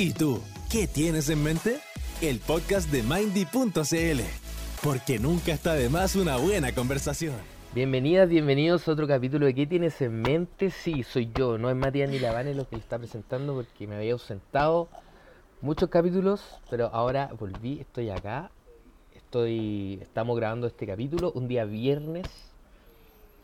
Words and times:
¿Y 0.00 0.14
tú, 0.14 0.40
qué 0.70 0.86
tienes 0.86 1.28
en 1.28 1.42
mente? 1.42 1.78
El 2.22 2.38
podcast 2.38 2.90
de 2.90 3.02
Mindy.cl, 3.02 4.22
porque 4.82 5.18
nunca 5.18 5.52
está 5.52 5.74
de 5.74 5.90
más 5.90 6.16
una 6.16 6.38
buena 6.38 6.74
conversación. 6.74 7.34
Bienvenidas, 7.74 8.30
bienvenidos 8.30 8.88
a 8.88 8.92
otro 8.92 9.06
capítulo 9.06 9.44
de 9.44 9.54
¿Qué 9.54 9.66
tienes 9.66 10.00
en 10.00 10.22
mente? 10.22 10.70
Sí, 10.70 11.02
soy 11.02 11.30
yo, 11.34 11.58
no 11.58 11.68
es 11.68 11.76
Matías 11.76 12.08
ni 12.08 12.18
Lavane 12.18 12.54
lo 12.54 12.66
que 12.66 12.76
está 12.76 12.98
presentando 12.98 13.52
porque 13.52 13.86
me 13.86 13.96
había 13.96 14.14
ausentado 14.14 14.88
muchos 15.60 15.90
capítulos, 15.90 16.40
pero 16.70 16.88
ahora 16.94 17.28
volví, 17.38 17.80
estoy 17.80 18.08
acá, 18.08 18.50
estoy, 19.14 19.98
estamos 20.00 20.34
grabando 20.34 20.66
este 20.66 20.86
capítulo 20.86 21.30
un 21.32 21.46
día 21.46 21.66
viernes. 21.66 22.26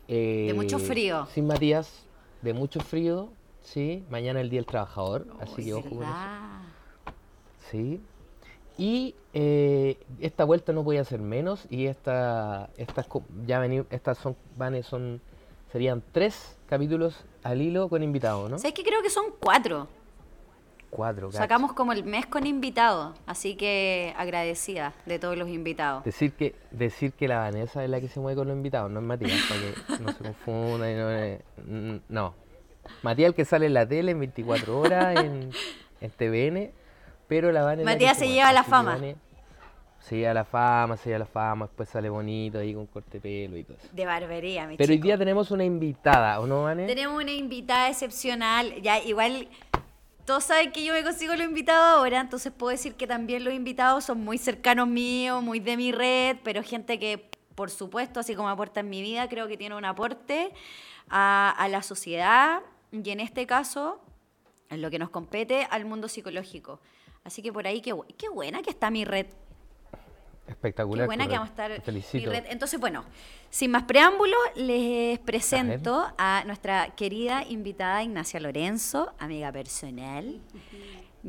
de 0.07 0.53
mucho 0.55 0.77
eh, 0.77 0.79
frío. 0.79 1.27
Sin 1.35 1.45
Matías, 1.45 1.87
de 2.41 2.53
mucho 2.53 2.79
frío, 2.79 3.29
sí. 3.67 4.03
Mañana 4.09 4.41
el 4.41 4.49
Día 4.49 4.59
del 4.59 4.65
Trabajador, 4.65 5.27
así 5.39 5.65
que 5.65 5.73
ojo 5.73 5.89
con 5.89 6.03
eso. 6.03 6.13
Sí. 7.69 8.01
Y 8.77 9.15
eh, 9.33 9.97
esta 10.19 10.45
vuelta 10.45 10.71
no 10.71 10.83
voy 10.83 10.97
a 10.97 11.01
hacer 11.01 11.19
menos 11.19 11.65
y 11.69 11.87
esta, 11.87 12.69
estas 12.77 13.07
ya 13.45 13.59
vení, 13.59 13.83
estas 13.89 14.19
son, 14.19 14.35
van, 14.55 14.81
son 14.83 15.19
serían 15.71 16.03
tres 16.11 16.55
capítulos 16.67 17.25
al 17.43 17.61
hilo 17.61 17.89
con 17.89 18.03
invitados, 18.03 18.49
¿no? 18.49 18.57
¿Sabes 18.57 18.73
que 18.73 18.83
creo 18.83 19.01
que 19.01 19.09
son 19.09 19.25
cuatro? 19.39 19.87
Cuatro. 20.89 21.27
cacha. 21.27 21.39
Sacamos 21.39 21.73
como 21.73 21.91
el 21.91 22.03
mes 22.03 22.27
con 22.27 22.45
invitados, 22.45 23.17
así 23.25 23.55
que 23.55 24.13
agradecida 24.15 24.93
de 25.05 25.19
todos 25.19 25.37
los 25.37 25.49
invitados. 25.49 26.03
Decir 26.03 26.33
que, 26.33 26.55
decir 26.71 27.11
que 27.13 27.27
la 27.27 27.39
Vanessa 27.39 27.83
es 27.83 27.89
la 27.89 27.99
que 27.99 28.07
se 28.07 28.19
mueve 28.19 28.37
con 28.37 28.47
los 28.47 28.55
invitados, 28.55 28.89
no 28.91 28.99
es 28.99 29.05
Matías, 29.05 29.41
para 29.49 29.59
que 29.59 30.03
no 30.03 30.11
se 30.13 30.23
confunda 30.23 30.91
y 30.91 30.95
no, 31.65 32.01
no. 32.07 32.46
Matías 33.03 33.29
el 33.29 33.35
que 33.35 33.45
sale 33.45 33.65
en 33.67 33.73
la 33.73 33.87
tele 33.87 34.11
en 34.11 34.19
24 34.19 34.79
horas 34.79 35.15
en, 35.23 35.49
en 36.01 36.11
TVN, 36.11 36.71
pero 37.27 37.51
la 37.51 37.63
Vanessa 37.63 37.89
Matías 37.89 38.17
se 38.17 38.27
lleva 38.27 38.51
la 38.53 38.63
fama. 38.63 38.99
Se 39.99 40.15
lleva 40.15 40.33
la 40.33 40.45
fama, 40.45 40.95
se 40.95 41.09
lleva 41.09 41.19
la 41.19 41.25
fama, 41.25 41.65
después 41.65 41.89
sale 41.89 42.09
bonito 42.09 42.59
ahí 42.59 42.73
con 42.73 42.85
corte 42.85 43.19
de 43.19 43.19
pelo 43.19 43.57
y 43.57 43.63
todo 43.63 43.77
eso. 43.77 43.89
De 43.91 44.05
barbería, 44.05 44.65
mi 44.65 44.77
Pero 44.77 44.93
hoy 44.93 44.99
día 44.99 45.17
tenemos 45.17 45.51
una 45.51 45.65
invitada, 45.65 46.39
¿o 46.39 46.47
no, 46.47 46.63
Vane? 46.63 46.85
Tenemos 46.85 47.21
una 47.21 47.31
invitada 47.31 47.89
excepcional. 47.89 48.81
Ya, 48.81 48.99
igual, 48.99 49.49
todos 50.23 50.45
saben 50.45 50.71
que 50.71 50.85
yo 50.85 50.93
me 50.93 51.03
consigo 51.03 51.35
los 51.35 51.45
invitados 51.45 51.97
ahora, 51.97 52.21
entonces 52.21 52.53
puedo 52.53 52.71
decir 52.71 52.95
que 52.95 53.05
también 53.05 53.43
los 53.43 53.53
invitados 53.53 54.05
son 54.05 54.23
muy 54.23 54.37
cercanos 54.37 54.87
míos, 54.87 55.43
muy 55.43 55.59
de 55.59 55.75
mi 55.75 55.91
red, 55.91 56.37
pero 56.43 56.63
gente 56.63 56.99
que, 56.99 57.29
por 57.55 57.69
supuesto, 57.69 58.21
así 58.21 58.33
como 58.33 58.47
aporta 58.47 58.79
en 58.79 58.89
mi 58.89 59.01
vida, 59.01 59.27
creo 59.27 59.47
que 59.47 59.57
tiene 59.57 59.75
un 59.75 59.83
aporte 59.83 60.53
a, 61.09 61.53
a 61.57 61.67
la 61.67 61.81
sociedad 61.81 62.61
y 62.91 63.09
en 63.09 63.19
este 63.19 63.45
caso, 63.45 64.01
en 64.69 64.81
lo 64.81 64.89
que 64.89 64.99
nos 64.99 65.09
compete, 65.09 65.67
al 65.69 65.85
mundo 65.85 66.07
psicológico. 66.07 66.79
Así 67.23 67.41
que 67.41 67.51
por 67.51 67.67
ahí, 67.67 67.81
qué, 67.81 67.93
qué 68.17 68.29
buena 68.29 68.61
que 68.61 68.69
está 68.69 68.89
mi 68.89 69.05
red. 69.05 69.27
Espectacular. 70.47 71.03
Qué 71.03 71.07
buena 71.07 71.27
que 71.27 71.33
vamos 71.33 71.49
a 71.49 71.51
estar. 71.51 71.71
Te 71.71 71.91
mi 71.91 72.01
felicito. 72.01 72.31
red. 72.31 72.45
Entonces, 72.47 72.79
bueno, 72.79 73.03
sin 73.49 73.71
más 73.71 73.83
preámbulos, 73.83 74.39
les 74.55 75.19
presento 75.19 76.07
a 76.17 76.43
nuestra 76.45 76.95
querida 76.95 77.43
invitada 77.43 78.03
Ignacia 78.03 78.39
Lorenzo, 78.39 79.13
amiga 79.19 79.51
personal. 79.51 80.39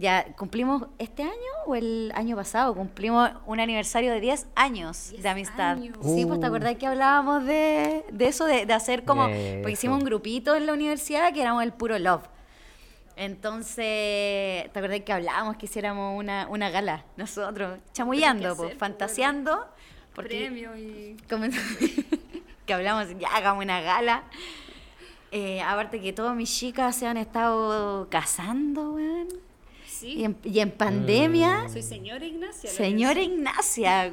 Ya 0.00 0.32
cumplimos 0.36 0.84
este 0.98 1.24
año 1.24 1.32
o 1.66 1.74
el 1.74 2.12
año 2.14 2.36
pasado, 2.36 2.72
cumplimos 2.72 3.30
un 3.46 3.58
aniversario 3.58 4.12
de 4.12 4.20
10 4.20 4.46
años 4.54 5.12
de 5.20 5.28
amistad. 5.28 5.72
años. 5.72 5.96
Sí, 6.02 6.24
pues 6.24 6.38
te 6.38 6.46
Uh. 6.46 6.48
acordás 6.48 6.77
que 6.77 6.86
hablábamos 6.86 7.44
de, 7.44 8.04
de 8.12 8.28
eso, 8.28 8.44
de, 8.44 8.64
de 8.64 8.72
hacer 8.74 9.04
como, 9.04 9.26
Eso. 9.26 9.56
porque 9.62 9.72
hicimos 9.72 9.98
un 9.98 10.04
grupito 10.04 10.54
en 10.54 10.66
la 10.66 10.72
universidad 10.72 11.32
que 11.32 11.41
éramos 11.42 11.64
el 11.64 11.72
puro 11.72 11.98
love. 11.98 12.22
Entonces, 13.16 14.70
¿te 14.72 14.78
acordás 14.78 15.00
que 15.00 15.12
hablábamos 15.12 15.56
que 15.56 15.66
hiciéramos 15.66 16.16
una, 16.16 16.46
una 16.48 16.70
gala 16.70 17.04
nosotros? 17.16 17.80
Chamullando, 17.92 18.54
pues, 18.56 18.69
pues, 18.70 18.78
fantaseando. 18.78 19.66
Porque 20.14 20.28
Premio 20.47 20.76
y. 20.76 21.16
como- 21.28 21.47
que 22.66 22.72
hablamos, 22.75 23.06
ya 23.19 23.28
hagamos 23.34 23.64
una 23.64 23.81
gala. 23.81 24.22
Eh, 25.32 25.60
aparte 25.60 26.00
que 26.00 26.12
todas 26.12 26.37
mis 26.37 26.56
chicas 26.56 26.94
se 26.94 27.06
han 27.08 27.16
estado 27.16 28.08
casando, 28.10 28.92
weón. 28.92 29.26
Sí. 30.00 30.12
Y 30.19 30.25
en, 30.25 30.36
y 30.44 30.60
en 30.60 30.70
pandemia, 30.70 31.64
Mm. 31.64 31.72
Soy 31.72 31.82
señora 31.82 32.25
Ignacia. 32.25 32.70
señora. 32.70 33.20
Ignacia, 33.20 34.12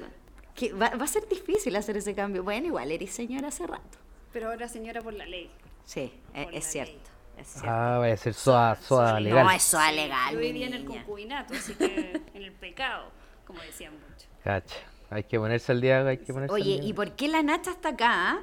que 0.55 0.73
va, 0.73 0.89
va 0.89 1.03
a 1.03 1.07
ser 1.07 1.27
difícil 1.27 1.75
hacer 1.75 1.97
ese 1.97 2.13
cambio. 2.15 2.43
Bueno, 2.43 2.67
igual 2.67 2.91
eres 2.91 3.11
señora 3.11 3.49
hace 3.49 3.67
rato. 3.67 3.97
Pero 4.33 4.49
ahora 4.49 4.67
señora 4.67 5.01
por 5.01 5.13
la 5.13 5.25
ley. 5.25 5.49
Sí, 5.85 6.11
es, 6.33 6.43
Por 6.45 6.53
es 6.55 6.63
la 6.65 6.69
cierto. 6.71 6.91
ley. 6.93 7.01
Es 7.41 7.47
cierto. 7.47 7.69
Ah, 7.69 7.97
vaya 7.99 8.13
a 8.13 8.17
ser 8.17 8.33
soa, 8.33 8.75
soa 8.75 9.09
soa 9.09 9.19
legal. 9.19 9.43
no, 9.45 9.51
es 9.51 9.73
legal. 9.93 10.33
Yo 10.33 10.39
vivía 10.39 10.67
en 10.67 10.73
el 10.73 10.85
concubinato, 10.85 11.53
así 11.53 11.73
que 11.75 12.21
en 12.33 12.41
el 12.43 12.51
pecado, 12.53 13.11
como 13.45 13.59
decían 13.61 13.93
muchos. 13.93 14.27
Cacha. 14.43 14.75
Hay 15.09 15.23
que 15.25 15.37
ponerse 15.37 15.71
al 15.71 15.81
día, 15.81 16.05
hay 16.07 16.17
que 16.17 16.33
ponerse 16.33 16.55
al 16.55 16.61
Oye, 16.61 16.79
día. 16.79 16.83
¿y 16.89 16.93
por 16.93 17.11
qué 17.11 17.27
la 17.27 17.43
Nacha 17.43 17.71
está 17.71 17.89
acá? 17.89 18.41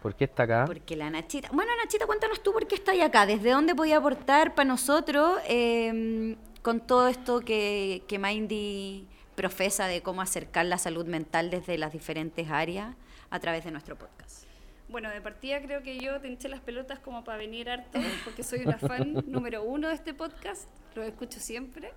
¿Por 0.00 0.14
qué 0.14 0.24
está 0.24 0.44
acá? 0.44 0.64
Porque 0.66 0.96
la 0.96 1.10
Nachita. 1.10 1.48
Bueno, 1.52 1.72
Nachita, 1.82 2.06
cuéntanos 2.06 2.42
tú 2.42 2.52
por 2.52 2.66
qué 2.66 2.74
estás 2.74 2.98
acá. 3.00 3.26
¿Desde 3.26 3.50
dónde 3.50 3.74
podía 3.74 3.96
aportar 3.98 4.54
para 4.54 4.66
nosotros 4.68 5.38
eh, 5.48 6.36
con 6.64 6.80
todo 6.80 7.08
esto 7.08 7.40
que, 7.40 8.04
que 8.08 8.18
Mindy 8.18 9.06
profesa 9.36 9.86
de 9.86 10.00
cómo 10.00 10.22
acercar 10.22 10.64
la 10.64 10.78
salud 10.78 11.04
mental 11.04 11.50
desde 11.50 11.76
las 11.76 11.92
diferentes 11.92 12.48
áreas 12.48 12.96
a 13.28 13.38
través 13.38 13.64
de 13.64 13.70
nuestro 13.70 13.98
podcast? 13.98 14.46
Bueno, 14.88 15.10
de 15.10 15.20
partida 15.20 15.60
creo 15.60 15.82
que 15.82 15.98
yo 15.98 16.18
te 16.22 16.28
hinché 16.28 16.48
las 16.48 16.60
pelotas 16.60 17.00
como 17.00 17.22
para 17.22 17.36
venir 17.36 17.68
harto, 17.68 17.98
porque 18.24 18.42
soy 18.42 18.60
una 18.60 18.78
fan 18.78 19.12
número 19.26 19.62
uno 19.62 19.88
de 19.88 19.94
este 19.94 20.14
podcast. 20.14 20.70
Lo 20.94 21.02
escucho 21.02 21.38
siempre. 21.38 21.92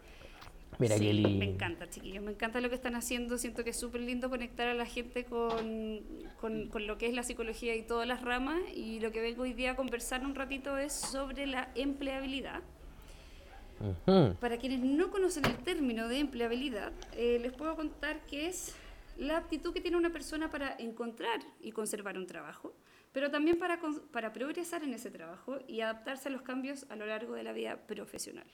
Mira 0.79 0.97
Sí. 0.97 1.13
Me 1.13 1.45
encanta, 1.45 1.89
chiquillos. 1.89 2.21
Me 2.21 2.31
encanta 2.31 2.59
lo 2.59 2.67
que 2.67 2.75
están 2.75 2.95
haciendo. 2.95 3.37
Siento 3.37 3.63
que 3.63 3.69
es 3.69 3.79
súper 3.79 4.01
lindo 4.01 4.29
conectar 4.29 4.67
a 4.67 4.73
la 4.73 4.85
gente 4.85 5.23
con, 5.23 6.01
con, 6.41 6.67
con 6.67 6.87
lo 6.87 6.97
que 6.97 7.07
es 7.07 7.13
la 7.13 7.23
psicología 7.23 7.73
y 7.73 7.83
todas 7.83 8.05
las 8.05 8.21
ramas. 8.21 8.59
Y 8.75 8.99
lo 8.99 9.13
que 9.13 9.21
vengo 9.21 9.43
hoy 9.43 9.53
día 9.53 9.71
a 9.71 9.75
conversar 9.77 10.25
un 10.25 10.35
ratito 10.35 10.77
es 10.77 10.91
sobre 10.91 11.47
la 11.47 11.69
empleabilidad. 11.75 12.63
Ujú. 13.79 14.35
Para 14.39 14.57
quienes 14.57 14.79
no 14.79 15.11
conocen 15.11 15.45
el 15.45 15.57
término 15.57 16.07
de 16.07 16.19
empleabilidad, 16.19 16.91
eh, 17.13 17.39
les 17.41 17.53
puedo 17.53 17.75
contar 17.75 18.25
que 18.25 18.47
es 18.47 18.75
la 19.17 19.37
aptitud 19.37 19.73
que 19.73 19.81
tiene 19.81 19.97
una 19.97 20.11
persona 20.11 20.49
para 20.49 20.75
encontrar 20.77 21.39
y 21.59 21.71
conservar 21.71 22.17
un 22.17 22.27
trabajo, 22.27 22.73
pero 23.11 23.31
también 23.31 23.57
para, 23.57 23.79
para 24.11 24.33
progresar 24.33 24.83
en 24.83 24.93
ese 24.93 25.09
trabajo 25.09 25.59
y 25.67 25.81
adaptarse 25.81 26.29
a 26.29 26.31
los 26.31 26.41
cambios 26.41 26.85
a 26.89 26.95
lo 26.95 27.05
largo 27.05 27.33
de 27.33 27.43
la 27.43 27.53
vida 27.53 27.77
profesional. 27.87 28.47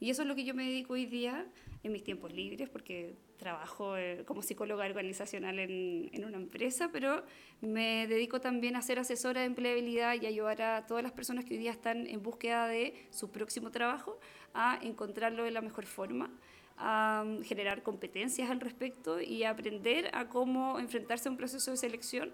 Y 0.00 0.08
eso 0.08 0.22
es 0.22 0.28
lo 0.28 0.34
que 0.34 0.44
yo 0.44 0.54
me 0.54 0.64
dedico 0.64 0.94
hoy 0.94 1.04
día 1.04 1.46
en 1.82 1.92
mis 1.92 2.02
tiempos 2.02 2.32
libres, 2.32 2.70
porque 2.70 3.16
trabajo 3.36 3.98
eh, 3.98 4.24
como 4.26 4.40
psicóloga 4.40 4.86
organizacional 4.86 5.58
en, 5.58 6.08
en 6.12 6.24
una 6.24 6.38
empresa, 6.38 6.88
pero 6.90 7.22
me 7.60 8.06
dedico 8.06 8.40
también 8.40 8.76
a 8.76 8.82
ser 8.82 8.98
asesora 8.98 9.42
de 9.42 9.46
empleabilidad 9.46 10.14
y 10.20 10.24
ayudar 10.24 10.62
a 10.62 10.86
todas 10.86 11.02
las 11.02 11.12
personas 11.12 11.44
que 11.44 11.54
hoy 11.54 11.60
día 11.60 11.70
están 11.70 12.06
en 12.06 12.22
búsqueda 12.22 12.66
de 12.66 12.94
su 13.10 13.30
próximo 13.30 13.70
trabajo 13.70 14.18
a 14.54 14.78
encontrarlo 14.82 15.44
de 15.44 15.50
la 15.50 15.60
mejor 15.60 15.86
forma, 15.86 16.30
a 16.76 17.24
generar 17.44 17.82
competencias 17.82 18.50
al 18.50 18.60
respecto 18.60 19.20
y 19.20 19.44
a 19.44 19.50
aprender 19.50 20.10
a 20.14 20.28
cómo 20.28 20.78
enfrentarse 20.78 21.28
a 21.28 21.32
un 21.32 21.36
proceso 21.36 21.70
de 21.70 21.76
selección 21.76 22.32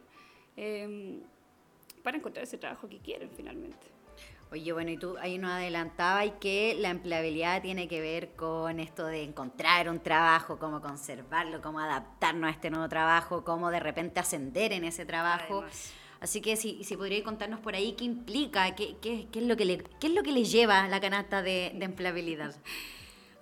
em, 0.57 1.21
para 2.03 2.17
encontrar 2.17 2.45
ese 2.45 2.57
trabajo 2.57 2.89
que 2.89 2.99
quieren 2.99 3.31
finalmente. 3.37 3.97
Oye, 4.53 4.73
bueno, 4.73 4.91
y 4.93 4.97
tú 4.97 5.17
ahí 5.19 5.39
nos 5.39 5.51
adelantabas 5.51 6.27
y 6.27 6.31
que 6.31 6.77
la 6.79 6.91
empleabilidad 6.91 7.61
tiene 7.63 7.89
que 7.89 8.01
ver 8.01 8.37
con 8.37 8.79
esto 8.79 9.05
de 9.07 9.25
encontrar 9.25 9.89
un 9.89 9.99
trabajo, 9.99 10.61
cómo 10.61 10.81
conservarlo, 10.81 11.61
cómo 11.61 11.81
adaptarnos 11.81 12.47
a 12.49 12.51
este 12.53 12.71
nuevo 12.71 12.89
trabajo, 12.89 13.43
cómo 13.43 13.73
de 13.73 13.81
repente 13.81 14.21
ascender 14.21 14.73
en 14.73 14.85
ese 14.85 15.05
trabajo. 15.05 15.63
Además. 15.63 15.93
Así 16.21 16.41
que 16.41 16.57
si, 16.57 16.83
si 16.85 16.97
podríais 16.97 17.25
contarnos 17.25 17.61
por 17.61 17.75
ahí 17.75 17.93
qué 17.93 18.05
implica, 18.05 18.75
qué, 18.75 18.97
qué, 19.01 19.27
qué 19.31 19.39
es, 19.39 19.45
lo 19.45 19.57
que 19.57 19.65
le, 19.65 19.79
qué 20.01 20.07
es 20.07 20.13
lo 20.13 20.23
que 20.23 20.33
le 20.33 20.45
lleva 20.45 20.85
a 20.85 20.89
la 20.89 21.01
canasta 21.01 21.43
de, 21.43 21.73
de 21.75 21.85
empleabilidad. 21.85 22.55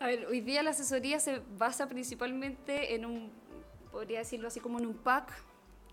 A 0.00 0.06
ver, 0.06 0.26
hoy 0.26 0.41
día 0.41 0.62
la 0.62 0.71
asesoría 0.71 1.21
se 1.21 1.41
basa 1.56 1.88
principalmente 1.88 2.94
en 2.94 3.06
un, 3.06 3.31
podría 3.91 4.19
decirlo 4.19 4.49
así 4.49 4.61
como 4.61 4.79
en 4.79 4.87
un 4.87 4.94
pack 4.94 5.32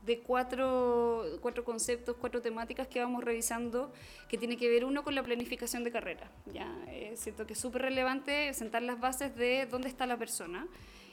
de 0.06 0.20
cuatro, 0.20 1.24
cuatro 1.42 1.64
conceptos, 1.64 2.16
cuatro 2.20 2.42
temáticas 2.42 2.88
que 2.88 3.00
vamos 3.00 3.24
revisando, 3.24 3.94
que 4.28 4.38
tiene 4.38 4.58
que 4.58 4.70
ver 4.70 4.84
uno 4.84 5.04
con 5.04 5.14
la 5.14 5.24
planificación 5.24 5.84
de 5.84 5.92
carrera. 5.92 6.32
¿ya? 6.52 6.76
Eh, 6.88 7.14
siento 7.16 7.46
que 7.46 7.54
es 7.54 7.60
súper 7.60 7.84
relevante 7.84 8.54
sentar 8.54 8.82
las 8.82 9.00
bases 9.00 9.36
de 9.36 9.68
dónde 9.68 9.88
está 9.88 10.06
la 10.08 10.18
persona 10.18 10.68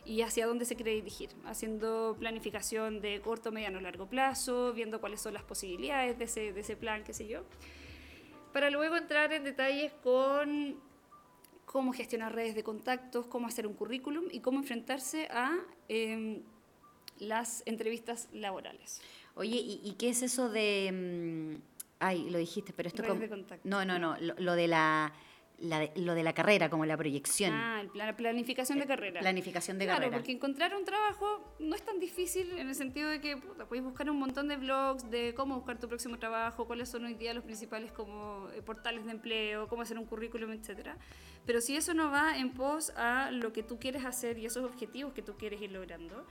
y 0.09 0.23
hacia 0.23 0.47
dónde 0.47 0.65
se 0.65 0.75
quiere 0.75 0.93
dirigir, 0.93 1.29
haciendo 1.45 2.17
planificación 2.19 3.03
de 3.03 3.21
corto, 3.21 3.53
mediano, 3.53 3.79
largo 3.79 4.07
plazo, 4.09 4.73
viendo 4.73 5.01
cuáles 5.01 5.21
son 5.21 5.35
las 5.35 5.43
posibilidades 5.43 6.19
de 6.19 6.25
ese, 6.25 6.53
de 6.55 6.61
ese 6.63 6.77
plan, 6.77 7.05
qué 7.05 7.13
sé 7.13 7.29
yo, 7.29 7.45
para 8.55 8.71
luego 8.71 8.97
entrar 8.97 9.35
en 9.35 9.45
detalles 9.45 9.93
con 10.03 10.77
cómo 11.67 11.93
gestionar 11.93 12.35
redes 12.35 12.55
de 12.55 12.65
contactos, 12.65 13.27
cómo 13.27 13.47
hacer 13.47 13.67
un 13.67 13.75
currículum 13.75 14.25
y 14.31 14.41
cómo 14.41 14.59
enfrentarse 14.59 15.29
a 15.31 15.59
eh, 15.91 16.41
las 17.19 17.63
entrevistas 17.67 18.31
laborales. 18.33 19.03
Oye, 19.35 19.57
¿y, 19.57 19.83
y 19.85 19.93
qué 19.99 20.09
es 20.09 20.23
eso 20.23 20.49
de... 20.49 20.91
mm, 20.91 21.63
ay, 22.01 22.31
lo 22.31 22.39
dijiste, 22.39 22.73
pero 22.73 22.89
esto 22.89 23.03
Redes 23.03 23.11
como... 23.11 23.21
de 23.21 23.29
contacto. 23.29 23.69
No, 23.69 23.85
no, 23.85 23.99
no, 23.99 24.17
lo, 24.21 24.35
lo 24.39 24.55
de 24.55 24.69
la... 24.69 25.13
la 25.61 25.81
de- 25.81 25.93
lo 25.97 26.15
de 26.15 26.23
la 26.23 26.33
carrera, 26.35 26.71
como 26.71 26.87
la 26.87 26.97
proyección, 26.97 27.53
Ah, 27.53 27.83
la 27.95 28.17
planificación 28.17 28.79
de 28.79 28.87
carrera. 28.87 29.21
planificación 29.21 29.77
de 29.79 29.87
claro, 29.87 29.99
carrera. 30.03 30.17
porque 30.19 30.31
encontrar 30.33 30.75
un 30.77 30.85
trabajo 30.85 31.55
no 31.59 31.75
es 31.75 31.83
tan 31.85 31.99
difícil 31.99 32.53
en 32.59 32.69
el 32.69 32.75
sentido 32.77 33.09
de 33.11 33.21
que 33.21 33.37
puta, 33.37 33.67
puedes 33.67 33.85
buscar 33.85 34.09
un 34.09 34.19
montón 34.19 34.47
de 34.47 34.57
blogs 34.57 35.11
de 35.11 35.35
cómo 35.35 35.57
buscar 35.57 35.79
tu 35.81 35.89
próximo 35.89 36.19
trabajo, 36.19 36.67
cuáles 36.67 36.89
son 36.89 37.05
hoy 37.07 37.15
día 37.15 37.35
los 37.35 37.43
principales 37.43 37.91
como 37.91 38.49
eh, 38.55 38.63
portales 38.63 39.05
de 39.05 39.11
empleo, 39.11 39.67
cómo 39.67 39.83
hacer 39.83 39.99
un 39.99 40.07
currículum, 40.07 40.53
etcétera. 40.53 40.97
Pero 41.45 41.61
si 41.61 41.77
eso 41.77 41.93
no 41.93 42.11
va 42.11 42.39
en 42.39 42.51
pos 42.55 42.91
a 42.91 43.31
lo 43.33 43.53
que 43.53 43.63
tú 43.65 43.79
quieres 43.81 44.05
hacer 44.05 44.39
y 44.39 44.47
esos 44.47 44.65
objetivos 44.65 45.13
que 45.13 45.23
tú 45.23 45.37
quieres 45.37 45.61
ir 45.61 45.73
logrando, 45.73 46.25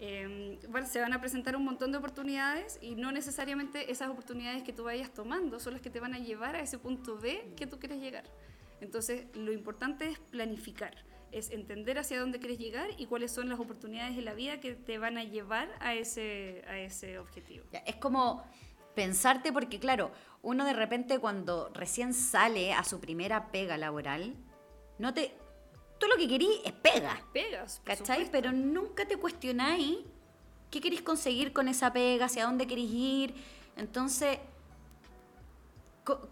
eh, 0.00 0.58
bueno, 0.68 0.86
se 0.88 1.00
van 1.00 1.12
a 1.12 1.20
presentar 1.20 1.54
un 1.54 1.64
montón 1.64 1.92
de 1.92 1.98
oportunidades 1.98 2.80
y 2.82 2.96
no 2.96 3.12
necesariamente 3.12 3.92
esas 3.92 4.08
oportunidades 4.10 4.64
que 4.64 4.72
tú 4.72 4.82
vayas 4.82 5.12
tomando 5.14 5.60
son 5.60 5.74
las 5.74 5.82
que 5.82 5.90
te 5.90 6.00
van 6.00 6.14
a 6.14 6.18
llevar 6.18 6.56
a 6.56 6.60
ese 6.60 6.78
punto 6.78 7.16
B 7.16 7.52
que 7.56 7.68
tú 7.68 7.78
quieres 7.78 8.00
llegar. 8.00 8.24
Entonces, 8.82 9.26
lo 9.34 9.52
importante 9.52 10.08
es 10.08 10.18
planificar, 10.18 10.92
es 11.30 11.50
entender 11.50 12.00
hacia 12.00 12.18
dónde 12.18 12.40
quieres 12.40 12.58
llegar 12.58 12.90
y 12.98 13.06
cuáles 13.06 13.30
son 13.30 13.48
las 13.48 13.60
oportunidades 13.60 14.16
de 14.16 14.22
la 14.22 14.34
vida 14.34 14.58
que 14.60 14.74
te 14.74 14.98
van 14.98 15.16
a 15.18 15.24
llevar 15.24 15.70
a 15.78 15.94
ese, 15.94 16.64
a 16.68 16.76
ese 16.78 17.18
objetivo. 17.20 17.64
Ya, 17.72 17.78
Es 17.86 17.96
como 17.96 18.44
pensarte, 18.96 19.52
porque 19.52 19.78
claro, 19.78 20.10
uno 20.42 20.64
de 20.64 20.72
repente 20.72 21.20
cuando 21.20 21.70
recién 21.72 22.12
sale 22.12 22.72
a 22.72 22.82
su 22.82 23.00
primera 23.00 23.52
pega 23.52 23.78
laboral, 23.78 24.34
no 24.98 25.14
te. 25.14 25.32
Tú 26.00 26.08
lo 26.08 26.16
que 26.16 26.26
querís 26.26 26.60
es 26.64 26.72
pega. 26.72 27.22
Pegas, 27.32 27.78
por 27.78 27.84
¿Cachai? 27.96 28.24
supuesto. 28.24 28.32
Pero 28.32 28.52
nunca 28.52 29.06
te 29.06 29.16
cuestionáis 29.16 29.98
qué 30.72 30.80
queréis 30.80 31.02
conseguir 31.02 31.52
con 31.52 31.68
esa 31.68 31.92
pega, 31.92 32.24
hacia 32.24 32.46
dónde 32.46 32.66
queréis 32.66 32.90
ir. 32.92 33.34
Entonces, 33.76 34.38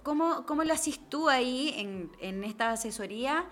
¿cómo, 0.03 0.45
cómo 0.47 0.65
lo 0.65 0.73
haces 0.73 0.99
tú 1.09 1.29
ahí 1.29 1.75
en, 1.77 2.11
en 2.21 2.45
esta 2.45 2.71
asesoría? 2.73 3.45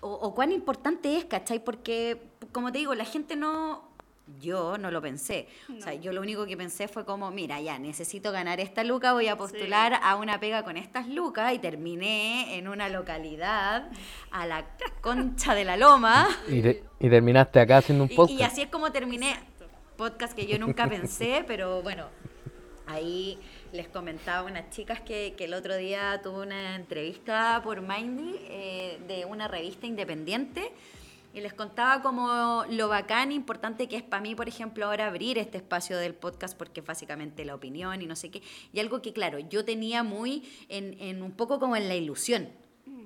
O, 0.00 0.10
o 0.12 0.34
cuán 0.34 0.52
importante 0.52 1.16
es, 1.16 1.24
¿cachai? 1.24 1.58
Porque, 1.64 2.20
como 2.52 2.70
te 2.72 2.78
digo, 2.78 2.94
la 2.94 3.04
gente 3.04 3.36
no... 3.36 3.92
Yo 4.40 4.78
no 4.78 4.90
lo 4.90 5.02
pensé. 5.02 5.48
O 5.76 5.82
sea, 5.82 5.92
yo 5.92 6.10
lo 6.10 6.22
único 6.22 6.46
que 6.46 6.56
pensé 6.56 6.88
fue 6.88 7.04
como, 7.04 7.30
mira, 7.30 7.60
ya, 7.60 7.78
necesito 7.78 8.32
ganar 8.32 8.58
esta 8.58 8.82
luca, 8.82 9.12
voy 9.12 9.28
a 9.28 9.36
postular 9.36 10.00
a 10.02 10.16
una 10.16 10.40
pega 10.40 10.62
con 10.64 10.78
estas 10.78 11.06
lucas 11.08 11.52
y 11.52 11.58
terminé 11.58 12.56
en 12.56 12.66
una 12.68 12.88
localidad 12.88 13.90
a 14.30 14.46
la 14.46 14.64
concha 15.02 15.54
de 15.54 15.66
la 15.66 15.76
loma. 15.76 16.26
Y, 16.48 16.62
te- 16.62 16.82
y 17.00 17.10
terminaste 17.10 17.60
acá 17.60 17.76
haciendo 17.78 18.04
un 18.04 18.10
Y- 18.12 18.16
podcast. 18.16 18.40
Y, 18.40 18.42
así 18.44 18.62
es 18.62 18.68
como 18.68 18.90
terminé. 18.92 19.36
Podcast 19.98 20.32
que 20.34 20.46
yo 20.46 20.58
nunca 20.58 20.88
pensé, 20.88 21.44
pero 21.46 21.82
bueno, 21.82 22.06
ahí 22.86 23.38
les 23.74 23.88
comentaba 23.88 24.38
a 24.38 24.50
unas 24.50 24.70
chicas 24.70 25.00
que, 25.00 25.34
que 25.36 25.46
el 25.46 25.54
otro 25.54 25.76
día 25.76 26.20
tuve 26.22 26.42
una 26.42 26.76
entrevista 26.76 27.60
por 27.64 27.82
Mindy 27.82 28.36
eh, 28.42 29.00
de 29.08 29.24
una 29.24 29.48
revista 29.48 29.86
independiente 29.86 30.72
y 31.34 31.40
les 31.40 31.52
contaba 31.52 32.00
como 32.00 32.64
lo 32.70 32.88
bacán 32.88 33.32
e 33.32 33.34
importante 33.34 33.88
que 33.88 33.96
es 33.96 34.04
para 34.04 34.22
mí, 34.22 34.36
por 34.36 34.46
ejemplo, 34.48 34.86
ahora 34.86 35.08
abrir 35.08 35.38
este 35.38 35.58
espacio 35.58 35.98
del 35.98 36.14
podcast 36.14 36.56
porque 36.56 36.80
es 36.80 36.86
básicamente 36.86 37.44
la 37.44 37.56
opinión 37.56 38.00
y 38.00 38.06
no 38.06 38.14
sé 38.14 38.30
qué. 38.30 38.42
Y 38.72 38.78
algo 38.78 39.02
que, 39.02 39.12
claro, 39.12 39.40
yo 39.40 39.64
tenía 39.64 40.04
muy 40.04 40.48
en, 40.68 40.96
en 41.00 41.20
un 41.20 41.32
poco 41.32 41.58
como 41.58 41.74
en 41.74 41.88
la 41.88 41.96
ilusión, 41.96 42.50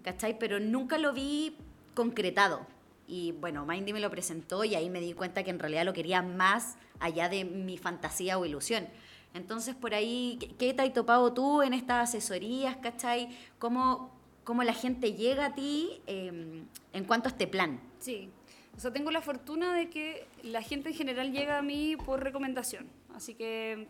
¿cachai? 0.03 0.38
Pero 0.38 0.61
nunca 0.61 0.99
lo 0.99 1.15
vi 1.15 1.56
concretado. 1.94 2.67
Y 3.06 3.32
bueno, 3.32 3.65
Mindy 3.65 3.94
me 3.94 4.00
lo 4.00 4.11
presentó 4.11 4.62
y 4.65 4.75
ahí 4.75 4.91
me 4.91 5.00
di 5.00 5.15
cuenta 5.15 5.43
que 5.43 5.49
en 5.49 5.59
realidad 5.59 5.87
lo 5.87 5.94
quería 5.94 6.20
más 6.20 6.76
allá 7.00 7.31
de 7.31 7.47
mi 7.47 7.79
fantasía 7.79 8.38
o 8.38 8.44
ilusión. 8.44 8.87
Entonces, 9.34 9.75
por 9.75 9.94
ahí, 9.94 10.36
¿qué- 10.40 10.48
¿qué 10.56 10.75
te 10.75 10.82
has 10.82 10.92
topado 10.92 11.32
tú 11.32 11.62
en 11.62 11.75
estas 11.75 12.08
asesorías, 12.08 12.76
cachai? 12.78 13.28
¿Cómo, 13.58 14.10
cómo 14.44 14.62
la 14.64 14.72
gente 14.75 15.12
llega 15.14 15.46
a 15.46 15.54
ti 15.54 16.00
eh, 16.06 16.62
en 16.92 17.04
cuanto 17.04 17.28
a 17.28 17.32
este 17.32 17.46
plan? 17.46 17.80
Sí. 18.00 18.30
O 18.76 18.80
sea, 18.80 18.92
tengo 18.92 19.10
la 19.10 19.20
fortuna 19.20 19.75
de 19.75 19.90
que 19.90 20.25
la 20.42 20.62
gente 20.62 20.90
en 20.90 20.94
general 20.94 21.32
llega 21.32 21.58
a 21.58 21.62
mí 21.62 21.96
por 21.96 22.22
recomendación. 22.22 22.86
Así 23.14 23.34
que 23.34 23.88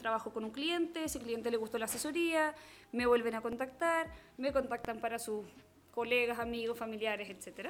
trabajo 0.00 0.32
con 0.32 0.44
un 0.44 0.50
cliente, 0.50 1.04
ese 1.04 1.18
cliente 1.18 1.50
le 1.50 1.56
gustó 1.56 1.78
la 1.78 1.84
asesoría, 1.86 2.54
me 2.92 3.06
vuelven 3.06 3.34
a 3.34 3.40
contactar, 3.40 4.10
me 4.38 4.52
contactan 4.52 4.98
para 4.98 5.18
sus 5.18 5.44
colegas, 5.92 6.38
amigos, 6.38 6.76
familiares, 6.78 7.28
etc. 7.30 7.68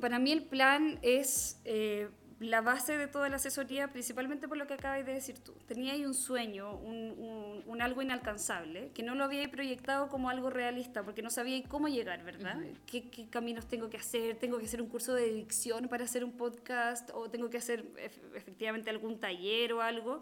para 0.00 0.18
mí 0.18 0.32
el 0.32 0.42
plan 0.42 0.98
es 1.02 1.60
eh, 1.64 2.08
la 2.38 2.60
base 2.60 2.98
de 2.98 3.06
toda 3.08 3.30
la 3.30 3.36
asesoría, 3.36 3.88
principalmente 3.88 4.46
por 4.46 4.58
lo 4.58 4.66
que 4.66 4.74
acabas 4.74 5.06
de 5.06 5.12
decir 5.14 5.38
tú. 5.38 5.54
Tenía 5.66 5.94
ahí 5.94 6.04
un 6.04 6.12
sueño, 6.12 6.76
un, 6.76 7.12
un- 7.18 7.62
un 7.66 7.80
algo 7.82 8.02
inalcanzable, 8.02 8.90
que 8.92 9.02
no 9.02 9.14
lo 9.14 9.24
había 9.24 9.50
proyectado 9.50 10.08
como 10.08 10.28
algo 10.28 10.50
realista, 10.50 11.02
porque 11.02 11.22
no 11.22 11.30
sabía 11.30 11.62
cómo 11.66 11.88
llegar, 11.88 12.22
¿verdad? 12.24 12.58
¿Qué, 12.86 13.08
qué 13.08 13.28
caminos 13.30 13.66
tengo 13.66 13.88
que 13.88 13.96
hacer? 13.96 14.36
¿Tengo 14.36 14.58
que 14.58 14.66
hacer 14.66 14.82
un 14.82 14.88
curso 14.88 15.14
de 15.14 15.32
dicción 15.32 15.88
para 15.88 16.04
hacer 16.04 16.24
un 16.24 16.32
podcast? 16.32 17.08
¿O 17.14 17.30
tengo 17.30 17.48
que 17.48 17.56
hacer 17.56 17.84
ef- 17.94 18.36
efectivamente 18.36 18.90
algún 18.90 19.18
taller 19.18 19.72
o 19.72 19.80
algo? 19.80 20.20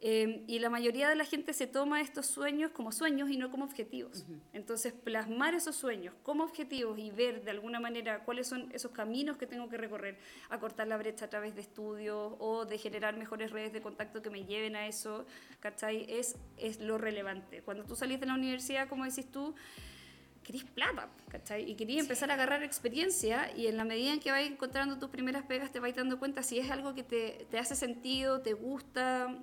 Eh, 0.00 0.44
y 0.46 0.60
la 0.60 0.70
mayoría 0.70 1.08
de 1.08 1.16
la 1.16 1.24
gente 1.24 1.52
se 1.52 1.66
toma 1.66 2.00
estos 2.00 2.26
sueños 2.26 2.70
como 2.70 2.92
sueños 2.92 3.30
y 3.30 3.36
no 3.36 3.50
como 3.50 3.64
objetivos. 3.64 4.24
Entonces, 4.52 4.92
plasmar 4.92 5.54
esos 5.54 5.74
sueños 5.74 6.14
como 6.22 6.44
objetivos 6.44 6.98
y 6.98 7.10
ver 7.10 7.42
de 7.42 7.50
alguna 7.50 7.80
manera 7.80 8.24
cuáles 8.24 8.46
son 8.46 8.70
esos 8.72 8.92
caminos 8.92 9.36
que 9.36 9.46
tengo 9.48 9.68
que 9.68 9.76
recorrer, 9.76 10.16
acortar 10.50 10.86
la 10.86 10.96
brecha 10.96 11.24
a 11.24 11.30
través 11.30 11.56
de 11.56 11.62
estudios 11.62 12.34
o 12.38 12.64
de 12.64 12.78
generar 12.78 13.16
mejores 13.16 13.50
redes 13.50 13.72
de 13.72 13.82
contacto 13.82 14.22
que 14.22 14.30
me 14.30 14.44
lleven 14.44 14.76
a 14.76 14.86
eso, 14.86 15.26
¿cachai? 15.58 16.06
Es, 16.08 16.36
es 16.56 16.80
lo 16.80 16.96
relevante. 16.96 17.62
Cuando 17.62 17.84
tú 17.84 17.96
salís 17.96 18.20
de 18.20 18.26
la 18.26 18.34
universidad, 18.34 18.88
como 18.88 19.04
decís 19.04 19.26
tú, 19.32 19.56
querís 20.44 20.64
plata, 20.64 21.08
¿cachai? 21.28 21.68
Y 21.68 21.74
querías 21.74 22.02
empezar 22.02 22.30
a 22.30 22.34
agarrar 22.34 22.62
experiencia 22.62 23.50
y 23.56 23.66
en 23.66 23.76
la 23.76 23.84
medida 23.84 24.12
en 24.12 24.20
que 24.20 24.30
vais 24.30 24.48
encontrando 24.48 24.96
tus 24.96 25.10
primeras 25.10 25.42
pegas 25.42 25.72
te 25.72 25.80
vais 25.80 25.96
dando 25.96 26.20
cuenta 26.20 26.44
si 26.44 26.60
es 26.60 26.70
algo 26.70 26.94
que 26.94 27.02
te, 27.02 27.46
te 27.50 27.58
hace 27.58 27.74
sentido, 27.74 28.40
te 28.42 28.52
gusta 28.52 29.36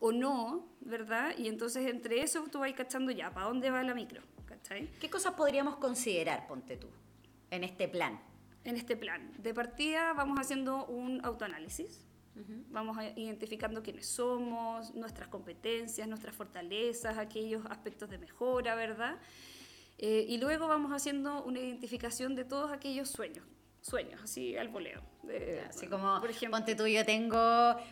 o 0.00 0.10
no, 0.12 0.66
¿verdad? 0.80 1.34
Y 1.38 1.46
entonces 1.46 1.86
entre 1.86 2.22
eso 2.22 2.42
tú 2.50 2.58
vas 2.58 2.72
cachando 2.72 3.12
ya, 3.12 3.32
¿para 3.32 3.46
dónde 3.46 3.70
va 3.70 3.82
la 3.82 3.94
micro? 3.94 4.22
¿cachai? 4.46 4.88
¿Qué 4.98 5.08
cosas 5.08 5.34
podríamos 5.34 5.76
considerar, 5.76 6.46
ponte 6.48 6.76
tú, 6.76 6.88
en 7.50 7.62
este 7.64 7.86
plan? 7.86 8.20
En 8.64 8.76
este 8.76 8.96
plan, 8.96 9.32
de 9.38 9.54
partida 9.54 10.12
vamos 10.12 10.38
haciendo 10.38 10.84
un 10.86 11.24
autoanálisis, 11.24 12.06
vamos 12.70 12.96
identificando 13.16 13.82
quiénes 13.82 14.06
somos, 14.06 14.94
nuestras 14.94 15.28
competencias, 15.28 16.08
nuestras 16.08 16.34
fortalezas, 16.34 17.18
aquellos 17.18 17.64
aspectos 17.66 18.08
de 18.10 18.18
mejora, 18.18 18.74
¿verdad? 18.74 19.18
Eh, 19.98 20.24
y 20.28 20.38
luego 20.38 20.68
vamos 20.68 20.92
haciendo 20.92 21.42
una 21.44 21.58
identificación 21.58 22.34
de 22.34 22.44
todos 22.44 22.70
aquellos 22.72 23.10
sueños, 23.10 23.44
sueños, 23.80 24.20
así 24.22 24.56
al 24.56 24.68
voleo. 24.68 25.00
De- 25.22 25.60
Así 25.68 25.86
como, 25.86 26.20
por 26.20 26.30
ejemplo, 26.30 26.58
ponte 26.58 26.74
tú, 26.74 26.86
yo 26.86 27.04
tengo, 27.04 27.38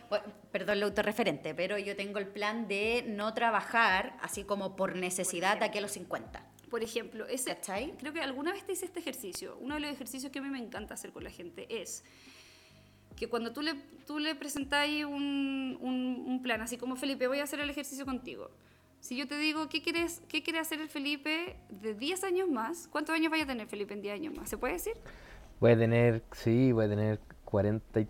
bueno, 0.09 0.25
perdón 0.51 0.79
lo 0.79 0.87
autorreferente, 0.87 1.53
pero 1.55 1.77
yo 1.77 1.95
tengo 1.95 2.19
el 2.19 2.27
plan 2.27 2.67
de 2.67 3.03
no 3.07 3.33
trabajar 3.33 4.17
así 4.21 4.43
como 4.43 4.75
por 4.75 4.95
necesidad 4.95 5.57
de 5.59 5.65
aquí 5.65 5.77
a 5.77 5.81
los 5.81 5.91
50. 5.91 6.45
Por 6.69 6.83
ejemplo, 6.83 7.25
ese, 7.27 7.55
¿Cachai? 7.55 7.95
creo 7.97 8.13
que 8.13 8.21
alguna 8.21 8.51
vez 8.51 8.63
te 8.65 8.73
hice 8.73 8.85
este 8.85 8.99
ejercicio. 8.99 9.57
Uno 9.59 9.75
de 9.75 9.79
los 9.81 9.89
ejercicios 9.91 10.31
que 10.31 10.39
a 10.39 10.41
mí 10.41 10.49
me 10.49 10.59
encanta 10.59 10.93
hacer 10.93 11.11
con 11.11 11.23
la 11.23 11.31
gente 11.31 11.65
es 11.81 12.03
que 13.15 13.27
cuando 13.27 13.51
tú 13.51 13.61
le, 13.61 13.73
tú 14.05 14.19
le 14.19 14.35
presentáis 14.35 15.03
un, 15.05 15.77
un, 15.81 16.23
un 16.27 16.41
plan, 16.43 16.61
así 16.61 16.77
como 16.77 16.95
Felipe, 16.95 17.27
voy 17.27 17.39
a 17.39 17.43
hacer 17.43 17.59
el 17.59 17.69
ejercicio 17.69 18.05
contigo. 18.05 18.51
Si 19.01 19.15
yo 19.15 19.27
te 19.27 19.37
digo, 19.37 19.67
¿qué, 19.69 19.81
quieres, 19.81 20.21
¿qué 20.27 20.43
quiere 20.43 20.59
hacer 20.59 20.79
el 20.81 20.89
Felipe 20.89 21.55
de 21.69 21.93
10 21.95 22.23
años 22.25 22.49
más? 22.49 22.87
¿Cuántos 22.89 23.15
años 23.15 23.31
vaya 23.31 23.45
a 23.45 23.47
tener 23.47 23.65
Felipe 23.67 23.93
en 23.93 24.01
10 24.01 24.13
años 24.15 24.33
más? 24.35 24.49
¿Se 24.49 24.57
puede 24.57 24.73
decir? 24.73 24.93
Voy 25.59 25.71
a 25.71 25.77
tener, 25.77 26.23
sí, 26.31 26.71
voy 26.71 26.85
a 26.85 26.89
tener 26.89 27.19
40 27.45 27.99
y... 28.01 28.07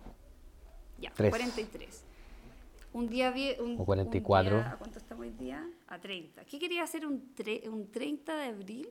Ya, 0.98 1.10
Tres. 1.14 1.30
43. 1.30 2.04
Un 2.92 3.08
día... 3.08 3.32
Un, 3.60 3.76
O 3.80 3.84
44. 3.84 4.56
un 4.56 4.62
día- 4.62 4.72
¿A 4.72 4.76
cuánto 4.76 4.98
estamos 4.98 5.22
hoy 5.26 5.30
día? 5.32 5.68
A 5.88 5.98
30. 5.98 6.44
¿Qué 6.44 6.58
quería 6.58 6.82
hacer 6.84 7.06
un, 7.06 7.34
tre- 7.34 7.66
un 7.68 7.90
30 7.90 8.36
de 8.36 8.44
abril 8.44 8.88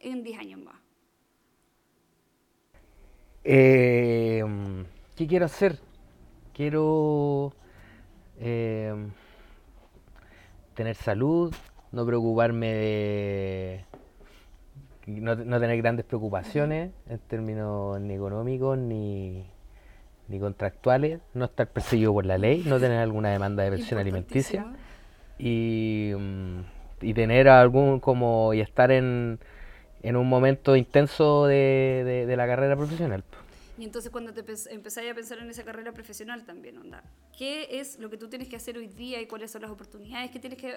en 0.00 0.22
10 0.22 0.38
años 0.38 0.60
más? 0.60 0.76
Eh, 3.44 4.44
¿Qué 5.16 5.26
quiero 5.26 5.46
hacer? 5.46 5.78
Quiero 6.54 7.52
eh, 8.38 8.94
tener 10.74 10.96
salud, 10.96 11.54
no 11.92 12.06
preocuparme 12.06 12.72
de... 12.72 13.84
No, 15.06 15.34
no 15.34 15.58
tener 15.60 15.76
grandes 15.78 16.04
preocupaciones 16.04 16.90
en 17.08 17.18
términos 17.20 18.00
ni 18.00 18.14
económicos 18.14 18.78
ni, 18.78 19.44
ni 20.28 20.38
contractuales, 20.38 21.20
no 21.34 21.46
estar 21.46 21.68
perseguido 21.68 22.12
por 22.12 22.24
la 22.24 22.38
ley, 22.38 22.62
no 22.66 22.78
tener 22.78 22.98
alguna 22.98 23.30
demanda 23.30 23.64
de 23.64 23.70
pensión 23.72 23.98
alimenticia 24.00 24.66
y, 25.38 26.12
mm, 26.16 26.58
y 27.00 27.14
tener 27.14 27.48
algún 27.48 27.98
como 28.00 28.54
y 28.54 28.60
estar 28.60 28.92
en, 28.92 29.38
en 30.02 30.16
un 30.16 30.28
momento 30.28 30.76
intenso 30.76 31.46
de, 31.46 32.02
de- 32.04 32.26
de 32.26 32.36
la 32.36 32.46
carrera 32.46 32.76
profesional. 32.76 33.24
Y 33.78 33.84
entonces 33.84 34.12
cuando 34.12 34.32
te 34.32 34.44
empe- 34.44 34.68
empezáis 34.70 35.10
a 35.10 35.14
pensar 35.14 35.38
en 35.38 35.50
esa 35.50 35.64
carrera 35.64 35.90
profesional 35.92 36.44
también, 36.44 36.78
onda, 36.78 37.02
¿qué 37.36 37.66
es 37.80 37.98
lo 37.98 38.08
que 38.10 38.18
tú 38.18 38.28
tienes 38.28 38.48
que 38.48 38.54
hacer 38.54 38.76
hoy 38.78 38.86
día 38.86 39.20
y 39.20 39.26
cuáles 39.26 39.50
son 39.50 39.62
las 39.62 39.70
oportunidades 39.70 40.30
que 40.30 40.38
tienes 40.38 40.60
que 40.60 40.74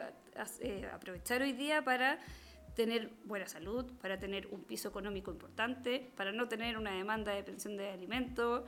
eh, 0.61 0.87
aprovechar 0.91 1.41
hoy 1.43 1.51
día 1.51 1.83
para 1.83 2.17
tener 2.75 3.11
buena 3.23 3.47
salud, 3.47 3.85
para 4.01 4.19
tener 4.19 4.47
un 4.47 4.63
piso 4.63 4.89
económico 4.89 5.31
importante, 5.31 6.11
para 6.15 6.31
no 6.31 6.47
tener 6.47 6.77
una 6.77 6.91
demanda 6.91 7.33
de 7.33 7.43
pensión 7.43 7.77
de 7.77 7.89
alimentos? 7.89 8.63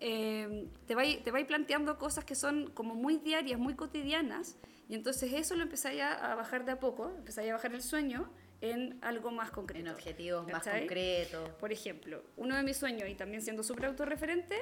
Eh, 0.00 0.68
te 0.86 0.94
vais 0.94 1.22
te 1.24 1.32
planteando 1.44 1.98
cosas 1.98 2.24
que 2.24 2.36
son 2.36 2.70
como 2.70 2.94
muy 2.94 3.16
diarias, 3.16 3.58
muy 3.58 3.74
cotidianas, 3.74 4.56
y 4.88 4.94
entonces 4.94 5.32
eso 5.32 5.54
lo 5.54 5.62
empezáis 5.62 6.00
a, 6.00 6.34
bajar 6.34 6.64
de 6.64 6.72
a 6.72 6.80
poco, 6.80 7.12
empezáis 7.16 7.50
a 7.50 7.54
bajar 7.54 7.74
el 7.74 7.82
sueño 7.82 8.32
en 8.60 8.98
algo 9.02 9.30
más 9.30 9.50
concreto. 9.50 9.86
En 9.86 9.92
objetivos 9.94 10.46
más 10.46 10.64
¿cachai? 10.64 10.80
concretos. 10.80 11.50
Por 11.60 11.72
ejemplo, 11.72 12.22
uno 12.36 12.56
de 12.56 12.62
mis 12.62 12.76
sueños, 12.76 13.08
y 13.08 13.14
también 13.14 13.42
siendo 13.42 13.62
súper 13.62 13.86
autorreferente, 13.86 14.56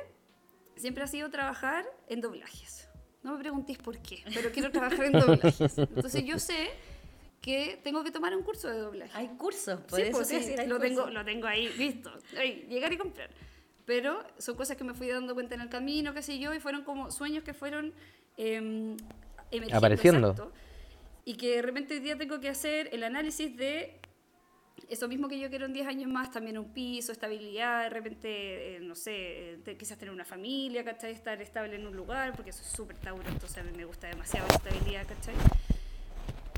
siempre 0.77 1.05
ha 1.05 1.07
sido 1.07 1.31
trabajar 1.31 1.85
en 2.09 2.21
doblajes. 2.21 2.89
No 3.23 3.35
me 3.35 3.39
preguntéis 3.39 3.79
por 3.79 3.99
qué, 3.99 4.23
pero 4.33 4.51
quiero 4.51 4.71
trabajar 4.71 5.05
en 5.05 5.13
doblajes. 5.21 5.79
Entonces 5.79 6.25
yo 6.25 6.39
sé 6.39 6.71
que 7.41 7.79
tengo 7.85 8.03
que 8.03 8.11
tomar 8.11 8.35
un 8.37 8.43
curso 8.43 8.69
de 8.69 8.79
doblaje. 8.79 9.17
Hay 9.17 9.29
cursos, 9.37 9.81
por 9.83 10.01
Sí, 10.01 10.03
eso 10.07 10.13
pues, 10.13 10.29
sí, 10.29 10.35
hay 10.37 10.67
lo, 10.67 10.79
tengo, 10.81 11.03
cursos. 11.03 11.15
lo 11.15 11.25
tengo 11.25 11.47
ahí 11.47 11.69
listo. 11.79 12.13
Ahí, 12.37 12.67
llegar 12.69 12.93
y 12.93 12.97
comprar. 12.97 13.31
Pero 13.85 14.19
son 14.39 14.57
cosas 14.57 14.77
que 14.77 14.83
me 14.85 14.95
fui 14.95 15.07
dando 15.09 15.35
cuenta 15.35 15.55
en 15.55 15.61
el 15.61 15.69
camino, 15.69 16.13
qué 16.13 16.23
sé 16.23 16.39
yo, 16.41 16.53
y 16.53 16.59
fueron 16.61 16.83
como 16.83 17.11
sueños 17.13 17.45
que 17.45 17.55
fueron 17.55 17.93
emergiendo, 18.37 19.77
Apareciendo. 19.77 20.31
exacto. 20.31 20.53
Y 21.25 21.37
que 21.37 21.57
de 21.57 21.63
repente 21.63 21.95
hoy 21.95 22.01
día 22.01 22.17
tengo 22.19 22.41
que 22.41 22.49
hacer 22.49 22.89
el 22.93 23.03
análisis 23.05 23.57
de 23.57 23.99
eso 24.89 25.09
mismo 25.09 25.27
que 25.29 25.39
yo 25.39 25.49
quiero 25.49 25.67
en 25.67 25.73
10 25.73 25.87
años 25.89 26.11
más, 26.11 26.31
también 26.31 26.59
un 26.59 26.73
piso, 26.73 27.11
estabilidad, 27.11 27.85
de 27.85 27.91
repente, 27.91 28.77
eh, 28.77 28.81
no 28.81 28.95
sé, 28.95 29.55
eh, 29.55 29.59
te- 29.65 29.77
quizás 29.77 29.99
tener 29.99 30.13
una 30.13 30.25
familia, 30.25 30.85
¿cachai? 30.85 31.13
Estar 31.13 31.41
estable 31.43 31.77
en 31.77 31.87
un 31.87 31.97
lugar, 31.97 32.33
porque 32.35 32.51
eso 32.51 32.63
es 32.63 32.69
súper 32.69 32.97
tauro, 32.99 33.25
entonces 33.29 33.57
a 33.59 33.63
mí 33.65 33.71
me 33.77 33.85
gusta 33.85 34.07
demasiado 34.09 34.47
la 34.49 34.55
estabilidad, 34.55 35.07
¿cachai? 35.09 35.35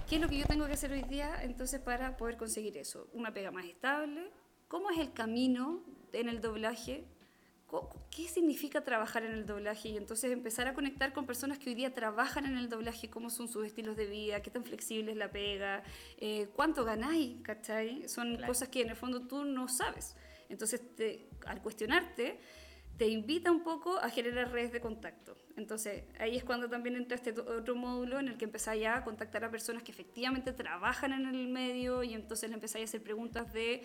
¿Qué 0.08 0.16
es 0.16 0.20
lo 0.22 0.28
que 0.28 0.38
yo 0.38 0.46
tengo 0.46 0.66
que 0.66 0.72
hacer 0.72 0.90
hoy 0.92 1.02
día 1.02 1.42
entonces 1.42 1.80
para 1.80 2.16
poder 2.16 2.36
conseguir 2.36 2.76
eso? 2.78 3.08
Una 3.12 3.32
pega 3.34 3.50
más 3.50 3.66
estable. 3.66 4.30
¿Cómo 4.68 4.90
es 4.90 4.98
el 4.98 5.12
camino 5.12 5.82
en 6.12 6.28
el 6.28 6.40
doblaje? 6.40 7.04
¿Qué 8.10 8.26
significa 8.26 8.82
trabajar 8.82 9.24
en 9.24 9.32
el 9.32 9.44
doblaje? 9.44 9.90
Y 9.90 9.96
entonces 9.98 10.32
empezar 10.32 10.66
a 10.66 10.72
conectar 10.72 11.12
con 11.12 11.26
personas 11.26 11.58
que 11.58 11.68
hoy 11.68 11.74
día 11.74 11.92
trabajan 11.92 12.46
en 12.46 12.56
el 12.56 12.70
doblaje, 12.70 13.10
cómo 13.10 13.28
son 13.28 13.48
sus 13.48 13.66
estilos 13.66 13.96
de 13.96 14.06
vida, 14.06 14.40
qué 14.40 14.50
tan 14.50 14.64
flexible 14.64 15.10
es 15.12 15.18
la 15.18 15.30
pega, 15.30 15.82
eh, 16.16 16.48
cuánto 16.56 16.84
ganáis, 16.86 17.42
¿cachai? 17.42 18.08
Son 18.08 18.36
Claro. 18.36 18.46
cosas 18.46 18.68
que 18.70 18.80
en 18.80 18.88
el 18.88 18.96
fondo 18.96 19.26
tú 19.28 19.44
no 19.44 19.68
sabes. 19.68 20.16
Entonces, 20.48 20.80
te- 20.96 21.28
al 21.44 21.60
cuestionarte, 21.60 22.40
te 22.98 23.06
invita 23.06 23.50
un 23.52 23.62
poco 23.62 23.96
a 23.98 24.10
generar 24.10 24.50
redes 24.50 24.72
de 24.72 24.80
contacto. 24.80 25.36
Entonces, 25.56 26.02
ahí 26.18 26.36
es 26.36 26.42
cuando 26.44 26.68
también 26.68 26.96
entra 26.96 27.14
este 27.14 27.30
otro 27.30 27.76
módulo 27.76 28.18
en 28.18 28.28
el 28.28 28.36
que 28.36 28.44
empezáis 28.44 28.82
ya 28.82 28.96
a 28.96 29.04
contactar 29.04 29.44
a 29.44 29.50
personas 29.50 29.84
que 29.84 29.92
efectivamente 29.92 30.52
trabajan 30.52 31.12
en 31.12 31.26
el 31.26 31.46
medio 31.48 32.02
y 32.02 32.12
entonces 32.14 32.50
le 32.50 32.56
empezáis 32.56 32.82
a 32.82 32.88
hacer 32.88 33.02
preguntas 33.02 33.52
de 33.52 33.84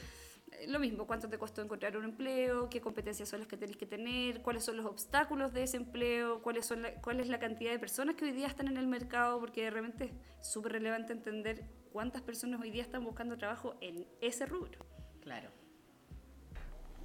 eh, 0.51 0.67
lo 0.67 0.79
mismo, 0.79 1.05
cuánto 1.05 1.29
te 1.29 1.37
costó 1.37 1.61
encontrar 1.61 1.95
un 1.95 2.05
empleo, 2.05 2.69
qué 2.69 2.81
competencias 2.81 3.29
son 3.29 3.39
las 3.39 3.47
que 3.47 3.55
tenéis 3.55 3.77
que 3.77 3.85
tener, 3.85 4.41
cuáles 4.41 4.63
son 4.63 4.77
los 4.77 4.85
obstáculos 4.87 5.53
de 5.53 5.63
ese 5.63 5.77
empleo, 5.77 6.41
cuáles 6.41 6.65
son 6.65 6.81
la- 6.81 6.93
cuál 6.95 7.19
es 7.19 7.29
la 7.29 7.39
cantidad 7.39 7.71
de 7.71 7.79
personas 7.79 8.15
que 8.15 8.25
hoy 8.25 8.31
día 8.31 8.47
están 8.47 8.67
en 8.67 8.77
el 8.77 8.87
mercado, 8.87 9.39
porque 9.39 9.63
de 9.63 9.69
repente 9.69 10.11
es 10.39 10.47
súper 10.51 10.71
relevante 10.73 11.13
entender 11.13 11.63
cuántas 11.91 12.23
personas 12.23 12.59
hoy 12.61 12.71
día 12.71 12.81
están 12.81 13.03
buscando 13.03 13.37
trabajo 13.37 13.75
en 13.79 14.07
ese 14.21 14.47
rubro. 14.47 14.85
Claro. 15.21 15.62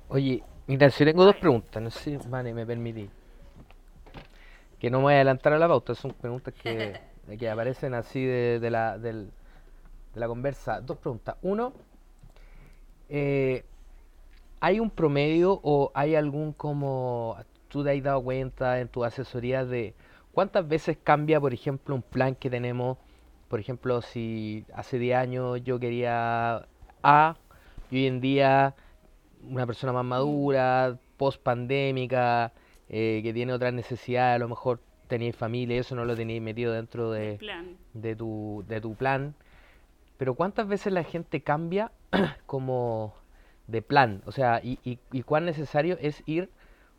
Oye, 0.09 0.43
Ignacio, 0.67 1.07
tengo 1.07 1.25
dos 1.25 1.37
preguntas. 1.37 1.83
No 1.83 1.91
sé 1.91 2.19
si 2.19 2.29
Vane, 2.29 2.53
me 2.55 2.67
permití. 2.67 3.09
Que 4.79 4.91
no 4.91 4.99
me 4.99 5.05
voy 5.05 5.13
a 5.15 5.17
adelantar 5.17 5.53
a 5.53 5.59
la 5.59 5.69
pauta, 5.69 5.95
son 5.95 6.13
preguntas 6.13 6.55
que, 6.55 6.99
que 7.39 7.51
aparecen 7.51 7.95
así 7.95 8.25
de, 8.25 8.61
de 8.61 8.71
la, 8.71 8.99
del- 8.99 9.31
de 10.15 10.21
la 10.21 10.29
conversa. 10.29 10.81
Dos 10.81 10.99
preguntas. 10.99 11.37
Uno, 11.43 11.73
eh, 13.09 13.65
¿hay 14.61 14.81
un 14.81 14.91
promedio 14.91 15.61
o 15.63 15.91
hay 15.95 16.15
algún 16.15 16.53
como 16.53 17.37
tú 17.69 17.85
te 17.85 17.91
has 17.97 18.03
dado 18.03 18.23
cuenta 18.23 18.81
en 18.81 18.89
tu 18.89 19.05
asesoría 19.05 19.65
de 19.65 19.95
cuántas 20.33 20.67
veces 20.69 20.99
cambia, 21.03 21.41
por 21.41 21.53
ejemplo, 21.55 21.95
un 21.95 22.03
plan 22.03 22.35
que 22.35 22.51
tenemos? 22.51 22.99
Por 23.49 23.61
ejemplo, 23.61 24.03
si 24.03 24.65
hace 24.75 24.99
10 24.99 25.17
años 25.17 25.63
yo 25.65 25.79
quería 25.79 26.67
A 27.03 27.37
y 27.91 27.97
hoy 27.99 28.07
en 28.07 28.21
día 28.21 28.75
una 29.43 29.67
persona 29.67 29.93
más 29.93 30.05
madura, 30.05 30.99
post 31.17 31.43
pandémica, 31.43 32.53
que 32.89 33.31
tiene 33.35 33.53
otras 33.53 33.73
necesidades, 33.73 34.37
a 34.37 34.39
lo 34.39 34.49
mejor 34.49 34.81
tenéis 35.09 35.37
familia, 35.37 35.77
y 35.77 35.79
eso 35.81 35.95
no 35.95 36.05
lo 36.05 36.17
tenéis 36.17 36.41
metido 36.43 36.73
dentro 36.73 37.11
de, 37.11 37.37
plan. 37.39 37.77
de 37.95 38.17
tu, 38.17 38.65
de 38.69 38.81
tu 38.81 38.95
plan. 38.95 39.35
Pero 40.17 40.35
¿cuántas 40.35 40.69
veces 40.69 40.93
la 40.93 41.05
gente 41.05 41.43
cambia 41.43 41.93
como 42.47 43.15
de 43.67 43.83
plan? 43.83 44.23
O 44.27 44.33
sea, 44.33 44.61
y, 44.63 44.79
y, 44.85 44.99
y 45.13 45.23
cuán 45.23 45.45
necesario 45.45 45.97
es 46.01 46.23
ir 46.27 46.51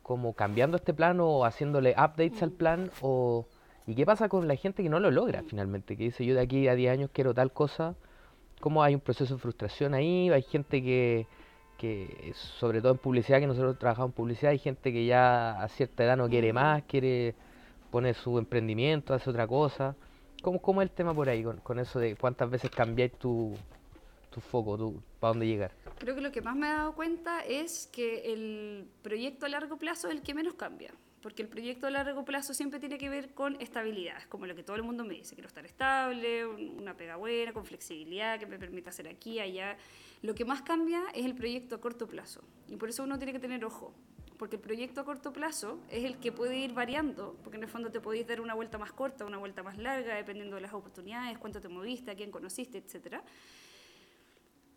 como 0.02 0.32
cambiando 0.32 0.76
este 0.76 0.92
plan 0.94 1.20
o 1.20 1.44
haciéndole 1.44 1.92
updates 1.92 2.42
al 2.42 2.50
plan? 2.50 2.90
O, 3.00 3.46
¿Y 3.86 3.94
qué 3.94 4.06
pasa 4.06 4.28
con 4.28 4.46
la 4.48 4.56
gente 4.56 4.82
que 4.82 4.88
no 4.88 5.00
lo 5.00 5.10
logra 5.10 5.42
finalmente? 5.42 5.96
Que 5.96 6.04
dice, 6.04 6.24
yo 6.24 6.34
de 6.34 6.40
aquí 6.40 6.68
a 6.68 6.74
10 6.74 6.92
años 6.92 7.10
quiero 7.12 7.34
tal 7.34 7.52
cosa. 7.52 7.94
¿Cómo 8.60 8.82
hay 8.82 8.94
un 8.94 9.00
proceso 9.00 9.34
de 9.34 9.40
frustración 9.40 9.94
ahí? 9.94 10.30
Hay 10.30 10.42
gente 10.42 10.82
que, 10.82 11.26
que, 11.80 12.32
sobre 12.34 12.82
todo 12.82 12.92
en 12.92 12.98
publicidad, 12.98 13.40
que 13.40 13.46
nosotros 13.46 13.78
trabajamos 13.78 14.10
en 14.10 14.14
publicidad, 14.14 14.52
hay 14.52 14.58
gente 14.58 14.92
que 14.92 15.06
ya 15.06 15.62
a 15.62 15.68
cierta 15.68 16.04
edad 16.04 16.16
no 16.18 16.28
quiere 16.28 16.52
más, 16.52 16.82
quiere 16.82 17.34
poner 17.90 18.14
su 18.14 18.38
emprendimiento, 18.38 19.14
hace 19.14 19.30
otra 19.30 19.46
cosa. 19.46 19.96
¿Cómo, 20.42 20.60
cómo 20.60 20.82
es 20.82 20.90
el 20.90 20.94
tema 20.94 21.14
por 21.14 21.28
ahí 21.30 21.42
con, 21.42 21.56
con 21.60 21.78
eso 21.78 21.98
de 21.98 22.16
cuántas 22.16 22.50
veces 22.50 22.70
cambiáis 22.70 23.12
tu, 23.14 23.54
tu 24.30 24.40
foco, 24.40 24.76
tu, 24.76 25.02
para 25.18 25.30
dónde 25.32 25.46
llegar? 25.46 25.72
Creo 25.98 26.14
que 26.14 26.20
lo 26.20 26.30
que 26.30 26.42
más 26.42 26.54
me 26.54 26.66
he 26.66 26.70
dado 26.70 26.94
cuenta 26.94 27.40
es 27.40 27.88
que 27.90 28.30
el 28.32 28.86
proyecto 29.02 29.46
a 29.46 29.48
largo 29.48 29.78
plazo 29.78 30.08
es 30.08 30.14
el 30.14 30.22
que 30.22 30.34
menos 30.34 30.54
cambia. 30.54 30.92
Porque 31.22 31.42
el 31.42 31.48
proyecto 31.48 31.86
a 31.86 31.90
largo 31.90 32.24
plazo 32.24 32.54
siempre 32.54 32.80
tiene 32.80 32.96
que 32.96 33.10
ver 33.10 33.34
con 33.34 33.60
estabilidad, 33.60 34.16
es 34.18 34.26
como 34.26 34.46
lo 34.46 34.54
que 34.54 34.62
todo 34.62 34.76
el 34.76 34.82
mundo 34.82 35.04
me 35.04 35.12
dice, 35.14 35.34
quiero 35.34 35.48
estar 35.48 35.66
estable, 35.66 36.46
un- 36.46 36.78
una 36.80 36.94
pega 36.94 37.16
buena, 37.16 37.52
con 37.52 37.66
flexibilidad, 37.66 38.38
que 38.38 38.46
me 38.46 38.58
permita 38.58 38.88
hacer 38.88 39.06
aquí, 39.08 39.38
allá. 39.38 39.76
Lo 40.22 40.34
que 40.34 40.44
más 40.44 40.62
cambia 40.62 41.02
es 41.14 41.24
el 41.24 41.34
proyecto 41.34 41.76
a 41.76 41.80
corto 41.80 42.06
plazo. 42.06 42.42
Y 42.68 42.76
por 42.76 42.88
eso 42.88 43.02
uno 43.04 43.18
tiene 43.18 43.32
que 43.32 43.38
tener 43.40 43.64
ojo, 43.64 43.94
porque 44.38 44.56
el 44.56 44.62
proyecto 44.62 45.00
a 45.00 45.04
corto 45.04 45.32
plazo 45.32 45.80
es 45.90 46.04
el 46.04 46.18
que 46.18 46.30
puede 46.32 46.56
ir 46.58 46.72
variando, 46.72 47.36
porque 47.42 47.56
en 47.56 47.64
el 47.64 47.68
fondo 47.70 47.90
te 47.90 48.00
podéis 48.00 48.26
dar 48.26 48.40
una 48.40 48.54
vuelta 48.54 48.78
más 48.78 48.92
corta, 48.92 49.24
una 49.24 49.38
vuelta 49.38 49.62
más 49.62 49.76
larga, 49.78 50.14
dependiendo 50.14 50.56
de 50.56 50.62
las 50.62 50.72
oportunidades, 50.74 51.38
cuánto 51.38 51.60
te 51.60 51.68
moviste, 51.68 52.10
a 52.10 52.14
quién 52.14 52.30
conociste, 52.30 52.78
etcétera 52.78 53.22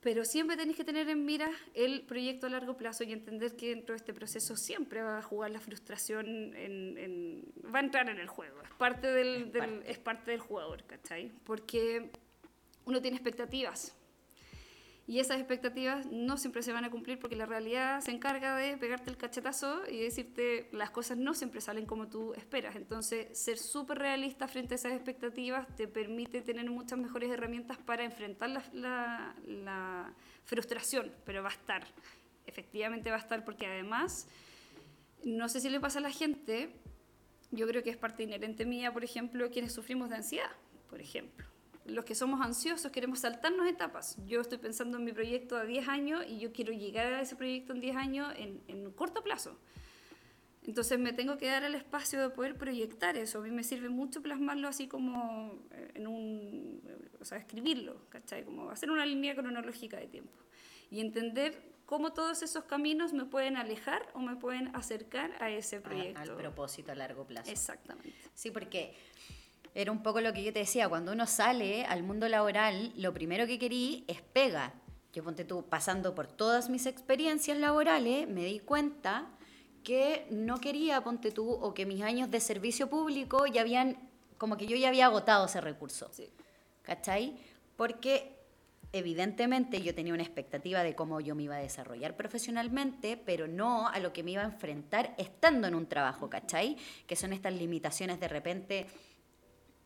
pero 0.01 0.25
siempre 0.25 0.57
tenéis 0.57 0.75
que 0.75 0.83
tener 0.83 1.07
en 1.07 1.23
mira 1.23 1.50
el 1.73 2.01
proyecto 2.01 2.47
a 2.47 2.50
largo 2.50 2.75
plazo 2.75 3.05
y 3.05 3.13
entender 3.13 3.55
que 3.55 3.69
dentro 3.69 3.93
de 3.93 3.97
este 4.00 4.13
proceso 4.13 4.57
siempre 4.57 5.01
va 5.01 5.19
a 5.19 5.21
jugar 5.21 5.50
la 5.51 5.62
frustración, 5.62 6.25
en, 6.57 6.97
en- 6.97 7.53
va 7.73 7.79
a 7.79 7.83
entrar 7.83 8.09
en 8.09 8.19
el 8.19 8.27
juego, 8.27 8.62
es 8.63 8.69
parte 8.77 9.07
del, 9.07 9.53
del- 9.53 9.81
es 9.85 10.00
parte 10.00 10.31
del 10.31 10.41
jugador, 10.41 10.83
¿cachai? 10.83 11.31
Porque 11.45 12.12
uno 12.83 13.01
tiene 13.01 13.15
expectativas 13.15 13.95
y 15.05 15.19
esas 15.19 15.38
expectativas 15.38 16.05
no 16.05 16.38
siempre 16.38 16.63
se 16.63 16.72
van 16.72 16.86
a 16.86 16.89
cumplir 16.89 17.19
porque 17.19 17.36
la 17.36 17.45
realidad 17.45 18.00
se 18.00 18.12
encarga 18.12 18.55
de 18.55 18.77
pegarte 18.77 19.10
el 19.10 19.17
cachetazo 19.17 19.81
y 19.91 19.98
decirte 20.00 20.69
las 20.72 20.91
cosas 20.91 21.17
no 21.17 21.33
siempre 21.33 21.60
salen 21.60 21.86
como 21.86 22.07
tú 22.07 22.33
esperas. 22.36 22.77
Entonces, 22.77 23.38
ser 23.38 23.57
súper 23.57 23.98
realista 24.00 24.48
frente 24.48 24.75
a 24.75 24.77
esas 24.77 24.93
expectativas 24.93 25.67
te 25.75 25.89
permite 25.89 26.41
tener 26.41 26.69
muchas 26.69 26.98
mejores 27.00 27.29
herramientas 27.29 27.77
para 27.79 28.05
enfrentar 28.05 28.50
la, 28.51 28.63
la- 28.74 29.36
la 29.45 30.13
frustración, 30.45 31.12
pero 31.25 31.43
va 31.43 31.50
a 31.50 31.53
estar, 31.53 31.86
efectivamente 32.45 33.10
va 33.10 33.17
a 33.17 33.19
estar 33.19 33.43
porque 33.43 33.65
además, 33.67 34.27
no 35.25 35.50
sé 35.50 35.60
si 35.60 35.69
le 35.69 35.81
pasa 35.81 36.00
a 36.00 36.01
la 36.01 36.12
gente, 36.12 36.69
yo 37.51 37.67
creo 37.67 37.83
que 37.83 37.89
es 37.89 37.98
parte 37.98 38.24
inherente 38.24 38.65
mía, 38.65 38.93
por 38.93 39.03
ejemplo, 39.03 39.50
quienes 39.51 39.74
sufrimos 39.74 40.10
de 40.10 40.15
ansiedad, 40.15 40.51
por 40.89 41.01
ejemplo 41.01 41.45
los 41.85 42.05
que 42.05 42.15
somos 42.15 42.41
ansiosos 42.41 42.91
queremos 42.91 43.19
saltarnos 43.19 43.67
etapas. 43.67 44.17
Yo 44.25 44.41
estoy 44.41 44.57
pensando 44.57 44.97
en 44.97 45.03
mi 45.03 45.11
proyecto 45.11 45.57
a 45.57 45.63
10 45.65 45.87
años 45.89 46.23
y 46.27 46.39
yo 46.39 46.51
quiero 46.53 46.71
llegar 46.73 47.13
a 47.13 47.21
ese 47.21 47.35
proyecto 47.35 47.73
en 47.73 47.81
10 47.81 47.95
años 47.97 48.33
en, 48.37 48.61
en 48.67 48.91
corto 48.91 49.21
plazo. 49.23 49.57
Entonces 50.65 50.97
me 50.97 51.11
tengo 51.11 51.37
que 51.37 51.47
dar 51.47 51.63
el 51.65 51.75
espacio 51.75 52.21
de 52.21 52.29
poder 52.29 52.57
proyectar 52.57 53.17
eso. 53.17 53.39
A 53.39 53.41
mí 53.41 53.51
me 53.51 53.63
sirve 53.63 53.89
mucho 53.89 54.21
plasmarlo 54.21 54.69
así 54.69 54.87
como 54.87 55.59
eh, 55.71 55.91
en 55.95 56.07
un, 56.07 56.81
o 57.19 57.25
sea, 57.25 57.37
escribirlo, 57.37 58.07
¿cachai? 58.09 58.45
Como 58.45 58.69
hacer 58.69 58.89
una 58.89 59.05
línea 59.05 59.35
cronológica 59.35 59.97
de 59.97 60.07
tiempo. 60.07 60.31
Y 60.89 61.01
entender 61.01 61.73
cómo 61.85 62.13
todos 62.13 62.43
esos 62.43 62.63
caminos 62.63 63.11
me 63.11 63.25
pueden 63.25 63.57
alejar 63.57 64.07
o 64.13 64.19
me 64.19 64.37
pueden 64.37 64.73
acercar 64.73 65.31
a 65.43 65.49
ese 65.49 65.77
A- 65.77 65.81
proyecto. 65.81 66.21
al 66.21 66.33
propósito 66.37 66.93
a 66.93 66.95
largo 66.95 67.27
plazo. 67.27 67.51
Exactamente. 67.51 68.13
Sí, 68.33 68.49
porque 68.49 68.95
era 69.75 69.92
un 69.92 70.03
poco 70.03 70.22
lo 70.22 70.34
que 70.34 70.44
yo 70.44 70.53
te 70.53 70.60
decía, 70.60 70.88
cuando 70.88 71.12
uno 71.12 71.25
sale 71.25 71.86
al 71.86 72.03
mundo 72.03 72.27
laboral, 72.30 72.94
lo 72.96 73.13
primero 73.13 73.48
que 73.48 73.58
querí 73.58 74.03
es 74.08 74.22
pega. 74.22 74.74
Yo 75.13 75.24
ponte 75.24 75.46
tú, 75.46 75.65
pasando 75.68 76.13
por 76.13 76.27
todas 76.27 76.70
mis 76.70 76.86
experiencias 76.86 77.58
laborales, 77.58 78.27
me 78.27 78.46
di 78.46 78.60
cuenta 78.60 79.30
que 79.84 80.27
no 80.30 80.60
quería, 80.60 81.01
ponte 81.01 81.32
tú, 81.32 81.50
o 81.51 81.74
que 81.74 81.86
mis 81.86 82.01
años 82.01 82.32
de 82.32 82.39
servicio 82.39 82.89
público 82.89 83.46
ya 83.48 83.62
habían, 83.62 83.98
como 84.38 84.58
que 84.58 84.68
yo 84.68 84.77
ya 84.77 84.89
había 84.89 85.08
agotado 85.08 85.46
ese 85.46 85.60
recurso. 85.60 86.10
Sí. 86.13 86.30
¿Cachai? 86.84 87.38
Porque 87.75 88.38
evidentemente 88.92 89.82
yo 89.82 89.96
tenía 89.96 90.13
una 90.13 90.22
expectativa 90.22 90.84
de 90.84 90.96
cómo 90.96 91.20
yo 91.20 91.34
me 91.34 91.44
iba 91.44 91.56
a 91.56 91.60
desarrollar 91.60 92.15
profesionalmente, 92.15 93.18
pero 93.18 93.48
no 93.48 93.88
a 93.88 93.98
lo 94.00 94.13
que 94.13 94.22
me 94.22 94.32
iba 94.32 94.44
a 94.44 94.46
enfrentar 94.46 95.15
estando 95.18 95.68
en 95.68 95.74
un 95.74 95.88
trabajo, 95.88 96.30
¿cachai? 96.30 96.77
Que 97.08 97.15
son 97.15 97.34
estas 97.34 97.53
limitaciones 97.53 98.20
de 98.20 98.27
repente 98.27 98.88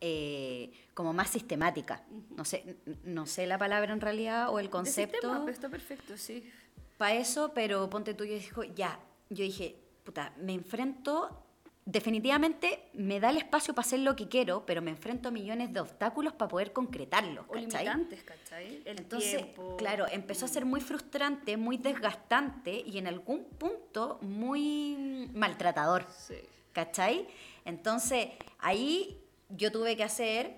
eh, 0.00 0.70
como 0.94 1.12
más 1.12 1.30
sistemáticas. 1.30 2.00
No 2.36 2.44
sé, 2.44 2.76
no 3.04 3.26
sé 3.26 3.46
la 3.46 3.58
palabra 3.58 3.92
en 3.92 4.00
realidad 4.00 4.50
o 4.50 4.58
el 4.58 4.70
concepto 4.70 5.16
sistema, 5.16 5.40
pero 5.40 5.52
está 5.52 5.68
perfecto, 5.68 6.16
sí. 6.16 6.50
para 6.96 7.14
eso, 7.14 7.52
pero 7.54 7.88
ponte 7.90 8.14
tú, 8.14 8.24
yo 8.24 8.34
dijo, 8.34 8.62
ya, 8.64 8.98
yo 9.30 9.42
dije, 9.44 9.76
puta, 10.04 10.32
me 10.38 10.52
enfrento, 10.54 11.44
definitivamente 11.84 12.80
me 12.94 13.18
da 13.20 13.30
el 13.30 13.38
espacio 13.38 13.74
para 13.74 13.86
hacer 13.86 14.00
lo 14.00 14.14
que 14.14 14.28
quiero, 14.28 14.64
pero 14.66 14.80
me 14.82 14.90
enfrento 14.90 15.28
a 15.28 15.30
millones 15.32 15.72
de 15.72 15.80
obstáculos 15.80 16.32
para 16.34 16.48
poder 16.48 16.72
concretarlos, 16.72 17.44
O 17.48 17.52
¿cachai? 17.52 17.84
limitantes, 17.84 18.22
¿cachai? 18.24 18.82
El 18.84 18.98
Entonces, 19.00 19.36
tiempo. 19.42 19.76
claro, 19.76 20.06
empezó 20.10 20.44
a 20.44 20.48
ser 20.48 20.64
muy 20.64 20.80
frustrante, 20.80 21.56
muy 21.56 21.76
desgastante 21.78 22.82
y 22.86 22.98
en 22.98 23.06
algún 23.06 23.44
punto 23.44 24.18
muy 24.22 25.28
maltratador, 25.34 26.06
Sí. 26.16 26.34
¿cachai? 26.72 27.26
Entonces, 27.64 28.28
ahí 28.58 29.18
yo 29.48 29.72
tuve 29.72 29.96
que 29.96 30.04
hacer 30.04 30.56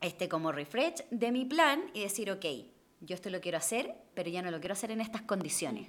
este 0.00 0.28
como 0.28 0.52
refresh 0.52 1.04
de 1.10 1.32
mi 1.32 1.44
plan 1.44 1.84
y 1.94 2.02
decir, 2.02 2.30
ok, 2.30 2.44
yo 3.00 3.14
esto 3.14 3.30
lo 3.30 3.40
quiero 3.40 3.58
hacer, 3.58 3.94
pero 4.14 4.30
ya 4.30 4.42
no 4.42 4.50
lo 4.50 4.60
quiero 4.60 4.72
hacer 4.72 4.90
en 4.90 5.00
estas 5.00 5.22
condiciones. 5.22 5.88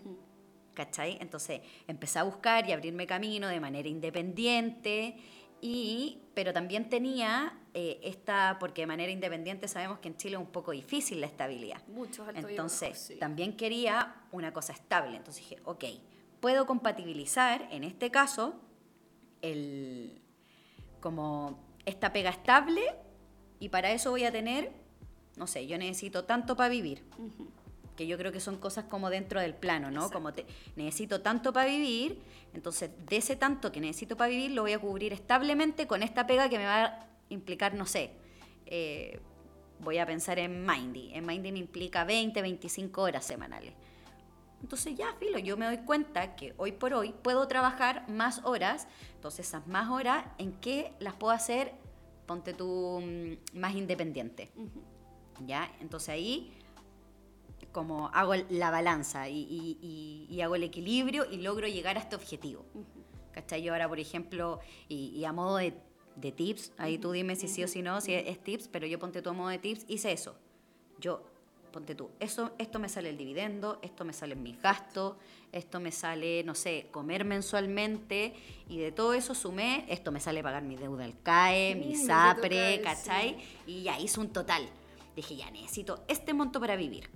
¿Cachai? 0.73 1.17
Entonces 1.21 1.61
empecé 1.87 2.17
a 2.19 2.23
buscar 2.23 2.67
y 2.67 2.71
abrirme 2.71 3.05
camino 3.05 3.47
de 3.47 3.59
manera 3.59 3.87
independiente, 3.87 5.17
y, 5.65 6.19
pero 6.33 6.51
también 6.51 6.89
tenía 6.89 7.57
eh, 7.73 7.97
esta, 8.03 8.57
porque 8.59 8.81
de 8.81 8.87
manera 8.87 9.13
independiente 9.13 9.69
sabemos 9.69 9.99
que 9.99 10.09
en 10.09 10.17
Chile 10.17 10.35
es 10.35 10.41
un 10.41 10.51
poco 10.51 10.71
difícil 10.71 11.21
la 11.21 11.27
estabilidad. 11.27 11.81
Muchos 11.87 12.27
Entonces, 12.35 12.99
sí. 12.99 13.15
también 13.15 13.55
quería 13.55 14.13
una 14.33 14.51
cosa 14.51 14.73
estable. 14.73 15.15
Entonces 15.15 15.47
dije, 15.47 15.61
ok, 15.63 15.85
puedo 16.41 16.65
compatibilizar, 16.65 17.65
en 17.71 17.85
este 17.85 18.11
caso, 18.11 18.55
el, 19.41 20.21
como 20.99 21.63
esta 21.85 22.13
pega 22.13 22.29
estable 22.29 22.81
y 23.59 23.69
para 23.69 23.91
eso 23.91 24.11
voy 24.11 24.25
a 24.25 24.31
tener, 24.31 24.71
no 25.37 25.47
sé, 25.47 25.67
yo 25.67 25.77
necesito 25.77 26.25
tanto 26.25 26.55
para 26.55 26.69
vivir. 26.69 27.03
Que 27.95 28.07
yo 28.07 28.17
creo 28.17 28.31
que 28.31 28.39
son 28.39 28.57
cosas 28.57 28.85
como 28.85 29.09
dentro 29.09 29.39
del 29.39 29.53
plano, 29.53 29.91
¿no? 29.91 30.09
Como 30.09 30.33
te, 30.33 30.45
necesito 30.75 31.21
tanto 31.21 31.53
para 31.53 31.67
vivir, 31.69 32.19
entonces 32.53 32.89
de 33.05 33.17
ese 33.17 33.35
tanto 33.35 33.71
que 33.71 33.79
necesito 33.79 34.17
para 34.17 34.29
vivir 34.29 34.51
lo 34.51 34.63
voy 34.63 34.73
a 34.73 34.79
cubrir 34.79 35.13
establemente 35.13 35.85
con 35.85 36.01
esta 36.01 36.25
pega 36.25 36.49
que 36.49 36.57
me 36.57 36.65
va 36.65 36.85
a 36.85 37.07
implicar, 37.29 37.75
no 37.75 37.85
sé, 37.85 38.11
eh, 38.65 39.19
voy 39.79 39.97
a 39.99 40.05
pensar 40.05 40.39
en 40.39 40.65
Mindy. 40.65 41.13
En 41.13 41.25
Mindy 41.25 41.51
me 41.51 41.59
implica 41.59 42.03
20, 42.03 42.41
25 42.41 43.01
horas 43.01 43.25
semanales. 43.25 43.73
Entonces 44.63 44.95
ya, 44.95 45.13
filo, 45.19 45.37
yo 45.39 45.57
me 45.57 45.65
doy 45.65 45.77
cuenta 45.79 46.35
que 46.35 46.53
hoy 46.57 46.71
por 46.71 46.93
hoy 46.93 47.13
puedo 47.21 47.47
trabajar 47.47 48.09
más 48.09 48.41
horas, 48.45 48.87
entonces 49.13 49.45
esas 49.45 49.67
más 49.67 49.91
horas, 49.91 50.25
¿en 50.37 50.53
qué 50.53 50.93
las 50.99 51.13
puedo 51.15 51.33
hacer? 51.33 51.73
Ponte 52.25 52.53
tú 52.53 53.01
mm, 53.03 53.59
más 53.59 53.75
independiente. 53.75 54.51
¿Ya? 55.45 55.69
Entonces 55.81 56.09
ahí 56.09 56.53
como 57.73 58.07
hago 58.13 58.35
la 58.49 58.69
balanza 58.71 59.27
y, 59.29 59.39
y- 59.41 59.77
y- 59.81 60.27
y 60.33 60.41
hago 60.41 60.55
el 60.55 60.63
equilibrio 60.63 61.25
y 61.29 61.37
logro 61.37 61.67
llegar 61.67 61.97
a 61.97 61.99
este 61.99 62.15
objetivo. 62.15 62.65
¿Cachai? 63.31 63.63
Yo 63.63 63.73
ahora, 63.73 63.89
por 63.89 63.99
ejemplo, 63.99 64.59
y, 64.87 65.23
a 65.25 65.33
modo 65.33 65.57
de, 65.57 65.73
de 66.15 66.31
tips, 66.31 66.71
ahí 66.77 66.99
tú 66.99 67.11
dime 67.11 67.35
si 67.35 67.47
sí 67.47 67.63
o 67.63 67.67
si 67.67 67.81
no, 67.81 67.99
si 67.99 68.13
es, 68.13 68.27
es 68.27 68.43
tips, 68.43 68.67
pero 68.67 68.85
yo 68.85 68.99
ponte 68.99 69.21
tú 69.23 69.31
a 69.31 69.33
modo 69.33 69.49
de 69.49 69.57
tips, 69.57 69.85
hice 69.87 70.11
eso. 70.11 70.35
Yo, 70.99 71.23
ponte 71.73 71.95
tú, 71.95 72.11
eso, 72.21 72.53
esto 72.57 72.79
me 72.79 72.87
sale 72.87 73.09
el 73.09 73.17
dividendo, 73.17 73.79
esto 73.81 74.05
me 74.05 74.13
salen 74.13 74.41
mis 74.41 74.61
gastos, 74.61 75.17
esto 75.51 75.81
me 75.81 75.91
sale, 75.91 76.43
no 76.45 76.55
sé, 76.55 76.87
comer 76.91 77.25
mensualmente, 77.25 78.33
y 78.69 78.77
de 78.77 78.93
todo 78.93 79.13
eso 79.13 79.35
sumé, 79.35 79.85
esto 79.89 80.13
me 80.13 80.21
sale 80.21 80.41
pagar 80.41 80.63
mi 80.63 80.77
deuda 80.77 81.03
al 81.03 81.21
CAE, 81.21 81.75
mi 81.75 81.95
Mm, 81.95 82.05
SAPRE, 82.05 82.81
¿cachai? 82.81 83.37
Y 83.67 83.83
ya 83.83 83.99
hice 83.99 84.21
un 84.21 84.29
total. 84.29 84.69
Dije, 85.15 85.35
ya 85.35 85.51
necesito 85.51 86.05
este 86.07 86.33
monto 86.33 86.61
para 86.61 86.77
vivir. 86.77 87.09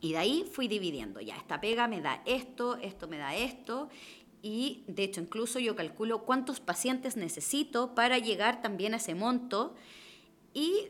Y 0.00 0.12
de 0.12 0.18
ahí 0.18 0.50
fui 0.52 0.66
dividiendo, 0.66 1.20
ya, 1.20 1.36
esta 1.36 1.60
pega 1.60 1.86
me 1.86 2.00
da 2.00 2.22
esto, 2.26 2.76
esto 2.78 3.06
me 3.06 3.18
da 3.18 3.36
esto, 3.36 3.88
y 4.42 4.84
de 4.88 5.04
hecho 5.04 5.20
incluso 5.20 5.58
yo 5.58 5.76
calculo 5.76 6.24
cuántos 6.24 6.60
pacientes 6.60 7.16
necesito 7.16 7.94
para 7.94 8.18
llegar 8.18 8.60
también 8.60 8.92
a 8.92 8.98
ese 8.98 9.14
monto, 9.14 9.74
y 10.52 10.88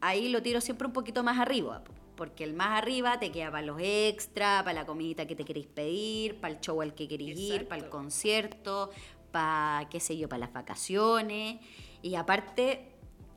ahí 0.00 0.28
lo 0.28 0.42
tiro 0.42 0.60
siempre 0.60 0.86
un 0.88 0.92
poquito 0.92 1.22
más 1.22 1.38
arriba, 1.38 1.84
porque 2.18 2.42
el 2.42 2.52
más 2.52 2.76
arriba 2.76 3.20
te 3.20 3.30
queda 3.30 3.52
para 3.52 3.64
los 3.64 3.80
extra, 3.80 4.62
para 4.64 4.72
la 4.72 4.84
comidita 4.84 5.24
que 5.28 5.36
te 5.36 5.44
queréis 5.44 5.68
pedir, 5.68 6.40
para 6.40 6.52
el 6.52 6.60
show 6.60 6.82
al 6.82 6.92
que 6.92 7.06
queréis 7.06 7.38
ir, 7.38 7.68
para 7.68 7.80
el 7.80 7.88
concierto, 7.88 8.90
para, 9.30 9.86
qué 9.88 10.00
sé 10.00 10.18
yo, 10.18 10.28
para 10.28 10.40
las 10.40 10.52
vacaciones, 10.52 11.60
y 12.02 12.16
aparte, 12.16 12.88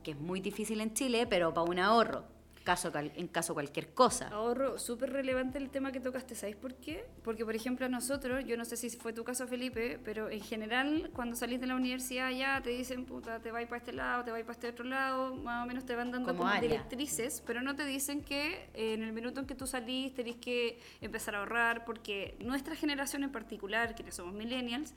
que 0.02 0.10
es 0.10 0.18
muy 0.18 0.40
difícil 0.40 0.80
en 0.80 0.94
Chile, 0.94 1.28
pero 1.28 1.54
para 1.54 1.70
un 1.70 1.78
ahorro, 1.78 2.24
caso, 2.62 2.90
cal- 2.92 3.12
en 3.16 3.28
caso 3.28 3.54
cualquier 3.54 3.92
cosa. 3.94 4.28
Ahorro, 4.28 4.78
súper 4.78 5.12
relevante 5.12 5.58
el 5.58 5.70
tema 5.70 5.92
que 5.92 6.00
tocaste, 6.00 6.34
¿sabéis 6.34 6.56
por 6.56 6.74
qué? 6.74 7.04
Porque, 7.22 7.44
por 7.44 7.54
ejemplo, 7.54 7.86
a 7.86 7.88
nosotros, 7.88 8.44
yo 8.44 8.56
no 8.56 8.64
sé 8.64 8.76
si 8.76 8.90
fue 8.90 9.12
tu 9.12 9.24
caso, 9.24 9.46
Felipe, 9.46 9.98
pero 10.04 10.30
en 10.30 10.40
general, 10.40 11.10
cuando 11.14 11.36
salís 11.36 11.60
de 11.60 11.66
la 11.66 11.74
universidad 11.76 12.30
ya 12.30 12.60
te 12.62 12.70
dicen, 12.70 13.04
puta, 13.04 13.40
te 13.40 13.50
vais 13.50 13.66
para 13.68 13.78
este 13.78 13.92
lado, 13.92 14.24
te 14.24 14.30
vais 14.30 14.44
para 14.44 14.52
este 14.54 14.68
otro 14.68 14.84
lado, 14.84 15.34
más 15.36 15.64
o 15.64 15.66
menos 15.66 15.84
te 15.84 15.94
van 15.96 16.10
dando 16.10 16.36
Como 16.36 16.50
directrices, 16.60 17.42
pero 17.46 17.62
no 17.62 17.76
te 17.76 17.84
dicen 17.84 18.22
que 18.22 18.68
eh, 18.74 18.94
en 18.94 19.02
el 19.02 19.12
minuto 19.12 19.40
en 19.40 19.46
que 19.46 19.54
tú 19.54 19.66
salís 19.66 20.14
tenés 20.14 20.36
que 20.36 20.78
empezar 21.00 21.34
a 21.34 21.40
ahorrar, 21.40 21.84
porque 21.84 22.36
nuestra 22.40 22.74
generación 22.76 23.22
en 23.24 23.32
particular, 23.32 23.94
quienes 23.94 24.14
somos 24.14 24.34
millennials, 24.34 24.94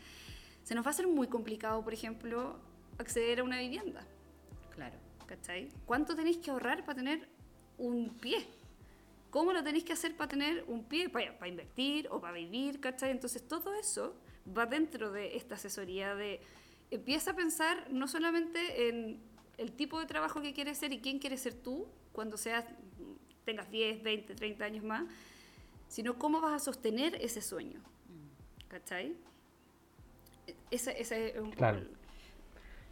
se 0.64 0.76
nos 0.76 0.84
va 0.86 0.90
a 0.90 0.92
hacer 0.92 1.08
muy 1.08 1.28
complicado, 1.28 1.84
por 1.84 1.94
ejemplo, 1.94 2.58
acceder 2.98 3.40
a 3.40 3.44
una 3.44 3.60
vivienda. 3.60 4.02
Claro. 4.72 4.96
¿Cachai? 5.28 5.70
¿Cuánto 5.88 6.16
tenéis 6.16 6.38
que 6.38 6.52
ahorrar 6.52 6.86
para 6.86 6.98
tener 6.98 7.28
un 7.78 8.10
pie? 8.10 8.46
¿Cómo 9.30 9.52
lo 9.52 9.64
tenéis 9.64 9.84
que 9.84 9.94
hacer 9.94 10.16
para 10.16 10.30
tener 10.30 10.64
un 10.68 10.84
pie? 10.84 11.10
Para, 11.10 11.48
invertir 11.48 12.08
o 12.10 12.20
para 12.22 12.34
vivir, 12.34 12.80
¿cachai? 12.80 13.12
Entonces 13.12 13.46
todo 13.48 13.74
eso 13.74 14.16
va 14.58 14.66
dentro 14.66 15.12
de 15.12 15.36
esta 15.36 15.56
asesoría 15.56 16.16
de... 16.16 16.40
Empieza 16.92 17.32
a 17.32 17.36
pensar 17.36 17.88
no 17.92 18.08
solamente 18.08 18.88
en 18.90 19.20
el 19.58 19.72
tipo 19.72 20.00
de 20.00 20.06
trabajo 20.06 20.42
que 20.42 20.54
quieres 20.54 20.78
ser 20.78 20.94
y 20.94 21.00
quién 21.00 21.20
quieres 21.20 21.42
ser 21.42 21.54
tú 21.56 21.88
cuando 22.14 22.38
seas, 22.38 22.66
tengas 23.44 23.70
10, 23.70 24.02
20, 24.04 24.36
30 24.36 24.64
años 24.66 24.84
más, 24.84 25.04
sino 25.90 26.18
cómo 26.18 26.40
vas 26.40 26.54
a 26.54 26.60
sostener 26.60 27.16
ese 27.16 27.42
sueño. 27.42 27.82
¿Cachai? 28.70 29.16
Ese, 30.72 31.00
ese 31.02 31.30
es 31.30 31.36
un 31.38 31.46
poco 31.50 31.58
Claro. 31.58 31.78
el- 31.80 31.90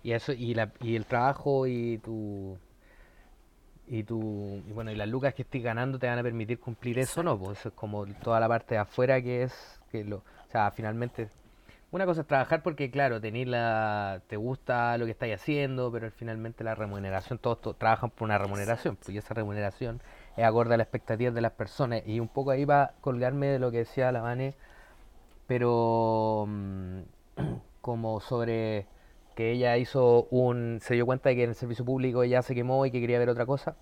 Y 0.04 0.12
eso, 0.12 0.34
y, 0.34 0.54
la, 0.54 0.74
y 0.82 0.96
el 0.96 1.06
trabajo 1.06 1.68
y 1.68 2.00
tu 2.00 2.58
y 3.88 4.04
tu 4.04 4.62
y 4.68 4.72
bueno 4.72 4.92
y 4.92 4.96
las 4.96 5.08
lucas 5.08 5.34
que 5.34 5.42
estés 5.44 5.62
ganando 5.64 6.00
te 6.00 6.08
van 6.08 6.20
a 6.20 6.24
permitir 6.24 6.60
cumplir 6.60 7.00
eso 7.00 7.22
no 7.24 7.38
pues 7.38 7.60
eso 7.60 7.70
es 7.70 7.76
como 7.76 8.06
toda 8.06 8.40
la 8.40 8.48
parte 8.48 8.76
de 8.76 8.80
afuera 8.82 9.22
que 9.22 9.44
es 9.44 9.82
que 9.92 10.04
lo 10.04 10.18
o 10.18 10.52
sea 10.52 10.72
finalmente 10.72 11.28
una 11.92 12.06
cosa 12.06 12.22
es 12.22 12.28
trabajar 12.28 12.64
porque 12.64 12.90
claro 12.90 13.22
tenés 13.22 13.48
la 13.48 14.22
te 14.28 14.36
gusta 14.38 14.98
lo 14.98 15.06
que 15.06 15.12
estáis 15.12 15.36
haciendo 15.36 15.92
pero 15.92 16.10
finalmente 16.12 16.64
la 16.64 16.76
remuneración 16.76 17.38
todos, 17.40 17.62
to- 17.62 17.74
trabajan 17.76 18.10
por 18.10 18.26
una 18.26 18.38
remuneración 18.38 18.96
pues 18.96 19.10
y 19.10 19.18
esa 19.18 19.34
remuneración 19.34 20.02
es 20.38 20.44
acorde 20.46 20.74
a 20.74 20.78
las 20.78 20.86
expectativas 20.86 21.36
de 21.36 21.42
las 21.42 21.52
personas. 21.52 22.02
Y 22.08 22.20
un 22.20 22.28
poco 22.28 22.50
ahí 22.50 22.66
va 22.66 22.82
a 22.84 22.92
colgarme 23.02 23.46
de 23.48 23.60
lo 23.60 23.70
que 23.70 23.78
decía 23.80 24.12
la 24.12 24.22
Vane 24.22 24.56
pero 25.48 26.46
mm, 26.48 27.00
como 27.82 28.20
sobre 28.22 28.86
que 29.36 29.52
ella 29.52 29.78
hizo 29.78 30.28
un 30.32 30.80
se 30.82 30.94
dio 30.96 31.06
cuenta 31.06 31.30
de 31.30 31.36
que 31.36 31.44
en 31.44 31.50
el 31.50 31.56
servicio 31.56 31.86
público 31.86 32.24
ella 32.24 32.42
se 32.42 32.56
quemó 32.56 32.86
y 32.86 32.92
que 32.92 33.00
quería 33.00 33.20
ver 33.20 33.30
otra 33.30 33.46
cosa. 33.46 33.76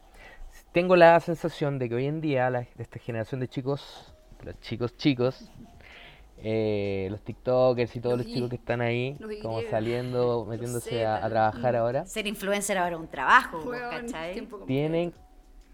Tengo 0.71 0.95
la 0.95 1.19
sensación 1.19 1.79
de 1.79 1.89
que 1.89 1.95
hoy 1.95 2.05
en 2.05 2.21
día 2.21 2.49
la, 2.49 2.67
esta 2.77 2.99
generación 2.99 3.39
de 3.39 3.47
chicos 3.47 4.13
los 4.43 4.59
chicos 4.59 4.97
chicos 4.97 5.51
eh, 6.43 7.07
los 7.11 7.21
tiktokers 7.21 7.95
y 7.95 7.99
todos 7.99 8.17
Los 8.17 8.25
los, 8.25 8.33
chicos 8.33 8.49
que 8.49 8.55
están 8.55 8.81
ahí 8.81 9.15
los 9.19 9.31
como 9.43 9.61
saliendo 9.69 10.45
metiéndose 10.49 11.05
a, 11.05 11.17
Z, 11.17 11.25
a 11.25 11.29
trabajar 11.29 11.75
ahora. 11.75 12.05
Ser 12.05 12.25
influencer 12.25 12.77
ahora 12.79 12.95
es 12.95 13.01
un 13.01 13.07
trabajo, 13.07 13.59
completo. 13.59 14.65
tienen 14.65 15.13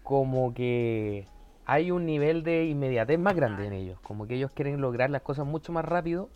como 0.02 0.52
que 0.52 1.26
hay 1.64 1.90
un 1.90 2.04
nivel 2.04 2.42
de 2.42 2.66
inmediatez 2.66 3.18
más 3.18 3.34
grande 3.34 3.66
en 3.66 3.72
ellos, 3.72 3.98
como 4.00 4.26
que 4.26 4.34
ellos 4.34 4.50
quieren 4.52 4.80
lograr 4.80 5.08
las 5.10 5.22
cosas 5.22 5.46
mucho 5.46 5.72
más 5.72 5.84
rápido 5.84 6.28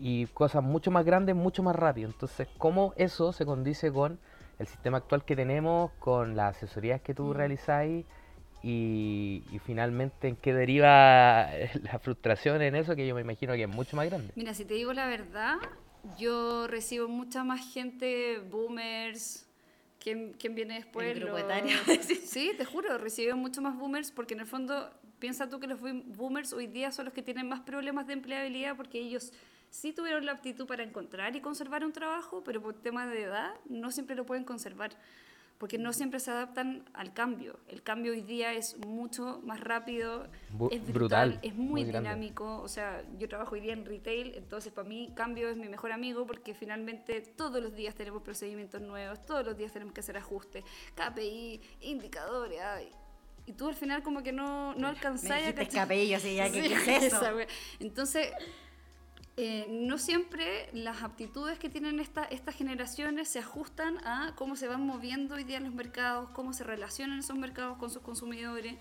y 0.00 0.26
cosas 0.28 0.62
mucho 0.62 0.90
más 0.90 1.04
grandes 1.04 1.34
mucho 1.36 1.62
más 1.62 1.76
rápido. 1.76 2.08
Entonces, 2.08 2.48
¿cómo 2.58 2.92
eso 2.96 3.32
se 3.32 3.44
condice 3.46 3.92
con 3.92 4.18
el 4.58 4.66
sistema 4.66 4.98
actual 4.98 5.24
que 5.24 5.36
tenemos, 5.36 5.92
con 5.98 6.36
las 6.36 6.56
asesorías 6.56 7.00
que 7.02 7.14
tú 7.14 7.32
realizáis 7.34 8.04
Y, 8.62 9.42
y 9.52 9.58
finalmente, 9.58 10.28
¿en 10.28 10.36
qué 10.36 10.52
deriva 10.52 11.48
la 11.82 11.98
frustración 11.98 12.60
en 12.62 12.74
eso? 12.76 12.94
Que 12.94 13.06
yo 13.06 13.14
me 13.14 13.22
imagino 13.22 13.54
que 13.54 13.62
es 13.62 13.68
mucho 13.68 13.96
más 13.96 14.06
grande. 14.06 14.34
Mira, 14.36 14.52
si 14.54 14.64
te 14.66 14.74
digo 14.74 14.92
la 14.92 15.06
verdad, 15.06 15.56
yo 16.18 16.66
recibo 16.66 17.08
mucha 17.08 17.42
más 17.44 17.72
gente, 17.72 18.38
boomers, 18.50 19.46
¿quién, 19.98 20.34
quién 20.38 20.54
viene 20.54 20.74
después? 20.74 21.06
El 21.16 21.20
grupo 21.20 21.38
etario. 21.38 21.76
Sí, 22.26 22.52
te 22.56 22.64
juro, 22.64 22.98
recibo 22.98 23.36
mucho 23.36 23.62
más 23.62 23.76
boomers 23.78 24.10
porque 24.12 24.34
en 24.34 24.40
el 24.40 24.46
fondo, 24.46 24.90
piensa 25.18 25.48
tú 25.48 25.58
que 25.58 25.66
los 25.66 25.80
boom- 25.80 26.04
boomers 26.16 26.52
hoy 26.52 26.66
día 26.66 26.92
son 26.92 27.06
los 27.06 27.14
que 27.14 27.22
tienen 27.22 27.48
más 27.48 27.60
problemas 27.60 28.06
de 28.06 28.12
empleabilidad 28.14 28.76
porque 28.76 28.98
ellos 29.00 29.32
sí 29.70 29.92
tuvieron 29.92 30.26
la 30.26 30.32
aptitud 30.32 30.66
para 30.66 30.82
encontrar 30.82 31.34
y 31.36 31.40
conservar 31.40 31.84
un 31.84 31.92
trabajo, 31.92 32.42
pero 32.44 32.60
por 32.60 32.74
temas 32.74 33.10
de 33.10 33.22
edad 33.22 33.54
no 33.68 33.90
siempre 33.90 34.16
lo 34.16 34.26
pueden 34.26 34.44
conservar 34.44 34.90
porque 35.58 35.76
no 35.76 35.92
siempre 35.92 36.20
se 36.20 36.30
adaptan 36.30 36.88
al 36.94 37.12
cambio. 37.12 37.60
El 37.68 37.82
cambio 37.82 38.12
hoy 38.12 38.22
día 38.22 38.54
es 38.54 38.78
mucho 38.78 39.42
más 39.44 39.60
rápido, 39.60 40.26
Bu- 40.56 40.68
es 40.72 40.80
brutal, 40.90 41.32
brutal, 41.32 41.38
es 41.42 41.54
muy, 41.54 41.66
muy 41.82 41.84
grande. 41.84 42.08
dinámico. 42.08 42.62
O 42.62 42.68
sea, 42.68 43.04
yo 43.18 43.28
trabajo 43.28 43.54
hoy 43.56 43.60
día 43.60 43.74
en 43.74 43.84
retail, 43.84 44.32
entonces 44.36 44.72
para 44.72 44.88
mí 44.88 45.12
cambio 45.14 45.50
es 45.50 45.58
mi 45.58 45.68
mejor 45.68 45.92
amigo 45.92 46.26
porque 46.26 46.54
finalmente 46.54 47.20
todos 47.20 47.62
los 47.62 47.74
días 47.76 47.94
tenemos 47.94 48.22
procedimientos 48.22 48.80
nuevos, 48.80 49.24
todos 49.26 49.44
los 49.44 49.54
días 49.54 49.70
tenemos 49.70 49.92
que 49.92 50.00
hacer 50.00 50.16
ajustes, 50.16 50.64
KPI, 50.94 51.60
indicadores. 51.82 52.58
ay. 52.62 52.88
Y 53.44 53.52
tú 53.52 53.68
al 53.68 53.74
final 53.74 54.02
como 54.02 54.22
que 54.22 54.32
no, 54.32 54.74
no 54.76 54.88
alcanzáis 54.88 55.46
a 55.46 55.54
cachar- 55.54 55.82
cabello, 55.82 56.16
así 56.16 56.36
ya, 56.36 56.50
¿qué, 56.50 56.62
Sí, 56.62 56.68
qué 56.70 56.96
es 56.96 57.02
eso? 57.12 57.16
esa. 57.38 57.52
Entonces, 57.80 58.32
eh, 59.36 59.66
no 59.70 59.96
siempre 59.98 60.68
las 60.72 61.02
aptitudes 61.02 61.58
que 61.58 61.68
tienen 61.70 61.98
esta- 62.00 62.24
estas 62.24 62.54
generaciones 62.54 63.28
se 63.28 63.38
ajustan 63.38 63.98
a 64.06 64.34
cómo 64.36 64.56
se 64.56 64.68
van 64.68 64.84
moviendo 64.86 65.34
hoy 65.36 65.44
día 65.44 65.56
en 65.58 65.64
los 65.64 65.74
mercados, 65.74 66.30
cómo 66.30 66.52
se 66.52 66.64
relacionan 66.64 67.20
esos 67.20 67.36
mercados 67.38 67.78
con 67.78 67.90
sus 67.90 68.02
consumidores. 68.02 68.74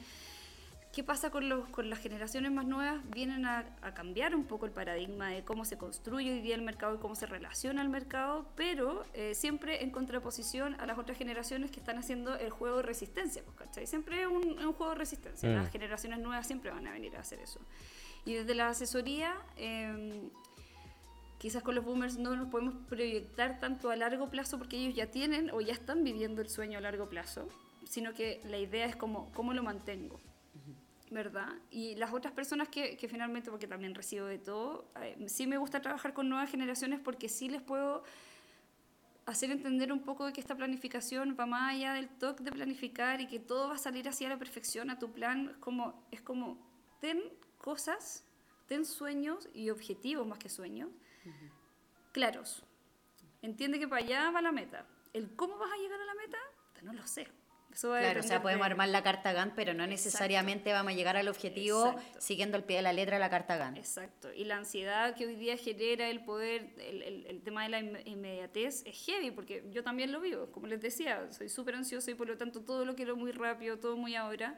¿Qué 0.91 1.03
pasa 1.03 1.29
con, 1.29 1.47
los, 1.49 1.69
con 1.69 1.87
las 1.87 1.99
generaciones 1.99 2.51
más 2.51 2.65
nuevas? 2.65 2.99
Vienen 3.11 3.45
a, 3.45 3.63
a 3.83 3.93
cambiar 3.93 4.35
un 4.35 4.45
poco 4.45 4.65
el 4.65 4.71
paradigma 4.71 5.27
de 5.29 5.43
cómo 5.43 5.63
se 5.63 5.77
construye 5.77 6.31
hoy 6.33 6.41
día 6.41 6.55
el 6.55 6.63
mercado 6.63 6.95
y 6.95 6.97
cómo 6.97 7.13
se 7.13 7.27
relaciona 7.27 7.83
el 7.83 7.89
mercado, 7.89 8.47
pero 8.55 9.05
eh, 9.13 9.35
siempre 9.35 9.83
en 9.83 9.91
contraposición 9.91 10.75
a 10.81 10.87
las 10.87 10.97
otras 10.97 11.15
generaciones 11.15 11.69
que 11.69 11.79
están 11.79 11.99
haciendo 11.99 12.35
el 12.35 12.49
juego 12.49 12.77
de 12.77 12.83
resistencia. 12.83 13.43
pues, 13.45 13.55
¿cachai? 13.55 13.85
Siempre 13.85 14.23
es 14.23 14.27
un, 14.27 14.55
juego 14.73 14.89
de 14.89 14.95
resistencia. 14.95 15.47
Mm. 15.47 15.53
Las 15.57 15.71
generaciones 15.71 16.19
nuevas 16.19 16.47
siempre 16.47 16.71
van 16.71 16.87
a 16.87 16.91
venir 16.91 17.15
a 17.17 17.19
hacer 17.19 17.39
eso. 17.39 17.59
Y 18.29 18.35
desde 18.35 18.53
la 18.53 18.69
asesoría, 18.69 19.35
eh, 19.57 20.29
quizás 21.39 21.63
con 21.63 21.73
los 21.73 21.83
boomers 21.83 22.19
no 22.19 22.35
nos 22.35 22.47
podemos 22.49 22.75
proyectar 22.87 23.59
tanto 23.59 23.89
a 23.89 23.95
largo 23.95 24.29
plazo 24.29 24.59
porque 24.59 24.77
ellos 24.77 24.93
ya 24.93 25.07
tienen 25.09 25.49
o 25.49 25.61
ya 25.61 25.73
están 25.73 26.03
viviendo 26.03 26.39
el 26.43 26.47
sueño 26.47 26.77
a 26.77 26.81
largo 26.81 27.09
plazo, 27.09 27.49
sino 27.85 28.13
que 28.13 28.39
la 28.45 28.59
idea 28.59 28.85
es 28.85 28.95
como, 28.95 29.31
¿cómo 29.31 29.51
lo 29.55 29.63
mantengo? 29.63 30.19
¿Verdad? 31.09 31.53
Y 31.71 31.95
las 31.95 32.13
otras 32.13 32.31
personas 32.31 32.67
que, 32.69 32.97
que 32.97 33.07
finalmente, 33.07 33.49
porque 33.49 33.65
también 33.65 33.95
recibo 33.95 34.27
de 34.27 34.37
todo, 34.37 34.85
eh, 35.01 35.17
sí 35.27 35.47
me 35.47 35.57
gusta 35.57 35.81
trabajar 35.81 36.13
con 36.13 36.29
nuevas 36.29 36.51
generaciones 36.51 36.99
porque 36.99 37.29
sí 37.29 37.49
les 37.49 37.63
puedo 37.63 38.03
hacer 39.25 39.49
entender 39.49 39.91
un 39.91 40.01
poco 40.01 40.27
de 40.27 40.33
que 40.33 40.39
esta 40.39 40.53
planificación 40.55 41.35
va 41.35 41.47
más 41.47 41.73
allá 41.73 41.93
del 41.93 42.07
toque 42.09 42.43
de 42.43 42.51
planificar 42.51 43.21
y 43.21 43.25
que 43.25 43.39
todo 43.39 43.69
va 43.69 43.73
a 43.73 43.79
salir 43.79 44.07
así 44.07 44.23
a 44.23 44.29
la 44.29 44.37
perfección 44.37 44.91
a 44.91 44.99
tu 44.99 45.11
plan. 45.11 45.49
Es 45.49 45.57
como, 45.57 46.05
es 46.11 46.21
como 46.21 46.59
ten 47.01 47.23
cosas, 47.59 48.23
ten 48.67 48.85
sueños 48.85 49.47
y 49.53 49.69
objetivos 49.69 50.25
más 50.25 50.39
que 50.39 50.49
sueños 50.49 50.89
claros. 52.11 52.63
Entiende 53.41 53.79
que 53.79 53.87
para 53.87 54.03
allá 54.03 54.31
va 54.31 54.41
la 54.41 54.51
meta. 54.51 54.85
El 55.13 55.35
cómo 55.35 55.57
vas 55.57 55.71
a 55.71 55.77
llegar 55.77 55.99
a 56.01 56.05
la 56.05 56.13
meta, 56.15 56.37
no 56.81 56.93
lo 56.93 57.05
sé. 57.07 57.27
Eso 57.71 57.89
Claro, 57.89 58.21
o 58.21 58.23
sea, 58.23 58.41
podemos 58.41 58.65
de- 58.65 58.71
armar 58.71 58.89
la 58.89 59.03
carta 59.03 59.31
Gantt, 59.31 59.53
pero 59.55 59.75
no 59.75 59.85
necesariamente 59.85 60.73
vamos 60.73 60.91
a 60.91 60.95
llegar 60.95 61.15
al 61.17 61.27
objetivo 61.27 61.89
Exacto. 61.91 62.19
siguiendo 62.21 62.57
al 62.57 62.63
pie 62.63 62.77
de 62.77 62.81
la 62.81 62.93
letra 62.93 63.19
la 63.19 63.29
carta 63.29 63.57
Gantt. 63.57 63.77
Exacto. 63.77 64.33
Y 64.33 64.45
la 64.45 64.57
ansiedad 64.57 65.15
que 65.15 65.27
hoy 65.27 65.35
día 65.35 65.55
genera 65.55 66.09
el 66.09 66.23
poder, 66.23 66.73
el, 66.79 67.03
el- 67.03 67.25
el 67.27 67.41
tema 67.43 67.63
de 67.63 67.69
la 67.69 67.79
inme- 67.79 68.01
inmediatez 68.05 68.83
es 68.87 69.05
heavy, 69.05 69.29
porque 69.29 69.63
yo 69.71 69.83
también 69.83 70.11
lo 70.11 70.19
vivo. 70.19 70.51
Como 70.51 70.65
les 70.65 70.81
decía, 70.81 71.31
soy 71.31 71.47
súper 71.47 71.75
ansiosa 71.75 72.09
y 72.09 72.15
por 72.15 72.27
lo 72.27 72.37
tanto 72.37 72.61
todo 72.61 72.85
lo 72.85 72.95
quiero 72.95 73.15
muy 73.15 73.31
rápido, 73.31 73.77
todo 73.77 73.95
muy 73.95 74.15
ahora. 74.15 74.57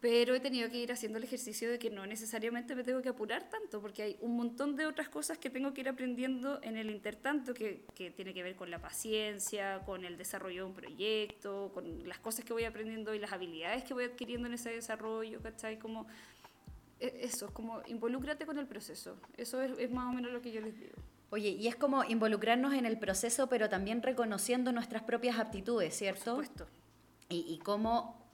Pero 0.00 0.34
he 0.36 0.40
tenido 0.40 0.70
que 0.70 0.78
ir 0.78 0.92
haciendo 0.92 1.18
el 1.18 1.24
ejercicio 1.24 1.68
de 1.68 1.78
que 1.80 1.90
no 1.90 2.06
necesariamente 2.06 2.76
me 2.76 2.84
tengo 2.84 3.02
que 3.02 3.08
apurar 3.08 3.48
tanto, 3.50 3.80
porque 3.80 4.02
hay 4.02 4.16
un 4.20 4.36
montón 4.36 4.76
de 4.76 4.86
otras 4.86 5.08
cosas 5.08 5.38
que 5.38 5.50
tengo 5.50 5.74
que 5.74 5.80
ir 5.80 5.88
aprendiendo 5.88 6.60
en 6.62 6.76
el 6.76 6.88
intertanto, 6.88 7.52
que, 7.52 7.84
que 7.96 8.12
tiene 8.12 8.32
que 8.32 8.44
ver 8.44 8.54
con 8.54 8.70
la 8.70 8.80
paciencia, 8.80 9.80
con 9.84 10.04
el 10.04 10.16
desarrollo 10.16 10.62
de 10.64 10.68
un 10.68 10.74
proyecto, 10.74 11.72
con 11.74 12.08
las 12.08 12.20
cosas 12.20 12.44
que 12.44 12.52
voy 12.52 12.62
aprendiendo 12.64 13.12
y 13.12 13.18
las 13.18 13.32
habilidades 13.32 13.82
que 13.82 13.92
voy 13.92 14.04
adquiriendo 14.04 14.46
en 14.46 14.54
ese 14.54 14.70
desarrollo, 14.70 15.42
¿cachai? 15.42 15.80
Como, 15.80 16.06
e- 17.00 17.20
eso, 17.22 17.46
es 17.46 17.52
como 17.52 17.82
involúcrate 17.88 18.46
con 18.46 18.56
el 18.58 18.68
proceso. 18.68 19.18
Eso 19.36 19.60
es, 19.62 19.76
es 19.80 19.90
más 19.90 20.06
o 20.06 20.12
menos 20.12 20.30
lo 20.30 20.40
que 20.40 20.52
yo 20.52 20.60
les 20.60 20.78
digo. 20.78 20.94
Oye, 21.30 21.50
y 21.50 21.66
es 21.66 21.74
como 21.74 22.04
involucrarnos 22.04 22.72
en 22.72 22.86
el 22.86 22.98
proceso, 23.00 23.48
pero 23.48 23.68
también 23.68 24.00
reconociendo 24.02 24.70
nuestras 24.70 25.02
propias 25.02 25.40
aptitudes, 25.40 25.88
Por 25.90 25.98
¿cierto? 25.98 26.30
supuesto. 26.30 26.66
Y, 27.28 27.44
y 27.48 27.58
cómo 27.58 28.24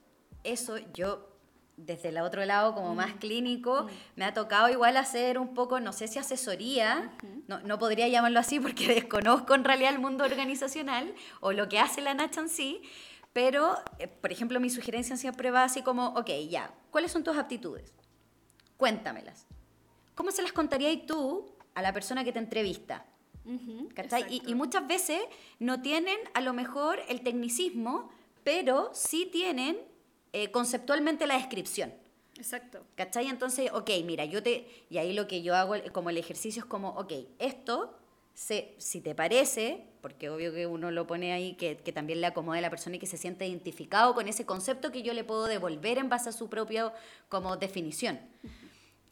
eso 0.43 0.77
yo, 0.93 1.34
desde 1.77 2.09
el 2.09 2.17
otro 2.19 2.45
lado, 2.45 2.73
como 2.73 2.95
más 2.95 3.13
clínico, 3.15 3.87
me 4.15 4.25
ha 4.25 4.33
tocado 4.33 4.69
igual 4.69 4.97
hacer 4.97 5.37
un 5.37 5.53
poco, 5.53 5.79
no 5.79 5.91
sé 5.91 6.07
si 6.07 6.19
asesoría, 6.19 7.11
no, 7.47 7.59
no 7.61 7.79
podría 7.79 8.07
llamarlo 8.07 8.39
así 8.39 8.59
porque 8.59 8.87
desconozco 8.93 9.55
en 9.55 9.63
realidad 9.63 9.93
el 9.93 9.99
mundo 9.99 10.23
organizacional 10.23 11.13
o 11.41 11.51
lo 11.51 11.67
que 11.67 11.79
hace 11.79 12.01
la 12.01 12.13
Nacha 12.13 12.41
en 12.41 12.49
sí, 12.49 12.81
pero, 13.33 13.75
eh, 13.99 14.07
por 14.07 14.31
ejemplo, 14.31 14.61
mi 14.61 14.69
sugerencia 14.69 15.17
siempre 15.17 15.51
va 15.51 15.65
así 15.65 15.81
como, 15.81 16.07
ok, 16.09 16.29
ya, 16.49 16.73
¿cuáles 16.89 17.11
son 17.11 17.23
tus 17.23 17.35
aptitudes? 17.35 17.93
Cuéntamelas. 18.77 19.45
¿Cómo 20.15 20.31
se 20.31 20.41
las 20.41 20.53
contarías 20.53 21.05
tú 21.05 21.45
a 21.73 21.81
la 21.81 21.91
persona 21.91 22.23
que 22.23 22.31
te 22.31 22.39
entrevista? 22.39 23.05
Ujú, 23.43 23.89
¿Cachai? 23.93 24.25
Y, 24.33 24.41
y 24.49 24.55
muchas 24.55 24.87
veces 24.87 25.19
no 25.59 25.81
tienen 25.81 26.17
a 26.33 26.39
lo 26.39 26.53
mejor 26.53 27.01
el 27.09 27.21
tecnicismo, 27.21 28.09
pero 28.45 28.89
sí 28.93 29.27
tienen 29.29 29.79
eh, 30.35 30.51
conceptualmente 30.51 31.27
la 31.27 31.37
descripción. 31.37 31.93
Exacto. 32.37 32.85
¿Cachai? 32.95 33.27
Entonces, 33.27 33.71
ok, 33.71 33.89
mira, 34.03 34.25
yo 34.25 34.43
te... 34.43 34.67
Y 34.89 34.97
ahí 34.97 35.13
lo 35.13 35.29
que 35.29 35.41
yo 35.41 35.55
hago 35.55 35.75
eh, 35.75 35.89
como 35.93 36.09
el 36.09 36.17
ejercicio 36.17 36.63
es 36.63 36.65
como, 36.65 36.89
ok, 36.89 37.13
esto, 37.39 37.97
se, 38.33 38.75
si 38.77 38.99
te 38.99 39.15
parece, 39.15 39.85
porque 40.01 40.29
obvio 40.29 40.53
que 40.53 40.67
uno 40.67 40.91
lo 40.91 41.07
pone 41.07 41.31
ahí, 41.31 41.53
que, 41.53 41.77
que 41.77 41.93
también 41.93 42.19
le 42.19 42.27
acomode 42.27 42.57
a 42.57 42.61
la 42.61 42.69
persona 42.69 42.97
y 42.97 42.99
que 42.99 43.05
se 43.05 43.15
sienta 43.15 43.45
identificado 43.45 44.13
con 44.13 44.27
ese 44.27 44.45
concepto 44.45 44.91
que 44.91 45.03
yo 45.03 45.13
le 45.13 45.23
puedo 45.23 45.45
devolver 45.45 45.99
en 45.99 46.09
base 46.09 46.27
a 46.27 46.33
su 46.33 46.49
propia 46.49 46.91
como 47.29 47.55
definición. 47.55 48.19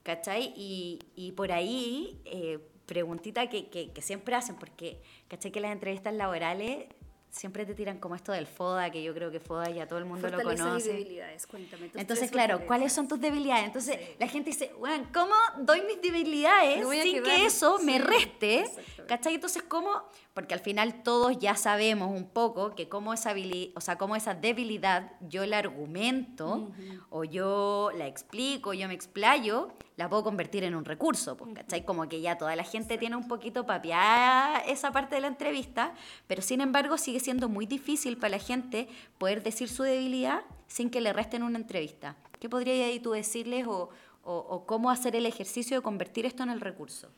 ¿Cachai? 0.03 0.53
Y, 0.57 0.99
y 1.15 1.31
por 1.31 1.53
ahí, 1.53 2.19
eh, 2.25 2.59
preguntita 2.85 3.47
que, 3.47 3.69
que, 3.69 3.91
que 3.91 4.01
siempre 4.01 4.35
hacen, 4.35 4.57
porque, 4.57 5.01
¿cachai? 5.29 5.53
Que 5.53 5.61
las 5.61 5.71
entrevistas 5.71 6.13
laborales 6.13 6.87
siempre 7.33 7.65
te 7.65 7.73
tiran 7.73 7.97
como 7.97 8.13
esto 8.15 8.31
del 8.31 8.45
FODA, 8.45 8.91
que 8.91 9.01
yo 9.01 9.11
creo 9.13 9.31
que 9.31 9.39
FODA 9.39 9.71
ya 9.71 9.87
todo 9.87 9.97
el 9.97 10.05
mundo 10.05 10.27
lo 10.29 10.35
Fortalezas 10.35 10.65
y 10.65 10.69
conoce. 10.69 10.89
debilidades, 10.93 11.47
cuéntame. 11.47 11.89
tus 11.89 11.99
Entonces, 11.99 12.29
claro, 12.29 12.51
fortalezas. 12.59 12.67
¿cuáles 12.67 12.93
son 12.93 13.07
tus 13.07 13.19
debilidades? 13.19 13.65
Entonces, 13.65 13.97
Sí. 13.99 14.15
la 14.19 14.27
gente 14.27 14.51
dice, 14.51 14.71
bueno, 14.77 15.07
¿cómo 15.11 15.33
doy 15.57 15.81
mis 15.81 15.99
debilidades 15.99 16.87
sin 16.87 17.23
quedar- 17.23 17.23
que 17.23 17.45
eso 17.47 17.79
me 17.79 17.97
reste? 17.97 18.65
¿Cachai? 19.07 19.33
Entonces, 19.33 19.63
¿cómo? 19.63 19.89
Porque 20.35 20.53
al 20.53 20.59
final 20.59 21.01
todos 21.01 21.37
ya 21.39 21.55
sabemos 21.55 22.09
un 22.15 22.29
poco 22.29 22.75
que 22.75 22.87
cómo 22.87 23.13
esa, 23.13 23.33
o 23.75 23.81
sea, 23.81 23.97
cómo 23.97 24.15
esa 24.15 24.35
debilidad 24.35 25.11
yo 25.21 25.43
la 25.47 25.57
argumento 25.57 26.71
o 27.09 27.23
yo 27.23 27.89
la 27.97 28.05
explico, 28.07 28.73
yo 28.75 28.87
me 28.87 28.93
explayo, 28.93 29.73
la 29.95 30.09
puedo 30.09 30.23
convertir 30.23 30.63
en 30.63 30.73
un 30.75 30.85
recurso, 30.85 31.37
pues, 31.37 31.53
¿cachai? 31.53 31.85
Como 31.85 32.09
que 32.09 32.19
ya 32.21 32.37
toda 32.37 32.55
la 32.55 32.63
gente 32.63 32.97
tiene 32.97 33.15
un 33.15 33.27
poquito 33.27 33.65
papiada 33.65 34.59
esa 34.59 34.91
parte 34.91 35.15
de 35.15 35.21
la 35.21 35.27
entrevista, 35.27 35.93
pero 36.27 36.41
sin 36.41 36.61
embargo 36.61 36.97
sigue 36.97 37.19
siendo 37.19 37.47
muy 37.49 37.65
difícil 37.65 38.17
para 38.17 38.31
la 38.37 38.39
gente 38.39 38.87
poder 39.17 39.43
decir 39.43 39.69
su 39.69 39.83
debilidad 39.83 40.41
sin 40.67 40.89
que 40.89 41.01
le 41.01 41.13
resten 41.13 41.43
una 41.43 41.57
entrevista. 41.59 42.15
¿Qué 42.39 42.49
podrías 42.49 42.87
ahí 42.87 42.99
tú 42.99 43.11
decirles 43.11 43.67
o, 43.67 43.89
o- 44.23 44.37
o 44.49 44.65
cómo 44.65 44.89
hacer 44.89 45.15
el 45.15 45.25
ejercicio 45.25 45.77
de 45.77 45.83
convertir 45.83 46.25
esto 46.25 46.41
en 46.43 46.49
el 46.49 46.59
recurso? 46.61 47.09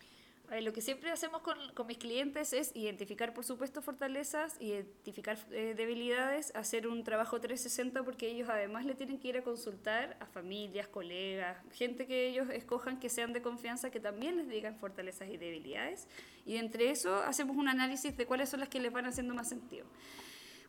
Ver, 0.56 0.64
lo 0.64 0.72
que 0.72 0.80
siempre 0.80 1.12
hacemos 1.12 1.42
con, 1.42 1.58
con 1.74 1.86
mis 1.86 1.98
clientes 1.98 2.54
es 2.54 2.72
identificar, 2.76 3.34
por 3.34 3.44
supuesto, 3.44 3.82
fortalezas, 3.82 4.56
identificar 4.62 5.38
eh, 5.52 5.74
debilidades, 5.76 6.56
hacer 6.56 6.88
un 6.88 7.04
trabajo 7.04 7.42
360 7.42 8.04
porque 8.04 8.30
ellos 8.30 8.48
además 8.48 8.86
le 8.86 8.96
tienen 8.96 9.20
que 9.20 9.28
ir 9.28 9.38
a 9.38 9.42
consultar 9.42 10.16
a 10.22 10.26
familias, 10.26 10.88
colegas, 10.88 11.58
gente 11.74 12.08
que 12.08 12.30
ellos 12.30 12.48
escojan 12.52 13.02
que 13.02 13.10
sean 13.10 13.34
de 13.34 13.42
confianza, 13.42 13.92
que 13.92 14.00
también 14.00 14.38
les 14.38 14.48
digan 14.48 14.78
fortalezas 14.78 15.28
y 15.28 15.36
debilidades. 15.36 16.08
Y 16.46 16.56
entre 16.56 16.90
eso 16.90 17.18
hacemos 17.18 17.58
un 17.58 17.68
análisis 17.68 18.16
de 18.16 18.26
cuáles 18.26 18.48
son 18.48 18.62
las 18.62 18.70
que 18.70 18.80
les 18.80 18.94
van 18.94 19.08
haciendo 19.08 19.34
más 19.34 19.50
sentido. 19.50 19.86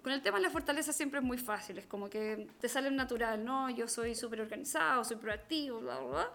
Con 0.03 0.12
el 0.12 0.20
tema 0.20 0.38
de 0.38 0.42
la 0.42 0.51
fortaleza 0.51 0.92
siempre 0.92 1.20
es 1.20 1.25
muy 1.25 1.38
fácil, 1.38 1.79
es 1.79 1.87
como 1.87 2.11
que 2.11 2.49
te 2.61 2.68
sale 2.68 2.90
natural, 2.90 3.44
¿no? 3.44 3.70
Yo 3.70 3.87
soy 3.87 4.16
súper 4.16 4.40
organizado, 4.40 5.05
soy 5.05 5.18
proactivo, 5.18 5.79
bla, 5.79 6.01
bla, 6.01 6.09
bla. 6.09 6.33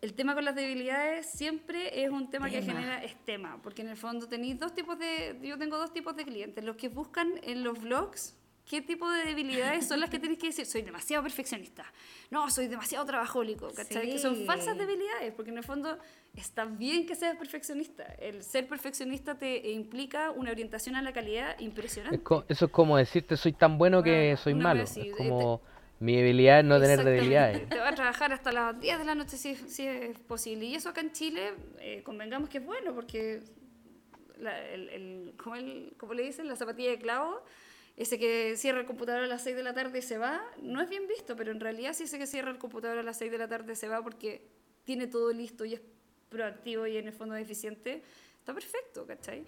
El 0.00 0.12
tema 0.14 0.34
con 0.34 0.44
las 0.44 0.54
debilidades 0.54 1.26
siempre 1.30 2.04
es 2.04 2.10
un 2.10 2.30
tema 2.30 2.50
que 2.50 2.60
genera 2.62 3.02
es 3.02 3.14
tema, 3.24 3.58
porque 3.62 3.82
en 3.82 3.88
el 3.88 3.96
fondo 3.96 4.28
tenéis 4.28 4.58
dos 4.58 4.74
tipos 4.74 4.98
de, 4.98 5.38
yo 5.42 5.56
tengo 5.56 5.78
dos 5.78 5.92
tipos 5.92 6.14
de 6.14 6.24
clientes, 6.24 6.62
los 6.62 6.76
que 6.76 6.88
buscan 6.88 7.32
en 7.42 7.64
los 7.64 7.80
blogs 7.80 8.36
qué 8.68 8.80
tipo 8.80 9.10
de 9.10 9.24
debilidades 9.26 9.86
son 9.86 10.00
las 10.00 10.08
que 10.08 10.18
tienes 10.18 10.38
que 10.38 10.46
decir. 10.46 10.64
Soy 10.64 10.80
demasiado 10.80 11.22
perfeccionista. 11.22 11.84
No, 12.30 12.48
soy 12.50 12.66
demasiado 12.66 13.04
trabajólico. 13.04 13.68
¿cachai? 13.74 14.10
Que 14.10 14.18
son 14.18 14.36
Sí. 14.36 14.46
falsas 14.46 14.76
debilidades, 14.78 15.34
porque 15.34 15.50
en 15.50 15.58
el 15.58 15.64
fondo 15.64 15.98
está 16.34 16.64
bien 16.64 17.04
que 17.06 17.14
seas 17.14 17.36
perfeccionista. 17.36 18.04
El 18.18 18.42
ser 18.42 18.66
perfeccionista 18.66 19.36
te 19.36 19.70
implica 19.70 20.30
una 20.30 20.50
orientación 20.50 20.96
a 20.96 21.02
la 21.02 21.12
calidad 21.12 21.58
impresionante. 21.60 22.18
Eso 22.48 22.64
es 22.64 22.70
como 22.70 22.96
decirte 22.96 23.36
soy 23.36 23.52
tan 23.52 23.76
bueno 23.76 24.02
que 24.02 24.32
Ah, 24.32 24.36
soy 24.38 24.54
malo. 24.54 24.86
sí, 24.86 25.00
Es 25.00 25.06
eh, 25.08 25.10
como 25.16 25.60
mi 26.00 26.16
debilidad 26.16 26.58
es 26.60 26.64
no 26.64 26.80
tener 26.80 27.02
debilidades. 27.04 27.68
Te 27.68 27.78
va 27.78 27.88
a 27.88 27.94
trabajar 27.94 28.32
hasta 28.32 28.52
las 28.52 28.78
10 28.80 28.98
de 28.98 29.04
la 29.04 29.14
noche 29.14 29.36
si, 29.36 29.54
si 29.54 29.86
es 29.86 30.18
posible. 30.20 30.64
Y 30.66 30.74
eso 30.74 30.88
acá 30.88 31.00
en 31.00 31.12
Chile, 31.12 31.52
eh, 31.80 32.02
convengamos 32.04 32.48
que 32.48 32.58
es 32.58 32.64
bueno, 32.64 32.94
porque 32.94 33.40
la- 34.38 34.60
el, 34.68 34.88
el- 34.90 35.34
¿cómo, 35.36 35.56
el- 35.56 35.94
cómo 35.96 36.14
le 36.14 36.22
dicen? 36.24 36.48
La 36.48 36.56
zapatilla 36.56 36.90
de 36.90 36.98
clavo, 36.98 37.42
ese 37.96 38.18
que 38.18 38.56
cierra 38.56 38.80
el 38.80 38.86
computador 38.86 39.22
a 39.22 39.26
las 39.26 39.42
6 39.44 39.54
de 39.56 39.62
la 39.62 39.72
tarde 39.72 40.00
y 40.00 40.02
se 40.02 40.18
va, 40.18 40.42
no 40.60 40.82
es 40.82 40.88
bien 40.88 41.06
visto, 41.06 41.36
pero 41.36 41.52
en 41.52 41.60
realidad 41.60 41.92
sí 41.94 42.04
ese 42.04 42.18
que 42.18 42.26
cierra 42.26 42.50
el 42.50 42.58
computador 42.58 42.98
a 42.98 43.02
las 43.02 43.18
6 43.18 43.30
de 43.30 43.38
la 43.38 43.48
tarde 43.48 43.76
se 43.76 43.88
va 43.88 44.02
porque 44.02 44.42
tiene 44.84 45.06
todo 45.06 45.32
listo 45.32 45.64
y 45.64 45.74
es 45.74 45.80
proactivo 46.28 46.86
y 46.88 46.96
en 46.96 47.06
el 47.06 47.12
fondo 47.12 47.36
es 47.36 47.42
eficiente, 47.44 48.02
está 48.40 48.52
perfecto, 48.52 49.06
¿cachai? 49.06 49.44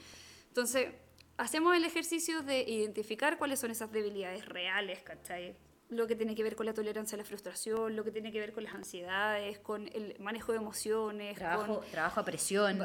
Entonces, 0.49 0.89
hacemos 1.37 1.77
el 1.77 1.85
ejercicio 1.85 2.43
de 2.43 2.63
identificar 2.63 3.37
cuáles 3.37 3.59
son 3.59 3.73
esas 3.73 3.91
debilidades 3.91 4.47
reales, 4.47 5.01
¿cachai? 5.03 5.57
Lo 5.89 6.07
que 6.07 6.17
tiene 6.17 6.35
que 6.35 6.43
ver 6.43 6.57
con 6.57 6.67
la 6.67 6.75
tolerancia 6.75 7.15
a 7.17 7.19
la 7.19 7.25
frustración, 7.25 7.95
lo 7.95 8.03
que 8.03 8.11
tiene 8.11 8.33
que 8.33 8.41
ver 8.41 8.53
con 8.53 8.65
las 8.65 8.75
ansiedades, 8.75 9.59
con 9.61 9.87
el 9.89 10.17
manejo 10.19 10.53
de 10.53 10.59
emociones, 10.59 11.37
Trabajo, 11.37 11.81
con 11.81 11.91
trabajo 11.91 12.21
a 12.21 12.25
presión. 12.25 12.79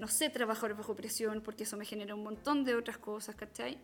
No 0.00 0.08
sé 0.08 0.30
trabajar 0.30 0.74
bajo 0.74 0.96
presión 0.96 1.42
porque 1.42 1.64
eso 1.64 1.76
me 1.76 1.84
genera 1.84 2.14
un 2.14 2.22
montón 2.22 2.64
de 2.64 2.74
otras 2.74 2.96
cosas, 2.96 3.36
¿cachai? 3.36 3.78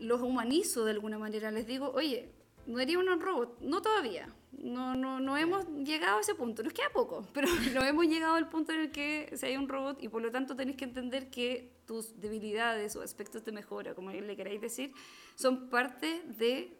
Los 0.00 0.20
humanizo 0.20 0.84
de 0.84 0.90
alguna 0.90 1.18
manera, 1.18 1.50
les 1.50 1.66
digo, 1.66 1.92
oye, 1.94 2.28
no 2.66 2.78
haría 2.78 2.98
un 2.98 3.20
robot, 3.20 3.60
no 3.60 3.80
todavía, 3.80 4.28
no, 4.52 4.94
no, 4.94 5.20
no 5.20 5.36
hemos 5.36 5.66
llegado 5.68 6.18
a 6.18 6.20
ese 6.20 6.34
punto, 6.34 6.62
nos 6.62 6.72
queda 6.72 6.90
poco, 6.92 7.26
pero 7.32 7.48
no 7.72 7.82
hemos 7.82 8.06
llegado 8.06 8.34
al 8.34 8.48
punto 8.48 8.72
en 8.72 8.80
el 8.80 8.90
que 8.90 9.32
si 9.34 9.46
hay 9.46 9.56
un 9.56 9.68
robot 9.68 10.02
y 10.02 10.08
por 10.08 10.22
lo 10.22 10.30
tanto 10.30 10.54
tenéis 10.54 10.76
que 10.76 10.84
entender 10.84 11.30
que 11.30 11.72
tus 11.86 12.20
debilidades 12.20 12.94
o 12.96 13.02
aspectos 13.02 13.44
de 13.44 13.52
mejora, 13.52 13.94
como 13.94 14.10
le 14.10 14.36
queráis 14.36 14.60
decir, 14.60 14.92
son 15.34 15.70
parte 15.70 16.22
de. 16.26 16.77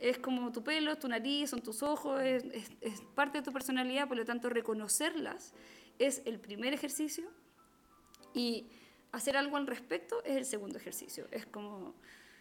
Es 0.00 0.18
como 0.18 0.50
tu 0.50 0.64
pelo, 0.64 0.96
tu 0.96 1.08
nariz, 1.08 1.50
son 1.50 1.60
tus 1.60 1.82
ojos, 1.82 2.20
es, 2.22 2.44
parte 3.14 3.38
de 3.38 3.44
tu 3.44 3.52
personalidad, 3.52 4.08
por 4.08 4.16
lo 4.16 4.24
tanto 4.24 4.48
reconocerlas 4.48 5.52
es 5.98 6.22
el 6.24 6.40
primer 6.40 6.72
ejercicio 6.72 7.30
y 8.32 8.66
hacer 9.12 9.36
algo 9.36 9.58
al 9.58 9.66
respecto 9.66 10.24
es 10.24 10.36
el 10.36 10.46
segundo 10.46 10.78
ejercicio. 10.78 11.26
Es 11.30 11.44
como, 11.44 11.94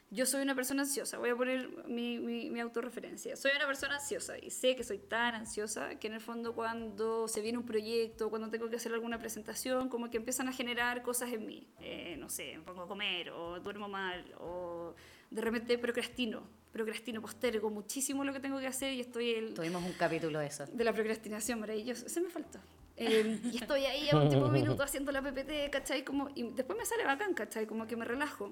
yo 0.10 0.26
soy 0.26 0.42
una 0.42 0.56
persona 0.56 0.84
ansiosa, 0.84 1.18
voy 1.18 1.32
a 1.32 1.36
poner 1.36 1.68
mi, 1.86 2.18
mi, 2.20 2.50
mi 2.50 2.60
autorreferencia. 2.62 3.36
Soy 3.36 3.52
una 3.58 3.68
persona 3.68 3.96
ansiosa 3.96 4.38
y 4.38 4.50
sé 4.52 4.78
que 4.78 4.86
soy 4.86 5.00
tan 5.00 5.36
ansiosa 5.36 6.00
que 6.00 6.08
en 6.08 6.14
el 6.14 6.22
fondo 6.22 6.56
cuando 6.56 7.28
se 7.28 7.42
viene 7.42 7.58
un 7.58 7.66
proyecto, 7.66 8.30
cuando 8.30 8.50
tengo 8.50 8.70
que 8.70 8.78
hacer 8.78 8.94
alguna 8.94 9.20
presentación, 9.20 9.90
como 9.90 10.10
que 10.10 10.16
empiezan 10.16 10.48
a 10.48 10.54
generar 10.54 11.02
cosas 11.02 11.34
en 11.34 11.46
mí. 11.46 11.68
Eh, 11.82 12.16
no 12.18 12.30
sé, 12.30 12.58
me 12.58 12.64
pongo 12.64 12.84
a 12.84 12.88
comer 12.88 13.32
o 13.32 13.60
duermo 13.60 13.90
mal 13.90 14.34
o 14.40 14.96
de 15.30 15.42
repente 15.42 15.78
procrastino, 15.78 16.44
procrastino, 16.72 17.22
postergo 17.22 17.70
muchísimo 17.70 18.24
lo 18.24 18.34
que 18.34 18.40
tengo 18.40 18.60
que 18.60 18.68
hacer 18.68 18.94
y 18.94 19.02
estoy 19.02 19.32
el, 19.32 19.54
Tuvimos 19.54 19.84
un 19.84 19.94
capítulo 19.94 20.40
de 20.40 20.48
eso. 20.48 20.66
de 20.68 20.84
la 20.84 20.94
procrastinación, 20.94 21.60
maravilloso. 21.60 22.06
Ese 22.06 22.22
me 22.22 22.30
faltó. 22.30 22.60
Eh, 22.96 23.40
y 23.52 23.58
estoy 23.58 23.86
ahí 23.86 24.10
a 24.10 24.18
último 24.18 24.48
minuto 24.50 24.84
haciendo 24.84 25.12
la 25.12 25.22
PPT, 25.22 25.72
¿cachai? 25.72 26.04
Como, 26.04 26.30
y 26.36 26.44
después 26.52 26.78
me 26.78 26.86
sale 26.86 27.06
bacán, 27.06 27.34
¿cachai? 27.34 27.66
Como 27.66 27.88
que 27.88 27.96
me 27.96 28.06
relajo. 28.06 28.52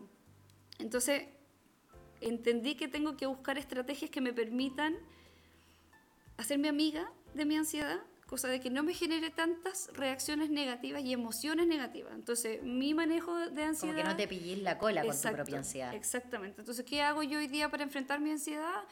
Entonces, 0.80 1.23
entendí 2.21 2.75
que 2.75 2.88
tengo 2.88 3.17
que 3.17 3.25
buscar 3.25 3.58
estrategias 3.58 4.10
que 4.10 4.21
me 4.21 4.34
permitan 4.34 4.95
hacerme 6.38 6.69
amiga 6.69 7.12
de 7.34 7.45
mi 7.45 7.58
ansiedad, 7.58 7.99
cosa 8.28 8.48
de 8.50 8.60
que 8.60 8.70
no 8.70 8.84
me 8.84 8.94
genere 8.94 9.30
tantas 9.32 9.90
reacciones 9.94 10.50
negativas 10.50 11.02
y 11.04 11.13
emociones 11.13 11.66
negativas. 11.66 12.13
Entonces, 12.13 12.62
mi 12.62 12.94
manejo 12.94 13.36
de 13.50 13.63
ansiedad... 13.63 13.96
Como 13.96 14.04
que 14.04 14.10
no 14.10 14.16
te 14.16 14.28
pillís 14.28 14.62
la 14.62 14.78
cola 14.78 15.04
con 15.04 15.20
tu 15.20 15.30
propia 15.32 15.58
ansiedad. 15.58 15.94
Exactamente. 15.96 16.62
Entonces, 16.62 16.86
¿qué 16.86 17.02
hago 17.02 17.24
yo 17.24 17.40
hoy 17.40 17.48
día 17.48 17.70
para 17.70 17.84
enfrentar 17.84 18.20
mi 18.20 18.32
ansiedad? 18.32 18.84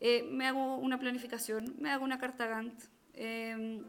Eh, 0.00 0.28
me 0.30 0.46
hago 0.46 0.76
una 0.76 0.98
planificación, 0.98 1.74
me 1.78 1.90
hago 1.90 2.04
una 2.04 2.18
carta 2.18 2.46
Gantt. 2.46 2.78
eh, 3.14 3.82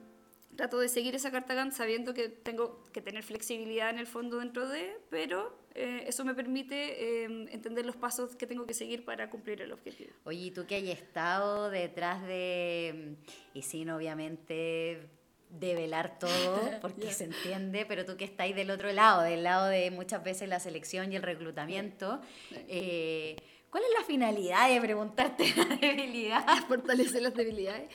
trato 0.56 0.80
de 0.80 0.90
seguir 0.90 1.16
esa 1.16 1.32
carta 1.32 1.54
Gantt 1.54 1.74
sabiendo 1.74 2.14
que 2.14 2.30
tengo 2.30 2.84
que 2.92 3.02
tener 3.02 3.24
flexibilidad 3.24 3.90
en 3.90 4.00
el 4.00 4.08
fondo 4.08 4.40
dentro 4.40 4.68
de, 4.68 4.98
pero 5.10 5.58
eh, 5.74 6.06
eso 6.08 6.24
me 6.24 6.34
permite 6.34 7.24
eh, 7.24 7.48
entender 7.52 7.86
los 7.86 7.96
pasos 7.96 8.36
que 8.36 8.48
tengo 8.48 8.66
que 8.66 8.74
seguir 8.74 9.06
para 9.06 9.30
cumplir 9.30 9.62
el 9.62 9.72
objetivo. 9.72 10.12
Oye, 10.24 10.40
¿y 10.40 10.52
tú 10.52 10.66
que 10.66 10.76
hay 10.76 10.92
estado 10.92 11.70
detrás 11.70 12.26
de, 12.26 13.16
y 13.54 13.62
sin 13.62 13.90
obviamente 13.90 15.10
develar 15.50 16.20
todo, 16.20 16.60
porque 16.82 17.12
se 17.12 17.26
entiende, 17.26 17.86
pero 17.86 18.06
tú 18.06 18.18
que 18.18 18.26
estáis 18.26 18.56
del 18.56 18.72
otro 18.72 18.92
lado, 18.92 19.22
del 19.22 19.44
lado 19.44 19.68
de 19.68 19.92
muchas 19.92 20.24
veces 20.24 20.50
la 20.50 20.60
selección 20.60 21.12
y 21.12 21.16
el 21.16 21.24
reclutamiento, 21.24 22.22
eh, 22.52 23.36
¿cuál 23.70 23.84
es 23.84 23.90
la 23.98 24.06
finalidad 24.06 24.70
de 24.70 24.82
preguntarte 24.82 25.54
la 25.56 25.76
debilidad? 25.82 26.46
Fortalecer 26.68 27.22
las 27.22 27.34
debilidades. 27.34 27.90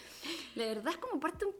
La 0.54 0.66
verdad 0.66 0.92
es 0.92 0.98
como 0.98 1.20
parte 1.20 1.44
un... 1.44 1.54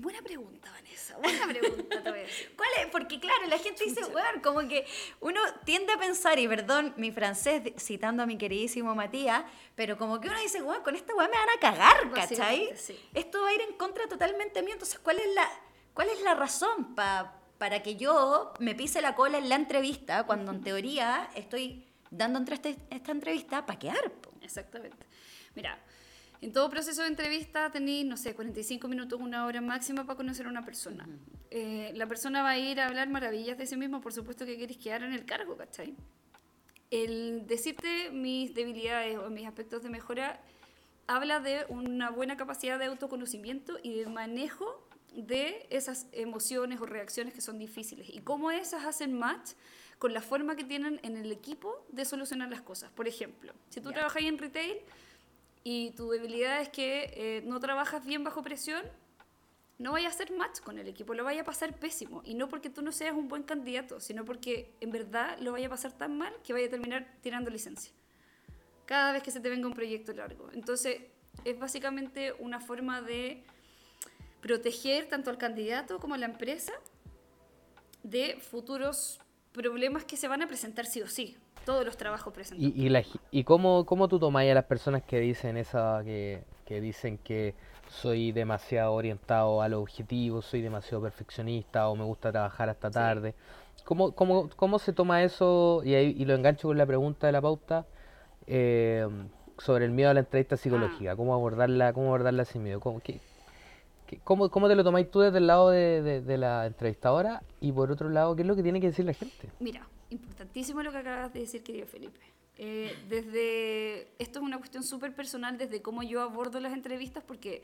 buena 0.00 0.22
pregunta, 0.22 0.70
Vanessa. 0.70 1.16
Buena 1.18 1.46
pregunta, 1.46 2.02
te 2.02 2.10
voy 2.10 2.18
a 2.20 2.22
decir. 2.22 2.52
¿Cuál 2.56 2.68
es? 2.80 2.86
Porque 2.86 3.20
claro, 3.20 3.46
la 3.46 3.58
gente 3.58 3.84
dice, 3.84 4.04
weón, 4.06 4.40
como 4.42 4.60
que 4.68 4.86
uno 5.20 5.40
tiende 5.64 5.92
a 5.92 5.98
pensar, 5.98 6.38
y 6.38 6.48
perdón 6.48 6.94
mi 6.96 7.10
francés 7.12 7.62
citando 7.78 8.22
a 8.22 8.26
mi 8.26 8.38
queridísimo 8.38 8.94
Matías, 8.94 9.44
pero 9.74 9.96
como 9.98 10.20
que 10.20 10.28
uno 10.28 10.38
dice, 10.40 10.62
weón, 10.62 10.82
con 10.82 10.94
esta 10.96 11.14
weón 11.14 11.30
me 11.30 11.36
van 11.36 11.48
a 11.56 11.60
cagar, 11.60 12.10
¿cachai? 12.12 12.70
Sí. 12.76 12.98
Esto 13.14 13.42
va 13.42 13.48
a 13.48 13.54
ir 13.54 13.60
en 13.62 13.74
contra 13.74 14.08
totalmente 14.08 14.62
mío. 14.62 14.72
Entonces, 14.74 14.98
¿cuál 14.98 15.18
es 15.18 15.34
la, 15.34 15.48
cuál 15.94 16.08
es 16.08 16.20
la 16.22 16.34
razón 16.34 16.94
pa- 16.94 17.36
para 17.58 17.82
que 17.82 17.96
yo 17.96 18.52
me 18.58 18.74
pise 18.74 19.00
la 19.02 19.14
cola 19.14 19.38
en 19.38 19.48
la 19.48 19.54
entrevista 19.56 20.24
cuando 20.24 20.52
en 20.52 20.62
teoría 20.62 21.28
estoy 21.34 21.86
dando 22.10 22.38
entre 22.38 22.54
este- 22.54 22.76
esta 22.90 23.12
entrevista 23.12 23.66
para 23.66 23.78
quedar? 23.78 24.10
po? 24.12 24.30
Exactamente. 24.40 25.06
Mira, 25.54 25.78
en 26.42 26.52
todo 26.52 26.70
proceso 26.70 27.02
de 27.02 27.08
entrevista 27.08 27.70
tenéis, 27.70 28.06
no 28.06 28.16
sé, 28.16 28.34
45 28.34 28.88
minutos, 28.88 29.20
una 29.20 29.44
hora 29.46 29.60
máxima 29.60 30.04
para 30.04 30.16
conocer 30.16 30.46
a 30.46 30.48
una 30.48 30.64
persona. 30.64 31.06
Eh, 31.50 31.92
la 31.94 32.06
persona 32.06 32.42
va 32.42 32.50
a 32.50 32.58
ir 32.58 32.80
a 32.80 32.86
hablar 32.86 33.08
maravillas 33.10 33.58
de 33.58 33.66
sí 33.66 33.76
mismo, 33.76 34.00
por 34.00 34.12
supuesto 34.12 34.46
que 34.46 34.56
queréis 34.56 34.78
quedar 34.78 35.02
en 35.02 35.12
el 35.12 35.24
cargo, 35.24 35.56
¿cachai? 35.56 35.94
El 36.90 37.46
decirte 37.46 38.10
mis 38.10 38.54
debilidades 38.54 39.18
o 39.18 39.30
mis 39.30 39.46
aspectos 39.46 39.82
de 39.82 39.90
mejora 39.90 40.40
habla 41.06 41.40
de 41.40 41.64
una 41.68 42.10
buena 42.10 42.36
capacidad 42.36 42.78
de 42.78 42.86
autoconocimiento 42.86 43.78
y 43.82 43.98
de 44.00 44.06
manejo 44.06 44.86
de 45.14 45.66
esas 45.70 46.06
emociones 46.12 46.80
o 46.80 46.86
reacciones 46.86 47.34
que 47.34 47.40
son 47.40 47.58
difíciles 47.58 48.08
y 48.08 48.20
cómo 48.20 48.50
esas 48.50 48.84
hacen 48.86 49.12
match 49.18 49.50
con 49.98 50.14
la 50.14 50.22
forma 50.22 50.56
que 50.56 50.64
tienen 50.64 50.98
en 51.02 51.16
el 51.16 51.30
equipo 51.32 51.84
de 51.90 52.04
solucionar 52.04 52.48
las 52.48 52.62
cosas. 52.62 52.90
Por 52.92 53.06
ejemplo, 53.08 53.52
si 53.68 53.80
tú 53.80 53.88
Ya. 53.90 53.96
trabajas 53.96 54.22
en 54.22 54.38
retail 54.38 54.78
y 55.62 55.90
tu 55.92 56.10
debilidad 56.10 56.60
es 56.60 56.68
que 56.68 57.12
eh, 57.14 57.42
no 57.44 57.60
trabajas 57.60 58.04
bien 58.04 58.24
bajo 58.24 58.42
presión, 58.42 58.82
no 59.78 59.92
vaya 59.92 60.08
a 60.08 60.10
hacer 60.10 60.30
match 60.32 60.60
con 60.60 60.78
el 60.78 60.88
equipo, 60.88 61.14
lo 61.14 61.24
vaya 61.24 61.42
a 61.42 61.44
pasar 61.44 61.74
pésimo. 61.78 62.22
Y 62.24 62.34
no 62.34 62.48
porque 62.48 62.68
tú 62.68 62.82
no 62.82 62.92
seas 62.92 63.14
un 63.14 63.28
buen 63.28 63.42
candidato, 63.42 63.98
sino 63.98 64.24
porque 64.24 64.74
en 64.80 64.90
verdad 64.90 65.38
lo 65.40 65.52
vaya 65.52 65.68
a 65.68 65.70
pasar 65.70 65.92
tan 65.96 66.18
mal 66.18 66.34
que 66.44 66.52
vaya 66.52 66.66
a 66.66 66.70
terminar 66.70 67.16
tirando 67.22 67.50
licencia. 67.50 67.92
Cada 68.84 69.12
vez 69.12 69.22
que 69.22 69.30
se 69.30 69.40
te 69.40 69.48
venga 69.48 69.66
un 69.66 69.74
proyecto 69.74 70.12
largo. 70.12 70.50
Entonces, 70.52 71.00
es 71.44 71.58
básicamente 71.58 72.32
una 72.34 72.60
forma 72.60 73.00
de 73.00 73.42
proteger 74.42 75.08
tanto 75.08 75.30
al 75.30 75.38
candidato 75.38 75.98
como 75.98 76.14
a 76.14 76.18
la 76.18 76.26
empresa 76.26 76.72
de 78.02 78.38
futuros 78.38 79.20
problemas 79.52 80.04
que 80.04 80.16
se 80.16 80.28
van 80.28 80.42
a 80.42 80.46
presentar 80.46 80.86
sí 80.86 81.02
o 81.02 81.08
sí. 81.08 81.36
Todos 81.64 81.84
los 81.84 81.96
trabajos 81.96 82.32
presentados. 82.32 82.74
¿Y, 82.76 82.86
y, 82.86 82.88
la 82.88 83.02
y 83.30 83.44
cómo, 83.44 83.84
cómo 83.86 84.08
tú 84.08 84.18
tomáis 84.18 84.50
a 84.50 84.54
las 84.54 84.64
personas 84.64 85.02
que 85.02 85.20
dicen 85.20 85.56
esa 85.56 86.00
que, 86.04 86.42
que 86.64 86.80
dicen 86.80 87.18
que 87.18 87.54
soy 87.88 88.32
demasiado 88.32 88.92
orientado 88.94 89.62
a 89.62 89.68
los 89.68 89.80
objetivos, 89.82 90.44
soy 90.46 90.62
demasiado 90.62 91.02
perfeccionista 91.02 91.88
o 91.88 91.96
me 91.96 92.04
gusta 92.04 92.30
trabajar 92.32 92.68
hasta 92.68 92.90
tarde? 92.90 93.34
¿Cómo, 93.84 94.12
cómo, 94.12 94.48
cómo 94.56 94.78
se 94.78 94.92
toma 94.92 95.22
eso? 95.22 95.82
Y, 95.84 95.94
ahí, 95.94 96.14
y 96.16 96.24
lo 96.24 96.34
engancho 96.34 96.68
con 96.68 96.78
la 96.78 96.86
pregunta 96.86 97.26
de 97.26 97.32
la 97.32 97.40
pauta 97.40 97.86
eh, 98.46 99.06
sobre 99.58 99.84
el 99.84 99.90
miedo 99.90 100.10
a 100.10 100.14
la 100.14 100.20
entrevista 100.20 100.56
psicológica. 100.56 101.16
¿Cómo 101.16 101.34
abordarla, 101.34 101.92
cómo 101.92 102.06
abordarla 102.08 102.44
sin 102.44 102.62
miedo? 102.62 102.80
¿Cómo, 102.80 103.00
qué- 103.00 103.20
cómo, 104.18 104.50
cómo 104.50 104.68
te 104.68 104.74
lo 104.74 104.84
tomáis 104.84 105.10
tú 105.10 105.20
desde 105.20 105.38
el 105.38 105.46
lado 105.46 105.70
de, 105.70 106.02
de- 106.02 106.20
de 106.22 106.38
la 106.38 106.66
entrevistadora? 106.66 107.42
Y 107.60 107.72
por 107.72 107.90
otro 107.90 108.08
lado, 108.08 108.34
¿qué 108.36 108.42
es 108.42 108.48
lo 108.48 108.56
que 108.56 108.62
tiene 108.62 108.80
que 108.80 108.88
decir 108.88 109.04
la 109.04 109.14
gente? 109.14 109.48
Mira, 109.60 109.86
importantísimo 110.10 110.82
lo 110.82 110.90
que 110.92 110.98
acabas 110.98 111.32
de 111.32 111.40
decir, 111.40 111.62
querido 111.62 111.86
Felipe. 111.86 112.20
Eh, 112.58 112.94
desde 113.08 114.02
esto 114.18 114.38
es 114.40 114.44
una 114.44 114.58
cuestión 114.58 114.82
súper 114.84 115.14
personal 115.14 115.56
desde 115.56 115.80
cómo 115.80 116.02
yo 116.02 116.20
abordo 116.20 116.60
las 116.60 116.72
entrevistas 116.74 117.24
porque 117.26 117.62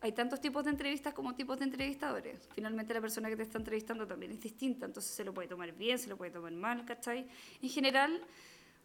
hay 0.00 0.12
tantos 0.12 0.40
tipos 0.40 0.64
de 0.64 0.70
entrevistas 0.70 1.12
como 1.12 1.34
tipos 1.34 1.58
de 1.58 1.64
entrevistadores. 1.64 2.48
Finalmente 2.54 2.94
la 2.94 3.00
persona 3.00 3.28
que 3.28 3.36
te 3.36 3.42
está 3.42 3.58
entrevistando 3.58 4.06
también 4.06 4.32
es 4.32 4.40
distinta, 4.40 4.86
entonces 4.86 5.12
se 5.12 5.24
lo 5.24 5.34
puede 5.34 5.48
tomar 5.48 5.72
bien, 5.72 5.98
se 5.98 6.08
lo 6.08 6.16
puede 6.16 6.30
tomar 6.30 6.52
mal, 6.52 6.84
¿cachai? 6.84 7.26
En 7.60 7.68
general, 7.68 8.20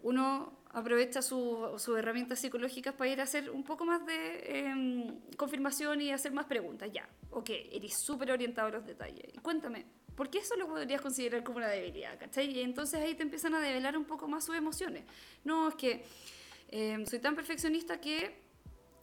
uno 0.04 0.62
aprovecha 0.72 1.22
su- 1.22 1.74
sus 1.78 1.98
herramientas 1.98 2.40
psicológicas 2.40 2.94
para 2.96 3.10
ir 3.10 3.20
a 3.20 3.24
hacer 3.24 3.50
un 3.52 3.64
poco 3.64 3.86
más 3.86 4.06
de 4.06 4.68
em, 4.68 5.20
confirmación 5.38 6.02
y 6.02 6.12
hacer 6.12 6.32
más 6.34 6.46
preguntas. 6.46 6.90
Ya, 6.92 7.08
ok, 7.32 7.50
eres 7.72 7.94
súper 7.96 8.32
orientado 8.32 8.68
a 8.70 8.72
los 8.72 8.86
detalles. 8.86 9.34
Cuéntame, 9.42 9.86
¿por 10.16 10.30
qué 10.30 10.40
eso 10.40 10.56
lo 10.56 10.68
podrías 10.68 11.00
considerar 11.02 11.44
como 11.44 11.58
una 11.58 11.68
debilidad? 11.68 12.18
¿cachai? 12.20 12.50
Y 12.52 12.62
entonces 12.62 13.00
ahí 13.02 13.14
te 13.16 13.24
empiezan 13.24 13.54
a 13.56 13.60
develar 13.60 13.98
un 13.98 14.06
poco 14.06 14.28
más 14.28 14.46
sus 14.46 14.56
emociones. 14.56 15.04
No, 15.44 15.68
es 15.70 15.76
que 15.76 16.04
em, 16.70 17.06
soy 17.06 17.20
tan 17.20 17.36
perfeccionista 17.36 18.02
que 18.02 18.42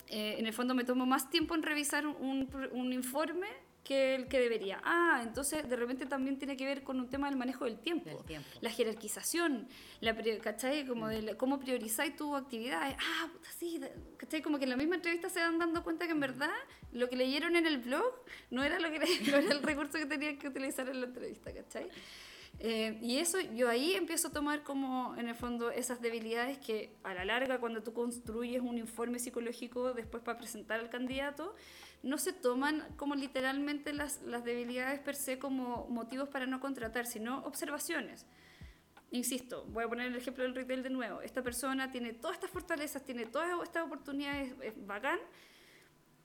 eh, 0.09 0.37
en 0.39 0.47
el 0.47 0.53
fondo 0.53 0.75
me 0.75 0.83
tomo 0.83 1.07
más 1.07 1.31
tiempo 1.31 1.55
en 1.55 1.63
revisar 1.63 2.05
un, 2.05 2.49
un 2.73 2.93
informe 2.93 3.47
que 3.85 4.14
el 4.14 4.29
que 4.29 4.38
debería. 4.38 4.81
Ah, 4.85 5.21
entonces 5.23 5.69
de 5.69 5.75
repente 5.77 6.07
también 6.07 6.38
tiene 6.38 6.57
que 6.57 6.64
ver 6.66 6.83
con 6.83 7.01
un 7.01 7.09
tema 7.09 7.29
del 7.29 7.37
manejo 7.38 7.64
del 7.64 7.79
tiempo. 7.79 8.09
Del 8.11 8.25
tiempo. 8.25 8.49
La 8.61 8.71
jerarquización, 8.71 9.69
la, 10.01 10.14
¿cachai? 10.40 10.87
Como 10.87 11.09
de 11.09 11.23
la- 11.23 11.35
cómo 11.37 11.59
priorizáis 11.59 12.14
tus 12.16 12.37
actividades. 12.37 12.97
Ah, 13.01 13.29
puta, 13.33 13.49
sí, 13.59 13.81
¿cachai? 14.16 14.43
Como 14.43 14.59
que 14.59 14.64
en 14.64 14.71
la 14.71 14.77
misma 14.77 14.97
entrevista 14.97 15.29
se 15.29 15.40
van 15.40 15.59
dando 15.59 15.83
cuenta 15.83 16.07
que 16.07 16.12
en 16.12 16.21
verdad 16.21 16.51
lo 16.93 17.09
que 17.09 17.16
leyeron 17.16 17.57
en 17.57 17.66
el 17.66 17.79
blog 17.79 18.12
no 18.51 18.62
era, 18.62 18.79
lo 18.79 18.90
que, 18.90 18.99
no 19.31 19.37
era 19.38 19.53
el 19.53 19.62
recurso 19.62 19.99
que 19.99 20.07
tenían 20.07 20.38
que 20.38 20.49
utilizar 20.49 20.88
en 20.88 21.01
la 21.01 21.07
entrevista, 21.07 21.53
¿cachai? 21.53 21.88
Eh, 22.62 22.99
y 23.01 23.16
eso 23.16 23.40
yo 23.40 23.70
ahí 23.70 23.94
empiezo 23.94 24.29
a 24.29 24.33
tomar 24.33 24.62
como 24.62 25.16
en 25.16 25.29
el 25.29 25.35
fondo 25.35 25.70
esas 25.70 26.03
debilidades 26.03 26.59
que 26.59 26.94
a 27.03 27.14
la 27.14 27.25
larga 27.25 27.59
cuando 27.59 27.83
tú 27.83 27.94
construyes 27.94 28.61
un 28.61 28.77
informe 28.77 29.18
psicológico 29.18 29.94
después 29.94 30.23
para 30.23 30.37
presentar 30.37 30.79
al 30.79 30.90
candidato, 30.90 31.55
no 32.03 32.18
se 32.18 32.35
toman 32.35 32.87
como 32.96 33.14
literalmente 33.14 33.94
las, 33.94 34.20
las 34.23 34.44
debilidades 34.44 35.01
per 35.01 35.16
se 35.16 35.38
como 35.38 35.87
motivos 35.88 36.29
para 36.29 36.46
no 36.46 36.61
contratar, 36.61 37.07
sino 37.07 37.38
observaciones. 37.44 38.27
Insisto, 39.11 39.64
voy 39.70 39.85
a 39.85 39.88
poner 39.88 40.09
el 40.09 40.16
ejemplo 40.16 40.44
del 40.44 40.55
retail 40.55 40.83
de 40.83 40.90
nuevo. 40.90 41.23
Esta 41.23 41.42
persona 41.42 41.90
tiene 41.90 42.12
todas 42.12 42.37
estas 42.37 42.51
fortalezas, 42.51 43.03
tiene 43.03 43.25
todas 43.25 43.49
estas 43.62 43.87
oportunidades, 43.87 44.55
es 44.62 44.87
bacán, 44.87 45.18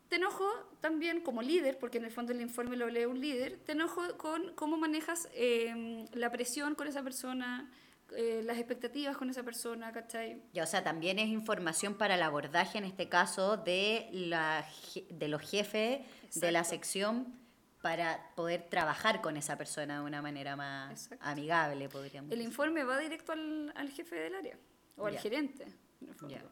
te 0.10 0.18
enojo 0.18 0.48
también 0.82 1.22
como 1.22 1.42
líder, 1.42 1.78
porque 1.80 1.98
en 1.98 2.06
el 2.06 2.12
fondo 2.12 2.32
el 2.32 2.42
informe 2.42 2.76
lo 2.78 2.90
lee 2.90 3.06
un 3.06 3.20
líder, 3.20 3.58
te 3.66 3.72
enojo 3.74 4.18
con 4.18 4.54
cómo 4.56 4.78
manejas 4.78 5.30
eh, 5.34 6.06
la 6.14 6.32
presión 6.32 6.76
con 6.76 6.88
esa 6.88 7.02
persona, 7.04 7.72
eh, 8.16 8.42
las 8.44 8.58
expectativas 8.58 9.18
con 9.18 9.30
esa 9.32 9.42
persona, 9.44 9.92
¿cachai? 9.92 10.42
Ya, 10.54 10.64
o 10.64 10.68
sea, 10.68 10.84
también 10.84 11.18
es 11.18 11.28
información 11.28 11.96
para 11.96 12.16
el 12.16 12.22
abordaje, 12.22 12.78
en 12.78 12.84
este 12.86 13.10
caso, 13.10 13.58
de, 13.58 14.08
la, 14.12 14.64
de 15.10 15.28
los 15.28 15.42
jefes 15.42 16.02
de 16.36 16.52
la 16.52 16.64
sección 16.64 17.34
para 17.82 18.32
poder 18.36 18.64
trabajar 18.70 19.22
con 19.22 19.38
esa 19.38 19.58
persona 19.58 20.00
de 20.00 20.06
una 20.06 20.22
manera 20.22 20.56
más 20.56 20.92
Exacto. 21.06 21.26
amigable, 21.26 21.88
podríamos 21.90 22.32
El 22.32 22.38
decir. 22.40 22.48
informe 22.50 22.84
va 22.84 22.98
directo 23.00 23.32
al, 23.32 23.72
al 23.76 23.90
jefe 23.90 24.16
del 24.16 24.36
área 24.36 24.58
o 24.98 25.06
al 25.08 25.14
Ya. 25.14 25.22
gerente, 25.22 25.64
en 26.02 26.10
el 26.10 26.16
fondo. 26.16 26.36
Ya. 26.36 26.44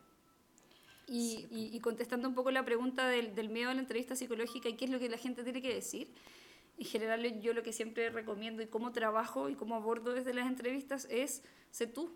Y, 1.08 1.48
y- 1.52 1.76
y 1.76 1.80
contestando 1.82 2.28
un 2.30 2.36
poco 2.36 2.50
la 2.52 2.63
pregunta 2.63 3.08
del, 3.08 3.36
del 3.36 3.50
miedo 3.50 3.70
a 3.70 3.74
la 3.74 3.82
entrevista 3.82 4.16
psicológica 4.16 4.70
y 4.70 4.76
qué 4.76 4.86
es 4.86 4.92
lo 4.92 5.00
que 5.00 5.10
la 5.10 5.18
gente 5.18 5.44
tiene 5.44 5.62
que 5.62 5.74
decir, 5.74 6.08
en 6.78 6.86
general 6.86 7.42
yo 7.42 7.54
lo 7.54 7.62
que 7.62 7.74
siempre 7.74 8.10
recomiendo 8.10 8.62
y 8.63 8.68
cómo 8.68 8.92
trabajo 8.94 9.50
y 9.50 9.56
cómo 9.56 9.76
abordo 9.76 10.13
desde 10.13 10.34
las 10.34 10.48
entrevistas 10.48 11.06
es, 11.12 11.44
sé 11.72 11.88
tú. 11.88 12.16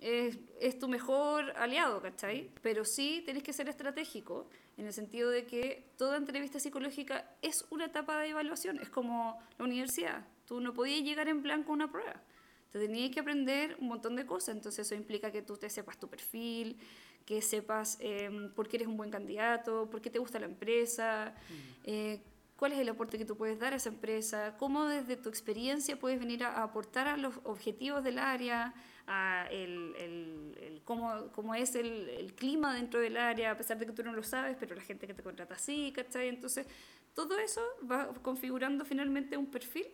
Es, 0.00 0.36
es 0.60 0.80
tu 0.80 0.88
mejor 0.88 1.52
aliado, 1.56 2.02
¿cachai? 2.02 2.50
Pero 2.60 2.84
sí 2.84 3.22
tenés 3.24 3.44
que 3.44 3.52
ser 3.52 3.68
estratégico 3.68 4.48
en 4.76 4.86
el 4.86 4.92
sentido 4.92 5.30
de 5.30 5.44
que 5.46 5.92
toda 5.96 6.16
entrevista 6.16 6.58
psicológica 6.58 7.30
es 7.40 7.64
una 7.70 7.84
etapa 7.84 8.18
de 8.18 8.30
evaluación, 8.30 8.80
es 8.80 8.88
como 8.88 9.38
la 9.58 9.64
universidad. 9.64 10.26
Tú 10.44 10.60
no 10.60 10.74
podías 10.74 11.02
llegar 11.04 11.28
en 11.28 11.40
blanco 11.42 11.70
a 11.70 11.74
una 11.74 11.92
prueba. 11.92 12.20
Te 12.72 12.80
tenías 12.80 13.12
que 13.12 13.20
aprender 13.20 13.76
un 13.78 13.86
montón 13.88 14.16
de 14.16 14.26
cosas, 14.26 14.56
entonces 14.56 14.86
eso 14.86 14.96
implica 14.96 15.30
que 15.30 15.42
tú 15.42 15.56
te 15.56 15.70
sepas 15.70 15.98
tu 16.00 16.08
perfil, 16.08 16.78
que 17.26 17.40
sepas 17.42 17.98
eh, 18.00 18.50
por 18.54 18.68
qué 18.68 18.76
eres 18.78 18.88
un 18.88 18.96
buen 18.96 19.10
candidato, 19.10 19.88
por 19.90 20.00
qué 20.00 20.10
te 20.10 20.18
gusta 20.18 20.38
la 20.38 20.46
empresa, 20.46 21.34
eh, 21.84 22.20
cuál 22.56 22.72
es 22.72 22.78
el 22.78 22.88
aporte 22.88 23.18
que 23.18 23.24
tú 23.24 23.36
puedes 23.36 23.58
dar 23.58 23.72
a 23.72 23.76
esa 23.76 23.88
empresa, 23.88 24.56
cómo 24.58 24.84
desde 24.86 25.16
tu 25.16 25.28
experiencia 25.28 25.98
puedes 25.98 26.18
venir 26.20 26.44
a, 26.44 26.58
a 26.58 26.62
aportar 26.64 27.08
a 27.08 27.16
los 27.16 27.34
objetivos 27.44 28.02
del 28.04 28.18
área, 28.18 28.72
a 29.06 29.46
el, 29.50 29.94
el- 29.98 30.58
el 30.60 30.82
cómo, 30.84 31.28
cómo 31.32 31.54
es 31.56 31.74
el, 31.74 32.08
el 32.08 32.34
clima 32.34 32.72
dentro 32.74 33.00
del 33.00 33.16
área, 33.16 33.50
a 33.50 33.56
pesar 33.56 33.78
de 33.78 33.86
que 33.86 33.92
tú 33.92 34.02
no 34.04 34.12
lo 34.12 34.22
sabes, 34.22 34.56
pero 34.60 34.74
la 34.76 34.82
gente 34.82 35.06
que 35.08 35.14
te 35.14 35.22
contrata 35.24 35.58
sí, 35.58 35.92
¿cachai? 35.94 36.28
Entonces, 36.28 36.66
todo 37.14 37.36
eso 37.38 37.60
va 37.90 38.12
configurando 38.22 38.84
finalmente 38.84 39.36
un 39.36 39.46
perfil 39.46 39.86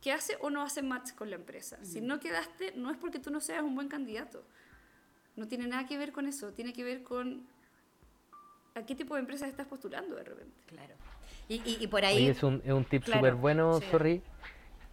que 0.00 0.12
hace 0.12 0.36
o 0.40 0.50
no 0.50 0.62
hace 0.62 0.82
match 0.82 1.12
con 1.14 1.28
la 1.30 1.36
empresa. 1.36 1.84
Si 1.84 2.00
no 2.00 2.20
quedaste, 2.20 2.72
no 2.76 2.90
es 2.92 2.96
porque 2.96 3.18
tú 3.18 3.30
no 3.32 3.40
seas 3.40 3.64
un 3.64 3.74
buen 3.74 3.88
candidato. 3.88 4.44
No 5.38 5.46
tiene 5.46 5.68
nada 5.68 5.86
que 5.86 5.96
ver 5.96 6.10
con 6.10 6.26
eso, 6.26 6.52
tiene 6.52 6.72
que 6.72 6.82
ver 6.82 7.04
con 7.04 7.42
a 8.74 8.82
qué 8.82 8.96
tipo 8.96 9.14
de 9.14 9.20
empresas 9.20 9.48
estás 9.48 9.66
postulando 9.68 10.16
de 10.16 10.24
repente. 10.24 10.52
Claro. 10.66 10.94
Y, 11.48 11.62
y, 11.64 11.78
y 11.80 11.86
por 11.86 12.04
ahí... 12.04 12.16
Oye, 12.16 12.30
es 12.30 12.42
un, 12.42 12.60
es 12.64 12.72
un 12.72 12.84
tip 12.84 13.04
Claro, 13.04 13.20
súper 13.20 13.34
bueno, 13.34 13.78
sí. 13.80 13.86
sorry, 13.90 14.22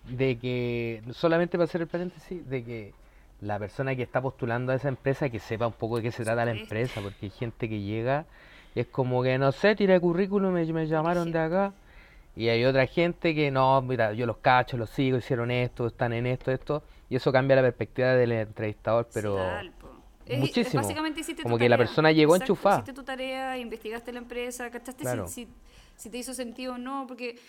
de 0.07 0.37
que, 0.37 1.01
solamente 1.13 1.57
para 1.57 1.63
hacer 1.65 1.81
el 1.81 1.87
paréntesis, 1.87 2.47
de 2.47 2.63
que 2.63 2.93
la 3.41 3.57
persona 3.57 3.95
que 3.95 4.03
está 4.03 4.21
postulando 4.21 4.71
a 4.71 4.75
esa 4.75 4.87
empresa 4.87 5.29
que 5.29 5.39
sepa 5.39 5.65
un 5.65 5.73
poco 5.73 5.97
de 5.97 6.03
qué 6.03 6.11
se 6.11 6.23
trata 6.23 6.45
la 6.45 6.51
empresa, 6.51 7.01
porque 7.01 7.25
hay 7.25 7.31
gente 7.31 7.67
que 7.67 7.81
llega 7.81 8.25
y 8.75 8.81
es 8.81 8.87
como 8.87 9.23
que, 9.23 9.39
no 9.39 9.51
sé, 9.51 9.75
tiré 9.75 9.99
currículum, 9.99 10.53
me, 10.53 10.63
me 10.71 10.85
llamaron 10.85 11.31
de 11.31 11.39
acá, 11.39 11.73
y 12.35 12.49
hay 12.49 12.65
otra 12.65 12.85
gente 12.85 13.33
que, 13.33 13.49
no, 13.49 13.81
mira, 13.81 14.13
yo 14.13 14.25
los 14.27 14.37
cacho, 14.37 14.77
los 14.77 14.91
sigo, 14.91 15.17
hicieron 15.17 15.49
esto, 15.49 15.87
están 15.87 16.13
en 16.13 16.27
esto, 16.27 16.51
esto, 16.51 16.83
y 17.09 17.15
eso 17.15 17.31
cambia 17.31 17.55
la 17.55 17.61
perspectiva 17.63 18.09
del 18.13 18.31
entrevistador, 18.31 19.07
pero... 19.11 19.39
Es- 20.25 20.33
es 20.33 20.39
muchísimo. 20.39 20.81
básicamente 20.81 21.19
hiciste 21.21 21.41
tu 21.41 21.43
Como 21.43 21.57
que 21.57 21.69
la 21.69 21.75
tarea. 21.77 21.85
persona 21.87 22.11
llegó 22.11 22.35
Exacto, 22.35 22.53
enchufada. 22.53 22.75
Hiciste 22.77 22.93
tu 22.93 23.03
tarea, 23.03 23.57
investigaste 23.57 24.11
la 24.11 24.19
empresa, 24.19 24.69
cachaste 24.71 24.99
si- 24.99 25.03
Claro. 25.03 25.27
si, 25.27 25.47
si 25.95 26.09
te 26.09 26.17
hizo 26.17 26.33
sentido 26.33 26.73
o 26.73 26.77
no, 26.77 27.05
porque 27.07 27.39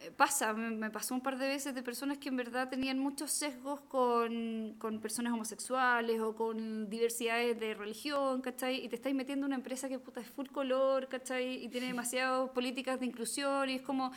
eh, 0.00 0.12
pasa, 0.16 0.52
me, 0.52 0.70
me 0.70 0.90
pasó 0.90 1.12
un 1.14 1.20
par 1.20 1.36
de 1.38 1.48
veces 1.48 1.74
de 1.74 1.82
personas 1.82 2.18
que 2.18 2.28
en 2.28 2.36
verdad 2.36 2.68
tenían 2.68 3.00
muchos 3.00 3.32
sesgos 3.32 3.80
con, 3.88 4.76
con 4.78 5.00
personas 5.00 5.32
homosexuales 5.32 6.20
o 6.20 6.36
con 6.36 6.88
diversidades 6.88 7.58
de 7.58 7.74
religión, 7.74 8.40
¿cachai? 8.40 8.84
Y 8.84 8.88
te 8.88 8.94
estáis 8.94 9.16
metiendo 9.16 9.46
en 9.46 9.48
una 9.50 9.56
empresa 9.56 9.88
que 9.88 9.98
puta, 9.98 10.20
es 10.20 10.28
full 10.28 10.46
color, 10.48 11.08
¿cachai? 11.08 11.64
Y 11.64 11.68
tiene 11.68 11.88
demasiadas 11.88 12.48
políticas 12.50 13.00
de 13.00 13.06
inclusión 13.06 13.70
y 13.70 13.74
es 13.74 13.82
como, 13.82 14.12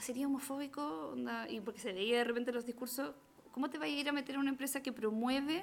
¿sería 0.00 0.26
homofóbico? 0.26 1.10
Onda, 1.12 1.46
Y 1.50 1.60
porque 1.60 1.80
se 1.80 1.92
leía 1.92 2.16
de 2.18 2.24
repente 2.24 2.50
los 2.52 2.64
discursos, 2.64 3.14
¿cómo 3.52 3.68
te 3.68 3.76
vas 3.76 3.86
a 3.86 3.88
ir 3.90 4.08
a 4.08 4.12
meter 4.12 4.34
en 4.36 4.40
una 4.40 4.50
empresa 4.50 4.82
que 4.82 4.92
promueve 4.92 5.62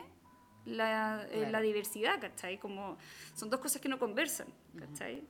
la, 0.66 1.26
eh, 1.30 1.36
Claro. 1.38 1.52
la 1.52 1.62
diversidad, 1.62 2.20
¿cachai? 2.20 2.58
Como, 2.58 2.98
son 3.36 3.50
dos 3.50 3.60
cosas 3.60 3.82
que 3.82 3.90
no 3.90 4.00
conversan, 4.00 4.48
¿cachai? 4.78 5.24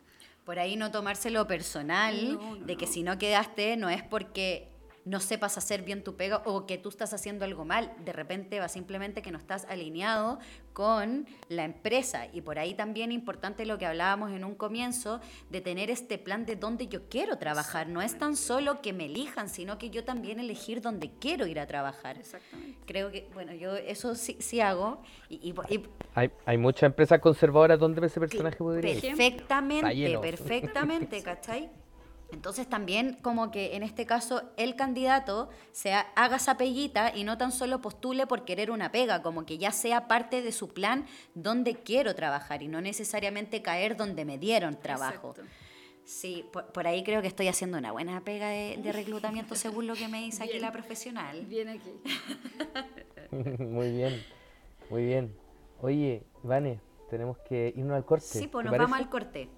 Por 0.45 0.59
ahí 0.59 0.75
no 0.75 0.91
tomárselo 0.91 1.47
personal, 1.47 2.33
No, 2.35 2.55
no, 2.57 2.65
de 2.65 2.75
que 2.75 2.85
no. 2.85 2.91
si 2.91 3.03
no 3.03 3.17
quedaste 3.17 3.77
no 3.77 3.89
es 3.89 4.03
porque 4.03 4.67
no 5.05 5.19
sepas 5.19 5.57
hacer 5.57 5.81
bien 5.81 6.03
tu 6.03 6.15
pega 6.15 6.41
o 6.45 6.65
que 6.65 6.77
tú 6.77 6.89
estás 6.89 7.13
haciendo 7.13 7.43
algo 7.45 7.65
mal. 7.65 7.93
De 8.05 8.13
repente 8.13 8.59
va 8.59 8.69
simplemente 8.69 9.21
que 9.21 9.31
no 9.31 9.37
estás 9.37 9.65
alineado 9.65 10.39
con 10.71 11.27
la 11.49 11.65
empresa. 11.65 12.27
Y 12.31 12.41
por 12.41 12.57
ahí 12.57 12.73
también 12.73 13.11
importante 13.11 13.65
lo 13.65 13.77
que 13.77 13.85
hablábamos 13.85 14.31
en 14.31 14.43
un 14.45 14.55
comienzo, 14.55 15.19
de 15.49 15.61
tener 15.61 15.89
este 15.91 16.17
plan 16.17 16.45
de 16.45 16.55
dónde 16.55 16.87
yo 16.87 17.09
quiero 17.09 17.37
trabajar. 17.37 17.87
No 17.89 18.01
es 18.01 18.17
tan 18.17 18.35
solo 18.37 18.81
que 18.81 18.93
me 18.93 19.05
elijan, 19.05 19.49
sino 19.49 19.77
que 19.77 19.89
yo 19.89 20.03
también 20.03 20.39
elegir 20.39 20.81
dónde 20.81 21.11
quiero 21.19 21.47
ir 21.47 21.59
a 21.59 21.67
trabajar. 21.67 22.17
Exactamente. 22.17 22.79
Creo 22.85 23.11
que, 23.11 23.27
bueno, 23.33 23.53
yo 23.53 23.75
eso 23.75 24.15
sí, 24.15 24.37
sí 24.39 24.61
hago. 24.61 25.01
Y, 25.29 25.35
y- 25.49 25.53
y 25.75 25.83
Hay, 26.15 26.31
hay 26.45 26.57
muchas 26.57 26.83
empresas 26.83 27.19
conservadoras 27.19 27.77
donde 27.77 28.05
ese 28.05 28.19
personaje 28.19 28.57
podría 28.57 28.93
ir. 28.93 29.01
Perfectamente, 29.01 29.85
perfectamente, 30.21 31.21
¿cachai? 31.23 31.69
Entonces 32.33 32.67
también 32.67 33.13
como 33.21 33.51
que 33.51 33.75
en 33.75 33.83
este 33.83 34.05
caso 34.05 34.41
el 34.57 34.75
candidato 34.75 35.49
se 35.71 35.93
ha- 35.93 36.07
haga 36.15 36.37
esa 36.37 36.57
peguita 36.57 37.15
y 37.15 37.23
no 37.23 37.37
tan 37.37 37.51
solo 37.51 37.79
postule 37.79 38.27
por 38.27 38.43
querer 38.43 38.71
una 38.71 38.91
pega, 38.91 39.21
como 39.21 39.45
que 39.45 39.57
ya 39.57 39.71
sea 39.71 40.07
parte 40.07 40.41
de 40.41 40.51
su 40.51 40.69
plan 40.73 41.05
donde 41.35 41.75
quiero 41.75 42.15
trabajar 42.15 42.63
y 42.63 42.67
no 42.67 42.81
necesariamente 42.81 43.61
caer 43.61 43.95
donde 43.95 44.25
me 44.25 44.37
dieron 44.37 44.75
trabajo. 44.79 45.29
Exacto. 45.31 45.51
Sí, 46.05 46.43
por, 46.51 46.65
por 46.73 46.85
ahí 46.85 47.01
creo 47.03 47.21
que 47.21 47.29
estoy 47.29 47.47
haciendo 47.47 47.77
una 47.77 47.93
buena 47.93 48.19
pega 48.21 48.49
de, 48.49 48.77
de 48.77 48.91
reclutamiento 48.91 49.55
según 49.55 49.87
lo 49.87 49.93
que 49.93 50.07
me 50.09 50.19
dice 50.21 50.43
aquí 50.43 50.53
Bien. 50.53 50.63
la 50.63 50.71
profesional. 50.73 51.45
Bien 51.45 51.69
aquí. 51.69 51.91
muy 53.59 53.91
bien, 53.91 54.21
muy 54.89 55.05
bien. 55.05 55.35
Oye, 55.81 56.23
Vane, 56.43 56.79
tenemos 57.09 57.37
que 57.47 57.73
irnos 57.75 57.95
al 57.95 58.05
corte. 58.05 58.25
Sí, 58.25 58.47
pues 58.47 58.65
¿te 58.65 58.69
nos 58.71 58.77
vamos 58.79 58.97
al 58.97 59.09
corte. 59.09 59.49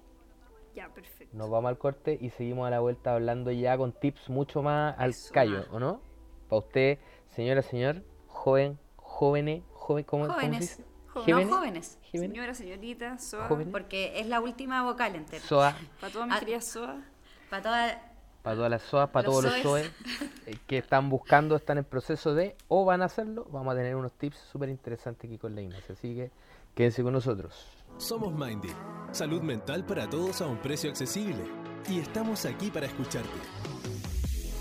Ya, 0.76 0.88
perfecto. 0.90 1.36
Nos 1.36 1.48
vamos 1.50 1.70
al 1.70 1.78
corte 1.78 2.18
y 2.20 2.30
seguimos 2.30 2.66
a 2.66 2.70
la 2.70 2.80
vuelta 2.80 3.14
hablando 3.14 3.50
ya 3.50 3.76
con 3.78 3.92
tips 3.92 4.28
mucho 4.28 4.62
más 4.62 4.94
al 4.98 5.10
Eso. 5.10 5.32
callo, 5.32 5.64
¿o 5.72 5.80
no? 5.80 6.00
Para 6.48 6.58
usted, 6.60 6.98
señora, 7.34 7.62
señor, 7.62 8.02
joven, 8.28 8.78
jóvenes, 8.96 9.62
joven, 9.72 10.04
¿cómo, 10.04 10.26
cómo 10.26 10.34
se 10.38 10.46
Jóvenes. 10.46 10.78
No 10.78 11.22
¿Jóvenes? 11.22 11.48
jóvenes, 11.48 11.98
¿Jóvenes? 12.12 12.30
Señora, 12.30 12.54
señorita, 12.54 13.18
SOA. 13.18 13.48
Jóvenes. 13.48 13.72
porque 13.72 14.20
es 14.20 14.26
la 14.26 14.40
última 14.40 14.82
vocal 14.82 15.16
entera. 15.16 15.42
Soa. 15.42 15.74
Para 15.98 16.12
todas 16.12 16.28
mis 16.28 16.36
Ah. 16.36 16.40
queridas 16.40 16.64
SOA. 16.66 17.02
Para 17.48 17.62
todas 17.62 17.98
para 18.42 18.54
todas 18.56 18.70
las 18.70 18.82
SOAS, 18.82 19.10
para 19.10 19.26
Los 19.26 19.32
todos 19.40 19.44
los 19.44 19.54
SOEs. 19.62 19.86
SOE 19.86 20.22
eh, 20.46 20.56
que 20.68 20.78
están 20.78 21.08
buscando, 21.10 21.56
están 21.56 21.78
en 21.78 21.84
proceso 21.84 22.32
de 22.34 22.54
o 22.68 22.84
van 22.84 23.02
a 23.02 23.06
hacerlo, 23.06 23.44
vamos 23.50 23.72
a 23.74 23.76
tener 23.76 23.96
unos 23.96 24.12
tips 24.12 24.36
súper 24.36 24.68
interesantes 24.68 25.28
aquí 25.28 25.36
con 25.36 25.54
la 25.56 25.62
Ignacia. 25.62 25.94
Así 25.94 26.14
que 26.14 26.30
quédense 26.76 27.02
con 27.02 27.12
nosotros. 27.14 27.66
Somos 27.98 28.34
Mindy, 28.34 28.68
salud 29.10 29.40
mental 29.40 29.84
para 29.86 30.08
todos 30.08 30.42
a 30.42 30.46
un 30.46 30.58
precio 30.58 30.90
accesible. 30.90 31.42
Y 31.88 31.98
estamos 31.98 32.44
aquí 32.44 32.70
para 32.70 32.86
escucharte. 32.86 33.30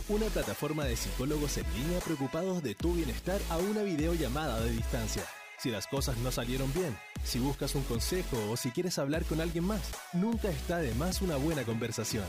Una 0.07 0.27
plataforma 0.27 0.85
de 0.85 0.95
psicólogos 0.95 1.57
en 1.57 1.65
línea 1.73 1.99
preocupados 1.99 2.63
de 2.63 2.75
tu 2.75 2.93
bienestar 2.93 3.41
a 3.49 3.57
una 3.57 3.81
videollamada 3.81 4.61
de 4.61 4.71
distancia. 4.71 5.23
Si 5.57 5.69
las 5.69 5.87
cosas 5.87 6.17
no 6.19 6.31
salieron 6.31 6.71
bien, 6.73 6.95
si 7.23 7.39
buscas 7.39 7.75
un 7.75 7.83
consejo 7.83 8.37
o 8.51 8.55
si 8.55 8.71
quieres 8.71 8.99
hablar 8.99 9.25
con 9.25 9.41
alguien 9.41 9.65
más, 9.65 9.81
nunca 10.13 10.49
está 10.49 10.77
de 10.77 10.93
más 10.95 11.21
una 11.21 11.35
buena 11.35 11.63
conversación. 11.63 12.25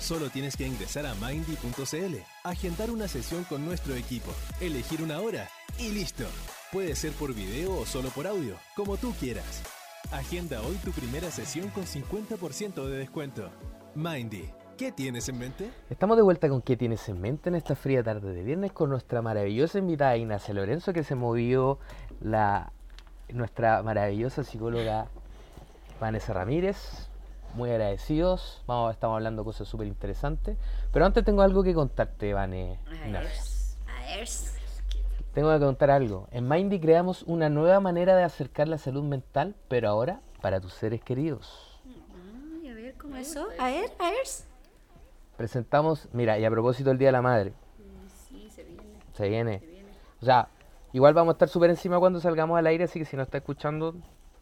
Solo 0.00 0.30
tienes 0.30 0.56
que 0.56 0.66
ingresar 0.66 1.04
a 1.06 1.14
mindy.cl, 1.14 2.16
agendar 2.44 2.90
una 2.92 3.08
sesión 3.08 3.42
con 3.44 3.64
nuestro 3.64 3.96
equipo, 3.96 4.32
elegir 4.60 5.02
una 5.02 5.20
hora 5.20 5.48
y 5.78 5.90
listo. 5.90 6.26
Puede 6.70 6.94
ser 6.94 7.12
por 7.12 7.34
video 7.34 7.76
o 7.76 7.86
solo 7.86 8.10
por 8.10 8.26
audio, 8.28 8.56
como 8.76 8.96
tú 8.98 9.12
quieras. 9.18 9.62
Agenda 10.10 10.62
hoy 10.62 10.76
tu 10.76 10.90
primera 10.90 11.30
sesión 11.30 11.68
con 11.68 11.84
50% 11.84 12.86
de 12.86 12.96
descuento. 12.96 13.50
Mindy, 13.94 14.48
¿qué 14.78 14.90
tienes 14.90 15.28
en 15.28 15.38
mente? 15.38 15.70
Estamos 15.90 16.16
de 16.16 16.22
vuelta 16.22 16.48
con 16.48 16.62
¿Qué 16.62 16.78
tienes 16.78 17.06
en 17.10 17.20
mente 17.20 17.50
en 17.50 17.56
esta 17.56 17.76
fría 17.76 18.02
tarde 18.02 18.32
de 18.32 18.42
viernes 18.42 18.72
con 18.72 18.88
nuestra 18.88 19.20
maravillosa 19.20 19.78
invitada 19.78 20.16
Ignacia 20.16 20.54
Lorenzo 20.54 20.94
que 20.94 21.04
se 21.04 21.14
movió 21.14 21.78
la 22.22 22.72
nuestra 23.28 23.82
maravillosa 23.82 24.44
psicóloga 24.44 25.08
Vanessa 26.00 26.32
Ramírez. 26.32 27.10
Muy 27.52 27.70
agradecidos. 27.70 28.62
Vamos, 28.66 28.94
estamos 28.94 29.16
hablando 29.16 29.44
cosas 29.44 29.68
súper 29.68 29.88
interesantes. 29.88 30.56
Pero 30.90 31.04
antes 31.04 31.22
tengo 31.22 31.42
algo 31.42 31.62
que 31.62 31.74
contarte, 31.74 32.32
Vane. 32.32 32.78
A 32.86 32.90
ver, 32.90 33.06
Ignacia. 33.08 33.42
a 33.86 34.16
ver. 34.16 34.57
Tengo 35.34 35.52
que 35.52 35.64
contar 35.64 35.90
algo. 35.90 36.26
En 36.32 36.48
Mindy 36.48 36.80
creamos 36.80 37.22
una 37.24 37.48
nueva 37.48 37.80
manera 37.80 38.16
de 38.16 38.24
acercar 38.24 38.66
la 38.68 38.78
salud 38.78 39.04
mental, 39.04 39.54
pero 39.68 39.88
ahora 39.88 40.20
para 40.40 40.60
tus 40.60 40.72
seres 40.74 41.02
queridos. 41.02 41.80
Ay, 42.60 42.68
a 42.68 42.74
ver, 42.74 42.94
¿cómo 42.94 43.16
eso? 43.16 43.46
A 43.58 43.66
ver, 43.70 43.90
a 43.98 44.10
ver. 44.10 44.26
Presentamos, 45.36 46.08
mira, 46.12 46.38
y 46.38 46.44
a 46.44 46.50
propósito 46.50 46.88
del 46.90 46.98
Día 46.98 47.08
de 47.08 47.12
la 47.12 47.22
Madre, 47.22 47.52
Sí, 48.28 48.48
se 48.50 48.64
viene. 48.64 48.82
se 49.12 49.28
viene. 49.28 49.62
O 50.20 50.24
sea, 50.24 50.48
igual 50.92 51.14
vamos 51.14 51.32
a 51.32 51.34
estar 51.34 51.48
súper 51.48 51.70
encima 51.70 51.98
cuando 52.00 52.20
salgamos 52.20 52.58
al 52.58 52.66
aire, 52.66 52.84
así 52.84 52.98
que 52.98 53.04
si 53.04 53.16
no 53.16 53.22
está 53.22 53.38
escuchando, 53.38 53.94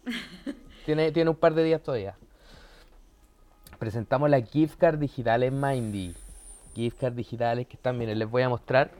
tiene, 0.87 1.12
tiene 1.12 1.28
un 1.30 1.37
par 1.37 1.53
de 1.55 1.64
días 1.64 1.82
todavía. 1.82 2.16
Presentamos 3.78 4.30
la 4.30 4.41
gift 4.41 4.78
card 4.78 4.99
digital 4.99 5.43
en 5.43 5.61
Mindy. 5.61 6.14
Gift 6.74 6.99
card 6.99 7.12
digitales 7.12 7.66
que 7.66 7.76
están, 7.76 7.99
miren, 7.99 8.18
les 8.18 8.30
voy 8.30 8.43
a 8.43 8.49
mostrar. 8.49 8.91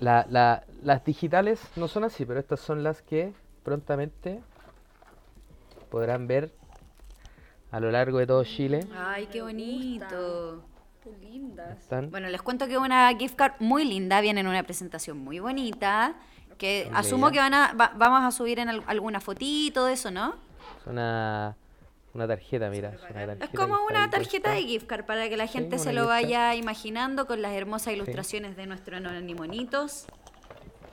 La- 0.00 0.26
la- 0.30 0.64
las 0.82 1.04
digitales 1.04 1.60
no 1.76 1.86
son 1.88 2.04
así, 2.04 2.24
pero 2.24 2.40
estas 2.40 2.60
son 2.60 2.82
las 2.82 3.02
que 3.02 3.32
prontamente 3.62 4.40
podrán 5.90 6.26
ver 6.26 6.52
a 7.70 7.80
lo 7.80 7.90
largo 7.90 8.18
de 8.18 8.26
todo 8.26 8.42
Chile. 8.44 8.86
Ay, 8.96 9.26
qué 9.26 9.42
bonito. 9.42 10.64
Qué 11.02 11.10
lindas. 11.18 11.78
Están 11.78 12.10
Bueno, 12.10 12.28
les 12.28 12.42
cuento 12.42 12.66
que 12.66 12.76
una 12.78 13.14
gift 13.16 13.34
card 13.36 13.52
muy 13.60 13.84
linda, 13.84 14.20
viene 14.20 14.40
en 14.40 14.46
una 14.48 14.62
presentación 14.62 15.18
muy 15.18 15.38
bonita, 15.38 16.14
que 16.58 16.90
asumo 16.92 17.30
que 17.30 17.38
van 17.38 17.54
a, 17.54 17.72
va- 17.72 17.92
vamos 17.96 18.22
a 18.22 18.30
subir 18.36 18.58
en 18.58 18.68
al- 18.68 18.84
alguna 18.86 19.20
fotito 19.20 19.86
de 19.86 19.94
eso, 19.94 20.10
¿no? 20.10 20.34
Es 20.80 20.86
una, 20.86 21.56
una 22.14 22.26
tarjeta, 22.26 22.68
mira. 22.70 22.90
Es, 22.90 23.00
una 23.10 23.22
Es 23.22 23.38
tarjeta 23.38 23.56
como 23.56 23.84
una 23.84 24.10
tarjeta 24.10 24.50
de 24.52 24.62
gift 24.62 24.86
card 24.86 25.04
para 25.04 25.28
que 25.28 25.36
la 25.36 25.46
gente 25.46 25.78
se 25.78 25.92
lo 25.92 26.06
vaya 26.06 26.54
imaginando 26.54 27.26
con 27.26 27.40
las 27.42 27.52
hermosas 27.52 27.94
ilustraciones 27.94 28.56
de 28.56 28.66
nuestros 28.66 28.96
anonimonitos. 28.98 30.06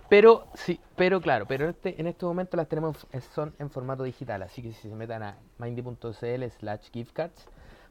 Pero, 0.09 0.47
sí, 0.53 0.80
pero 0.95 1.20
claro, 1.20 1.45
pero 1.47 1.65
en 1.65 1.72
este, 1.72 1.99
en 1.99 2.07
este 2.07 2.26
momento 2.26 2.55
las 2.55 2.70
tenemos, 2.70 3.05
en- 3.11 3.22
son 3.22 3.53
en 3.59 3.70
formato 3.70 4.03
digital, 4.03 4.41
así 4.41 4.61
que 4.61 4.72
si 4.72 4.88
se 4.88 4.95
metan 4.95 5.22
a 5.22 5.38
mindy.cl 5.57 6.43
slash 6.59 6.89
gift 6.93 7.11
cards, 7.11 7.45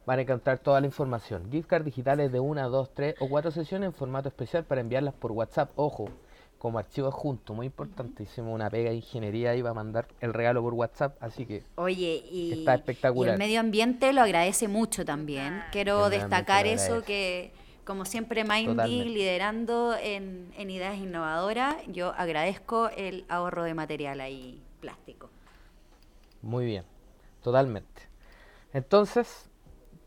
van 0.07 0.21
a 0.21 0.23
encontrar 0.23 0.59
toda 0.59 0.81
la 0.81 0.87
información. 0.87 1.51
Gift 1.51 1.69
cards 1.69 1.85
digitales 1.85 2.33
de 2.33 2.41
una, 2.41 2.69
dos, 2.69 2.95
tres 2.95 3.17
o 3.21 3.29
cuatro 3.29 3.51
sesiones 3.51 3.89
en 3.89 3.93
formato 3.93 4.29
especial 4.29 4.65
para 4.65 4.81
enviarlas 4.81 5.13
por 5.13 5.33
WhatsApp, 5.33 5.71
ojo, 5.77 6.09
como 6.59 6.79
archivo 6.79 7.09
adjunto, 7.09 7.55
muy 7.55 7.67
importante, 7.67 8.23
hicimos 8.23 8.55
una 8.55 8.71
pega 8.71 8.91
de 8.91 8.97
ingeniería 8.97 9.55
y 9.55 9.63
va 9.63 9.71
a 9.71 9.75
mandar 9.75 10.09
el 10.21 10.33
regalo 10.33 10.63
por 10.63 10.75
WhatsApp, 10.75 11.17
así 11.21 11.47
que 11.47 11.63
Oye, 11.77 12.25
y, 12.31 12.53
Está 12.61 12.75
espectacular. 12.75 13.31
y 13.31 13.33
el 13.35 13.39
medio 13.39 13.61
ambiente 13.61 14.13
lo 14.13 14.23
agradece 14.23 14.67
mucho 14.69 15.05
también. 15.05 15.63
Quiero 15.71 15.95
medio 15.95 16.05
ambiente 16.07 16.25
destacar 16.29 16.67
eso 16.67 17.03
que, 17.05 17.53
como 17.85 18.05
siempre, 18.05 18.43
Mindy 18.45 18.67
Totalmente. 18.67 19.05
liderando 19.11 19.95
en, 20.01 20.51
en 20.57 20.71
ideas 20.71 20.97
innovadoras, 20.97 21.77
yo 21.89 22.13
agradezco 22.17 22.89
el 22.97 23.25
ahorro 23.29 23.65
de 23.65 23.75
material 23.75 24.21
ahí 24.21 24.63
plástico. 24.81 25.31
Muy 26.43 26.65
bien, 26.65 26.85
totalmente. 27.43 28.03
Entonces, 28.73 29.49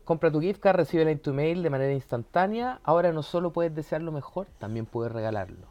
compra 0.04 0.30
tu 0.30 0.40
gift 0.40 0.60
card, 0.60 0.76
recíbela 0.76 1.10
en 1.10 1.20
tu 1.20 1.32
mail 1.32 1.62
de 1.62 1.70
manera 1.70 1.92
instantánea. 1.92 2.80
Ahora 2.82 3.12
no 3.12 3.22
solo 3.22 3.52
puedes 3.52 3.74
desear 3.74 4.02
lo 4.02 4.12
mejor, 4.12 4.46
también 4.58 4.86
puedes 4.86 5.12
regalarlo. 5.12 5.69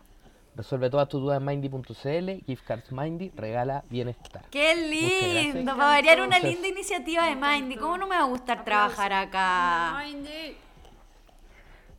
Resuelve 0.60 0.90
todas 0.90 1.08
tus 1.08 1.22
dudas 1.22 1.38
en 1.38 1.46
mindy.cl, 1.46 2.46
gift 2.46 2.66
cards 2.66 2.92
Mindy, 2.92 3.32
regala 3.34 3.82
bienestar. 3.90 4.44
¡Qué 4.52 4.76
lindo! 4.76 5.72
Para 5.72 5.88
variar 5.88 6.20
una 6.20 6.38
linda 6.38 6.68
iniciativa 6.68 7.28
de 7.28 7.38
Mindy. 7.38 7.78
¿Cómo 7.78 7.98
no 7.98 8.08
me 8.08 8.18
va 8.18 8.24
a 8.24 8.28
gustar 8.28 8.66
trabajar 8.66 9.14
acá? 9.14 10.04
Mindy. 10.04 10.58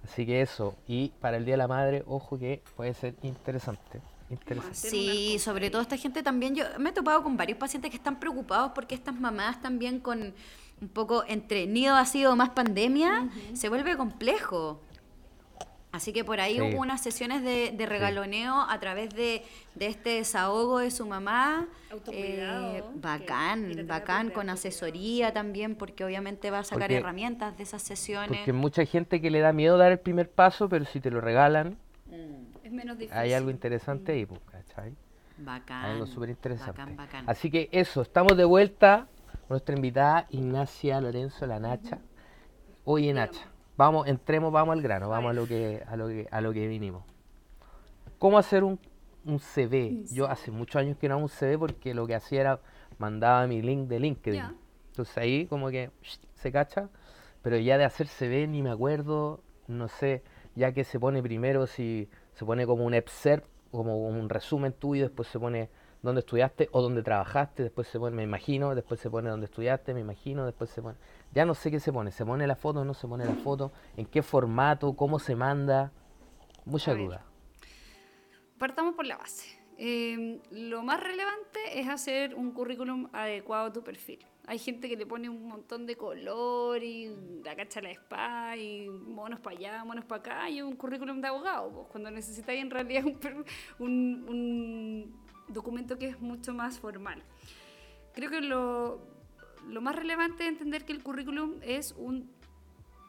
Así 0.05 0.27
que 0.27 0.43
eso, 0.43 0.77
y 0.87 1.09
para 1.23 1.39
el 1.39 1.47
Día 1.47 1.55
de 1.55 1.57
la 1.57 1.69
Madre, 1.69 2.05
ojo 2.07 2.39
que 2.39 2.63
puede 2.77 2.93
ser 2.93 3.15
interesante. 3.23 4.03
Interesante. 4.29 4.77
Sí, 4.77 5.39
sobre 5.39 5.71
todo 5.71 5.81
esta 5.81 5.97
gente 5.97 6.23
también, 6.23 6.55
yo 6.55 6.67
me 6.79 6.91
he 6.91 6.93
topado 6.93 7.23
con 7.23 7.39
varios 7.39 7.57
pacientes 7.57 7.91
que 7.91 7.97
están 7.97 8.21
preocupados 8.21 8.73
porque 8.75 8.95
estas 8.95 9.19
mamás 9.19 9.63
también 9.63 10.01
con 10.01 10.35
un 10.83 10.89
poco 10.91 11.25
entre 11.27 11.67
nido 11.67 11.97
ha 11.97 12.05
sido 12.05 12.37
más 12.37 12.51
pandemia, 12.51 13.27
se 13.55 13.71
vuelve 13.71 13.97
complejo. 13.97 14.83
Así 15.93 16.13
que 16.13 16.25
por 16.25 16.39
ahí 16.41 16.55
Sí. 16.55 16.61
hubo 16.61 16.81
unas 16.81 17.03
sesiones 17.03 17.43
de, 17.43 17.73
de 17.77 17.87
regaloneo 17.87 18.61
a 18.69 18.79
través 18.79 19.11
de, 19.13 19.43
de 19.75 19.87
este 19.89 20.11
desahogo 20.11 20.79
de 20.79 20.93
su 20.93 21.05
mamá. 21.05 21.67
Autocuidado, 21.91 22.77
Eh, 22.77 22.85
bacán, 22.95 23.87
bacán, 23.89 24.31
con 24.31 24.51
asesoría 24.51 25.33
también, 25.33 25.75
porque 25.75 26.05
obviamente 26.05 26.51
va 26.53 26.61
a 26.61 26.65
sacar 26.65 26.83
Porque- 26.83 26.97
herramientas 26.99 27.57
de 27.57 27.65
esas 27.65 27.83
sesiones. 27.83 28.39
Porque 28.39 28.53
mucha 28.53 28.85
gente 28.85 29.21
que 29.21 29.31
le 29.31 29.41
da 29.41 29.53
miedo 29.53 29.77
dar 29.79 29.91
el 29.91 29.99
primer 29.99 30.31
paso, 30.31 30.69
pero 30.69 30.85
si 30.85 31.01
te 31.01 31.11
lo 31.11 31.21
regalan, 31.21 31.77
Es 32.63 32.71
menos 32.71 32.97
difícil. 32.97 33.19
hay 33.19 33.33
algo 33.33 33.51
interesante 33.51 34.13
ahí, 34.13 34.27
pues, 34.27 34.41
¿cachai? 34.49 34.95
Bacán. 35.39 35.85
Algo 35.87 36.07
súper 36.07 36.29
interesante. 36.31 36.71
Bacán, 36.73 36.97
bacán. 36.97 37.25
Así 37.29 37.51
que 37.51 37.69
eso, 37.73 38.03
estamos 38.03 38.37
de 38.37 38.45
vuelta 38.45 39.09
con 39.33 39.41
nuestra 39.57 39.75
invitada 39.75 40.27
Ignacia 40.31 41.01
Lorenzo, 41.01 41.47
la 41.49 41.59
Nacha. 41.59 41.99
Oye, 42.85 43.13
Nacha, 43.13 43.41
vamos, 43.81 44.07
entremos, 44.07 44.53
vamos 44.53 44.75
al 44.75 44.83
grano, 44.83 45.09
vamos 45.09 45.31
a 45.31 45.33
lo 45.33 45.47
que, 45.47 45.83
a 45.87 45.97
lo 45.97 46.09
que, 46.09 46.29
a 46.31 46.43
lo 46.43 46.53
que 46.53 46.69
vinimos. 46.69 47.03
¿Cómo 48.19 48.37
hacer 48.37 48.63
un, 48.63 48.79
un 49.25 49.39
CV? 49.41 50.05
Yo 50.13 50.27
hace 50.27 50.51
muchos 50.51 50.77
años 50.77 50.99
que 50.99 51.09
no 51.09 51.15
hago 51.15 51.23
un 51.23 51.31
CV 51.31 51.57
porque 51.57 51.95
lo 51.95 52.07
que 52.07 52.15
hacía 52.15 52.43
era 52.43 52.61
mandaba 52.99 53.47
mi 53.47 53.63
link 53.63 53.89
de 53.89 53.99
LinkedIn. 53.99 54.43
Entonces 54.91 55.17
ahí 55.17 55.47
como 55.47 55.71
que 55.71 55.91
se 56.35 56.53
cacha, 56.53 56.91
pero 57.41 57.57
ya 57.57 57.79
de 57.79 57.85
hacer 57.85 58.07
CV 58.07 58.47
ni 58.49 58.61
me 58.61 58.71
acuerdo, 58.71 59.41
no 59.67 59.89
sé, 59.89 60.23
ya 60.55 60.73
que 60.73 60.85
se 60.85 61.01
pone 61.01 61.23
primero 61.23 61.67
si 61.67 62.11
se 62.35 62.45
pone 62.45 62.67
como 62.67 62.85
un 62.85 62.93
excerpt, 62.93 63.49
como 63.71 63.97
un 63.97 64.29
resumen 64.29 64.75
tuyo, 64.75 65.05
después 65.05 65.27
se 65.29 65.39
pone 65.39 65.71
dónde 66.03 66.21
estudiaste 66.21 66.69
o 66.73 66.83
dónde 66.83 67.03
trabajaste, 67.03 67.63
después 67.63 67.89
se 67.89 67.99
pone 67.99 68.15
me 68.15 68.25
imagino, 68.25 68.75
después 68.75 69.01
se 69.01 69.09
pone 69.09 69.31
dónde 69.31 69.47
estudiaste, 69.47 69.95
me 69.95 70.01
imagino, 70.01 70.45
después 70.45 70.69
se 70.69 70.83
pone, 70.83 70.99
ya 71.33 71.45
no 71.45 71.55
sé 71.55 71.71
qué 71.71 71.81
se 71.81 71.93
pone, 71.93 72.11
se 72.11 72.25
pone 72.25 72.47
la 72.47 72.57
foto, 72.57 72.85
no 72.85 72.95
se 72.95 73.07
pone 73.09 73.25
la 73.25 73.35
foto, 73.35 73.73
en 73.97 74.07
qué 74.07 74.23
formato, 74.23 74.95
cómo 74.95 75.19
se 75.19 75.35
manda, 75.37 75.93
mucha 76.65 76.93
duda. 76.95 77.25
Partamos 78.59 78.95
por 78.95 79.07
la 79.07 79.17
base. 79.17 79.59
Eh, 79.79 80.41
lo 80.51 80.83
más 80.83 81.01
relevante 81.03 81.59
es 81.81 81.89
hacer 81.89 82.35
un 82.35 82.53
currículum 82.53 83.09
adecuado 83.15 83.67
a 83.69 83.73
tu 83.73 83.83
perfil. 83.83 84.19
Hay 84.47 84.59
gente 84.59 84.89
que 84.89 84.97
le 84.97 85.07
pone 85.07 85.29
un 85.31 85.47
montón 85.49 85.87
de 85.87 85.97
color 85.97 86.83
y 86.83 87.15
la 87.45 87.55
cacha 87.57 87.81
la 87.81 87.91
spa 87.93 88.57
y 88.57 88.89
monos 88.89 89.41
para 89.41 89.57
allá, 89.57 89.85
monos 89.85 90.05
para 90.05 90.21
acá 90.21 90.51
y 90.51 90.61
un 90.61 90.77
currículum 90.77 91.21
de 91.21 91.29
abogado, 91.29 91.71
pues, 91.71 91.87
cuando 91.91 92.11
necesitáis 92.11 92.61
en 92.61 92.71
realidad 92.71 93.05
un, 93.07 93.45
un- 93.79 94.25
un 94.29 95.17
documento 95.49 95.97
que 95.97 96.09
es 96.09 96.21
mucho 96.21 96.53
más 96.53 96.79
formal. 96.79 97.23
Creo 98.13 98.29
que 98.29 98.41
lo, 98.41 99.01
lo 99.69 99.81
más 99.81 99.97
relevante 99.97 100.45
es 100.45 100.51
entender 100.51 100.85
que 100.85 100.93
el 100.93 101.03
currículum 101.03 101.55
es 101.63 101.93
un 101.97 102.31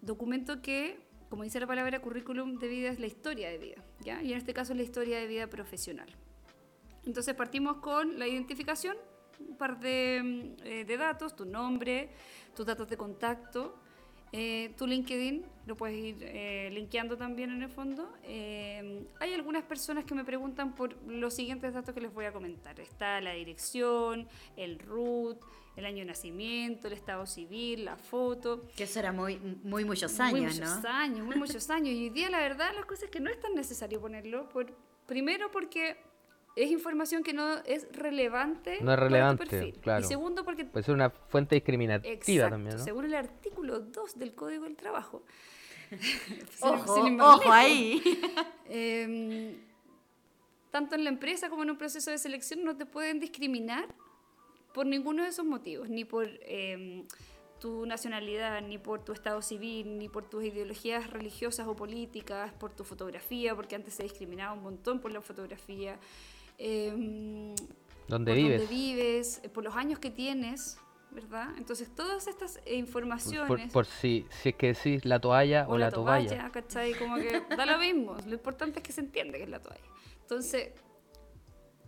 documento 0.01 0.61
que, 0.61 0.99
como 1.29 1.43
dice 1.43 1.59
la 1.59 1.67
palabra 1.67 2.01
currículum 2.01 2.57
de 2.57 2.67
vida, 2.67 2.89
es 2.89 2.99
la 2.99 3.07
historia 3.07 3.49
de 3.49 3.57
vida, 3.57 3.83
¿ya? 4.01 4.21
Y 4.21 4.31
en 4.31 4.37
este 4.37 4.53
caso 4.53 4.73
es 4.73 4.77
la 4.77 4.83
historia 4.83 5.19
de 5.19 5.27
vida 5.27 5.47
profesional. 5.47 6.09
Entonces 7.05 7.33
partimos 7.35 7.77
con 7.77 8.19
la 8.19 8.27
identificación, 8.27 8.97
un 9.39 9.57
par 9.57 9.79
de, 9.79 10.55
eh, 10.63 10.85
de 10.85 10.97
datos, 10.97 11.35
tu 11.35 11.45
nombre, 11.45 12.09
tus 12.55 12.65
datos 12.65 12.87
de 12.87 12.97
contacto 12.97 13.79
Eh, 14.33 14.73
tu 14.77 14.87
LinkedIn 14.87 15.43
lo 15.65 15.75
puedes 15.75 15.97
ir 15.97 16.15
eh, 16.21 16.69
linkeando 16.71 17.17
también 17.17 17.51
en 17.51 17.61
el 17.63 17.69
fondo. 17.69 18.13
Eh, 18.23 19.05
hay 19.19 19.33
algunas 19.33 19.63
personas 19.63 20.05
que 20.05 20.15
me 20.15 20.23
preguntan 20.23 20.73
por 20.73 20.95
los 21.03 21.33
siguientes 21.33 21.73
datos 21.73 21.93
que 21.93 21.99
les 21.99 22.13
voy 22.13 22.25
a 22.25 22.31
comentar. 22.31 22.79
Está 22.79 23.19
la 23.19 23.33
dirección, 23.33 24.27
el 24.55 24.79
root, 24.79 25.37
el 25.75 25.85
año 25.85 25.99
de 25.99 26.05
nacimiento, 26.05 26.87
el 26.87 26.93
estado 26.93 27.25
civil, 27.25 27.85
la 27.85 27.95
foto. 27.95 28.67
Que 28.75 28.83
eso 28.83 28.99
era 28.99 29.11
muy, 29.11 29.37
muy 29.63 29.85
muchos 29.85 30.19
años, 30.19 30.39
muy 30.39 30.59
muchos 30.59 30.83
¿no? 30.83 30.89
años, 30.89 31.25
muy 31.25 31.35
muchos 31.37 31.69
años. 31.69 31.89
Y 31.89 32.03
hoy 32.03 32.09
día 32.09 32.29
la 32.29 32.39
verdad 32.39 32.71
las 32.75 32.85
cosas 32.85 33.05
es 33.05 33.09
que 33.09 33.19
no 33.19 33.29
es 33.29 33.39
tan 33.39 33.55
necesario 33.55 33.99
ponerlo. 34.01 34.49
Por, 34.49 34.75
primero 35.05 35.49
porque 35.51 35.97
es 36.55 36.69
información 36.69 37.23
que 37.23 37.33
no 37.33 37.57
es 37.65 37.87
relevante. 37.93 38.79
No 38.81 38.91
es 38.91 38.97
para 38.97 38.97
tu 38.97 39.03
relevante, 39.13 39.45
perfil. 39.45 39.79
claro. 39.79 40.05
Y 40.05 40.07
segundo 40.07 40.43
porque 40.43 40.65
Puede 40.65 40.83
ser 40.83 40.93
una 40.93 41.09
fuente 41.09 41.55
discriminativa 41.55 42.13
Exacto, 42.13 42.49
también, 42.49 42.77
¿no? 42.77 42.83
según 42.83 43.05
el 43.05 43.15
artículo 43.15 43.79
2 43.79 44.19
del 44.19 44.33
Código 44.35 44.65
del 44.65 44.75
Trabajo. 44.75 45.23
Ojo, 46.61 47.51
ahí. 47.51 48.01
eh, 48.69 49.57
tanto 50.71 50.95
en 50.95 51.03
la 51.03 51.09
empresa 51.09 51.49
como 51.49 51.63
en 51.63 51.71
un 51.71 51.77
proceso 51.77 52.11
de 52.11 52.17
selección 52.17 52.63
no 52.63 52.75
te 52.77 52.85
pueden 52.85 53.19
discriminar 53.19 53.93
por 54.73 54.85
ninguno 54.85 55.23
de 55.23 55.29
esos 55.29 55.45
motivos, 55.45 55.89
ni 55.89 56.05
por 56.05 56.27
eh, 56.27 57.03
tu 57.59 57.85
nacionalidad, 57.85 58.61
ni 58.61 58.77
por 58.77 59.03
tu 59.05 59.13
estado 59.13 59.41
civil, 59.41 59.97
ni 59.99 60.09
por 60.09 60.27
tus 60.29 60.43
ideologías 60.43 61.09
religiosas 61.11 61.67
o 61.67 61.75
políticas, 61.75 62.51
por 62.53 62.71
tu 62.71 62.83
fotografía, 62.83 63.55
porque 63.55 63.75
antes 63.75 63.93
se 63.93 64.03
discriminaba 64.03 64.53
un 64.53 64.63
montón 64.63 64.99
por 64.99 65.11
la 65.11 65.21
fotografía. 65.21 65.99
eh, 66.57 67.53
¿Dónde 68.07 68.31
por 68.31 68.37
vives? 68.37 68.59
dónde 68.61 68.75
vives, 68.75 69.41
eh, 69.43 69.49
por 69.49 69.63
los 69.63 69.75
años 69.75 69.99
que 69.99 70.09
tienes, 70.09 70.77
¿verdad? 71.11 71.49
Entonces, 71.57 71.93
todas 71.95 72.27
estas 72.27 72.59
eh, 72.65 72.75
informaciones. 72.75 73.47
Por, 73.47 73.71
por 73.71 73.85
si, 73.85 74.25
si 74.41 74.49
es 74.49 74.55
que 74.55 74.73
decís 74.73 75.05
la 75.05 75.19
toalla 75.19 75.67
o, 75.69 75.77
la, 75.77 75.91
toalla. 75.91 76.49
¿cachai? 76.51 76.93
Como 76.95 77.15
que 77.17 77.41
da 77.55 77.65
lo 77.65 77.77
mismo. 77.77 78.17
Lo 78.25 78.33
importante 78.33 78.79
es 78.79 78.83
que 78.83 78.91
se 78.91 79.01
entiende 79.01 79.37
que 79.37 79.43
es 79.43 79.49
la 79.49 79.61
toalla. 79.61 79.83
Entonces, 80.21 80.71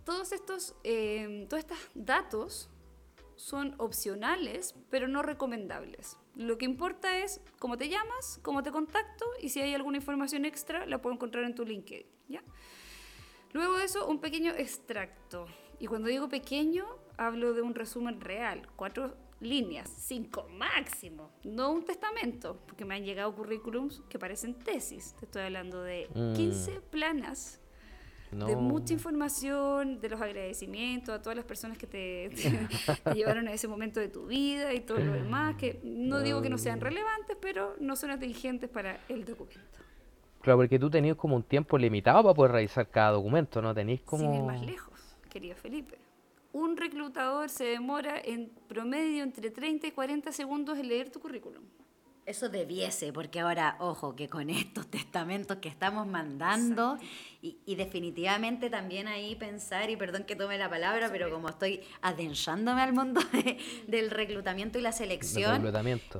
todos 0.04 0.32
estos, 0.32 0.74
eh, 0.84 1.46
todos 1.48 1.60
estos 1.64 1.78
datos 1.94 2.70
son 3.36 3.74
opcionales, 3.78 4.74
pero 4.90 5.08
no 5.08 5.22
recomendables. 5.22 6.16
Lo 6.36 6.56
que 6.58 6.64
importa 6.64 7.18
es 7.18 7.40
cómo 7.58 7.76
te 7.76 7.88
llamas, 7.88 8.38
cómo 8.42 8.62
te 8.62 8.70
contacto 8.70 9.24
y 9.40 9.48
si 9.48 9.60
hay 9.60 9.74
alguna 9.74 9.98
información 9.98 10.44
extra, 10.44 10.86
la 10.86 11.00
puedo 11.00 11.14
encontrar 11.14 11.44
en 11.44 11.54
tu 11.54 11.64
LinkedIn, 11.64 12.06
¿ya? 12.28 12.42
Luego 13.52 13.76
de 13.78 13.84
eso, 13.84 14.06
un 14.08 14.20
pequeño 14.20 14.52
extracto. 14.52 15.46
Y 15.78 15.86
cuando 15.86 16.08
digo 16.08 16.28
pequeño, 16.28 16.86
hablo 17.16 17.54
de 17.54 17.62
un 17.62 17.74
resumen 17.74 18.20
real, 18.20 18.68
cuatro 18.76 19.16
líneas, 19.40 19.90
cinco 19.96 20.48
máximo, 20.50 21.30
no 21.44 21.70
un 21.70 21.84
testamento, 21.84 22.60
porque 22.66 22.84
me 22.84 22.94
han 22.94 23.04
llegado 23.04 23.34
currículums 23.34 24.00
que 24.08 24.18
parecen 24.18 24.54
tesis. 24.58 25.14
Te 25.18 25.26
estoy 25.26 25.42
hablando 25.42 25.82
de 25.82 26.08
Mm. 26.14 26.34
15 26.34 26.80
planas 26.80 27.60
No. 28.34 28.46
de 28.46 28.56
mucha 28.56 28.92
información, 28.92 30.00
de 30.00 30.08
los 30.08 30.20
agradecimientos 30.20 31.14
a 31.14 31.22
todas 31.22 31.36
las 31.36 31.44
personas 31.44 31.78
que 31.78 31.86
te, 31.86 32.30
te- 32.30 32.68
te 33.04 33.14
llevaron 33.14 33.46
a 33.48 33.52
ese 33.52 33.68
momento 33.68 34.00
de 34.00 34.08
tu 34.08 34.26
vida 34.26 34.72
y 34.74 34.80
todo 34.80 34.98
lo 34.98 35.12
demás, 35.12 35.54
que 35.56 35.80
no 35.84 36.20
digo 36.20 36.42
que 36.42 36.50
no 36.50 36.58
sean 36.58 36.80
relevantes, 36.80 37.36
pero 37.40 37.76
no 37.80 37.96
son 37.96 38.10
atingentes 38.10 38.68
para 38.68 38.98
el 39.08 39.24
documento. 39.24 39.60
Claro, 40.40 40.58
porque 40.58 40.78
tú 40.78 40.90
tenías 40.90 41.16
como 41.16 41.36
un 41.36 41.42
tiempo 41.42 41.78
limitado 41.78 42.22
para 42.22 42.34
poder 42.34 42.52
revisar 42.52 42.88
cada 42.90 43.12
documento, 43.12 43.62
¿no? 43.62 43.72
Tenéis 43.74 44.02
como... 44.02 44.24
Sin 44.24 44.34
ir 44.34 44.42
más 44.42 44.60
lejos, 44.60 45.00
querido 45.30 45.56
Felipe. 45.56 45.96
Un 46.52 46.76
reclutador 46.76 47.48
se 47.48 47.64
demora 47.64 48.20
en 48.22 48.50
promedio 48.68 49.22
entre 49.22 49.50
30 49.50 49.86
y 49.86 49.90
40 49.92 50.32
segundos 50.32 50.78
en 50.78 50.88
leer 50.88 51.10
tu 51.10 51.18
currículum. 51.20 51.64
Eso 52.26 52.48
debiese, 52.48 53.12
porque 53.12 53.40
ahora, 53.40 53.76
ojo, 53.80 54.16
que 54.16 54.28
con 54.30 54.48
estos 54.50 54.86
testamentos 54.86 55.58
que 55.58 55.68
estamos 55.68 56.06
mandando, 56.06 56.96
y, 57.42 57.58
y 57.66 57.74
definitivamente 57.74 58.70
también 58.70 59.08
ahí 59.08 59.34
pensar, 59.34 59.90
y 59.90 59.96
perdón 59.96 60.24
que 60.24 60.34
tome 60.34 60.56
la 60.56 60.70
palabra, 60.70 61.10
pero 61.12 61.30
como 61.30 61.50
estoy 61.50 61.82
adentrándome 62.00 62.80
al 62.80 62.94
mundo 62.94 63.20
de- 63.32 63.58
del 63.86 64.10
reclutamiento 64.10 64.78
y 64.78 64.82
la 64.82 64.92
selección, 64.92 65.56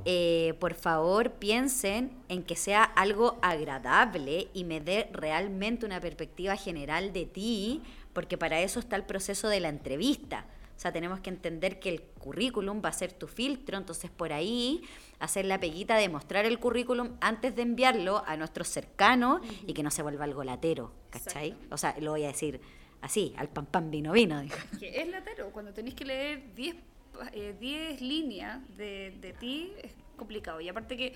eh, 0.05 0.53
por 0.59 0.75
favor 0.75 1.31
piensen 1.31 2.11
en 2.29 2.43
que 2.43 2.55
sea 2.55 2.83
algo 2.83 3.39
agradable 3.41 4.49
y 4.53 4.63
me 4.63 4.81
dé 4.81 5.09
realmente 5.11 5.87
una 5.87 5.99
perspectiva 5.99 6.55
general 6.55 7.13
de 7.13 7.25
ti, 7.25 7.81
porque 8.13 8.37
para 8.37 8.61
eso 8.61 8.79
está 8.79 8.95
el 8.95 9.03
proceso 9.05 9.47
de 9.49 9.59
la 9.59 9.69
entrevista. 9.69 10.45
O 10.77 10.79
sea, 10.79 10.91
tenemos 10.91 11.21
que 11.21 11.29
entender 11.29 11.79
que 11.79 11.89
el 11.89 12.01
currículum 12.01 12.81
va 12.83 12.89
a 12.89 12.93
ser 12.93 13.13
tu 13.13 13.27
filtro, 13.27 13.77
entonces 13.77 14.11
por 14.11 14.33
ahí 14.33 14.81
hacer 15.25 15.45
la 15.45 15.59
peguita 15.59 15.97
de 15.97 16.07
mostrar 16.09 16.45
el 16.45 16.57
currículum 16.59 17.17
antes 17.21 17.55
de 17.55 17.61
enviarlo 17.63 18.23
a 18.25 18.37
nuestros 18.37 18.67
cercanos 18.67 19.41
y 19.67 19.73
que 19.73 19.83
no 19.83 19.91
se 19.91 20.01
vuelva 20.01 20.23
algo 20.23 20.43
latero, 20.43 20.91
¿cachai? 21.09 21.55
O 21.71 21.77
sea, 21.77 21.95
lo 21.99 22.11
voy 22.11 22.23
a 22.23 22.27
decir 22.27 22.61
así, 23.01 23.33
al 23.37 23.49
pan 23.49 23.65
pan 23.65 23.91
vino 23.91 24.11
vino. 24.13 24.39
dijo. 24.41 24.57
Que 24.79 25.01
es 25.01 25.07
latero, 25.09 25.51
cuando 25.51 25.73
tenéis 25.73 25.95
que 25.95 26.05
leer 26.05 26.55
10 26.55 26.75
pa- 27.13 27.29
eh, 27.33 27.55
10 27.59 28.01
líneas 28.01 28.59
de, 28.77 29.15
de 29.21 29.33
ti 29.33 29.71
es 29.83 29.91
complicado. 30.17 30.61
Y 30.61 30.69
aparte 30.69 30.97
que 30.97 31.13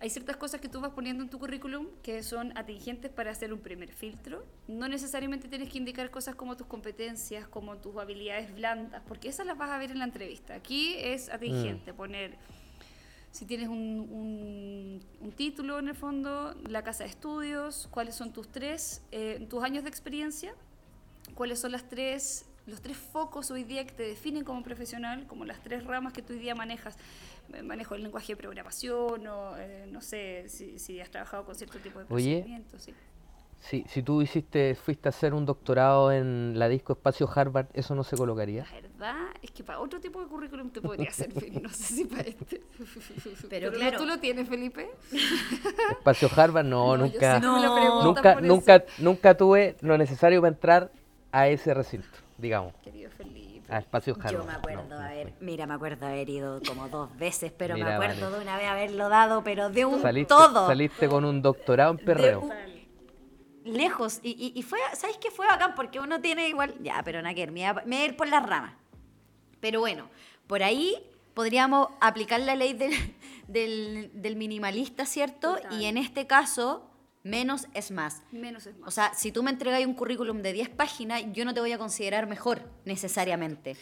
hay 0.00 0.10
ciertas 0.10 0.36
cosas 0.36 0.60
que 0.60 0.68
tú 0.68 0.80
vas 0.80 0.90
poniendo 0.92 1.22
en 1.22 1.30
tu 1.30 1.38
currículum 1.38 1.86
que 2.02 2.24
son 2.24 2.56
atingentes 2.58 3.08
para 3.10 3.30
hacer 3.30 3.52
un 3.52 3.60
primer 3.60 3.92
filtro. 3.92 4.44
No 4.66 4.88
necesariamente 4.88 5.46
tienes 5.48 5.68
que 5.68 5.78
indicar 5.78 6.10
cosas 6.10 6.34
como 6.34 6.56
tus 6.56 6.66
competencias, 6.66 7.46
como 7.46 7.76
tus 7.76 7.96
habilidades 7.96 8.52
blandas, 8.52 9.00
porque 9.06 9.28
esas 9.28 9.46
las 9.46 9.56
vas 9.56 9.70
a 9.70 9.78
ver 9.78 9.92
en 9.92 9.98
la 10.00 10.04
entrevista. 10.04 10.54
Aquí 10.54 10.94
es 10.98 11.28
atingente 11.28 11.94
poner 11.94 12.36
si 13.32 13.44
tienes 13.46 13.68
un, 13.68 13.76
un- 14.10 15.00
un 15.20 15.32
título 15.32 15.78
en 15.80 15.88
el 15.88 15.94
fondo, 15.96 16.54
la 16.68 16.82
casa 16.84 17.02
de 17.04 17.10
estudios, 17.10 17.88
cuáles 17.90 18.14
son 18.14 18.32
tus 18.32 18.48
tres, 18.52 19.02
eh, 19.10 19.44
tus 19.50 19.64
años 19.64 19.82
de 19.82 19.88
experiencia, 19.90 20.54
cuáles 21.34 21.58
son 21.58 21.72
las 21.72 21.88
tres, 21.88 22.44
los 22.66 22.80
tres 22.82 22.96
focos 22.96 23.50
hoy 23.50 23.64
día 23.64 23.84
que 23.86 23.92
te 23.92 24.02
definen 24.04 24.44
como 24.44 24.62
profesional, 24.62 25.26
como 25.26 25.44
las 25.44 25.60
tres 25.62 25.82
ramas 25.84 26.12
que 26.12 26.22
tú 26.22 26.34
hoy 26.34 26.38
día 26.38 26.54
manejas. 26.54 26.96
Eh, 27.54 27.62
Manejo 27.62 27.94
el 27.96 28.02
lenguaje 28.04 28.34
de 28.34 28.36
programación 28.36 29.26
o 29.26 29.56
eh, 29.58 29.88
no 29.90 30.00
sé 30.00 30.44
si, 30.48 30.78
si 30.78 31.00
has 31.00 31.10
trabajado 31.10 31.44
con 31.44 31.54
cierto 31.54 31.78
tipo 31.78 31.98
de 31.98 32.04
Oye. 32.10 32.36
procedimientos. 32.38 32.82
sí. 32.82 32.94
Si, 33.62 33.84
si 33.88 34.02
tú 34.02 34.20
hiciste, 34.20 34.74
fuiste 34.74 35.08
a 35.08 35.10
hacer 35.10 35.32
un 35.34 35.46
doctorado 35.46 36.10
en 36.10 36.58
la 36.58 36.68
disco 36.68 36.94
espacio 36.94 37.30
Harvard, 37.32 37.66
¿eso 37.74 37.94
no 37.94 38.02
se 38.02 38.16
colocaría? 38.16 38.64
La 38.64 38.80
verdad 38.80 39.16
es 39.40 39.52
que 39.52 39.62
para 39.62 39.78
otro 39.78 40.00
tipo 40.00 40.20
de 40.20 40.26
currículum 40.26 40.70
te 40.70 40.80
podría 40.80 41.10
servir, 41.12 41.62
no 41.62 41.68
sé 41.68 41.94
si 41.94 42.04
para 42.04 42.22
este. 42.22 42.60
Pero 43.48 43.70
claro. 43.72 43.98
¿Tú 43.98 44.04
lo 44.04 44.18
tienes, 44.18 44.48
Felipe? 44.48 44.90
Espacio 45.90 46.28
Harvard, 46.34 46.64
no, 46.66 46.96
nunca, 46.98 47.38
No. 47.38 48.02
nunca, 48.02 48.40
nunca, 48.40 48.84
nunca 48.98 49.36
tuve 49.36 49.76
lo 49.80 49.96
necesario 49.96 50.40
para 50.40 50.52
entrar 50.54 50.90
a 51.30 51.46
ese 51.48 51.72
recinto, 51.72 52.08
digamos. 52.38 52.74
Querido 52.82 53.10
Felipe. 53.12 53.72
a 53.72 53.78
espacio 53.78 54.14
Harvard. 54.18 54.32
Yo 54.32 54.44
me 54.44 54.52
acuerdo 54.54 54.82
No, 54.88 54.96
haber, 54.98 55.32
mira, 55.40 55.66
me 55.66 55.74
acuerdo 55.74 56.06
haber 56.06 56.28
ido 56.28 56.60
como 56.66 56.88
dos 56.88 57.16
veces, 57.16 57.52
pero 57.56 57.74
Mira, 57.74 57.86
me 57.86 57.94
acuerdo 57.94 58.32
de 58.32 58.42
una 58.42 58.56
vez 58.56 58.66
haberlo 58.66 59.08
dado, 59.08 59.44
pero 59.44 59.70
de 59.70 59.84
un 59.84 60.02
Saliste, 60.02 60.28
todo. 60.34 60.66
saliste 60.66 61.08
con 61.08 61.24
un 61.24 61.40
doctorado 61.40 61.92
en 61.92 61.98
perreo. 61.98 62.40
un- 62.40 62.71
lejos. 63.64 64.20
Y, 64.22 64.30
y, 64.30 64.58
y 64.58 64.62
fue, 64.62 64.78
¿sabes 64.94 65.16
qué 65.18 65.30
fue 65.30 65.46
bacán? 65.46 65.74
Porque 65.74 66.00
uno 66.00 66.20
tiene 66.20 66.48
igual, 66.48 66.74
ya, 66.82 67.02
pero 67.04 67.22
ver, 67.22 67.50
me 67.86 67.96
iba 67.96 68.02
a 68.02 68.04
ir 68.04 68.16
por 68.16 68.28
las 68.28 68.44
ramas. 68.46 68.74
Pero 69.60 69.80
bueno, 69.80 70.08
por 70.46 70.62
ahí 70.62 70.96
podríamos 71.34 71.88
aplicar 72.00 72.40
la 72.40 72.56
ley 72.56 72.72
del, 72.74 72.92
del, 73.48 74.10
del 74.14 74.36
minimalista, 74.36 75.06
¿cierto? 75.06 75.56
Total. 75.56 75.80
Y 75.80 75.86
en 75.86 75.96
este 75.98 76.26
caso, 76.26 76.88
menos 77.22 77.66
es 77.74 77.90
más. 77.90 78.22
Menos 78.32 78.66
es 78.66 78.76
más. 78.78 78.88
O 78.88 78.90
sea, 78.90 79.14
si 79.14 79.32
tú 79.32 79.42
me 79.42 79.50
entregas 79.50 79.84
un 79.86 79.94
currículum 79.94 80.42
de 80.42 80.52
10 80.52 80.70
páginas, 80.70 81.22
yo 81.32 81.44
no 81.44 81.54
te 81.54 81.60
voy 81.60 81.72
a 81.72 81.78
considerar 81.78 82.26
mejor, 82.26 82.62
necesariamente. 82.84 83.76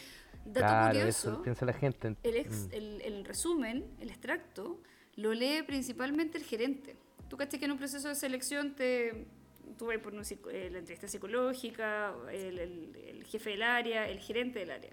Dato 0.45 0.59
Claro, 0.67 0.97
curioso, 0.99 1.29
eso 1.33 1.41
piensa 1.43 1.65
la 1.65 1.73
gente. 1.73 2.15
el, 2.23 2.35
ex- 2.35 2.67
Mm. 2.67 2.73
el, 2.73 3.01
el 3.01 3.25
resumen, 3.25 3.85
el 3.99 4.09
extracto, 4.09 4.79
lo 5.15 5.33
lee 5.33 5.61
principalmente 5.63 6.37
el 6.37 6.43
gerente. 6.43 6.95
Tú 7.27 7.37
caché 7.37 7.59
que 7.59 7.65
en 7.65 7.71
un 7.71 7.77
proceso 7.77 8.07
de 8.07 8.15
selección 8.15 8.75
te, 8.75 9.27
tú 9.77 9.87
vas 9.87 9.97
por 9.99 10.13
un 10.13 10.21
eh, 10.21 10.69
la 10.71 10.79
entrevista 10.79 11.07
psicológica, 11.07 12.13
el, 12.31 12.59
el- 12.59 12.95
el 12.95 13.23
jefe 13.25 13.51
del 13.51 13.63
área, 13.63 14.07
el 14.09 14.19
gerente 14.19 14.59
del 14.59 14.71
área. 14.71 14.91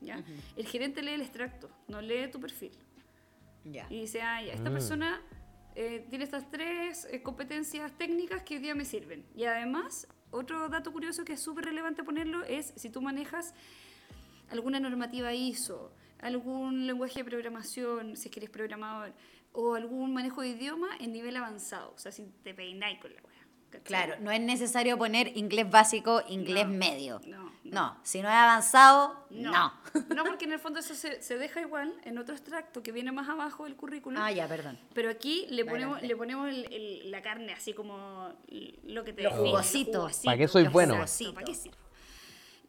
¿ya? 0.00 0.22
El 0.56 0.66
gerente 0.66 1.02
lee 1.02 1.12
el 1.12 1.20
extracto, 1.22 1.70
no 1.88 2.00
lee 2.00 2.28
tu 2.30 2.40
perfil. 2.40 2.72
Ya. 3.64 3.86
Y 3.90 4.00
dice, 4.00 4.20
ah, 4.22 4.42
ya, 4.42 4.52
esta 4.54 4.70
Mm. 4.70 4.72
persona 4.72 5.22
eh, 5.74 6.04
tiene 6.10 6.24
estas 6.24 6.50
tres 6.50 7.06
eh, 7.10 7.22
competencias 7.22 7.90
técnicas 7.96 8.42
que 8.42 8.56
hoy 8.56 8.60
día 8.60 8.74
me 8.74 8.84
sirven. 8.84 9.24
Y 9.36 9.44
además, 9.44 10.06
otro 10.30 10.68
dato 10.68 10.92
curioso 10.92 11.24
que 11.24 11.34
es 11.34 11.40
súper 11.40 11.64
relevante 11.66 12.02
ponerlo 12.04 12.42
es 12.44 12.72
si 12.76 12.90
tú 12.90 13.00
manejas 13.00 13.54
alguna 14.50 14.80
normativa 14.80 15.32
ISO, 15.32 15.94
algún 16.20 16.86
lenguaje 16.86 17.20
de 17.22 17.24
programación, 17.30 18.16
si 18.16 18.28
es 18.28 18.32
que 18.34 18.40
eres 18.40 18.50
programador, 18.50 19.12
o 19.52 19.74
algún 19.74 20.12
manejo 20.12 20.42
de 20.42 20.48
idioma 20.48 20.88
en 21.00 21.12
nivel 21.12 21.36
avanzado, 21.36 21.92
o 21.94 21.98
sea, 21.98 22.10
si 22.12 22.24
te 22.42 22.54
peináis 22.54 22.98
con 23.00 23.14
la. 23.14 23.20
¿Cachai? 23.72 23.82
Claro, 23.84 24.14
no 24.20 24.30
es 24.30 24.40
necesario 24.40 24.96
poner 24.96 25.36
inglés 25.36 25.68
básico, 25.70 26.22
inglés 26.28 26.66
No, 26.68 26.74
medio. 26.74 27.20
no, 27.26 27.42
no. 27.42 27.52
No, 27.64 27.96
si 28.02 28.20
no 28.20 28.28
es 28.28 28.34
avanzado, 28.34 29.26
no. 29.30 29.50
No, 30.14 30.24
porque 30.24 30.44
en 30.44 30.52
el 30.52 30.58
fondo 30.58 30.80
eso 30.80 30.94
se, 30.94 31.22
se 31.22 31.38
deja 31.38 31.60
igual 31.62 31.94
en 32.04 32.18
otro 32.18 32.34
extracto 32.34 32.82
que 32.82 32.92
viene 32.92 33.12
más 33.12 33.28
abajo 33.30 33.64
del 33.64 33.76
currículum. 33.76 34.20
Ah, 34.22 34.30
ya, 34.30 34.46
perdón. 34.46 34.78
Pero 34.94 35.08
aquí 35.08 35.46
le 35.48 35.64
ponemos, 35.64 35.94
Adelante. 35.98 36.06
le 36.08 36.16
ponemos 36.16 36.48
el- 36.50 36.72
el- 36.72 37.10
la 37.10 37.22
carne 37.22 37.52
así 37.54 37.72
como 37.72 38.28
lo 38.84 39.04
que 39.04 39.12
te 39.14 39.22
Lo 39.22 39.30
define, 39.30 39.48
jugosito. 39.50 39.92
jugosito, 40.00 40.24
¿Para 40.24 40.36
qué 40.36 40.48
soy 40.48 40.66
bueno? 40.68 40.94
¿Para 41.34 41.44
qué 41.46 41.54
sirvo? 41.54 41.76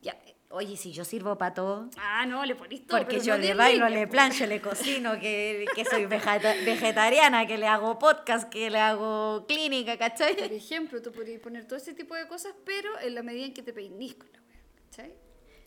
Ya. 0.01 0.15
Oye, 0.55 0.77
si 0.77 0.91
yo 0.91 1.03
sirvo 1.03 1.35
para 1.37 1.53
todo, 1.55 1.89
Ah, 1.97 2.25
no, 2.27 2.45
le 2.45 2.53
ponís 2.55 2.85
todo. 2.85 2.99
porque 2.99 3.19
yo 3.19 3.35
no 3.35 3.41
le 3.43 3.55
bailo, 3.55 3.85
línea, 3.87 4.01
le 4.01 4.07
plancho, 4.07 4.45
le 4.45 4.61
cocino, 4.61 5.19
que, 5.19 5.65
que 5.75 5.83
soy 5.83 6.05
vegeta- 6.05 6.53
vegetariana, 6.63 7.47
que 7.47 7.57
le 7.57 7.65
hago 7.67 7.97
podcast, 7.97 8.47
que 8.49 8.69
le 8.69 8.77
hago 8.79 9.45
clínica, 9.47 9.93
Por 9.93 9.99
¿cachai? 9.99 10.35
ejemplo, 10.55 11.01
tú 11.01 11.11
podrías 11.11 11.41
poner 11.41 11.65
todo 11.65 11.77
ese 11.77 11.93
tipo 11.95 12.13
de 12.13 12.27
cosas, 12.27 12.53
pero 12.65 12.87
en 13.01 13.15
la 13.15 13.23
medida 13.23 13.45
en 13.47 13.53
que 13.55 13.63
te 13.63 13.73
peinís 13.73 14.13
con 14.13 14.31
la 14.31 14.39
wea, 14.47 14.59
¿cachai? 14.91 15.13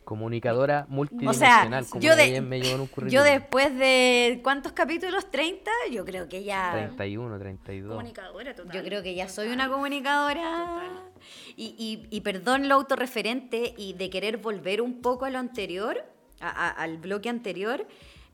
Comunicadora 0.05 0.83
O 0.83 0.87
sea, 0.87 0.95
multidimensional, 0.95 1.87
como 1.89 2.01
yo, 2.01 2.15
de, 2.15 2.41
me 2.41 2.61
llevó 2.61 2.77
en 2.77 2.81
un 2.83 2.87
currículum. 2.87 3.13
yo 3.13 3.25
después 3.25 3.77
de, 3.77 4.39
¿cuántos 4.45 4.71
capítulos? 4.71 5.27
¿30? 5.33 5.65
Yo 5.91 6.05
creo 6.05 6.29
que 6.29 6.45
ya... 6.45 6.71
31, 6.75 7.37
32. 7.41 7.91
Comunicadora 7.97 8.55
total. 8.55 8.73
Yo 8.73 8.85
creo 8.85 9.03
que 9.03 9.17
ya 9.17 9.29
soy 9.29 9.49
una 9.49 9.69
comunicadora. 9.69 10.43
Total. 10.43 11.06
Y, 11.57 11.75
y, 11.79 12.07
y 12.17 12.21
perdón 12.21 12.69
lo 12.69 12.75
autorreferente 12.77 13.75
y 13.77 13.93
de 13.95 14.11
querer 14.11 14.37
volver 14.39 14.81
un 14.83 15.01
poco 15.03 15.25
a 15.25 15.31
lo 15.31 15.39
anterior, 15.39 16.05
a- 16.41 16.49
a- 16.51 16.71
al 16.71 16.99
bloque 16.99 17.29
anterior, 17.29 17.87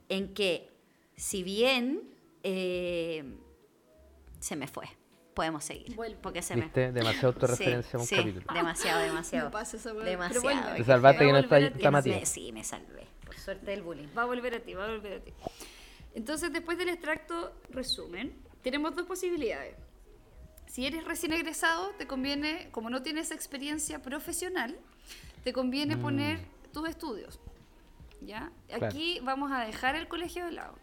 en 0.09 0.35
que 0.35 0.69
si 1.17 1.43
bien 1.43 2.03
eh, 2.43 3.25
se 4.41 4.57
me 4.57 4.67
fue, 4.67 4.87
podemos 5.35 5.65
seguir. 5.65 5.95
Vuelve. 5.95 6.19
Porque 6.21 6.43
se 6.43 6.57
me 6.57 6.63
¿Viste? 6.63 6.91
Demasiada 6.93 7.29
autorreferencia 7.35 7.91
Sí, 7.91 7.97
en 7.97 8.01
un 8.01 8.07
sí, 8.07 8.17
capítulo. 8.17 8.55
demasiado, 8.55 9.01
demasiado. 9.05 9.47
Me 9.49 9.53
pasa 9.53 9.77
Demasiado. 9.93 10.43
vuelve. 10.43 10.77
Te 10.79 10.85
salvaste 10.85 11.19
Va 11.19 11.25
que 11.25 11.31
a 11.31 11.33
no 11.33 11.39
está, 11.39 11.59
está 11.61 11.91
Me- 11.91 11.99
Matías. 11.99 12.29
sí, 12.29 12.53
me 12.53 12.65
salvé. 12.65 13.07
Por 13.25 13.37
suerte 13.39 13.71
del 13.71 13.83
bullying. 13.83 14.09
Va 14.17 14.23
a 14.23 14.27
volver 14.27 14.55
a 14.57 14.61
ti, 14.61 14.75
va 14.75 14.85
a 14.87 14.89
volver 14.91 15.13
a 15.15 15.25
ti. 15.25 15.33
Entonces, 16.15 16.53
después 16.53 16.77
del 16.77 16.89
extracto 16.91 17.55
resumen, 17.71 18.35
tenemos 18.63 18.95
dos 18.95 19.07
posibilidades. 19.07 19.77
Si 20.73 20.87
eres 20.87 21.05
recién 21.05 21.35
egresado, 21.35 21.91
te 21.99 22.07
conviene, 22.07 22.71
como 22.71 22.89
no 22.89 23.03
tienes 23.03 23.31
experiencia 23.31 24.01
profesional, 24.01 24.75
te 25.45 25.53
conviene 25.53 25.99
poner 25.99 26.47
tus 26.73 26.89
estudios. 26.89 27.39
¿Ya? 28.23 28.51
Claro. 28.69 28.87
Aquí 28.87 29.21
vamos 29.23 29.53
a 29.53 29.67
dejar 29.67 29.97
el 29.97 30.09
colegio 30.09 30.47
de 30.47 30.53
lado. 30.53 30.75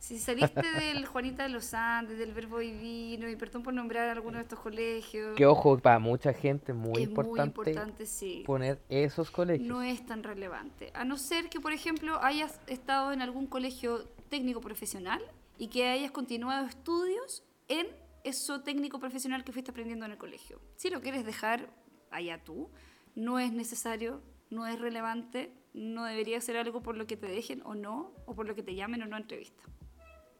Si 0.00 0.18
saliste 0.18 0.60
del 0.80 1.06
Juanita 1.06 1.44
de 1.44 1.48
los 1.48 1.72
Andes, 1.72 2.18
del 2.18 2.34
Verbo 2.34 2.58
Divino, 2.58 3.26
y 3.26 3.36
perdón 3.36 3.62
por 3.62 3.72
nombrar 3.72 4.10
alguno 4.10 4.36
de 4.36 4.42
estos 4.42 4.58
colegios, 4.58 5.34
Que 5.34 5.46
ojo, 5.46 5.78
para 5.78 5.98
mucha 5.98 6.34
gente 6.34 6.74
muy 6.74 7.00
es 7.00 7.08
importante, 7.08 7.58
muy 7.58 7.68
importante, 7.70 8.04
sí. 8.04 8.42
poner 8.44 8.82
esos 8.90 9.30
colegios. 9.30 9.66
no 9.66 9.80
es 9.80 10.04
tan 10.04 10.24
relevante. 10.24 10.90
A 10.92 11.06
no 11.06 11.16
ser 11.16 11.48
que, 11.48 11.58
por 11.58 11.72
ejemplo, 11.72 12.22
hayas 12.22 12.60
estado 12.66 13.14
en 13.14 13.22
algún 13.22 13.46
colegio 13.46 14.04
técnico 14.28 14.60
profesional 14.60 15.22
y 15.56 15.68
que 15.68 15.88
hayas 15.88 16.10
continuado 16.10 16.66
estudios 16.66 17.44
en 17.68 17.86
eso 18.28 18.62
técnico 18.62 18.98
profesional 18.98 19.44
que 19.44 19.52
fuiste 19.52 19.70
aprendiendo 19.70 20.04
en 20.04 20.12
el 20.12 20.18
colegio. 20.18 20.60
Si 20.76 20.90
lo 20.90 21.00
quieres 21.00 21.24
dejar 21.24 21.70
allá 22.10 22.42
tú, 22.42 22.70
no 23.14 23.38
es 23.38 23.52
necesario, 23.52 24.22
no 24.50 24.66
es 24.66 24.78
relevante, 24.78 25.52
no 25.74 26.04
debería 26.04 26.40
ser 26.40 26.56
algo 26.56 26.82
por 26.82 26.96
lo 26.96 27.06
que 27.06 27.16
te 27.16 27.26
dejen 27.26 27.62
o 27.64 27.74
no, 27.74 28.12
o 28.26 28.34
por 28.34 28.46
lo 28.46 28.54
que 28.54 28.62
te 28.62 28.74
llamen 28.74 29.02
o 29.02 29.06
no 29.06 29.16
a 29.16 29.20
entrevista. 29.20 29.62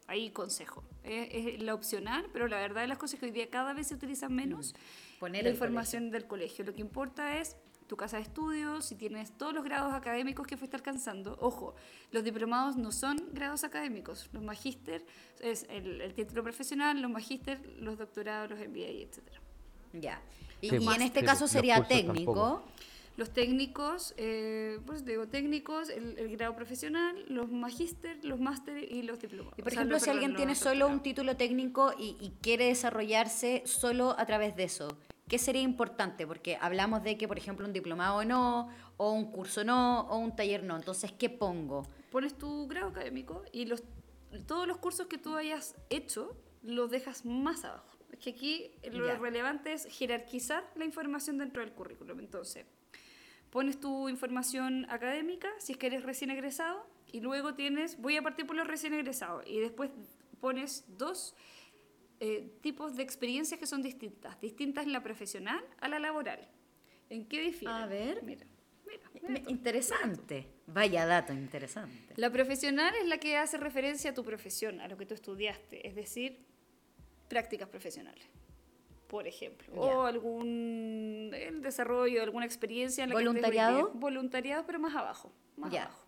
Ahí 0.06 0.30
consejo. 0.30 0.84
Es, 1.02 1.54
es 1.54 1.62
la 1.62 1.74
opcional, 1.74 2.28
pero 2.32 2.46
la 2.48 2.58
verdad 2.58 2.82
de 2.82 2.88
las 2.88 2.98
cosas 2.98 3.14
es 3.14 3.20
que 3.20 3.26
hoy 3.26 3.32
día 3.32 3.50
cada 3.50 3.72
vez 3.72 3.88
se 3.88 3.94
utilizan 3.94 4.34
menos 4.34 4.74
Poner 5.18 5.44
la 5.44 5.50
información 5.50 6.10
del 6.10 6.26
colegio. 6.26 6.64
Lo 6.64 6.74
que 6.74 6.82
importa 6.82 7.38
es 7.38 7.56
tu 7.86 7.96
casa 7.96 8.16
de 8.16 8.22
estudios, 8.24 8.84
si 8.84 8.94
tienes 8.96 9.30
todos 9.36 9.52
los 9.54 9.64
grados 9.64 9.92
académicos 9.94 10.46
que 10.46 10.56
fuiste 10.56 10.76
alcanzando. 10.76 11.36
Ojo, 11.40 11.74
los 12.12 12.24
diplomados 12.24 12.76
no 12.76 12.92
son 12.92 13.16
grados 13.32 13.64
académicos. 13.64 14.28
Los 14.32 14.42
magíster 14.42 15.04
es 15.40 15.66
el, 15.68 16.00
el 16.00 16.14
título 16.14 16.42
profesional, 16.42 17.00
los 17.00 17.10
magíster, 17.10 17.60
los 17.78 17.98
doctorados, 17.98 18.50
los 18.50 18.58
MBA, 18.58 18.88
etc. 19.02 19.18
Ya. 19.92 20.20
Y, 20.60 20.70
Sí, 20.70 20.76
y 20.80 20.88
en 20.88 21.02
este 21.02 21.20
sí, 21.20 21.26
caso 21.26 21.46
sería 21.48 21.82
técnico. 21.86 22.34
tampoco. 22.34 22.62
Los 23.16 23.30
técnicos, 23.30 24.12
eh, 24.18 24.78
pues 24.84 25.06
digo 25.06 25.26
técnicos, 25.26 25.88
el, 25.88 26.18
el 26.18 26.36
grado 26.36 26.54
profesional, 26.54 27.24
los 27.28 27.50
magíster, 27.50 28.22
los 28.22 28.38
máster 28.40 28.76
y 28.92 29.02
los 29.02 29.18
diplomados. 29.20 29.58
Y 29.58 29.62
por 29.62 29.68
O 29.68 29.70
sea, 29.72 29.80
ejemplo, 29.82 29.98
si 30.00 30.10
alguien 30.10 30.36
tiene 30.36 30.54
solo 30.54 30.86
un 30.86 31.00
título 31.00 31.34
técnico 31.34 31.94
y, 31.98 32.18
y 32.20 32.32
quiere 32.42 32.66
desarrollarse 32.66 33.62
solo 33.64 34.14
a 34.18 34.26
través 34.26 34.54
de 34.56 34.64
eso, 34.64 34.88
¿qué 35.28 35.38
sería 35.38 35.62
importante? 35.62 36.26
Porque 36.26 36.56
hablamos 36.60 37.02
de 37.02 37.18
que, 37.18 37.26
por 37.28 37.38
ejemplo, 37.38 37.66
un 37.66 37.72
diplomado 37.72 38.24
no, 38.24 38.68
o 38.96 39.12
un 39.12 39.30
curso 39.30 39.64
no, 39.64 40.02
o 40.08 40.18
un 40.18 40.34
taller 40.34 40.62
no. 40.62 40.76
Entonces, 40.76 41.12
¿qué 41.12 41.28
pongo? 41.30 41.86
pones 42.10 42.38
tu 42.38 42.66
grado 42.66 42.88
académico 42.88 43.44
y 43.52 43.66
los, 43.66 43.82
todos 44.46 44.66
los 44.66 44.78
cursos 44.78 45.06
que 45.06 45.18
tú 45.18 45.36
hayas 45.36 45.74
hecho 45.90 46.34
los 46.62 46.90
dejas 46.90 47.26
más 47.26 47.62
abajo. 47.64 47.98
Es 48.10 48.20
que 48.20 48.30
aquí 48.30 48.70
lo 48.90 49.06
Ya. 49.06 49.16
relevante 49.18 49.74
es 49.74 49.84
jerarquizar 49.86 50.64
la 50.76 50.86
información 50.86 51.36
dentro 51.36 51.60
del 51.62 51.72
currículum. 51.72 52.20
Entonces, 52.20 52.64
pones 53.50 53.78
tu 53.78 54.08
información 54.08 54.86
académica, 54.88 55.48
si 55.58 55.72
es 55.72 55.78
que 55.78 55.88
eres 55.88 56.04
recién 56.04 56.30
egresado, 56.30 56.86
y 57.12 57.20
luego 57.20 57.54
tienes, 57.54 58.00
voy 58.00 58.16
a 58.16 58.22
partir 58.22 58.46
por 58.46 58.56
los 58.56 58.66
recién 58.66 58.94
egresados, 58.94 59.44
y 59.46 59.58
después 59.60 59.90
pones 60.40 60.84
dos 60.96 61.34
eh, 62.20 62.50
tipos 62.62 62.96
de 62.96 63.02
experiencias 63.02 63.58
que 63.60 63.66
son 63.66 63.82
distintas, 63.82 64.40
distintas 64.40 64.84
en 64.86 64.92
la 64.92 65.02
profesional 65.02 65.62
a 65.80 65.88
la 65.88 65.98
laboral. 65.98 66.48
¿En 67.10 67.26
qué 67.26 67.40
difieren? 67.40 67.76
A 67.76 67.86
ver. 67.86 68.22
Mira, 68.22 68.46
mira, 68.86 69.10
mira 69.14 69.28
Me- 69.28 69.38
esto. 69.38 69.50
Interesante. 69.50 70.46
Vaya 70.66 71.06
dato 71.06 71.32
interesante. 71.32 72.14
La 72.16 72.30
profesional 72.30 72.94
es 73.00 73.06
la 73.06 73.18
que 73.18 73.36
hace 73.36 73.56
referencia 73.58 74.10
a 74.10 74.14
tu 74.14 74.24
profesión, 74.24 74.80
a 74.80 74.88
lo 74.88 74.96
que 74.96 75.06
tú 75.06 75.14
estudiaste, 75.14 75.86
es 75.86 75.94
decir, 75.94 76.44
prácticas 77.28 77.68
profesionales, 77.68 78.24
por 79.08 79.26
ejemplo, 79.26 79.66
Ya. 79.74 79.80
o 79.80 80.02
algún 80.06 81.30
el 81.34 81.60
desarrollo 81.62 82.16
de 82.16 82.22
alguna 82.22 82.46
experiencia 82.46 83.04
en 83.04 83.10
la 83.10 83.14
¿Voluntariado? 83.16 83.92
que 83.92 83.98
voluntariado, 83.98 84.64
pero 84.66 84.78
más 84.80 84.94
abajo, 84.96 85.32
más 85.56 85.70
Ya. 85.72 85.84
abajo. 85.84 86.05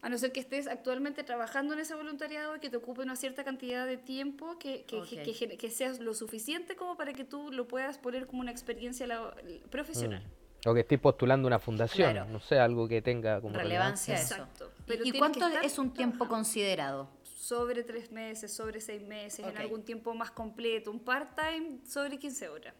A 0.00 0.08
no 0.08 0.16
ser 0.16 0.30
que 0.32 0.38
estés 0.40 0.68
actualmente 0.68 1.24
trabajando 1.24 1.74
en 1.74 1.80
ese 1.80 1.94
voluntariado 1.94 2.54
y 2.56 2.60
que 2.60 2.70
te 2.70 2.76
ocupe 2.76 3.02
una 3.02 3.16
cierta 3.16 3.42
cantidad 3.42 3.84
de 3.86 3.96
tiempo 3.96 4.56
que, 4.58 4.84
que, 4.84 4.96
Ok. 5.00 5.08
que, 5.08 5.22
que, 5.34 5.56
que 5.56 5.70
seas 5.70 5.98
lo 5.98 6.14
suficiente 6.14 6.76
como 6.76 6.96
para 6.96 7.12
que 7.12 7.24
tú 7.24 7.50
lo 7.50 7.66
puedas 7.66 7.98
poner 7.98 8.26
como 8.28 8.40
una 8.40 8.52
experiencia 8.52 9.06
labo- 9.06 9.32
profesional. 9.70 10.22
O 10.66 10.74
que 10.74 10.80
estoy 10.80 10.98
postulando 10.98 11.46
una 11.48 11.58
fundación, 11.58 12.12
Claro. 12.12 12.30
no 12.30 12.40
sé, 12.40 12.58
algo 12.58 12.86
que 12.88 13.00
tenga 13.02 13.40
como 13.40 13.56
Relevancia 13.56 14.14
relevancia. 14.14 14.36
eso. 14.36 14.44
Exacto. 14.44 14.72
¿Y- 14.78 14.82
Pero 14.86 15.04
¿Y 15.04 15.12
cuánto 15.18 15.46
es 15.48 15.78
un 15.78 15.92
tiempo 15.92 16.18
trabajando. 16.18 16.34
considerado? 16.34 17.18
sobre 17.24 17.82
tres 17.82 18.10
meses, 18.12 18.52
sobre 18.52 18.78
seis 18.80 19.00
meses, 19.00 19.42
Ok. 19.46 19.52
en 19.52 19.58
algún 19.58 19.82
tiempo 19.82 20.12
más 20.12 20.30
completo, 20.32 20.90
un 20.90 20.98
part-time 21.00 21.78
sobre 21.86 22.18
15 22.18 22.46
horas. 22.48 22.74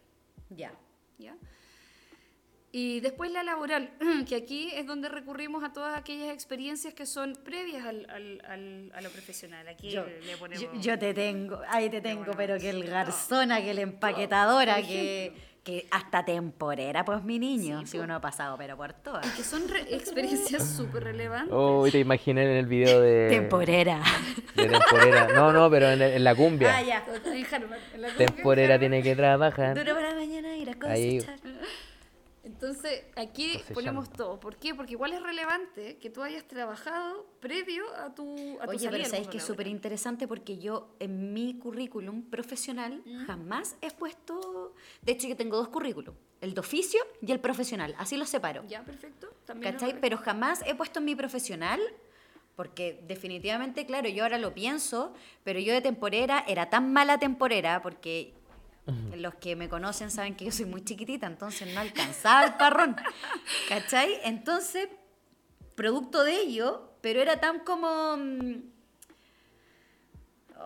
Ya. 0.49 0.73
¿ya? 1.17 1.35
Y 2.71 2.99
después 2.99 3.31
la 3.31 3.41
laboral, 3.43 3.89
que 4.29 4.35
aquí 4.35 4.69
es 4.75 4.85
donde 4.85 5.09
recurrimos 5.09 5.63
a 5.63 5.73
todas 5.73 5.97
aquellas 5.97 6.31
experiencias 6.31 6.93
que 6.93 7.05
son 7.07 7.33
previas 7.43 7.83
al, 7.85 8.07
al- 8.09 8.41
al- 8.47 8.91
a 8.93 9.01
lo 9.01 9.09
profesional. 9.09 9.67
Aquí 9.67 9.89
Yo, 9.89 10.05
le 10.05 10.37
ponemos... 10.37 10.61
yo- 10.63 10.71
yo 10.79 10.99
te 10.99 11.13
tengo, 11.13 11.61
ahí 11.67 11.89
te 11.89 11.99
tengo, 12.01 12.31
pero 12.37 12.57
que 12.59 12.69
el 12.69 12.83
garzona, 12.85 13.59
que 13.61 13.73
la 13.73 13.81
empaquetadora, 13.81 14.83
que, 14.83 15.33
que 15.63 15.87
hasta 15.89 16.23
temporera, 16.23 17.03
pues 17.03 17.23
mi 17.23 17.39
niño, 17.39 17.79
Sí, 17.81 17.87
si 17.87 17.97
uno 17.97 18.13
ha 18.15 18.21
pasado, 18.21 18.55
pero 18.55 18.77
por 18.77 18.93
todas. 18.93 19.25
que 19.35 19.43
son 19.43 19.67
re- 19.67 19.87
experiencias 19.95 20.63
súper 20.77 21.05
relevantes. 21.05 21.51
Oh, 21.51 21.87
te 21.91 21.97
imaginé 21.97 22.43
en 22.43 22.51
el 22.57 22.65
video 22.67 23.01
de, 23.01 23.29
Temporera. 23.29 23.99
de 24.55 24.67
temporera. 24.67 25.27
No, 25.33 25.51
no, 25.51 25.71
pero 25.71 25.89
en, 25.89 26.23
la 26.23 26.35
cumbia. 26.35 26.77
Ah, 26.77 26.83
ya. 26.83 27.03
En 27.25 27.45
Harvard, 27.51 27.79
en 27.95 28.01
la 28.03 28.07
cumbia 28.09 28.25
Temporera 28.27 28.77
tiene 28.77 29.01
que 29.01 29.15
trabajar. 29.15 29.75
Duro 29.75 29.95
para 29.95 30.13
mañana 30.13 30.55
ir 30.55 30.69
a 30.69 30.75
Ahí. 30.87 31.19
Entonces, 32.53 33.03
aquí 33.15 33.51
Cosechando. 33.53 33.73
ponemos 33.75 34.09
todo. 34.11 34.39
¿Por 34.39 34.55
qué? 34.57 34.73
Porque 34.73 34.93
igual 34.93 35.13
es 35.13 35.21
relevante 35.21 35.97
que 35.97 36.09
tú 36.09 36.23
hayas 36.23 36.43
trabajado 36.45 37.27
previo 37.39 37.83
a 37.95 38.13
tu, 38.15 38.57
a 38.59 38.65
tu 38.65 38.69
Oye, 38.71 38.79
salida 38.79 39.03
pero 39.03 39.15
mundo 39.17 39.29
que 39.29 39.37
es 39.37 39.43
súper 39.43 39.67
interesante 39.67 40.27
porque 40.27 40.57
yo 40.57 40.89
en 40.99 41.31
mi 41.33 41.57
currículum 41.59 42.23
profesional 42.23 43.01
Mm. 43.05 43.25
jamás 43.27 43.75
he 43.81 43.91
puesto. 43.91 44.73
De 45.01 45.11
hecho, 45.11 45.27
yo 45.27 45.35
tengo 45.35 45.57
dos 45.57 45.69
currículum: 45.69 46.15
el 46.41 46.53
de 46.53 46.59
oficio 46.59 46.99
y 47.21 47.31
el 47.31 47.39
profesional. 47.39 47.93
Así 47.97 48.17
los 48.17 48.29
separo. 48.29 48.63
Ya, 48.67 48.83
perfecto. 48.83 49.29
También 49.45 49.73
¿Cachai? 49.73 49.99
Pero 50.01 50.17
jamás 50.17 50.63
he 50.65 50.73
puesto 50.75 50.99
en 50.99 51.05
mi 51.05 51.15
profesional, 51.15 51.79
porque 52.55 52.99
definitivamente, 53.07 53.85
claro, 53.85 54.09
yo 54.09 54.23
ahora 54.23 54.37
lo 54.37 54.53
pienso, 54.53 55.13
pero 55.43 55.59
yo 55.59 55.71
de 55.73 55.81
temporera 55.81 56.43
era 56.47 56.69
tan 56.69 56.91
mala 56.91 57.17
temporera, 57.19 57.81
porque 57.81 58.33
los 59.15 59.35
que 59.35 59.55
me 59.55 59.69
conocen 59.69 60.11
saben 60.11 60.35
que 60.35 60.45
yo 60.45 60.51
soy 60.51 60.65
muy 60.65 60.83
chiquitita, 60.83 61.27
entonces 61.27 61.73
no 61.73 61.79
alcanzaba 61.79 62.45
el 62.45 62.53
parrón. 62.55 62.95
¿Cachai? 63.69 64.19
Entonces, 64.23 64.87
producto 65.75 66.23
de 66.23 66.35
ello, 66.41 66.91
pero 67.01 67.21
era 67.21 67.39
tan 67.39 67.59
como... 67.59 68.17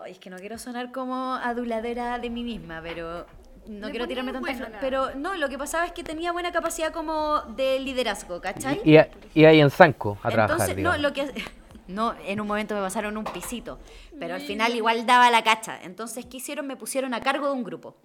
Ay, 0.02 0.12
es 0.12 0.18
que 0.18 0.30
no 0.30 0.36
quiero 0.38 0.58
sonar 0.58 0.90
como 0.90 1.34
aduladora 1.34 2.18
de 2.18 2.30
mí 2.30 2.42
misma, 2.42 2.80
pero 2.82 3.26
no 3.66 3.90
quiero 3.90 4.06
tirarme 4.06 4.32
ponía 4.32 4.48
tanta 4.58 4.64
buena 4.64 4.78
pero 4.80 5.14
no, 5.14 5.34
lo 5.34 5.48
que 5.48 5.56
pasaba 5.56 5.86
es 5.86 5.92
que 5.92 6.04
tenía 6.04 6.32
buena 6.32 6.52
capacidad 6.52 6.92
como 6.92 7.42
de 7.56 7.78
liderazgo, 7.80 8.40
¿cachai? 8.40 8.80
Y, 8.84 8.98
y 9.38 9.44
ahí 9.44 9.60
en 9.60 9.70
Sanco 9.70 10.18
a 10.22 10.30
trabajar, 10.30 10.70
Entonces, 10.70 10.82
no, 10.82 10.98
lo 10.98 11.12
que 11.12 11.30
no, 11.88 12.14
en 12.24 12.40
un 12.40 12.46
momento 12.46 12.74
me 12.74 12.80
pasaron 12.80 13.16
un 13.16 13.24
pisito, 13.24 13.78
pero 14.18 14.34
al 14.34 14.40
final 14.40 14.74
igual 14.74 15.06
daba 15.06 15.30
la 15.30 15.42
cacha. 15.42 15.80
Entonces, 15.82 16.26
¿qué 16.26 16.38
hicieron? 16.38 16.66
Me 16.66 16.76
pusieron 16.76 17.14
a 17.14 17.20
cargo 17.20 17.46
de 17.48 17.52
un 17.52 17.64
grupo 17.64 17.96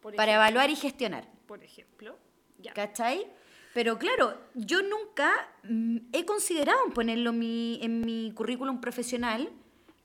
Por 0.00 0.14
para 0.14 0.32
ejemplo, 0.32 0.46
evaluar 0.46 0.70
y 0.70 0.76
gestionar. 0.76 1.28
Por 1.46 1.62
ejemplo, 1.62 2.18
ya. 2.58 2.72
¿Cachai? 2.72 3.26
Pero 3.74 3.98
claro, 3.98 4.36
yo 4.54 4.82
nunca 4.82 5.30
mm, 5.62 5.98
he 6.12 6.24
considerado 6.24 6.78
en 6.86 6.92
ponerlo 6.92 7.30
en 7.30 7.38
mi, 7.38 7.78
en 7.82 8.00
mi 8.00 8.32
currículum 8.32 8.80
profesional, 8.80 9.50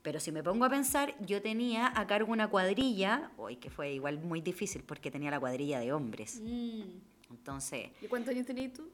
pero 0.03 0.19
si 0.19 0.31
me 0.31 0.43
pongo 0.43 0.65
a 0.65 0.69
pensar, 0.69 1.15
yo 1.21 1.41
tenía 1.41 1.91
a 1.95 2.05
cargo 2.05 2.31
una 2.31 2.49
cuadrilla, 2.49 3.31
hoy 3.37 3.55
que 3.55 3.69
fue 3.69 3.93
igual 3.93 4.19
muy 4.19 4.41
difícil 4.41 4.83
porque 4.83 5.09
tenía 5.09 5.31
la 5.31 5.39
cuadrilla 5.39 5.79
de 5.79 5.93
hombres. 5.93 6.39
Mm. 6.41 6.81
Entonces, 7.31 7.89
¿Y 8.01 8.07
cuántos 8.07 8.33
años 8.33 8.45
tenías 8.45 8.73
tú? 8.73 8.87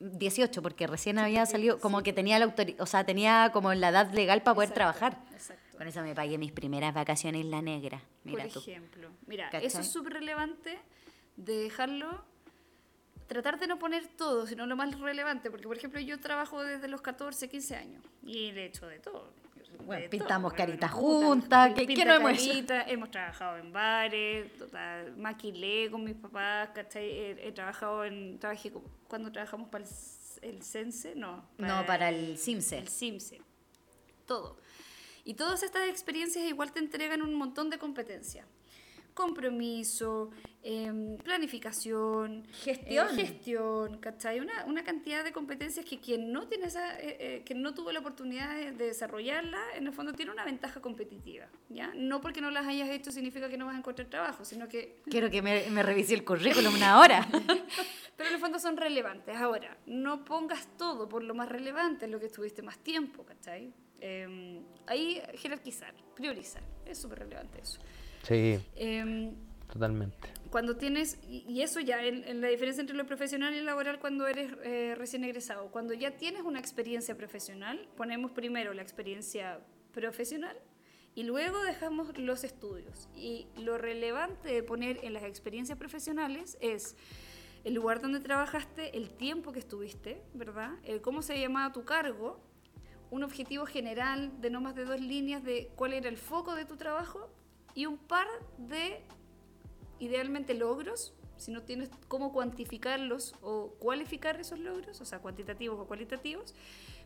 18, 0.00 0.62
porque 0.62 0.86
recién 0.86 1.18
había 1.18 1.46
salido, 1.46 1.78
como 1.78 2.02
que 2.02 2.12
tenía 2.12 2.38
la 2.38 2.54
o 2.78 2.86
sea, 2.86 3.04
tenía 3.04 3.50
como 3.52 3.72
la 3.74 3.88
edad 3.90 4.12
legal 4.12 4.42
para 4.42 4.54
poder 4.54 4.70
Exacto, 4.70 4.98
trabajar. 4.98 5.18
Exacto. 5.32 5.76
Con 5.78 5.88
eso 5.88 6.02
me 6.02 6.14
pagué 6.14 6.38
mis 6.38 6.52
primeras 6.52 6.94
vacaciones 6.94 7.40
en 7.42 7.50
La 7.50 7.60
Negra. 7.62 8.00
Mira 8.24 8.44
por 8.44 8.52
tú. 8.52 8.58
ejemplo, 8.60 9.10
mira, 9.26 9.50
¿Cachai? 9.50 9.66
eso 9.66 9.80
es 9.80 9.90
súper 9.90 10.14
relevante 10.14 10.78
de 11.36 11.56
dejarlo, 11.58 12.24
tratar 13.26 13.58
de 13.58 13.66
no 13.66 13.78
poner 13.78 14.06
todo, 14.06 14.46
sino 14.46 14.66
lo 14.66 14.76
más 14.76 14.98
relevante, 15.00 15.50
porque 15.50 15.66
por 15.66 15.76
ejemplo 15.76 16.00
yo 16.00 16.20
trabajo 16.20 16.62
desde 16.62 16.86
los 16.88 17.00
14, 17.02 17.48
15 17.48 17.76
años 17.76 18.04
y 18.22 18.52
le 18.52 18.62
he 18.62 18.66
hecho 18.66 18.86
de 18.86 18.98
todo. 19.00 19.32
Bueno, 19.78 20.02
todo, 20.02 20.10
pintamos 20.10 20.52
bueno, 20.52 20.56
caritas 20.66 20.90
puta, 20.92 21.02
juntas, 21.26 21.72
¿qué- 21.74 21.86
qué 21.86 22.04
no 22.04 22.14
hemos 22.14 22.32
hecho? 22.32 22.48
caritas, 22.48 22.84
Hemos 22.88 23.10
trabajado 23.10 23.56
en 23.58 23.72
bares, 23.72 24.56
total, 24.58 25.16
maquilé 25.16 25.90
con 25.90 26.04
mis 26.04 26.14
papás, 26.14 26.70
¿cachai? 26.74 27.04
He, 27.10 27.48
he 27.48 27.52
trabajado 27.52 28.04
en, 28.04 28.38
trabajé 28.38 28.72
cuando 29.08 29.30
trabajamos 29.32 29.68
para 29.68 29.84
el, 29.84 29.90
el 30.42 30.62
Sense, 30.62 31.14
no. 31.14 31.48
No, 31.58 31.84
para 31.86 32.08
el 32.08 32.36
Simse. 32.38 32.78
El 32.78 32.88
Simse. 32.88 33.40
Todo. 34.26 34.56
Y 35.24 35.34
todas 35.34 35.62
estas 35.62 35.88
experiencias 35.88 36.44
igual 36.44 36.72
te 36.72 36.78
entregan 36.80 37.22
un 37.22 37.34
montón 37.34 37.70
de 37.70 37.78
competencias. 37.78 38.46
Compromiso, 39.14 40.30
em, 40.62 41.16
planificación, 41.18 42.44
Gestión. 42.52 43.08
eh, 43.10 43.14
gestión, 43.14 43.98
¿cachai? 43.98 44.40
Una, 44.40 44.64
una 44.66 44.82
cantidad 44.84 45.22
de 45.22 45.32
competencias 45.32 45.84
que 45.86 46.00
quien 46.00 46.32
no 46.32 46.48
tiene 46.48 46.66
esa, 46.66 46.98
eh, 47.00 47.16
eh, 47.20 47.42
que 47.44 47.54
no 47.54 47.74
tuvo 47.74 47.92
la 47.92 48.00
oportunidad 48.00 48.54
de, 48.54 48.72
de 48.72 48.86
desarrollarla, 48.86 49.58
en 49.76 49.86
el 49.86 49.92
fondo 49.92 50.12
tiene 50.12 50.32
una 50.32 50.44
ventaja 50.44 50.80
competitiva, 50.80 51.46
¿ya? 51.68 51.92
No 51.94 52.20
porque 52.20 52.40
no 52.40 52.50
las 52.50 52.66
hayas 52.66 52.90
hecho 52.90 53.10
significa 53.12 53.48
que 53.48 53.56
no 53.56 53.66
vas 53.66 53.76
a 53.76 53.78
encontrar 53.78 54.08
trabajo, 54.08 54.44
sino 54.44 54.68
que 54.68 55.00
Quiero 55.10 55.30
que 55.30 55.42
me, 55.42 55.70
me 55.70 55.82
revise 55.82 56.14
el 56.14 56.24
currículum 56.24 56.74
una 56.74 56.98
hora. 57.00 57.26
pero 58.16 58.28
en 58.28 58.34
el 58.34 58.40
fondo 58.40 58.58
son 58.58 58.76
relevantes. 58.76 59.36
Ahora, 59.36 59.76
no 59.86 60.24
pongas 60.24 60.66
todo 60.76 61.08
por 61.08 61.22
lo 61.22 61.34
más 61.34 61.48
relevante, 61.48 62.06
en 62.06 62.10
lo 62.10 62.18
que 62.20 62.26
estuviste 62.26 62.62
más 62.62 62.78
tiempo, 62.78 63.24
¿cachai? 63.24 63.72
Eh, 64.00 64.60
ahí 64.86 65.22
jerarquizar, 65.36 65.94
priorizar, 66.14 66.62
es 66.84 66.98
súper 67.00 67.20
relevante 67.20 67.60
eso. 67.62 67.78
Sí, 68.26 68.58
Eh, 68.76 69.32
totalmente. 69.72 70.16
cuando 70.50 70.76
tienes, 70.76 71.18
y 71.28 71.60
eso 71.62 71.80
ya, 71.80 72.02
en, 72.04 72.24
en 72.24 72.40
la 72.40 72.48
diferencia 72.48 72.80
entre 72.80 72.96
lo 72.96 73.06
profesional 73.06 73.54
y 73.54 73.60
laboral 73.60 73.98
cuando 74.00 74.26
eres 74.26 74.52
eh, 74.62 74.94
recién 74.96 75.24
egresado, 75.24 75.70
cuando 75.70 75.94
ya 75.94 76.12
tienes 76.16 76.42
una 76.42 76.58
experiencia 76.58 77.16
profesional, 77.16 77.88
ponemos 77.96 78.30
primero 78.30 78.72
la 78.72 78.82
experiencia 78.82 79.60
profesional 79.92 80.56
y 81.14 81.24
luego 81.24 81.62
dejamos 81.62 82.16
los 82.18 82.44
estudios. 82.44 83.08
Y 83.14 83.46
lo 83.58 83.78
relevante 83.78 84.48
de 84.48 84.62
poner 84.62 85.04
en 85.04 85.12
las 85.12 85.24
experiencias 85.24 85.76
profesionales 85.78 86.56
es 86.60 86.96
el 87.64 87.74
lugar 87.74 88.00
donde 88.00 88.20
trabajaste, 88.20 88.96
el 88.96 89.10
tiempo 89.10 89.52
que 89.52 89.58
estuviste, 89.58 90.22
¿verdad? 90.34 90.70
El 90.84 91.00
cómo 91.00 91.22
se 91.22 91.38
llamaba 91.40 91.72
tu 91.72 91.84
cargo, 91.84 92.40
un 93.10 93.22
objetivo 93.22 93.64
general 93.66 94.40
de 94.40 94.50
no 94.50 94.60
más 94.60 94.74
de 94.74 94.84
dos 94.84 95.00
líneas 95.00 95.42
de 95.44 95.70
cuál 95.76 95.92
era 95.92 96.08
el 96.08 96.16
foco 96.16 96.54
de 96.54 96.64
tu 96.64 96.76
trabajo 96.76 97.30
y 97.74 97.86
un 97.86 97.98
par 97.98 98.26
de 98.58 99.00
idealmente 99.98 100.54
logros, 100.54 101.14
si 101.36 101.50
no 101.50 101.62
tienes 101.62 101.90
cómo 102.08 102.32
cuantificarlos 102.32 103.34
o 103.42 103.70
cualificar 103.78 104.40
esos 104.40 104.58
logros, 104.58 105.00
o 105.00 105.04
sea, 105.04 105.18
cuantitativos 105.18 105.78
o 105.80 105.86
cualitativos, 105.86 106.54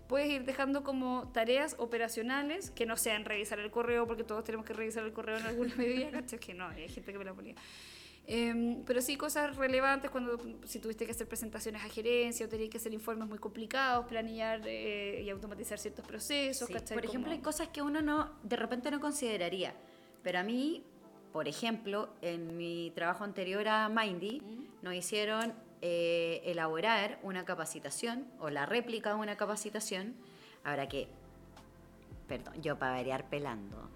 puedes 0.09 0.29
ir 0.31 0.45
dejando 0.45 0.85
como 0.85 1.31
tareas 1.33 1.77
operacionales 1.79 2.71
que 2.71 2.87
no 2.87 2.97
sean 2.97 3.25
revisar 3.25 3.59
el 3.59 3.71
correo, 3.71 4.07
porque 4.07 4.25
todos 4.25 4.45
tenemos 4.45 4.67
que 4.67 4.73
revisar 4.73 5.05
el 5.05 5.13
correo 5.13 5.39
en 5.39 5.47
alguna 5.47 5.75
medida, 5.77 6.11
¿cachai? 6.11 6.39
Que 6.39 6.55
no, 6.55 6.69
hay 6.69 6.89
gente 6.89 7.13
que 7.13 7.19
me 7.19 7.25
la 7.25 7.35
ponía. 7.35 7.55
Em, 8.31 8.85
pero 8.85 9.01
sí 9.01 9.17
cosas 9.17 9.57
relevantes 9.57 10.11
cuando 10.11 10.39
si 10.67 10.81
tuviste 10.81 11.07
que 11.07 11.13
hacer 11.13 11.27
presentaciones 11.27 11.83
a 11.83 11.89
gerencia 11.89 12.45
o 12.45 12.49
tenías 12.49 12.69
que 12.69 12.77
hacer 12.77 12.93
informes 12.93 13.27
muy 13.27 13.39
complicados, 13.39 14.05
planear 14.07 14.61
eh, 14.67 15.23
y 15.25 15.31
automatizar 15.31 15.79
ciertos 15.79 16.07
procesos, 16.07 16.69
Sí. 16.69 16.75
Por 16.75 17.05
ejemplo, 17.07 17.31
Como- 17.31 17.33
hay 17.33 17.39
cosas 17.41 17.69
que 17.69 17.81
uno 17.81 18.03
no, 18.03 18.39
de 18.43 18.57
repente 18.57 18.91
no 18.91 19.01
consideraría. 19.01 19.75
Pero 20.29 20.41
a 20.41 20.43
mí, 20.43 20.85
por 21.33 21.49
ejemplo, 21.49 22.11
en 22.21 22.59
mi 22.59 22.93
trabajo 22.95 23.25
anterior 23.25 23.67
a 23.67 23.89
Mindy, 23.89 24.43
nos 24.83 24.93
hicieron 24.93 25.55
eh, 25.81 26.43
elaborar 26.45 27.19
una 27.23 27.47
capacitación 27.47 28.27
o 28.39 28.51
la 28.51 28.67
réplica 28.67 29.15
de 29.15 29.21
una 29.21 29.39
capacitación. 29.39 30.17
Ahora 30.65 30.87
que, 30.87 31.09
perdón, 32.27 32.61
yo 32.61 32.79
para 32.79 32.93
variar 32.93 33.31
pelando, 33.31 33.89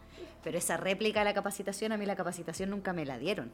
pero 0.42 0.56
esa 0.56 0.78
réplica 0.78 1.20
de 1.20 1.26
la 1.26 1.34
capacitación, 1.34 1.92
a 1.92 1.98
mí 1.98 2.06
la 2.06 2.16
capacitación 2.16 2.70
nunca 2.70 2.94
me 2.94 3.04
la 3.04 3.18
dieron. 3.18 3.52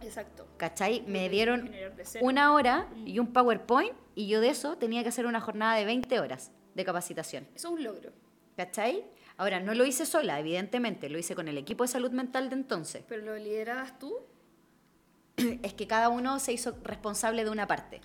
Exacto. 0.00 0.46
¿Cachai? 0.56 1.02
Me 1.08 1.28
dieron 1.28 1.72
una 2.20 2.54
hora 2.54 2.86
y 3.06 3.18
un 3.18 3.32
PowerPoint 3.32 3.92
y 4.14 4.28
yo 4.28 4.40
de 4.40 4.50
eso 4.50 4.76
tenía 4.76 5.02
que 5.02 5.08
hacer 5.08 5.26
una 5.26 5.40
jornada 5.40 5.74
de 5.74 5.84
20 5.84 6.20
horas 6.20 6.52
de 6.76 6.84
capacitación. 6.84 7.48
Eso 7.56 7.66
es 7.66 7.74
un 7.74 7.82
logro. 7.82 8.12
¿Cachai? 8.56 9.04
Ahora, 9.40 9.58
no 9.58 9.72
lo 9.72 9.86
hice 9.86 10.04
sola, 10.04 10.38
evidentemente, 10.38 11.08
lo 11.08 11.18
hice 11.18 11.34
con 11.34 11.48
el 11.48 11.56
equipo 11.56 11.82
de 11.82 11.88
salud 11.88 12.10
mental 12.10 12.50
de 12.50 12.56
entonces. 12.56 13.02
Pero 13.08 13.22
lo 13.24 13.36
liderabas 13.36 13.98
tú. 13.98 14.14
Es 15.62 15.72
que 15.72 15.86
cada 15.86 16.10
uno 16.10 16.38
se 16.38 16.52
hizo 16.52 16.76
responsable 16.84 17.42
de 17.42 17.48
una 17.48 17.66
parte. 17.66 18.02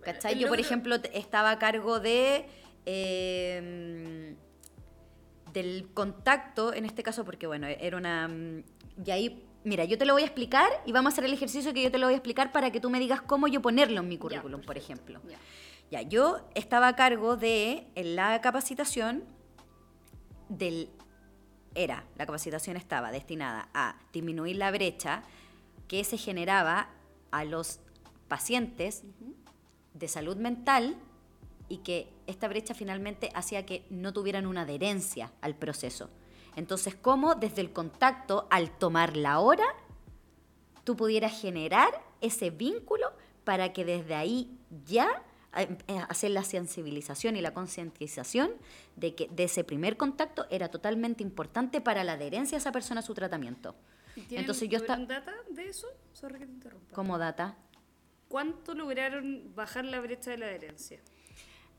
¿Cachai? 0.00 0.38
Yo, 0.38 0.46
por 0.46 0.60
ejemplo, 0.60 0.94
estaba 1.12 1.50
a 1.50 1.58
cargo 1.58 1.98
de... 1.98 2.46
eh, 2.86 4.36
del 5.52 5.88
contacto, 5.92 6.72
en 6.72 6.84
este 6.84 7.02
caso, 7.02 7.24
porque 7.24 7.48
bueno, 7.48 7.66
era 7.66 7.96
una... 7.96 8.28
mm, 8.28 8.62
Y 9.04 9.10
ahí, 9.10 9.44
mira, 9.64 9.84
yo 9.86 9.98
te 9.98 10.04
lo 10.04 10.12
voy 10.12 10.22
a 10.22 10.26
explicar 10.26 10.70
y 10.86 10.92
vamos 10.92 11.10
a 11.10 11.14
hacer 11.14 11.24
el 11.24 11.32
ejercicio 11.32 11.74
que 11.74 11.82
yo 11.82 11.90
te 11.90 11.98
lo 11.98 12.06
voy 12.06 12.14
a 12.14 12.18
explicar 12.18 12.52
para 12.52 12.70
que 12.70 12.78
tú 12.78 12.90
me 12.90 13.00
digas 13.00 13.22
cómo 13.22 13.48
yo 13.48 13.60
ponerlo 13.60 13.98
en 14.00 14.06
mi 14.08 14.18
currículum, 14.18 14.60
por 14.60 14.78
ejemplo. 14.78 15.20
ya. 15.28 15.38
Ya, 15.90 16.00
yo 16.00 16.48
estaba 16.54 16.88
a 16.88 16.96
cargo 16.96 17.36
de 17.36 17.88
en 17.96 18.16
la 18.16 18.40
capacitación 18.40 19.24
del 20.58 20.90
era, 21.74 22.04
la 22.16 22.26
capacitación 22.26 22.76
estaba 22.76 23.10
destinada 23.10 23.68
a 23.72 23.96
disminuir 24.12 24.56
la 24.56 24.70
brecha 24.70 25.22
que 25.88 26.04
se 26.04 26.18
generaba 26.18 26.90
a 27.30 27.44
los 27.44 27.80
pacientes 28.28 29.04
de 29.94 30.08
salud 30.08 30.36
mental 30.36 30.96
y 31.68 31.78
que 31.78 32.12
esta 32.26 32.48
brecha 32.48 32.74
finalmente 32.74 33.30
hacía 33.34 33.64
que 33.64 33.86
no 33.88 34.12
tuvieran 34.12 34.46
una 34.46 34.62
adherencia 34.62 35.32
al 35.40 35.54
proceso. 35.54 36.10
Entonces, 36.56 36.94
¿cómo 36.94 37.34
desde 37.34 37.62
el 37.62 37.72
contacto, 37.72 38.46
al 38.50 38.70
tomar 38.70 39.16
la 39.16 39.40
hora, 39.40 39.64
tú 40.84 40.96
pudieras 40.96 41.40
generar 41.40 42.02
ese 42.20 42.50
vínculo 42.50 43.12
para 43.44 43.72
que 43.72 43.84
desde 43.84 44.14
ahí 44.14 44.58
ya 44.84 45.22
hacer 46.08 46.30
la 46.30 46.44
sensibilización 46.44 47.36
y 47.36 47.40
la 47.40 47.52
concientización 47.52 48.52
de 48.96 49.14
que 49.14 49.28
de 49.28 49.44
ese 49.44 49.64
primer 49.64 49.96
contacto 49.96 50.46
era 50.50 50.70
totalmente 50.70 51.22
importante 51.22 51.80
para 51.80 52.04
la 52.04 52.14
adherencia 52.14 52.56
de 52.56 52.60
esa 52.60 52.72
persona 52.72 53.00
a 53.00 53.02
su 53.02 53.14
tratamiento. 53.14 53.74
¿Y 54.16 54.36
Entonces 54.36 54.68
yo 54.68 54.78
estaba... 54.78 55.04
data 55.04 55.32
de 55.50 55.68
eso? 55.68 55.88
Sorry 56.12 56.38
que 56.38 56.46
te 56.46 56.52
interrumpa. 56.52 56.94
como 56.94 57.18
data? 57.18 57.56
¿Cuánto 58.28 58.74
lograron 58.74 59.52
bajar 59.54 59.84
la 59.84 60.00
brecha 60.00 60.30
de 60.30 60.38
la 60.38 60.46
adherencia? 60.46 61.00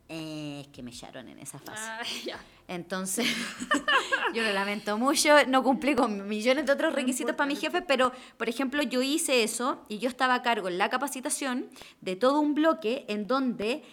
Eh, 0.10 0.62
es 0.62 0.68
que 0.68 0.84
me 0.84 0.92
echaron 0.92 1.28
en 1.30 1.40
esa 1.40 1.60
fase. 1.60 1.82
Ah. 1.82 2.38
Entonces, 2.68 3.28
yo 4.34 4.44
lo 4.44 4.54
lamento 4.54 4.98
mucho, 4.98 5.46
no 5.48 5.64
cumplí 5.64 5.96
con 5.96 6.28
millones 6.28 6.66
de 6.66 6.72
otros 6.72 6.94
requisitos 6.94 7.36
para 7.36 7.48
mi 7.48 7.56
jefe, 7.56 7.82
pero, 7.82 8.12
por 8.38 8.50
ejemplo, 8.50 8.84
yo 8.84 9.02
hice 9.02 9.44
eso 9.44 9.84
y 9.90 10.00
yo 10.00 10.10
estaba 10.10 10.36
a 10.36 10.42
cargo 10.42 10.68
en 10.68 10.78
la 10.78 10.90
capacitación 10.90 11.70
de 12.02 12.16
todo 12.16 12.40
un 12.40 12.54
bloque 12.54 13.06
en 13.08 13.28
donde 13.28 13.84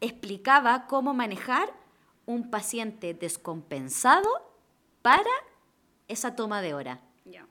explicaba 0.00 0.86
cómo 0.86 1.14
manejar 1.14 1.72
un 2.26 2.50
paciente 2.50 3.14
descompensado 3.14 4.28
para 5.02 5.30
esa 6.08 6.36
toma 6.36 6.60
de 6.60 6.74
hora. 6.74 7.00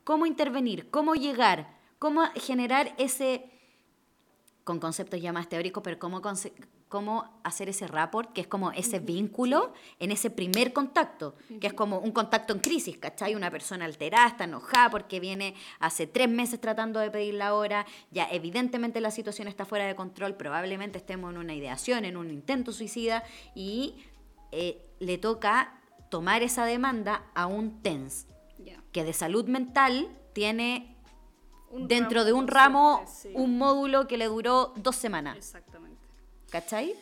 Cómo 0.03 0.25
intervenir, 0.25 0.89
cómo 0.89 1.15
llegar, 1.15 1.75
cómo 1.99 2.23
generar 2.35 2.93
ese, 2.97 3.49
con 4.63 4.79
conceptos 4.79 5.21
ya 5.21 5.33
más 5.33 5.49
teóricos, 5.49 5.83
pero 5.83 5.99
cómo 5.99 6.21
cómo 6.89 7.39
hacer 7.43 7.69
ese 7.69 7.87
rapport, 7.87 8.31
que 8.31 8.41
es 8.41 8.47
como 8.47 8.71
ese 8.71 8.99
vínculo 8.99 9.73
en 9.99 10.11
ese 10.11 10.29
primer 10.29 10.73
contacto, 10.73 11.35
que 11.59 11.67
es 11.67 11.73
como 11.73 11.99
un 11.99 12.11
contacto 12.11 12.53
en 12.53 12.59
crisis, 12.59 12.97
¿cachai? 12.97 13.35
Una 13.35 13.51
persona 13.51 13.85
alterada, 13.85 14.27
está 14.27 14.45
enojada 14.45 14.89
porque 14.89 15.19
viene 15.19 15.53
hace 15.79 16.07
tres 16.07 16.29
meses 16.29 16.61
tratando 16.61 16.99
de 16.99 17.11
pedir 17.11 17.33
la 17.33 17.53
hora, 17.53 17.85
ya 18.11 18.27
evidentemente 18.31 19.01
la 19.01 19.11
situación 19.11 19.47
está 19.47 19.65
fuera 19.65 19.85
de 19.85 19.95
control, 19.95 20.35
probablemente 20.35 20.97
estemos 20.97 21.31
en 21.31 21.37
una 21.37 21.53
ideación, 21.53 22.05
en 22.05 22.15
un 22.15 22.31
intento 22.31 22.71
suicida 22.71 23.23
y 23.53 23.95
eh, 24.51 24.81
le 24.99 25.17
toca 25.17 25.73
tomar 26.09 26.41
esa 26.41 26.65
demanda 26.65 27.25
a 27.35 27.47
un 27.47 27.81
TENS, 27.81 28.27
que 28.91 29.03
de 29.03 29.13
salud 29.13 29.45
mental 29.45 30.07
tiene 30.33 30.95
Un 31.69 31.87
dentro 31.87 32.23
de 32.23 32.33
un 32.33 32.47
ramo 32.47 33.03
sí. 33.05 33.29
un 33.33 33.57
módulo 33.57 34.07
que 34.07 34.17
le 34.17 34.25
duró 34.25 34.73
dos 34.77 34.95
semanas. 34.95 35.37
Exactamente. 35.37 35.76
¿Cachai? 36.49 36.93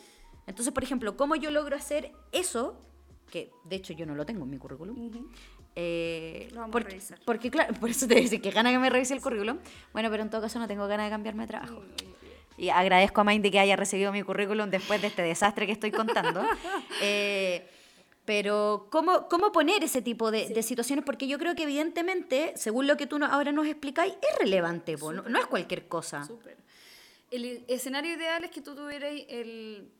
Entonces, 0.46 0.72
por 0.72 0.82
ejemplo, 0.82 1.16
¿cómo 1.16 1.36
yo 1.36 1.50
logro 1.50 1.76
hacer 1.76 2.12
eso? 2.32 2.80
Que 3.30 3.50
de 3.64 3.76
hecho 3.76 3.92
yo 3.92 4.06
no 4.06 4.14
lo 4.14 4.24
tengo 4.26 4.44
en 4.44 4.50
mi 4.50 4.58
currículum. 4.58 5.06
Ujú. 5.08 5.28
Eh, 5.74 6.48
Lo 6.52 6.60
vamos 6.60 6.68
a 6.68 6.72
porque, 6.72 6.90
revisar. 6.90 7.18
porque, 7.24 7.50
claro, 7.50 7.74
por 7.74 7.90
eso 7.90 8.06
te 8.08 8.14
decía 8.14 8.40
que 8.40 8.50
gana 8.50 8.70
que 8.70 8.78
me 8.78 8.88
revise 8.88 9.12
el 9.14 9.20
currículum. 9.20 9.58
Bueno, 9.92 10.10
pero 10.10 10.22
en 10.22 10.30
todo 10.30 10.40
caso 10.40 10.58
no 10.58 10.66
tengo 10.68 10.86
ganas 10.86 11.06
de 11.06 11.10
cambiarme 11.10 11.42
de 11.42 11.48
trabajo. 11.48 11.82
Y 12.56 12.70
agradezco 12.70 13.20
a 13.20 13.24
Mindy 13.24 13.50
que 13.50 13.58
haya 13.58 13.76
recibido 13.76 14.12
mi 14.12 14.22
currículum 14.22 14.70
después 14.70 15.02
de 15.02 15.08
este 15.08 15.20
desastre 15.22 15.66
que 15.66 15.72
estoy 15.72 15.90
contando. 15.90 16.42
Eh, 17.02 17.68
pero, 18.24 18.88
¿cómo, 18.90 19.28
¿cómo 19.28 19.52
poner 19.52 19.84
ese 19.84 20.02
tipo 20.02 20.30
de, 20.32 20.48
de 20.48 20.62
situaciones? 20.64 21.04
Porque 21.04 21.28
yo 21.28 21.38
creo 21.38 21.54
que, 21.54 21.62
evidentemente, 21.62 22.54
según 22.56 22.86
lo 22.88 22.96
que 22.96 23.06
tú 23.06 23.18
no- 23.20 23.26
ahora 23.26 23.52
nos 23.52 23.66
explicáis, 23.66 24.14
es 24.14 24.38
relevante, 24.40 24.96
no, 24.96 25.12
no 25.12 25.38
es 25.38 25.46
cualquier 25.46 25.86
cosa. 25.86 26.24
Súper. 26.24 26.56
El 27.30 27.64
escenario 27.68 28.14
ideal 28.14 28.44
es 28.44 28.50
que 28.50 28.60
tú 28.60 28.74
tuvieras 28.74 29.12
el, 29.28 29.90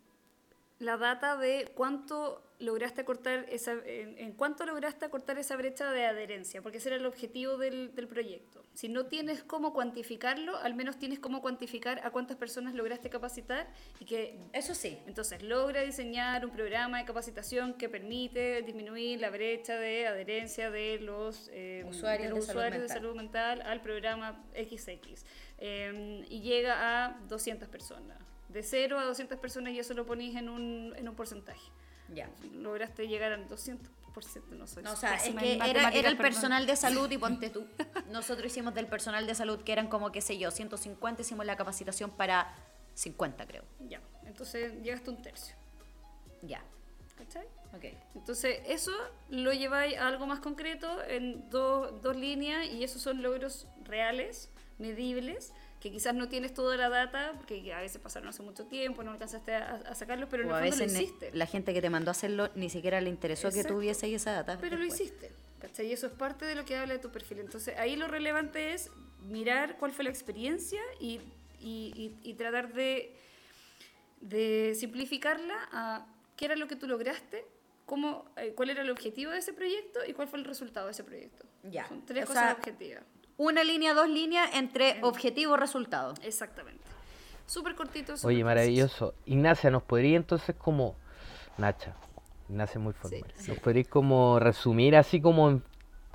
la 0.79 0.97
data 0.97 1.37
de 1.37 1.71
cuánto 1.75 2.43
lograste 2.59 3.05
cortar 3.05 3.47
esa, 3.51 3.73
en, 3.85 4.19
en 4.19 4.33
cuánto 4.33 4.65
lograste 4.65 5.09
cortar 5.11 5.39
esa 5.39 5.57
brecha 5.57 5.91
de 5.91 6.07
adherencia, 6.07 6.63
porque 6.63 6.79
ese 6.79 6.89
era 6.89 6.97
el 6.97 7.07
objetivo 7.07 7.57
del, 7.57 7.95
del 7.95 8.09
proyecto. 8.09 8.65
Si 8.73 8.89
no 8.89 9.07
tienes 9.07 9.43
cómo 9.43 9.73
cuantificarlo, 9.73 10.57
al 10.59 10.75
menos 10.75 10.99
tienes 10.99 11.19
cómo 11.19 11.43
cuantificar 11.43 12.01
a 12.05 12.11
cuántas 12.11 12.37
personas 12.37 12.75
lograste 12.75 13.11
capacitar 13.11 13.67
y 14.01 14.05
que 14.05 14.39
Eso 14.53 14.75
sí. 14.75 14.99
entonces 15.07 15.43
logra 15.43 15.83
diseñar 15.83 16.45
un 16.45 16.53
programa 16.53 16.99
de 16.99 17.05
capacitación 17.05 17.75
que 17.75 17.89
permite 17.89 18.63
disminuir 18.63 19.21
la 19.21 19.31
brecha 19.31 19.77
de 19.79 20.07
adherencia 20.07 20.71
de 20.71 20.99
los 21.01 21.51
eh, 21.53 21.85
Usuarios 21.89 22.31
los 22.31 22.47
de 22.47 22.89
salud 22.89 23.15
mental 23.15 23.63
al 23.63 23.81
programa 23.83 24.43
XX 24.55 25.25
eh, 25.59 26.25
y 26.29 26.41
llega 26.41 27.07
a 27.07 27.19
200 27.29 27.69
personas. 27.69 28.19
De 28.49 28.63
0 28.63 28.99
a 28.99 29.05
200 29.05 29.39
personas 29.39 29.73
y 29.73 29.79
eso 29.79 29.95
lo 29.95 30.07
ponís 30.07 30.37
en 30.37 30.49
un, 30.49 30.95
en 30.97 31.09
un 31.09 31.15
porcentaje. 31.15 31.61
Ya. 32.15 32.31
Lograste 32.55 33.09
llegar 33.09 33.33
al 33.33 33.49
200%, 33.49 33.79
no 34.51 34.67
soy 34.67 34.83
No, 34.85 34.93
o 34.93 34.97
sea, 34.97 35.17
es 35.17 35.35
que 35.35 35.55
era, 35.55 35.67
era 35.67 35.89
el 35.91 36.17
perdón. 36.17 36.19
personal 36.19 36.67
de 36.67 36.77
salud 36.77 37.11
y 37.11 37.19
ponte 37.19 37.51
tú. 37.51 37.67
Nosotros 38.11 38.47
hicimos 38.47 38.75
del 38.75 38.87
personal 38.87 39.27
de 39.27 39.35
salud 39.35 39.61
que 39.63 39.73
eran 39.73 39.89
como, 39.89 40.13
qué 40.13 40.21
sé 40.21 40.39
yo, 40.39 40.51
150, 40.51 41.23
hicimos 41.23 41.45
la 41.45 41.57
capacitación 41.57 42.11
para 42.11 42.55
50, 42.95 43.47
creo. 43.47 43.65
Ya, 43.89 44.01
entonces 44.25 44.81
llegaste 44.83 45.11
a 45.11 45.13
un 45.15 45.23
tercio. 45.23 45.55
Ya. 46.43 46.63
¿Cachai? 47.19 47.47
Ok. 47.75 47.85
Entonces, 48.15 48.61
eso 48.67 48.93
lo 49.31 49.53
lleváis 49.53 49.97
a 49.97 50.07
algo 50.07 50.27
más 50.27 50.41
concreto 50.41 51.03
en 51.09 51.49
dos, 51.51 52.01
dos 52.03 52.15
líneas 52.17 52.67
y 52.67 52.85
esos 52.85 53.03
son 53.03 53.23
logros 53.23 53.67
reales, 53.85 54.51
medibles, 54.79 55.53
que 55.81 55.91
quizás 55.91 56.15
no 56.15 56.29
tienes 56.29 56.53
toda 56.55 56.77
la 56.77 56.89
data, 56.89 57.33
porque 57.37 57.73
a 57.73 57.81
veces 57.81 58.01
pasaron 58.01 58.29
hace 58.29 58.43
mucho 58.43 58.67
tiempo, 58.67 59.03
no 59.03 59.11
alcanzaste 59.13 59.55
a, 59.55 59.75
a 59.87 59.95
sacarlos, 59.95 60.29
pero 60.31 60.43
en 60.45 60.51
O 60.51 60.55
a 60.55 60.65
el 60.67 60.71
fondo 60.73 60.85
veces 60.85 60.99
lo 60.99 61.03
hiciste. 61.05 61.31
la 61.33 61.47
gente 61.47 61.73
que 61.75 61.81
te 61.81 61.91
mandó 61.91 62.11
a 62.11 62.13
hacerlo 62.13 62.51
ni 62.55 62.69
siquiera 62.71 63.01
le 63.01 63.11
interesó 63.11 63.49
que 63.51 63.57
Exacto. 63.57 63.75
tuviese 63.75 64.07
ahí 64.07 64.15
esa 64.15 64.33
data. 64.33 64.59
Pero 64.61 64.77
lo 64.77 64.83
después. 64.85 65.01
hiciste, 65.01 65.33
¿cachai? 65.61 65.87
Y 65.87 65.93
eso 65.93 66.07
es 66.07 66.13
parte 66.13 66.45
de 66.45 66.55
lo 66.55 66.65
que 66.65 66.77
habla 66.77 66.95
de 66.95 67.01
tu 67.01 67.11
perfil. 67.11 67.39
Entonces, 67.41 67.77
ahí 67.79 67.97
lo 67.97 68.09
relevante 68.09 68.73
es 68.73 68.91
mirar 69.23 69.77
cuál 69.79 69.93
fue 69.93 70.05
la 70.05 70.11
experiencia 70.11 70.81
y, 71.01 71.21
y- 71.61 71.93
y- 71.95 72.19
y 72.23 72.35
tratar 72.35 72.73
de, 72.73 73.15
de 74.21 74.75
simplificarla 74.79 75.69
a 75.73 76.07
qué 76.37 76.47
era 76.47 76.57
lo 76.57 76.69
que 76.69 76.77
tú 76.77 76.87
lograste, 76.87 77.45
cómo, 77.87 78.25
eh, 78.37 78.53
cuál 78.55 78.71
era 78.71 78.83
el 78.83 78.91
objetivo 78.91 79.31
de 79.33 79.39
ese 79.39 79.53
proyecto 79.53 80.01
y 80.07 80.13
cuál 80.13 80.29
fue 80.29 80.39
el 80.39 80.45
resultado 80.45 80.87
de 80.87 80.93
ese 80.93 81.05
proyecto. 81.05 81.45
Ya. 81.65 81.87
Son 81.89 82.05
tres 82.05 82.25
O 82.25 82.27
cosas 82.29 82.43
sea, 82.45 82.53
objetivas. 82.55 83.05
Una 83.39 83.65
línea, 83.65 83.93
dos 83.95 84.09
líneas 84.09 84.51
entre 84.55 84.99
objetivo 85.03 85.55
y 85.55 85.59
resultado. 85.59 86.15
Exactamente. 86.23 86.83
Súper 87.47 87.75
cortito. 87.75 88.15
Oye, 88.25 88.43
maravilloso. 88.43 89.15
Ignacia, 89.27 89.71
¿nos 89.71 89.83
podría 89.83 90.17
entonces 90.17 90.57
como... 90.57 90.95
Nacha, 91.59 91.95
Ignacia 92.49 92.79
es 92.79 92.83
muy 92.85 92.93
formal. 92.93 93.25
¿Nos 93.47 93.59
podrías 93.61 93.89
como 93.89 94.39
resumir 94.41 94.97
así 94.97 95.21
como 95.21 95.51
en- 95.51 95.63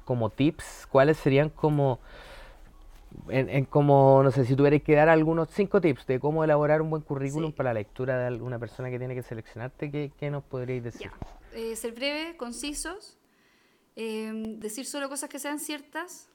como 0.06 0.30
tips? 0.30 0.88
¿Cuáles 0.92 1.18
serían 1.18 1.50
como... 1.50 2.00
En, 3.28 3.50
en 3.50 3.66
como, 3.66 4.22
no 4.24 4.32
sé, 4.32 4.46
si 4.46 4.56
tuvierais 4.56 4.84
que 4.84 4.96
dar 4.96 5.10
algunos 5.10 5.50
cinco 5.52 5.82
tips 5.82 6.08
de 6.08 6.20
cómo 6.20 6.44
elaborar 6.46 6.82
un 6.82 6.90
buen 6.90 7.02
currículum 7.02 7.52
Sí. 7.52 7.58
para 7.58 7.70
la 7.72 7.80
lectura 7.80 8.18
de 8.18 8.26
alguna 8.28 8.58
persona 8.58 8.90
que 8.90 8.98
tiene 8.98 9.14
que 9.16 9.22
seleccionarte, 9.22 9.92
¿qué, 9.92 10.12
qué 10.18 10.30
nos 10.32 10.44
podríais 10.46 10.82
decir? 10.84 11.12
Eh, 11.54 11.76
ser 11.76 11.92
breve, 11.92 12.38
concisos, 12.38 13.18
eh, 13.98 14.32
decir 14.60 14.86
solo 14.86 15.10
cosas 15.10 15.30
que 15.30 15.40
sean 15.40 15.60
ciertas, 15.60 16.30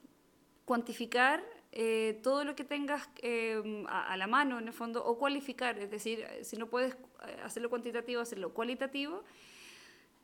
cuantificar 0.71 1.41
eh, 1.71 2.19
todo 2.23 2.43
lo 2.43 2.55
que 2.55 2.65
tengas 2.65 3.07
eh, 3.21 3.85
a, 3.87 4.11
a 4.13 4.17
la 4.17 4.27
mano 4.27 4.59
en 4.59 4.67
el 4.67 4.73
fondo, 4.73 5.03
o 5.03 5.17
cualificar, 5.17 5.77
es 5.79 5.89
decir, 5.89 6.19
eh, 6.19 6.43
si 6.43 6.57
no 6.57 6.67
puedes 6.67 6.93
eh, 6.93 7.37
hacerlo 7.43 7.69
cuantitativo, 7.69 8.19
hacerlo 8.21 8.53
cualitativo. 8.53 9.23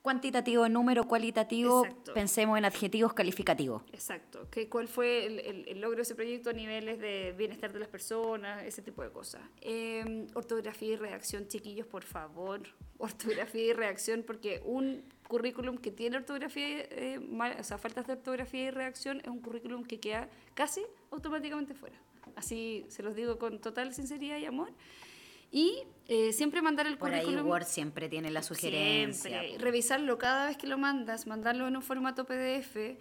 Cuantitativo, 0.01 0.67
número 0.67 1.05
cualitativo, 1.05 1.85
Exacto. 1.85 2.13
pensemos 2.13 2.57
en 2.57 2.65
adjetivos 2.65 3.13
calificativos. 3.13 3.83
Exacto, 3.93 4.49
que, 4.51 4.67
cuál 4.67 4.89
fue 4.89 5.25
el, 5.27 5.39
el- 5.39 5.67
el 5.69 5.79
logro 5.79 5.95
de 5.97 6.01
ese 6.01 6.13
proyecto 6.13 6.49
a 6.49 6.53
niveles 6.53 6.99
de 6.99 7.33
bienestar 7.37 7.71
de 7.71 7.79
las 7.79 7.87
personas, 7.87 8.63
ese 8.65 8.81
tipo 8.81 9.01
de 9.01 9.11
cosas. 9.11 9.41
Eh, 9.61 10.27
ortografía 10.33 10.89
y 10.93 10.95
redacción, 10.97 11.47
chiquillos, 11.47 11.87
por 11.87 12.03
favor, 12.03 12.63
ortografía 12.97 13.63
y 13.63 13.71
redacción, 13.71 14.23
porque 14.27 14.61
un 14.65 15.05
currículum 15.28 15.78
que 15.78 15.91
tiene 15.91 16.17
ortografía, 16.17 16.65
eh, 16.89 17.19
mal- 17.19 17.55
o 17.59 17.63
sea, 17.63 17.78
faltas 17.78 18.05
de 18.07 18.13
ortografía 18.13 18.63
y 18.65 18.71
redacción 18.71 19.19
es 19.21 19.28
un 19.28 19.39
currículum 19.39 19.84
que 19.84 19.99
queda 19.99 20.30
casi 20.53 20.82
automáticamente 21.11 21.74
fuera. 21.74 21.95
Así 22.36 22.86
se 22.89 23.03
los 23.03 23.15
digo 23.15 23.38
con 23.38 23.59
total 23.59 23.93
sinceridad 23.93 24.38
y 24.38 24.45
amor. 24.45 24.71
Y 25.51 25.84
eh, 26.07 26.34
siempre 26.34 26.61
mandar 26.61 26.88
el 26.88 26.97
Por 26.97 27.13
ahí 27.13 27.21
currículum. 27.24 27.47
Word 27.49 27.65
siempre 27.65 28.09
tiene 28.09 28.32
la 28.32 28.41
sugerencia. 28.41 29.41
Siempre. 29.41 29.63
Revisarlo 29.63 30.17
cada 30.17 30.47
vez 30.47 30.57
que 30.57 30.65
lo 30.67 30.78
mandas, 30.78 31.28
mandarlo 31.28 31.67
en 31.67 31.76
un 31.76 31.82
formato 31.84 32.26
PDF. 32.26 32.97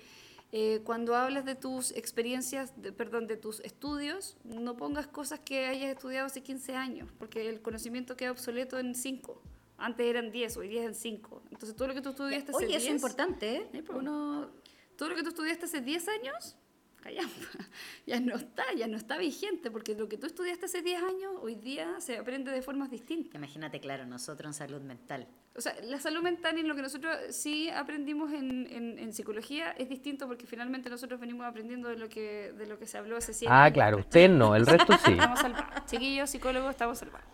Eh, 0.55 0.83
cuando 0.85 1.17
hablas 1.17 1.47
de 1.47 1.55
tus 1.55 1.93
experiencias, 1.93 2.75
de- 2.83 2.93
perdón, 2.93 3.27
de 3.27 3.39
tus 3.39 3.61
estudios, 3.61 4.37
no 4.45 4.77
pongas 4.77 5.07
cosas 5.07 5.41
que 5.41 5.65
hayas 5.65 5.89
estudiado 5.95 6.27
hace 6.27 6.43
15 6.43 6.75
años, 6.77 7.09
porque 7.19 7.49
el 7.49 7.63
conocimiento 7.63 8.17
queda 8.19 8.33
obsoleto 8.33 8.79
en 8.79 8.95
5. 8.95 9.41
Antes 9.83 10.07
eran 10.07 10.31
10, 10.31 10.57
hoy 10.59 10.69
día 10.69 10.83
es 10.83 10.87
en 10.87 10.95
5. 10.95 11.43
Entonces, 11.51 11.75
todo 11.75 11.89
lo 11.89 11.95
que 11.95 12.01
tú 12.01 12.11
estudiaste 12.11 12.53
hace 12.53 12.65
Oye, 12.65 12.67
10... 12.69 12.83
eso 12.83 12.89
es 12.89 12.95
importante, 12.95 13.57
¿eh? 13.57 13.85
Uno 13.93 14.53
Todo 14.97 15.09
lo 15.09 15.17
que 15.17 15.25
tú 15.25 15.31
estudiaste 15.31 15.65
hace 15.65 15.81
10 15.81 16.09
años, 16.09 16.57
callamos, 17.03 17.35
ya 18.07 18.19
no 18.21 18.35
está, 18.37 18.65
ya 18.77 18.87
no 18.87 18.97
está 18.97 19.19
vigente, 19.19 19.71
porque 19.71 19.95
lo 19.95 20.09
que 20.09 20.17
tú 20.17 20.27
estudiaste 20.27 20.67
hace 20.67 20.81
10 20.81 21.03
años, 21.03 21.33
hoy 21.43 21.57
día 21.57 22.01
se 22.01 22.17
aprende 22.17 22.51
de 22.51 22.63
formas 22.63 22.91
distintas. 22.91 23.35
Imagínate, 23.35 23.81
claro, 23.81 24.07
nosotros 24.07 24.47
en 24.49 24.55
salud 24.55 24.81
mental. 24.81 25.27
O 25.55 25.61
sea, 25.61 25.75
la 25.83 26.01
salud 26.01 26.23
mental 26.23 26.57
y 26.59 26.63
lo 26.63 26.75
que 26.75 26.81
nosotros 26.81 27.15
sí 27.31 27.69
aprendimos 27.69 28.33
en, 28.33 28.67
en, 28.73 28.99
en 28.99 29.13
psicología 29.13 29.73
es 29.73 29.89
distinto 29.91 30.27
porque 30.27 30.47
finalmente 30.47 30.89
nosotros 30.89 31.21
venimos 31.21 31.45
aprendiendo 31.45 31.91
de 31.91 31.97
lo 31.97 32.09
que, 32.09 32.53
de 32.57 32.67
lo 32.67 32.79
que 32.79 32.87
se 32.87 32.97
habló 32.97 33.19
hace 33.19 33.35
100 33.35 33.53
Ah, 33.53 33.65
años. 33.65 33.75
claro, 33.75 33.99
usted 33.99 34.31
no, 34.31 34.57
el 34.57 34.65
resto 34.67 34.95
sí. 35.05 35.11
Estamos 35.13 35.41
salvados. 35.41 35.85
Chiquillos, 35.87 36.31
psicólogos, 36.31 36.71
estamos 36.71 36.99
salvados. 36.99 37.27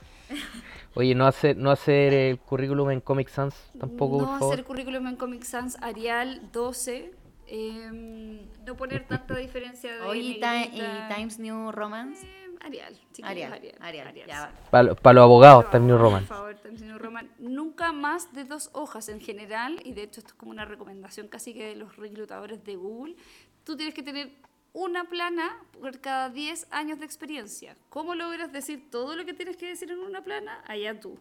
Oye, 0.95 1.15
no 1.15 1.27
hacer, 1.27 1.57
no 1.57 1.71
hacer 1.71 2.13
el 2.13 2.39
currículum 2.39 2.91
en 2.91 3.01
Comic 3.01 3.29
Sans 3.29 3.55
tampoco, 3.79 4.19
no 4.21 4.27
por 4.27 4.39
favor. 4.41 4.55
hacer 4.55 4.65
currículum 4.67 5.07
en 5.07 5.17
Comic 5.17 5.45
Sans, 5.45 5.81
Arial 5.81 6.51
12. 6.53 7.13
Em, 7.49 8.47
no 8.65 8.77
poner 8.77 9.07
tanta 9.07 9.37
diferencia 9.37 9.95
de. 9.95 10.01
Oye, 10.03 10.21
y, 10.21 10.41
y 10.41 11.15
Times 11.15 11.39
New 11.39 11.73
Romance. 11.73 12.27
Em, 12.27 12.57
Arial, 12.61 12.95
chiquillos, 13.13 13.31
Arial, 13.31 13.53
Arial. 13.53 13.75
Arial, 13.81 14.09
Arial, 14.09 14.27
ya 14.29 14.47
sí. 14.47 14.55
va. 14.73 14.95
Para 14.95 15.15
los 15.15 15.23
abogados, 15.23 15.71
Time 15.71 15.87
New 15.87 15.97
Por 15.97 16.05
Roman. 16.05 16.25
favor, 16.27 16.55
Times 16.57 16.83
New 16.83 16.99
Roman. 16.99 17.31
Nunca 17.39 17.93
más 17.93 18.33
de 18.33 18.45
dos 18.45 18.71
hojas 18.73 19.09
en 19.09 19.21
general, 19.21 19.81
y 19.85 19.93
de 19.93 20.03
hecho 20.03 20.21
esto 20.21 20.33
es 20.33 20.35
como 20.35 20.51
una 20.51 20.65
recomendación 20.65 21.29
casi 21.29 21.55
que 21.55 21.67
de 21.67 21.77
los 21.77 21.97
reclutadores 21.97 22.65
de 22.65 22.77
Google. 22.77 23.17
Tú 23.65 23.77
tienes 23.77 23.95
que 23.95 24.03
tener 24.03 24.31
una 24.73 25.05
plana 25.05 25.57
por 25.81 25.99
cada 26.01 26.31
10 26.31 26.69
años 26.71 26.99
de 26.99 27.05
experiencia. 27.05 27.77
¿Cómo 27.89 28.15
logras 28.15 28.53
decir 28.53 28.91
todo 28.91 29.17
lo 29.17 29.25
que 29.25 29.35
tienes 29.35 29.57
que 29.57 29.67
decir 29.67 29.91
en 29.91 29.99
una 29.99 30.23
plana? 30.23 30.63
Allá 30.67 30.99
tú. 30.99 31.19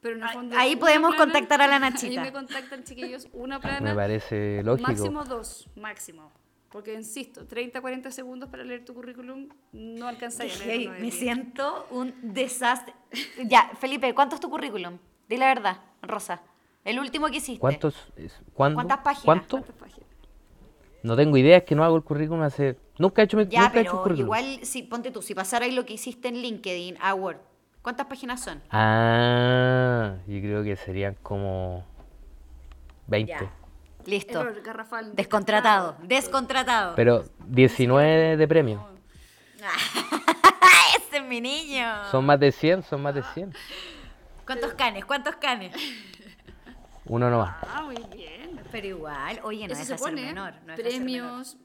Pero 0.00 0.16
en 0.16 0.22
el 0.22 0.28
Ahí- 0.28 0.34
fondo, 0.34 0.56
ahí 0.58 0.76
podemos 0.76 1.14
plana- 1.14 1.24
contactar 1.32 1.62
a 1.62 1.66
la 1.66 1.74
Ahí 1.76 1.80
Nachita. 1.80 2.22
me 2.22 2.32
contactan, 2.32 2.84
chiquillos, 2.84 3.28
una 3.32 3.60
plana. 3.60 3.80
Me 3.90 3.94
parece 3.94 4.62
lógico. 4.62 4.88
Máximo 4.88 5.24
dos, 5.24 5.68
máximo. 5.76 6.32
Porque, 6.70 6.94
insisto, 6.94 7.46
30, 7.46 7.80
40 7.80 8.10
segundos 8.12 8.48
para 8.48 8.62
leer 8.62 8.84
tu 8.84 8.94
currículum 8.94 9.48
no 9.72 10.06
alcanzaría 10.06 10.56
de 10.56 10.88
me 10.88 11.00
10. 11.00 11.14
siento 11.14 11.86
un 11.90 12.14
desastre. 12.22 12.94
Ya, 13.44 13.70
Felipe, 13.80 14.14
¿cuánto 14.14 14.36
es 14.36 14.40
tu 14.40 14.48
currículum? 14.48 14.98
Di 15.28 15.36
la 15.36 15.46
verdad, 15.46 15.78
Rosa. 16.00 16.40
El 16.84 17.00
último 17.00 17.26
que 17.28 17.38
hiciste. 17.38 17.58
¿Cuántos? 17.60 17.94
cuándo? 18.54 18.76
¿Cuántas 18.76 18.98
páginas? 18.98 19.24
¿Cuánto? 19.24 19.48
¿Cuántas 19.58 19.74
páginas? 19.76 20.08
No 21.02 21.16
tengo 21.16 21.36
idea, 21.36 21.56
es 21.58 21.64
que 21.64 21.74
no 21.74 21.82
hago 21.82 21.96
el 21.96 22.02
currículum 22.04 22.42
hace... 22.42 22.78
Nunca 22.98 23.22
he 23.22 23.24
hecho, 23.24 23.36
mi- 23.36 23.46
Ya, 23.48 23.62
nunca 23.62 23.78
he 23.78 23.82
hecho 23.82 23.90
el 23.90 23.96
pero 23.96 24.02
currículum. 24.02 24.26
igual, 24.26 24.64
si, 24.64 24.82
ponte 24.84 25.10
tú, 25.10 25.22
si 25.22 25.34
pasarais 25.34 25.74
lo 25.74 25.84
que 25.84 25.94
hiciste 25.94 26.28
en 26.28 26.36
LinkedIn 26.36 26.98
a 27.00 27.14
Word, 27.14 27.38
¿cuántas 27.82 28.06
páginas 28.06 28.40
son? 28.42 28.62
Ah, 28.70 30.14
yo 30.26 30.40
creo 30.40 30.62
que 30.62 30.76
serían 30.76 31.16
como 31.22 31.84
20. 33.06 33.32
Ya. 33.32 33.50
Listo. 34.06 34.40
Error 34.40 34.62
garrafal. 34.62 35.14
Descontratado. 35.14 35.96
Descontratado. 36.02 36.94
Pero 36.96 37.24
19 37.46 38.36
de 38.36 38.48
premio. 38.48 38.88
Ese 40.96 41.18
es 41.18 41.24
mi 41.24 41.40
niño. 41.40 41.86
Son 42.10 42.24
más 42.24 42.40
de 42.40 42.50
100, 42.52 42.82
son 42.84 43.02
más 43.02 43.14
de 43.14 43.22
100. 43.22 43.52
¿Cuántos 44.46 44.72
canes? 44.74 45.04
¿Cuántos 45.04 45.36
canes? 45.36 45.74
Uno 47.04 47.28
nomás. 47.30 47.56
Ah, 47.68 47.82
muy 47.82 47.96
bien. 48.14 48.60
Pero 48.72 48.86
igual, 48.86 49.40
oye, 49.42 49.66
no 49.66 49.74
Eso 49.74 49.82
deja 49.82 49.84
se 49.84 49.98
ser 49.98 49.98
pone. 49.98 50.22
menor. 50.26 50.54
No 50.66 50.74
premios. 50.76 51.56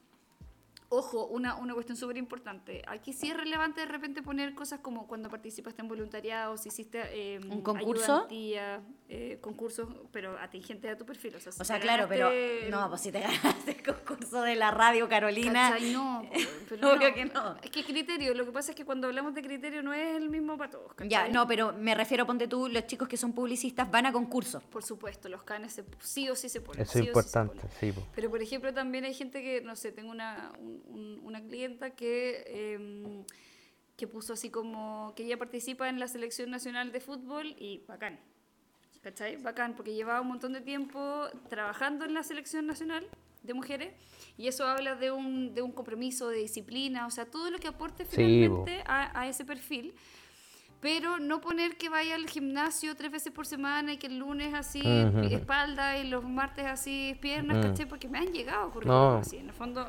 Ojo, 0.90 1.26
una, 1.28 1.56
una 1.56 1.74
cuestión 1.74 1.98
súper 1.98 2.18
importante. 2.18 2.84
Aquí 2.88 3.12
sí 3.12 3.30
es 3.30 3.36
relevante 3.38 3.82
de 3.82 3.88
repente 3.88 4.22
poner 4.22 4.54
cosas 4.54 4.80
como 4.82 5.08
cuando 5.08 5.30
participaste 5.30 5.82
en 5.82 5.88
voluntariado, 5.88 6.58
si 6.58 6.70
hiciste 6.70 7.02
eh, 7.12 7.40
¿Un 7.50 7.62
concurso? 7.62 8.14
ayudantía, 8.14 8.82
eh, 9.10 9.40
concursos, 9.42 9.90
pero 10.12 10.38
atingentes 10.40 10.92
a 10.92 10.98
tu 10.98 11.06
perfil. 11.06 11.36
O 11.36 11.40
sea, 11.40 11.52
si 11.52 11.62
O 11.62 11.66
sea, 11.66 11.80
claro, 11.80 12.06
pero 12.08 12.30
no, 12.70 12.88
pues 12.90 13.02
si 13.02 13.12
te 13.12 13.20
ganaste 13.22 13.72
el 13.72 13.84
concurso 13.84 14.42
de 14.44 14.56
la 14.56 14.72
radio 14.72 15.10
Carolina. 15.10 15.72
¿Cachai? 15.72 15.92
No, 15.92 16.24
pero 16.70 16.94
Obvio 16.94 17.10
no. 17.10 17.16
que 17.16 17.26
no. 17.26 17.58
Es 17.64 17.72
que 17.72 17.84
criterio, 17.84 18.34
lo 18.36 18.46
que 18.46 18.52
pasa 18.52 18.72
es 18.72 18.76
que 18.78 18.86
cuando 18.86 19.08
hablamos 19.08 19.34
de 19.34 19.42
criterio 19.42 19.82
no 19.82 19.94
es 19.94 20.16
el 20.16 20.30
mismo 20.30 20.58
para 20.58 20.70
todos. 20.72 20.92
Ya, 21.08 21.20
¿cachai? 21.22 21.32
no, 21.34 21.48
pero 21.48 21.74
me 21.74 21.96
refiero, 21.96 22.26
ponte 22.28 22.48
tú, 22.48 22.68
los 22.70 22.86
chicos 22.86 23.08
que 23.08 23.18
son 23.18 23.34
publicistas 23.34 23.90
van 23.90 24.06
a 24.06 24.12
concursos. 24.12 24.64
Por 24.66 24.84
supuesto, 24.84 25.30
los 25.30 25.44
canes 25.44 25.74
se- 25.74 25.86
sí 26.00 26.30
o 26.30 26.36
sí 26.36 26.48
se 26.50 26.62
ponen. 26.62 26.84
Eso 26.84 27.00
es 27.00 27.04
sí 27.04 27.08
importante, 27.08 27.60
sí. 27.80 27.92
po. 27.92 28.06
Pero, 28.16 28.30
por 28.30 28.42
ejemplo, 28.42 28.74
también 28.74 29.04
hay 29.06 29.14
gente 29.14 29.42
que, 29.42 29.62
no 29.62 29.76
sé, 29.76 29.92
tengo 29.92 30.12
una, 30.12 30.52
un- 30.60 30.74
un- 30.86 31.19
una 31.23 31.41
clienta 31.41 31.91
que, 31.91 32.43
eh, 32.47 33.23
que 33.97 34.07
puso 34.07 34.34
así 34.34 34.49
como 34.49 35.13
que 35.15 35.23
ella 35.23 35.38
participa 35.38 35.88
en 35.89 35.99
la 35.99 36.07
selección 36.07 36.49
nacional 36.51 36.91
de 36.91 36.99
fútbol 36.99 37.55
y 37.59 37.84
bacán. 37.88 38.19
¿Cachai? 39.01 39.38
Bacán, 39.38 39.76
porque 39.76 39.93
llevaba 39.93 40.19
un 40.21 40.28
montón 40.30 40.53
de 40.53 40.61
tiempo 40.61 41.28
trabajando 41.49 42.05
en 42.05 42.13
la 42.15 42.23
selección 42.23 42.65
nacional 42.65 43.07
de 43.43 43.53
mujeres 43.53 43.93
y 44.36 44.47
eso 44.47 44.65
habla 44.67 44.95
de 44.95 45.11
un, 45.11 45.53
de 45.53 45.61
un 45.61 45.71
compromiso, 45.71 46.28
de 46.30 46.38
disciplina, 46.39 47.05
o 47.05 47.11
sea, 47.11 47.26
todo 47.26 47.51
lo 47.51 47.59
que 47.59 47.67
aporte 47.67 48.03
Sí, 48.05 48.15
finalmente 48.15 48.84
a, 48.88 49.19
a 49.19 49.28
ese 49.28 49.45
perfil. 49.45 49.93
Pero 50.82 51.19
no 51.19 51.39
poner 51.41 51.78
que 51.78 51.89
vaya 51.89 52.15
al 52.15 52.28
gimnasio 52.28 52.95
tres 52.95 53.11
veces 53.11 53.32
por 53.32 53.45
semana 53.45 53.93
y 53.93 53.97
que 53.97 54.07
el 54.07 54.17
lunes 54.17 54.53
así 54.53 54.82
Ujú. 54.82 55.21
pi- 55.21 55.34
espalda 55.36 55.97
y 55.97 56.07
los 56.09 56.23
martes 56.23 56.65
así 56.65 57.15
piernas, 57.21 57.57
Mm. 57.57 57.61
¿cachai? 57.61 57.86
Porque 57.88 58.07
me 58.07 58.17
han 58.19 58.34
llegado 58.34 58.69
currículum 58.71 58.97
No. 58.99 59.17
así. 59.17 59.38
En 59.38 59.47
el 59.47 59.53
fondo, 59.53 59.88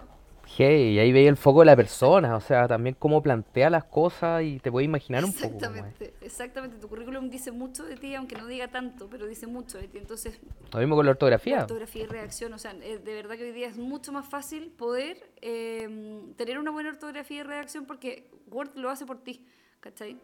Hey, 0.48 0.94
y 0.94 0.98
ahí 1.00 1.12
veía 1.12 1.28
el 1.28 1.36
foco 1.36 1.60
de 1.60 1.66
la 1.66 1.76
persona, 1.76 2.36
o 2.36 2.40
sea, 2.40 2.68
también 2.68 2.96
cómo 2.98 3.20
plantea 3.22 3.68
las 3.68 3.84
cosas 3.84 4.42
y 4.44 4.60
te 4.60 4.70
puedes 4.70 4.86
imaginar 4.86 5.24
un 5.24 5.32
poco. 5.32 5.46
exactamente, 5.46 6.14
exactamente. 6.20 6.78
Tu 6.78 6.88
currículum 6.88 7.28
dice 7.28 7.50
mucho 7.50 7.84
de 7.84 7.96
ti, 7.96 8.14
aunque 8.14 8.36
no 8.36 8.46
diga 8.46 8.68
tanto, 8.68 9.08
pero 9.10 9.26
dice 9.26 9.46
mucho 9.46 9.76
de 9.78 9.88
ti. 9.88 9.98
Entonces, 9.98 10.38
Lo 10.72 10.78
mismo 10.78 10.94
con 10.94 11.04
la 11.04 11.10
la 11.10 11.12
ortografía. 11.12 11.60
ortografía 11.62 12.04
y 12.04 12.06
redacción, 12.06 12.52
o 12.54 12.58
sea, 12.58 12.72
eh, 12.80 12.98
de 12.98 13.14
verdad 13.14 13.36
que 13.36 13.42
hoy 13.44 13.52
día 13.52 13.66
es 13.68 13.76
mucho 13.76 14.12
más 14.12 14.26
fácil 14.28 14.70
poder 14.70 15.30
eh, 15.42 16.22
tener 16.36 16.58
una 16.58 16.70
buena 16.70 16.90
ortografía 16.90 17.40
y 17.40 17.42
redacción 17.42 17.84
porque 17.84 18.30
Word 18.50 18.70
lo 18.76 18.88
hace 18.90 19.04
por 19.04 19.18
ti, 19.22 19.44
¿cachai? 19.80 20.16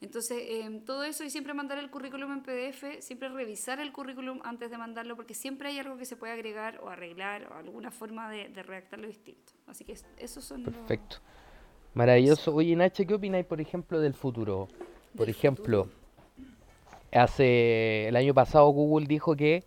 Entonces, 0.00 0.38
eh, 0.40 0.82
todo 0.86 1.04
eso 1.04 1.24
y 1.24 1.30
siempre 1.30 1.52
mandar 1.52 1.76
el 1.78 1.90
currículum 1.90 2.32
en 2.32 2.42
PDF, 2.42 3.02
siempre 3.02 3.28
revisar 3.28 3.80
el 3.80 3.92
currículum 3.92 4.40
antes 4.44 4.70
de 4.70 4.78
mandarlo 4.78 5.14
porque 5.14 5.34
siempre 5.34 5.68
hay 5.68 5.78
algo 5.78 5.98
que 5.98 6.06
se 6.06 6.16
puede 6.16 6.32
agregar 6.32 6.80
o 6.82 6.88
arreglar 6.88 7.46
o 7.52 7.54
alguna 7.54 7.90
forma 7.90 8.30
de, 8.30 8.48
de 8.48 8.62
redactarlo 8.62 9.06
distinto. 9.06 9.52
Así 9.66 9.84
que 9.84 9.92
es- 9.92 10.06
esos 10.16 10.42
son 10.44 10.62
los- 10.64 10.74
Perfecto. 10.74 11.16
Maravilloso. 11.92 12.54
Oye, 12.54 12.74
Nacha, 12.76 13.04
¿qué 13.04 13.12
opináis, 13.14 13.44
por 13.44 13.60
ejemplo, 13.60 14.00
del 14.00 14.14
futuro? 14.14 14.68
Por 15.16 15.26
Del 15.26 15.34
ejemplo, 15.36 15.88
hace 17.12 18.08
el 18.08 18.16
año 18.16 18.32
pasado 18.32 18.68
Google 18.68 19.06
dijo 19.06 19.36
que 19.36 19.64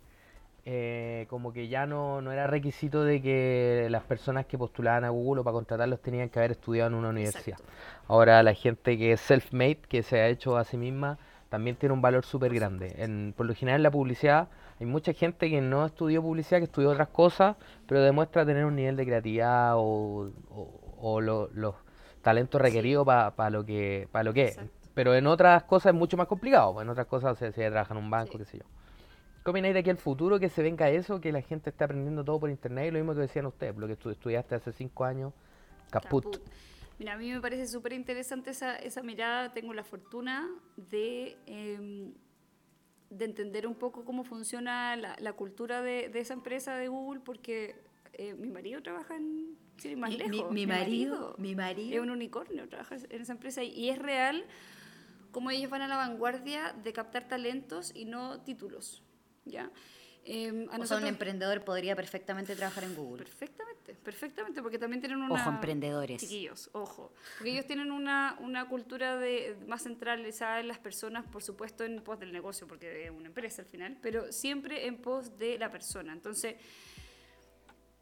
eh, 0.66 1.26
como 1.30 1.52
que 1.52 1.68
ya 1.68 1.86
no, 1.86 2.22
no 2.22 2.32
era 2.32 2.48
requisito 2.48 3.04
de 3.04 3.22
que 3.22 3.88
las 3.90 4.04
personas 4.04 4.46
que 4.46 4.58
postulaban 4.58 5.04
a 5.04 5.10
Google 5.10 5.42
o 5.42 5.44
para 5.44 5.54
contratarlos 5.54 6.02
tenían 6.02 6.30
que 6.30 6.40
haber 6.40 6.52
estudiado 6.52 6.90
en 6.90 6.96
una 6.96 7.10
universidad. 7.10 7.60
Exacto. 7.60 7.74
Ahora 8.08 8.42
la 8.44 8.54
gente 8.54 8.98
que 8.98 9.12
es 9.14 9.22
self-made, 9.30 9.80
que 9.90 10.04
se 10.04 10.20
ha 10.22 10.28
hecho 10.28 10.56
a 10.58 10.64
sí 10.64 10.78
misma, 10.78 11.18
también 11.50 11.76
tiene 11.76 11.94
un 11.94 12.02
valor 12.02 12.26
súper 12.26 12.54
grande. 12.54 12.96
En, 12.98 13.34
por 13.36 13.46
lo 13.46 13.54
general 13.54 13.80
en 13.80 13.84
la 13.84 13.92
publicidad 13.92 14.48
hay 14.80 14.86
mucha 14.86 15.14
gente 15.14 15.50
que 15.50 15.62
no 15.62 15.86
estudió 15.86 16.22
publicidad, 16.22 16.60
que 16.60 16.66
estudió 16.66 16.90
otras 16.92 17.10
cosas, 17.10 17.58
pero 17.86 18.02
demuestra 18.02 18.46
tener 18.46 18.66
un 18.66 18.76
nivel 18.76 18.96
de 18.96 19.06
creatividad 19.06 19.74
o, 19.76 20.32
o- 20.50 20.96
o 21.00 21.22
lo- 21.22 21.50
los 21.54 21.76
talentos 22.22 22.60
requeridos 22.62 23.06
para 23.06 23.50
lo 23.50 23.66
que 23.66 24.08
para 24.12 24.24
lo 24.24 24.34
que 24.34 24.46
es. 24.46 24.60
Pero 24.94 25.14
en 25.14 25.28
otras 25.28 25.64
cosas 25.64 25.94
es 25.94 26.00
mucho 26.00 26.16
más 26.18 26.28
complicado. 26.28 26.82
En 26.82 26.88
otras 26.90 27.08
cosas 27.08 27.38
se, 27.38 27.52
se 27.52 27.70
trabaja 27.70 27.94
en 27.94 28.00
un 28.00 28.10
banco, 28.10 28.32
Sí. 28.34 28.38
qué 28.38 28.46
sé 28.46 28.58
yo. 28.60 28.64
¿Qué 29.44 29.50
opináis 29.52 29.74
de 29.74 29.82
aquí 29.82 29.90
el 29.90 29.98
futuro 29.98 30.40
que 30.40 30.48
se 30.50 30.62
venga 30.64 30.90
eso, 30.90 31.20
que 31.20 31.32
la 31.32 31.42
gente 31.42 31.70
está 31.70 31.86
aprendiendo 31.86 32.24
todo 32.24 32.40
por 32.40 32.50
internet? 32.50 32.88
Y 32.88 32.92
lo 32.92 33.00
mismo 33.00 33.14
que 33.14 33.22
decían 33.22 33.46
ustedes, 33.46 33.76
lo 33.76 33.88
que 33.88 33.96
tú 33.98 34.10
estudiaste 34.10 34.56
hace 34.56 34.72
cinco 34.72 35.04
años, 35.04 35.34
caput. 35.92 36.24
Caput. 36.26 36.48
Mira, 37.00 37.14
a 37.14 37.18
mí 37.18 37.30
me 37.32 37.42
parece 37.42 37.68
súper 37.68 37.92
interesante 37.94 38.52
esa, 38.52 38.76
esa 38.78 39.02
mirada. 39.04 39.52
Tengo 39.52 39.74
la 39.74 39.84
fortuna 39.84 40.48
de, 40.78 41.36
em, 41.48 42.14
de 43.10 43.26
entender 43.26 43.68
un 43.68 43.76
poco 43.76 44.06
cómo 44.06 44.24
funciona 44.24 44.96
la, 44.96 45.16
la 45.20 45.34
cultura 45.34 45.82
de, 45.82 46.08
de 46.08 46.20
esa 46.20 46.34
empresa 46.36 46.76
de 46.78 46.88
Google, 46.88 47.20
porque 47.26 47.76
eh, 48.14 48.36
mi 48.36 48.50
marido 48.50 48.82
trabaja 48.82 49.16
en 49.18 49.58
Chile 49.78 49.96
más 49.98 50.12
Mi- 50.12 50.18
mi- 50.20 50.38
lejos. 50.38 50.52
mi 50.54 50.68
marido- 50.68 51.36
mi 51.38 51.56
marido. 51.56 51.96
Es 51.96 52.02
un 52.02 52.12
unicornio, 52.12 52.70
trabaja 52.70 52.96
en 53.10 53.22
esa 53.22 53.34
empresa 53.34 53.64
y, 53.64 53.70
y 53.72 53.90
es 53.90 53.98
real 54.00 54.46
como 55.32 55.50
ellos 55.50 55.70
van 55.72 55.82
a 55.82 55.88
la 55.88 55.98
vanguardia 55.98 56.74
de 56.84 56.94
captar 56.94 57.28
talentos 57.28 57.92
y 57.96 58.06
no 58.06 58.40
títulos. 58.42 59.04
¿Ya? 59.46 59.72
Em, 60.26 60.70
a 60.72 60.78
O 60.78 60.86
sea, 60.86 60.98
un 60.98 61.06
emprendedor 61.06 61.64
podría 61.66 61.96
perfectamente 61.96 62.56
trabajar 62.56 62.86
en 62.86 62.96
Google. 62.96 63.26
Perfectamente, 63.26 63.94
perfectamente, 63.96 64.62
porque 64.62 64.80
también 64.80 65.02
tienen 65.02 65.22
una... 65.22 65.34
Ojo, 65.34 65.50
emprendedores. 65.50 66.22
Chiquillos, 66.22 66.70
ojo. 66.72 67.14
Porque 67.38 67.52
ellos 67.52 67.66
tienen 67.66 67.92
una, 67.92 68.38
una 68.40 68.70
cultura 68.70 69.18
de, 69.18 69.58
más 69.68 69.84
centralizada 69.84 70.62
en 70.62 70.70
las 70.70 70.80
personas, 70.80 71.26
por 71.26 71.44
supuesto 71.44 71.84
en 71.84 72.02
pos 72.02 72.20
del 72.20 72.32
negocio, 72.32 72.68
porque 72.68 73.06
es 73.06 73.12
una 73.12 73.28
empresa 73.28 73.64
al 73.64 73.68
final, 73.68 73.98
pero 74.02 74.32
siempre 74.32 74.88
en 74.88 74.98
pos 74.98 75.38
de 75.38 75.58
la 75.58 75.70
persona. 75.70 76.14
Entonces, 76.14 76.56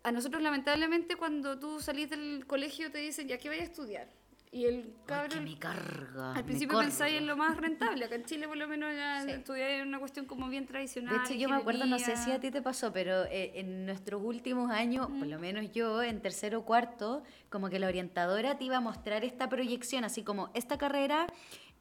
a 0.04 0.12
nosotros 0.12 0.44
lamentablemente 0.44 1.16
cuando 1.16 1.58
tú 1.58 1.80
salís 1.80 2.10
del 2.10 2.46
colegio 2.46 2.92
te 2.92 3.00
dicen, 3.00 3.28
ya 3.28 3.38
que 3.40 3.50
vaya 3.50 3.62
a 3.62 3.66
estudiar. 3.66 4.21
Y 4.54 4.66
el 4.66 4.94
cabrón... 5.06 5.46
me 5.46 5.58
carga. 5.58 6.34
Al 6.36 6.44
principio 6.44 6.78
pensáis 6.78 7.16
en 7.18 7.26
lo 7.26 7.38
más 7.38 7.56
rentable. 7.56 8.04
Acá 8.04 8.16
en 8.16 8.26
Chile, 8.26 8.50
por 8.50 8.58
lo 8.58 8.68
menos, 8.68 8.94
ya 8.94 9.22
Sí. 9.24 9.32
estudiar 9.32 9.70
en 9.72 9.88
una 9.88 9.98
cuestión 10.00 10.26
como 10.26 10.50
bien 10.50 10.66
tradicional. 10.66 11.18
De 11.18 11.24
hecho, 11.24 11.34
yo 11.36 11.48
me 11.48 11.56
acuerdo, 11.56 11.86
no 11.86 11.98
sé 12.00 12.18
si 12.18 12.32
a 12.34 12.40
ti 12.42 12.52
te 12.52 12.62
pasó, 12.62 12.92
pero 12.92 13.24
eh, 13.26 13.54
en 13.56 13.86
nuestros 13.86 14.22
últimos 14.22 14.70
años, 14.70 15.08
por 15.08 15.26
Mm. 15.28 15.30
lo 15.30 15.40
menos 15.40 15.72
yo, 15.72 16.04
en 16.04 16.22
tercero 16.22 16.60
o 16.60 16.66
cuarto, 16.66 17.24
como 17.50 17.70
que 17.70 17.80
la 17.80 17.88
orientadora 17.88 18.58
te 18.58 18.66
iba 18.66 18.76
a 18.78 18.82
mostrar 18.82 19.24
esta 19.24 19.48
proyección, 19.48 20.04
así 20.04 20.22
como 20.24 20.50
esta 20.54 20.78
carrera 20.78 21.28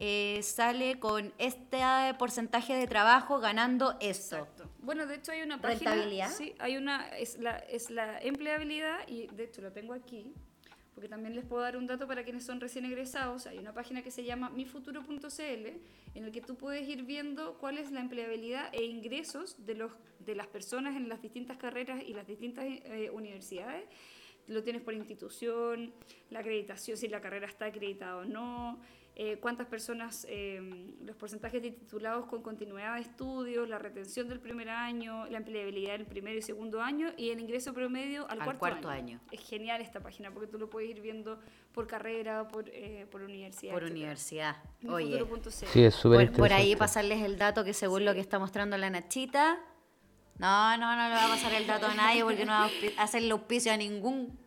eh, 0.03 0.41
sale 0.43 0.99
con 0.99 1.35
este 1.37 1.79
porcentaje 2.19 2.75
de 2.75 2.87
trabajo 2.87 3.39
ganando 3.41 3.97
esto. 4.01 4.37
Exacto. 4.37 4.71
Bueno, 4.79 5.07
de 5.07 5.17
hecho 5.17 5.33
hay 5.33 5.43
una 5.43 5.61
página. 5.61 5.91
¿Rentabilidad? 5.91 6.31
Sí, 6.31 6.55
hay 6.59 6.77
una, 6.79 7.09
es 7.19 7.37
la, 7.39 7.59
es 7.59 7.91
la 7.91 8.19
empleabilidad 8.21 8.97
y 9.09 9.27
de 9.27 9.45
hecho 9.45 9.61
la 9.61 9.73
tengo 9.73 9.93
aquí, 9.93 10.33
porque 10.95 11.09
también 11.09 11.35
les 11.35 11.45
puedo 11.45 11.63
dar 11.63 11.77
un 11.77 11.87
dato 11.87 12.07
para 12.07 12.25
quienes 12.25 12.45
son 12.45 12.61
recién 12.61 12.85
egresados. 12.85 13.47
Hay 13.47 13.59
una 13.59 13.73
página 13.73 14.03
que 14.03 14.11
se 14.11 14.25
llama 14.25 14.51
mifuturo.cl 14.51 15.67
en 16.15 16.25
el 16.25 16.33
que 16.33 16.41
tú 16.41 16.57
puedes 16.57 16.89
ir 16.89 17.05
viendo 17.05 17.55
cuál 17.59 17.79
es 17.79 17.91
la 17.91 18.01
empleabilidad 18.01 18.69
e 18.73 18.85
ingresos 18.85 19.65
de, 19.67 19.75
los, 19.75 19.93
de 20.19 20.35
las 20.35 20.47
personas 20.47 20.97
en 20.97 21.09
las 21.09 21.23
distintas 21.23 21.57
carreras 21.57 22.03
y 22.07 22.13
las 22.13 22.27
distintas 22.27 22.65
eh, 22.67 23.11
universidades. 23.13 23.85
Lo 24.49 24.63
tienes 24.63 24.83
por 24.83 24.95
institución, 24.95 25.93
la 26.31 26.41
acreditación, 26.41 26.97
si 26.97 27.09
la 27.09 27.21
carrera 27.21 27.47
está 27.47 27.67
acreditada 27.67 28.17
o 28.17 28.25
no, 28.25 28.81
eh, 29.23 29.37
cuántas 29.39 29.67
personas, 29.67 30.27
eh, 30.31 30.95
los 31.05 31.15
porcentajes 31.15 31.61
de 31.61 31.73
titulados 31.73 32.25
con 32.25 32.43
continuidad 32.43 32.95
de 32.95 33.03
estudios, 33.03 33.69
la 33.69 33.79
retención 33.79 34.29
del 34.29 34.41
primer 34.41 34.71
año, 34.71 35.27
la 35.27 35.37
empleabilidad 35.37 35.93
del 35.99 36.07
primer 36.07 36.37
y 36.39 36.41
segundo 36.43 36.81
año 36.81 37.09
y 37.19 37.29
el 37.29 37.39
ingreso 37.39 37.75
promedio 37.75 38.23
al, 38.31 38.39
Al 38.41 38.45
cuarto, 38.47 38.59
cuarto 38.59 38.89
año. 38.89 39.19
año. 39.19 39.21
Es 39.31 39.41
genial 39.47 39.83
esta 39.83 40.01
página 40.01 40.31
porque 40.33 40.47
tú 40.47 40.57
lo 40.59 40.71
puedes 40.71 40.89
ir 40.89 41.03
viendo 41.03 41.39
por 41.73 41.87
carrera, 41.87 42.49
por, 42.49 42.71
eh, 42.71 43.07
por 43.11 43.21
universidad. 43.21 43.75
Por 43.75 43.85
universidad. 43.85 44.57
Oye. 44.89 45.23
Sí, 45.51 45.83
es 45.85 45.95
súper 45.95 46.29
por, 46.31 46.39
por 46.39 46.53
ahí 46.55 46.75
pasarles 46.75 47.23
el 47.23 47.37
dato 47.37 47.63
que 47.63 47.75
según 47.75 48.07
lo 48.07 48.15
que 48.15 48.21
está 48.21 48.39
mostrando 48.39 48.79
la 48.79 48.89
Nachita. 48.89 49.59
No, 50.39 50.77
no, 50.79 50.97
no 50.97 51.09
le 51.11 51.15
va 51.15 51.27
a 51.27 51.29
pasar 51.29 51.53
el 51.53 51.67
dato 51.67 51.85
a 51.87 51.95
nadie 51.95 52.25
porque 52.25 52.47
no 52.47 52.53
va 52.53 52.65
a 52.65 52.69
auspi- 52.71 52.95
hacerle 52.97 53.33
auspicio 53.33 53.71
a 53.71 53.77
ningún 53.77 54.39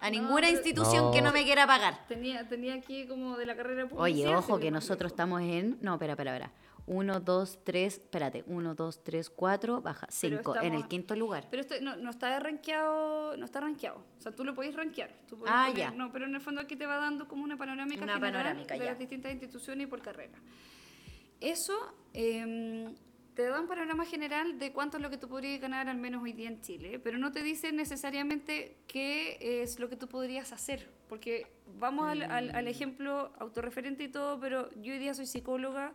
A 0.00 0.10
ninguna 0.10 0.48
institución 0.50 1.12
que 1.12 1.20
No. 1.22 1.32
me 1.32 1.44
quiera 1.44 1.66
pagar. 1.66 2.06
Tenía, 2.08 2.48
tenía 2.48 2.74
aquí 2.74 3.06
como 3.06 3.36
de 3.36 3.46
la 3.46 3.54
carrera 3.56 3.84
de 3.84 3.90
Oye, 3.94 4.34
ojo 4.34 4.58
que 4.58 4.70
nosotros 4.70 5.12
estamos 5.12 5.42
en. 5.42 5.78
No, 5.82 5.94
espera, 5.94 6.12
espera, 6.14 6.32
espera. 6.36 6.52
Uno, 6.86 7.20
dos, 7.20 7.58
tres. 7.62 7.94
Espérate. 7.98 8.42
Uno, 8.46 8.74
dos, 8.74 9.04
tres, 9.04 9.28
cuatro. 9.30 9.80
Baja. 9.82 10.08
Pero 10.20 10.36
Cinco. 10.38 10.56
En 10.60 10.74
el 10.74 10.88
quinto 10.88 11.14
lugar. 11.14 11.46
Pero 11.50 11.60
esto 11.60 11.74
no, 11.82 11.94
no 11.96 12.10
está 12.10 12.40
rankeado, 12.40 13.36
no 13.36 13.44
está 13.44 13.60
rankeado. 13.60 13.98
O 14.18 14.20
sea, 14.22 14.32
tú 14.34 14.44
lo 14.44 14.54
podéis 14.54 14.74
rankear. 14.74 15.10
tú 15.28 15.38
podés 15.38 15.52
Ah, 15.54 15.66
poner- 15.68 15.78
ya. 15.78 15.90
No, 15.92 16.10
pero 16.10 16.24
en 16.24 16.34
el 16.34 16.40
fondo 16.40 16.60
aquí 16.62 16.74
te 16.76 16.86
va 16.86 16.96
dando 16.96 17.28
como 17.28 17.44
una 17.44 17.56
panorámica 17.58 18.02
Una 18.02 18.14
general 18.14 18.32
panorámica, 18.32 18.74
de 18.74 18.80
ya. 18.80 18.86
las 18.86 18.98
distintas 18.98 19.30
instituciones 19.32 19.86
y 19.86 19.90
por 19.90 20.00
carrera. 20.02 20.38
Eso 21.40 21.74
em, 22.12 22.94
te 23.34 23.42
da 23.44 23.60
un 23.60 23.66
panorama 23.68 24.04
general 24.04 24.58
de 24.58 24.72
cuánto 24.72 24.96
es 24.96 25.02
lo 25.02 25.10
que 25.10 25.16
tú 25.18 25.28
podrías 25.28 25.60
ganar 25.60 25.88
al 25.88 25.96
menos 25.98 26.22
hoy 26.22 26.32
día 26.32 26.48
en 26.48 26.60
Chile, 26.60 26.98
pero 26.98 27.18
no 27.18 27.32
te 27.32 27.42
dice 27.42 27.72
necesariamente 27.72 28.76
qué 28.86 29.62
es 29.62 29.78
lo 29.78 29.88
que 29.88 29.96
tú 29.96 30.08
podrías 30.08 30.52
hacer, 30.52 30.88
porque 31.08 31.46
vamos 31.78 32.08
al, 32.08 32.22
al- 32.22 32.52
Mm. 32.52 32.56
al 32.56 32.68
ejemplo 32.68 33.32
autorreferente 33.38 34.04
y 34.04 34.08
todo, 34.08 34.38
pero 34.40 34.70
yo 34.82 34.92
hoy 34.92 34.98
día 34.98 35.14
soy 35.14 35.26
psicóloga, 35.26 35.92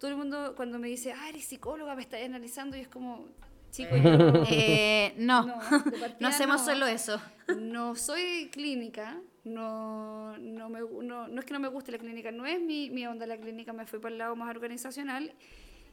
todo 0.00 0.10
el 0.10 0.16
mundo 0.16 0.54
cuando 0.56 0.78
me 0.78 0.88
dice, 0.88 1.12
ah, 1.12 1.28
eres 1.28 1.44
psicóloga, 1.44 1.94
me 1.94 2.02
estás 2.02 2.22
analizando, 2.22 2.76
y 2.76 2.80
es 2.80 2.88
como, 2.88 3.28
chico, 3.70 3.96
yo... 3.96 4.44
Eh, 4.50 5.14
no. 5.18 5.46
No, 5.46 5.56
No, 5.70 6.00
partida 6.00 6.28
hacemos 6.28 6.66
no. 6.66 6.72
solo 6.72 6.86
eso. 6.86 7.20
No 7.58 7.94
soy 7.94 8.48
clínica, 8.50 9.20
no, 9.44 10.36
no, 10.38 10.68
me, 10.68 10.80
no, 10.80 11.28
no 11.28 11.38
es 11.40 11.44
que 11.44 11.52
no 11.52 11.60
me 11.60 11.68
guste 11.68 11.92
la 11.92 11.98
clínica, 11.98 12.30
no 12.32 12.46
es 12.46 12.60
mi, 12.60 12.90
mi 12.90 13.06
onda 13.06 13.26
la 13.26 13.36
clínica, 13.36 13.72
me 13.72 13.86
fui 13.86 13.98
para 14.00 14.12
el 14.12 14.18
lado 14.18 14.34
más 14.36 14.50
organizacional 14.50 15.32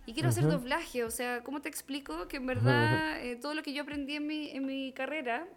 y 0.09 0.13
quiero 0.13 0.29
hacer 0.29 0.47
doblaje, 0.47 1.03
o 1.03 1.11
sea, 1.11 1.43
¿cómo 1.43 1.61
te 1.61 1.69
explico 1.69 2.27
que 2.27 2.37
en 2.37 2.47
verdad 2.47 3.19
eh, 3.23 3.35
todo 3.35 3.53
lo 3.53 3.61
que 3.61 3.73
yo 3.73 3.83
aprendí 3.83 4.15
en 4.15 4.25
mi, 4.25 4.49
en 4.49 4.65
mi 4.65 4.91
carrera 4.91 5.47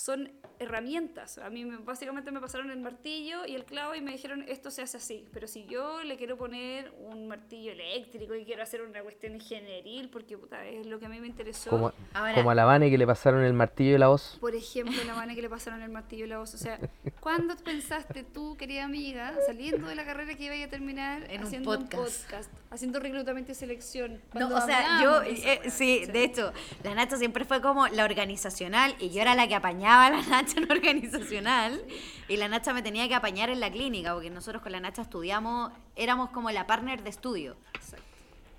son 0.00 0.30
herramientas? 0.58 1.38
A 1.38 1.50
mí 1.50 1.64
me- 1.64 1.78
básicamente 1.78 2.30
me 2.30 2.40
pasaron 2.40 2.70
el 2.70 2.80
martillo 2.80 3.44
y 3.46 3.54
el 3.54 3.64
clavo 3.64 3.94
y 3.94 4.00
me 4.00 4.12
dijeron 4.12 4.44
esto 4.48 4.70
se 4.70 4.82
hace 4.82 4.96
así, 4.98 5.26
pero 5.32 5.46
si 5.48 5.64
yo 5.66 6.02
le 6.04 6.16
quiero 6.16 6.36
poner 6.36 6.92
un 6.98 7.26
martillo 7.28 7.72
eléctrico 7.72 8.34
y 8.34 8.44
quiero 8.44 8.62
hacer 8.62 8.82
una 8.82 9.02
cuestión 9.02 9.34
ingenieril, 9.34 10.08
porque 10.10 10.36
puta, 10.38 10.64
es 10.66 10.86
lo 10.86 10.98
que 10.98 11.06
a 11.06 11.08
mí 11.08 11.20
me 11.20 11.26
interesó. 11.26 11.70
Como, 11.70 11.92
Ahora- 12.14 12.34
como 12.34 12.50
a 12.50 12.54
la 12.54 12.64
Vane 12.64 12.90
que 12.90 12.98
le 12.98 13.06
pasaron 13.06 13.42
el 13.42 13.52
martillo 13.52 13.94
y 13.96 13.98
la 13.98 14.08
voz. 14.08 14.36
Por 14.40 14.54
ejemplo, 14.54 15.02
la 15.06 15.14
manera 15.14 15.34
que 15.34 15.42
le 15.42 15.50
pasaron 15.50 15.82
el 15.82 15.90
martillo 15.90 16.24
y 16.24 16.28
la 16.28 16.38
voz. 16.38 16.54
O 16.54 16.58
sea, 16.58 16.78
¿cuándo 17.20 17.56
pensaste 17.56 18.22
tú, 18.22 18.56
querida 18.56 18.84
amiga, 18.84 19.34
saliendo 19.46 19.88
de 19.88 19.94
la 19.94 20.04
carrera 20.04 20.34
que 20.34 20.44
iba 20.44 20.64
a 20.64 20.68
terminar 20.68 21.24
En 21.30 21.40
un 21.40 21.46
haciendo 21.46 21.70
podcast. 21.76 22.22
podcast, 22.24 22.52
haciendo 22.70 23.00
reclutamiento 23.00 23.52
y 23.52 23.54
selección? 23.54 24.20
No, 24.34 24.48
o 24.54 24.60
sea, 24.62 25.02
yo, 25.02 25.22
eh, 25.22 25.70
sí, 25.70 26.06
de 26.06 26.24
hecho, 26.24 26.52
la 26.84 26.94
Nacha 26.94 27.16
siempre 27.16 27.44
fue 27.44 27.60
como 27.60 27.88
la 27.88 28.04
organizacional 28.04 28.94
y 28.98 29.10
yo 29.10 29.20
era 29.22 29.34
la 29.34 29.48
que 29.48 29.54
apañaba 29.54 29.89
a 29.98 30.10
la 30.10 30.22
Nacha 30.22 30.58
en 30.58 30.70
organizacional 30.70 31.84
y 32.28 32.36
la 32.36 32.48
Nacha 32.48 32.72
me 32.72 32.82
tenía 32.82 33.08
que 33.08 33.14
apañar 33.14 33.50
en 33.50 33.60
la 33.60 33.70
clínica 33.70 34.14
porque 34.14 34.30
nosotros 34.30 34.62
con 34.62 34.72
la 34.72 34.80
Nacha 34.80 35.02
estudiamos, 35.02 35.72
éramos 35.96 36.30
como 36.30 36.50
la 36.50 36.66
partner 36.66 37.02
de 37.02 37.10
estudio. 37.10 37.56
Exacto. 37.74 38.04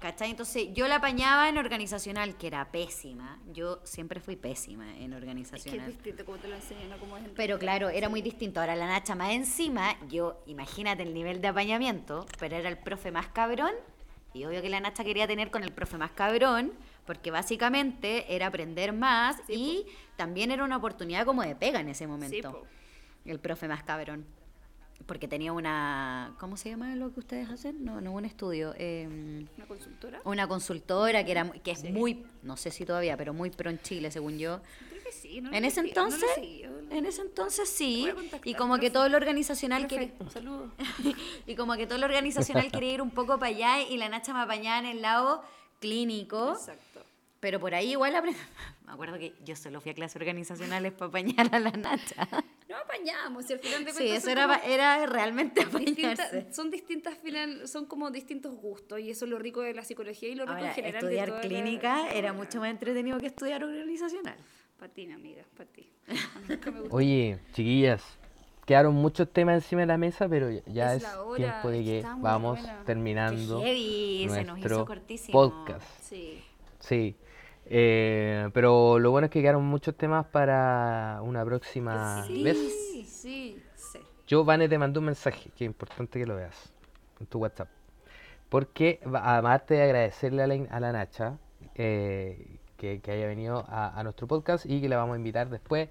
¿Cachai? 0.01 0.31
Entonces 0.31 0.69
yo 0.73 0.87
la 0.87 0.95
apañaba 0.95 1.47
en 1.47 1.59
organizacional, 1.59 2.35
que 2.35 2.47
era 2.47 2.71
pésima. 2.71 3.37
Yo 3.53 3.79
siempre 3.83 4.19
fui 4.19 4.35
pésima 4.35 4.83
en 4.83 4.91
Es 4.91 4.99
que 4.99 5.05
es 5.05 5.15
organizacional. 5.21 5.87
distinto 5.87 6.25
como 6.25 6.37
te 6.39 6.47
lo 6.47 6.55
enseñan, 6.55 6.89
no 6.89 6.97
como 6.97 7.17
es 7.17 7.23
Pero 7.35 7.59
claro, 7.59 7.87
era 7.89 8.09
muy 8.09 8.23
distinto. 8.23 8.59
Ahora 8.59 8.75
la 8.75 8.87
Nacha 8.87 9.13
más 9.13 9.31
encima, 9.31 9.95
yo, 10.09 10.41
imagínate 10.47 11.03
el 11.03 11.13
nivel 11.13 11.39
de 11.39 11.49
apañamiento, 11.49 12.25
pero 12.39 12.55
era 12.55 12.67
el 12.67 12.79
profe 12.79 13.11
más 13.11 13.27
cabrón. 13.27 13.71
Y 14.33 14.45
obvio 14.45 14.63
que 14.63 14.69
la 14.69 14.79
Nacha 14.79 15.03
quería 15.03 15.27
tener 15.27 15.51
con 15.51 15.63
el 15.63 15.71
profe 15.71 15.99
más 15.99 16.11
cabrón, 16.11 16.71
porque 17.05 17.31
básicamente 17.31 18.33
era 18.33 18.47
aprender 18.47 18.93
más 18.93 19.37
Sí, 19.47 19.53
y 19.53 19.85
también 20.15 20.51
era 20.51 20.63
una 20.63 20.77
oportunidad 20.77 21.25
como 21.25 21.41
de 21.43 21.55
pega 21.55 21.79
en 21.79 21.89
ese 21.89 22.07
momento. 22.07 22.63
el 23.25 23.39
profe 23.39 23.67
más 23.67 23.83
cabrón. 23.83 24.25
Porque 25.07 25.27
tenía 25.27 25.51
una. 25.51 26.35
¿Cómo 26.39 26.57
se 26.57 26.69
llama 26.69 26.95
lo 26.95 27.11
que 27.11 27.21
ustedes 27.21 27.49
hacen? 27.49 27.83
No, 27.83 27.99
no 28.01 28.11
un 28.11 28.23
estudio. 28.23 28.75
em, 28.77 29.47
¿Una 29.57 29.65
consultora? 29.65 30.21
una 30.25 30.47
consultora 30.47 31.25
que 31.25 31.31
era 31.31 31.49
que 31.49 31.71
es 31.71 31.83
muy, 31.85 32.23
no 32.43 32.55
sé 32.55 32.69
si 32.69 32.85
todavía, 32.85 33.17
pero 33.17 33.33
muy 33.33 33.49
pro 33.49 33.71
en 33.71 33.81
Chile, 33.81 34.11
según 34.11 34.37
yo. 34.37 34.61
Creo 34.89 35.03
que 35.03 35.11
sí, 35.11 35.41
¿no? 35.41 35.51
En 35.53 35.65
ese 35.65 35.81
no 35.81 35.87
entonces, 35.87 36.29
seguí, 36.35 36.63
en 36.91 37.05
ese 37.07 37.21
entonces 37.23 37.67
sí, 37.67 38.07
y 38.45 38.53
como 38.53 38.77
que 38.77 38.91
todo 38.91 39.09
lo 39.09 39.17
organizacional 39.17 39.87
quería, 39.87 40.11
y 41.47 41.55
como 41.55 41.75
que 41.75 41.87
todo 41.87 41.97
lo 41.97 42.05
organizacional 42.05 42.71
quería 42.71 42.93
ir 42.93 43.01
un 43.01 43.09
poco 43.11 43.39
para 43.39 43.47
allá 43.47 43.81
y 43.81 43.97
la 43.97 44.07
Nacha 44.07 44.33
me 44.35 44.41
apañaba 44.41 44.77
en 44.79 44.85
el 44.85 45.01
lado 45.01 45.43
clínico, 45.79 46.51
Exacto. 46.51 46.90
Pero 47.41 47.59
por 47.59 47.75
ahí 47.75 47.91
igual 47.91 48.15
aprendí. 48.15 48.39
Me 48.85 48.93
acuerdo 48.93 49.17
que 49.19 49.33
yo 49.43 49.55
solo 49.57 49.81
fui 49.81 49.91
a 49.91 49.93
clases 49.93 50.15
organizacionales 50.15 50.93
para 50.93 51.09
apañar 51.09 51.53
a 51.53 51.59
la 51.59 51.71
Nacha. 51.71 52.27
No 52.71 52.77
apañamos, 52.77 53.43
si 53.45 53.51
al 53.51 53.59
final 53.59 53.83
de 53.83 53.91
Sí, 53.91 53.97
cuentas 53.97 54.17
eso 54.19 54.29
son 54.29 54.37
era, 54.37 54.55
era 54.65 55.05
realmente 55.05 55.61
apañarse. 55.61 56.47
son 56.53 56.71
distintas 56.71 57.17
final, 57.17 57.67
son 57.67 57.85
como 57.85 58.09
distintos 58.11 58.55
gustos 58.55 58.97
y 59.01 59.09
eso 59.09 59.25
es 59.25 59.31
lo 59.31 59.39
rico 59.39 59.59
de 59.59 59.73
la 59.73 59.83
psicología 59.83 60.29
y 60.29 60.35
lo 60.35 60.45
rico 60.45 60.55
Ahora, 60.55 60.69
en 60.69 60.73
general 60.75 61.01
de 61.01 61.07
estudiar 61.07 61.29
la- 61.31 61.41
clínica 61.41 62.09
era 62.13 62.29
la- 62.29 62.33
mucho 62.33 62.61
más 62.61 62.69
entretenido 62.71 63.19
que 63.19 63.25
estudiar 63.25 63.61
organizacional. 63.65 64.37
Para 64.79 64.93
ti, 64.93 65.05
mi 65.05 65.11
amiga, 65.11 65.43
para 65.57 65.69
ti. 65.69 65.91
A 66.07 66.13
mí 66.13 66.45
nunca 66.47 66.71
me 66.71 66.79
gustó. 66.79 66.95
Oye, 66.95 67.39
chiquillas, 67.51 68.01
quedaron 68.65 68.95
muchos 68.95 69.29
temas 69.33 69.55
encima 69.55 69.81
de 69.81 69.87
la 69.87 69.97
mesa, 69.97 70.29
pero 70.29 70.49
ya 70.65 70.95
Es 70.95 71.03
es, 71.03 71.09
tiempo 71.35 71.69
de 71.71 71.83
que 71.83 72.05
vamos 72.19 72.57
buena. 72.57 72.83
terminando 72.85 73.59
Qué 73.59 73.65
heavy, 73.65 74.27
se 74.29 74.43
nos 74.45 74.59
hizo 74.59 74.67
nuestro 74.69 74.85
cortísimo. 74.85 75.33
podcast. 75.33 75.85
Sí. 76.03 76.41
Sí, 76.79 77.17
eh, 77.73 78.49
pero 78.53 78.99
lo 78.99 79.11
bueno 79.11 79.25
es 79.25 79.31
que 79.31 79.41
quedaron 79.41 79.63
muchos 79.63 79.95
temas 79.95 80.25
para 80.25 81.19
una 81.23 81.45
próxima 81.45 82.25
Sí, 82.27 82.43
vez. 82.43 82.57
sí, 82.57 83.05
sí. 83.07 83.63
Yo, 84.27 84.43
Vane, 84.45 84.67
te 84.69 84.77
mandé 84.77 84.99
un 84.99 85.05
mensaje, 85.05 85.49
que 85.57 85.63
es 85.65 85.67
importante 85.67 86.19
que 86.19 86.25
lo 86.25 86.35
veas, 86.35 86.71
en 87.19 87.25
tu 87.27 87.39
WhatsApp. 87.39 87.67
Porque, 88.49 88.99
aparte 89.13 89.75
de 89.75 89.83
agradecerle 89.83 90.43
a 90.43 90.47
la, 90.47 90.55
a 90.69 90.79
la 90.81 90.91
Nacha 90.91 91.37
eh, 91.75 92.57
que, 92.77 92.99
que 92.99 93.11
haya 93.11 93.27
venido 93.27 93.65
a, 93.67 93.97
a 93.97 94.03
nuestro 94.03 94.27
podcast 94.27 94.65
y 94.65 94.81
que 94.81 94.89
la 94.89 94.97
vamos 94.97 95.13
a 95.13 95.17
invitar 95.17 95.49
después, 95.49 95.89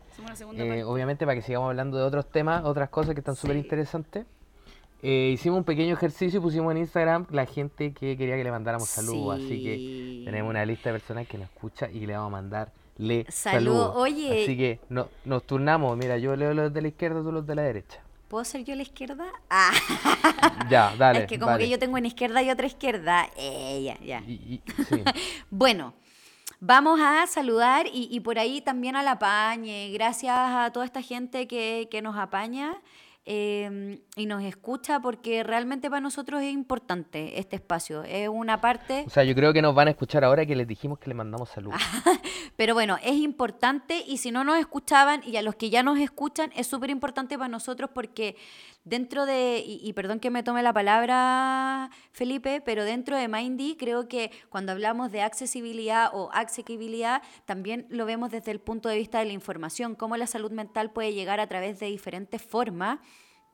eh, 0.54 0.82
obviamente 0.84 1.24
para 1.24 1.34
que 1.34 1.42
sigamos 1.42 1.68
hablando 1.70 1.96
de 1.98 2.04
otros 2.04 2.30
temas, 2.30 2.64
otras 2.64 2.88
cosas 2.90 3.14
que 3.14 3.20
están 3.20 3.36
súper 3.36 3.56
Sí. 3.56 3.62
interesantes. 3.62 4.26
Eh, 5.02 5.30
hicimos 5.34 5.58
un 5.58 5.64
pequeño 5.64 5.94
ejercicio 5.94 6.38
y 6.38 6.42
pusimos 6.42 6.70
en 6.72 6.78
Instagram 6.78 7.26
la 7.30 7.46
gente 7.46 7.92
que 7.94 8.16
quería 8.18 8.36
que 8.36 8.44
le 8.44 8.50
mandáramos 8.50 8.88
saludos, 8.88 9.36
así 9.36 9.62
que 9.62 10.22
tenemos 10.26 10.50
una 10.50 10.64
lista 10.66 10.90
de 10.92 10.98
personas 10.98 11.26
que 11.26 11.38
nos 11.38 11.48
escucha 11.48 11.88
y 11.90 12.00
que 12.00 12.06
le 12.06 12.12
vamos 12.14 12.28
a 12.28 12.32
mandar 12.32 12.72
le 12.98 13.24
Saludos. 13.30 13.92
saludos. 13.92 13.92
Oye. 13.96 14.42
Así 14.42 14.56
que 14.58 14.78
no, 14.90 15.08
nos 15.24 15.44
turnamos, 15.46 15.96
mira, 15.96 16.18
yo 16.18 16.36
leo 16.36 16.52
los 16.52 16.70
de 16.72 16.82
la 16.82 16.88
izquierda, 16.88 17.22
tú 17.22 17.32
los 17.32 17.46
de 17.46 17.54
la 17.54 17.62
derecha. 17.62 17.98
¿Puedo 18.28 18.44
ser 18.44 18.62
yo 18.62 18.74
la 18.76 18.82
izquierda? 18.82 19.24
Ah, 19.48 19.70
Ya, 20.70 20.94
dale. 20.98 21.20
es 21.20 21.26
que 21.26 21.38
como 21.38 21.56
que 21.56 21.68
yo 21.68 21.78
tengo 21.78 21.96
una 21.96 22.06
izquierda 22.06 22.42
y 22.42 22.50
otra 22.50 22.66
izquierda. 22.66 23.26
Eh, 23.38 23.82
ya, 23.82 23.98
ya. 24.04 24.22
Y- 24.26 24.60
y- 24.68 24.84
sí. 24.84 25.02
Bueno, 25.50 25.94
vamos 26.60 27.00
a 27.02 27.26
saludar 27.26 27.86
y, 27.86 28.06
y 28.10 28.20
por 28.20 28.38
ahí 28.38 28.60
también 28.60 28.96
a 28.96 29.02
la 29.02 29.18
Pañe. 29.18 29.90
Gracias 29.92 30.36
a 30.36 30.70
toda 30.72 30.84
esta 30.84 31.00
gente 31.02 31.48
que, 31.48 31.88
que 31.90 32.02
nos 32.02 32.16
apaña 32.16 32.76
eh, 33.26 34.00
y 34.16 34.26
nos 34.26 34.42
escucha 34.42 35.00
porque 35.00 35.42
realmente 35.42 35.90
para 35.90 36.00
nosotros 36.00 36.42
es 36.42 36.52
importante 36.52 37.38
este 37.38 37.56
espacio. 37.56 38.02
Es 38.04 38.28
una 38.28 38.60
parte... 38.60 39.04
O 39.06 39.10
sea, 39.10 39.24
yo 39.24 39.34
creo 39.34 39.52
que 39.52 39.62
nos 39.62 39.74
van 39.74 39.88
a 39.88 39.90
escuchar 39.90 40.24
ahora 40.24 40.46
que 40.46 40.56
les 40.56 40.66
dijimos 40.66 40.98
que 40.98 41.08
les 41.08 41.16
mandamos 41.16 41.50
saludos. 41.50 41.80
Pero 42.56 42.74
bueno, 42.74 42.98
es 43.02 43.14
importante 43.14 44.02
y 44.06 44.18
si 44.18 44.30
no 44.30 44.44
nos 44.44 44.58
escuchaban 44.58 45.22
y 45.24 45.36
a 45.36 45.42
los 45.42 45.54
que 45.54 45.70
ya 45.70 45.82
nos 45.82 45.98
escuchan, 45.98 46.50
es 46.56 46.66
súper 46.66 46.90
importante 46.90 47.36
para 47.36 47.48
nosotros 47.48 47.90
porque 47.92 48.36
dentro 48.84 49.26
de, 49.26 49.62
y, 49.64 49.80
y 49.82 49.92
perdón 49.92 50.20
que 50.20 50.30
me 50.30 50.42
tome 50.42 50.62
la 50.62 50.72
palabra 50.72 51.90
Felipe, 52.12 52.60
pero 52.60 52.84
dentro 52.84 53.16
de 53.16 53.28
Mindy 53.28 53.76
creo 53.76 54.08
que 54.08 54.30
cuando 54.48 54.72
hablamos 54.72 55.12
de 55.12 55.22
accesibilidad 55.22 56.10
o 56.12 56.30
asequibilidad, 56.32 57.22
también 57.44 57.86
lo 57.90 58.06
vemos 58.06 58.30
desde 58.30 58.50
el 58.50 58.60
punto 58.60 58.88
de 58.88 58.96
vista 58.96 59.18
de 59.18 59.26
la 59.26 59.32
información, 59.32 59.94
cómo 59.94 60.16
la 60.16 60.26
salud 60.26 60.50
mental 60.50 60.92
puede 60.92 61.12
llegar 61.12 61.40
a 61.40 61.46
través 61.46 61.78
de 61.80 61.86
diferentes 61.86 62.42
formas 62.42 63.00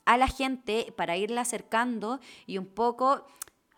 a 0.05 0.17
la 0.17 0.29
gente 0.29 0.93
para 0.97 1.17
irla 1.17 1.43
acercando 1.43 2.21
y 2.47 2.59
un 2.59 2.67
poco 2.67 3.27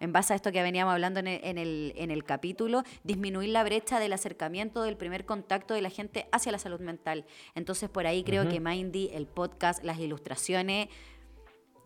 en 0.00 0.12
base 0.12 0.32
a 0.32 0.36
esto 0.36 0.52
que 0.52 0.62
veníamos 0.62 0.92
hablando 0.92 1.20
en 1.20 1.26
el, 1.26 1.40
en 1.42 1.58
el, 1.58 1.92
en 1.96 2.10
el 2.10 2.22
capítulo, 2.24 2.84
disminuir 3.02 3.48
la 3.48 3.64
brecha 3.64 3.98
del 3.98 4.12
acercamiento, 4.12 4.82
del 4.82 4.96
primer 4.96 5.24
contacto 5.24 5.74
de 5.74 5.82
la 5.82 5.90
gente 5.90 6.28
hacia 6.30 6.52
la 6.52 6.58
salud 6.58 6.80
mental. 6.80 7.24
Entonces, 7.54 7.88
por 7.88 8.06
ahí 8.06 8.22
creo 8.22 8.48
que 8.48 8.60
Mindy, 8.60 9.10
el 9.12 9.26
podcast, 9.26 9.82
las 9.82 9.98
ilustraciones, 9.98 10.88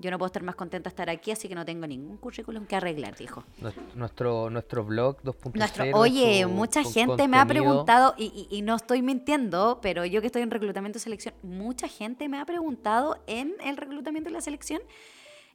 yo 0.02 0.10
no 0.10 0.18
puedo 0.18 0.26
estar 0.26 0.42
más 0.42 0.54
contenta 0.56 0.90
de 0.90 0.92
estar 0.92 1.08
aquí, 1.08 1.30
así 1.30 1.48
que 1.48 1.54
no 1.54 1.64
tengo 1.64 1.86
ningún 1.86 2.18
currículum 2.18 2.66
que 2.66 2.76
arreglar, 2.76 3.16
dijo. 3.16 3.44
Nues- 3.60 3.72
Nuestro, 3.94 4.50
nuestro 4.50 4.84
blog 4.84 5.22
2.0. 5.22 5.52
Nuestro, 5.54 5.84
oye, 5.98 6.42
su- 6.42 6.50
mucha 6.50 6.82
gente 6.84 7.26
me 7.28 7.38
ha 7.38 7.46
preguntado, 7.46 8.14
y, 8.18 8.48
y- 8.50 8.56
y 8.58 8.60
no 8.62 8.76
estoy 8.76 9.00
mintiendo, 9.00 9.78
pero 9.80 10.04
yo 10.04 10.20
que 10.20 10.26
estoy 10.26 10.42
en 10.42 10.50
reclutamiento 10.50 10.98
y 10.98 11.00
selección, 11.00 11.34
mucha 11.42 11.88
gente 11.88 12.28
me 12.28 12.38
ha 12.38 12.44
preguntado 12.44 13.22
en 13.26 13.54
el 13.64 13.76
reclutamiento 13.78 14.28
y 14.28 14.32
la 14.34 14.40
selección 14.42 14.82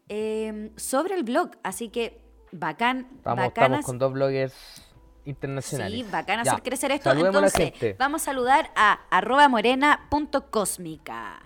eh, 0.10 0.72
sobre 0.78 1.16
el 1.16 1.24
blog. 1.24 1.52
Así 1.64 1.90
que 1.90 2.20
bacán, 2.52 3.08
Estamos, 3.18 3.24
bacanas. 3.46 3.50
estamos 3.80 3.86
con 3.86 4.00
dos 4.00 4.14
bloggers 4.14 4.54
internacionales. 5.26 6.00
Sí, 6.00 6.06
bacán 6.10 6.42
Ya, 6.46 6.52
hacer 6.54 6.64
crecer 6.64 6.92
esto. 6.92 7.10
Saludemos 7.10 7.36
a 7.36 7.40
Entonces, 7.48 7.72
gente. 7.72 7.96
vamos 8.00 8.22
a 8.22 8.26
saludar 8.26 8.72
a 8.78 8.94
arroba 9.12 9.50
morena.cósmica. 9.50 11.42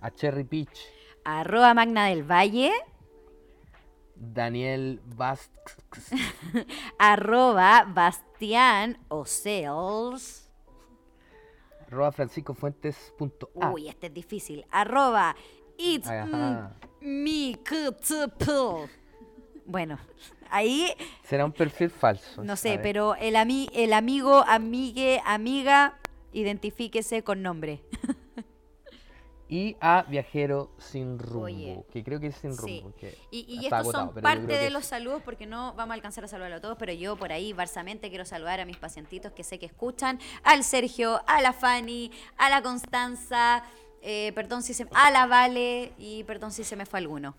A 0.00 0.10
Cherry 0.10 0.44
Peach. 0.44 0.78
Arroba 1.24 1.74
Magna 1.74 2.06
del 2.06 2.22
Valle. 2.24 2.72
Daniel 4.16 5.00
Bast. 5.04 5.52
Arroba 6.98 7.84
Bastián. 7.88 8.98
Arroba 11.86 12.12
Francisco 12.12 12.54
Fuentes. 12.54 13.12
punto 13.18 13.50
A. 13.60 13.70
Uy, 13.70 13.88
este 13.88 14.06
es 14.08 14.14
difícil. 14.14 14.64
Arroba 14.70 15.36
It's 15.76 16.08
me. 17.00 17.58
Bueno, 19.64 19.98
ahí 20.50 20.92
Será 21.22 21.44
un 21.44 21.52
perfil 21.52 21.90
falso. 21.90 22.42
no 22.42 22.56
sé, 22.56 22.78
pero 22.82 23.14
el, 23.16 23.34
ami- 23.36 23.70
el 23.72 23.92
amigo, 23.92 24.44
amigue, 24.46 25.20
amiga, 25.24 25.98
identifíquese 26.32 27.22
con 27.24 27.42
nombre. 27.42 27.82
Y 29.52 29.76
a 29.82 30.06
Viajero 30.08 30.70
Sin 30.78 31.18
Rumbo. 31.18 31.44
Oye. 31.44 31.84
Que 31.92 32.02
creo 32.02 32.18
que 32.18 32.28
es 32.28 32.36
Sin. 32.36 32.56
Rumbo. 32.56 32.94
Y, 33.30 33.44
y 33.46 33.56
estos 33.66 33.72
agotado, 33.80 34.12
son 34.14 34.22
parte 34.22 34.56
de 34.56 34.70
los 34.70 34.86
saludos 34.86 35.20
porque 35.22 35.44
no 35.44 35.74
vamos 35.74 35.90
a 35.90 35.94
alcanzar 35.94 36.24
a 36.24 36.26
saludar 36.28 36.52
a 36.54 36.60
todos, 36.62 36.78
pero 36.78 36.94
yo 36.94 37.16
por 37.16 37.32
ahí, 37.32 37.52
barsamente, 37.52 38.08
quiero 38.08 38.24
saludar 38.24 38.60
a 38.60 38.64
mis 38.64 38.78
pacientitos 38.78 39.32
que 39.32 39.44
sé 39.44 39.58
que 39.58 39.66
escuchan, 39.66 40.18
al 40.42 40.64
Sergio, 40.64 41.20
a 41.26 41.42
la 41.42 41.52
Fanny, 41.52 42.10
a 42.38 42.48
la 42.48 42.62
Constanza, 42.62 43.62
eh, 44.00 44.32
perdón 44.34 44.62
si 44.62 44.72
se 44.72 44.86
a 44.94 45.10
la 45.10 45.26
Vale 45.26 45.92
y 45.98 46.24
perdón 46.24 46.50
si 46.50 46.64
se 46.64 46.74
me 46.74 46.86
fue 46.86 47.00
alguno. 47.00 47.34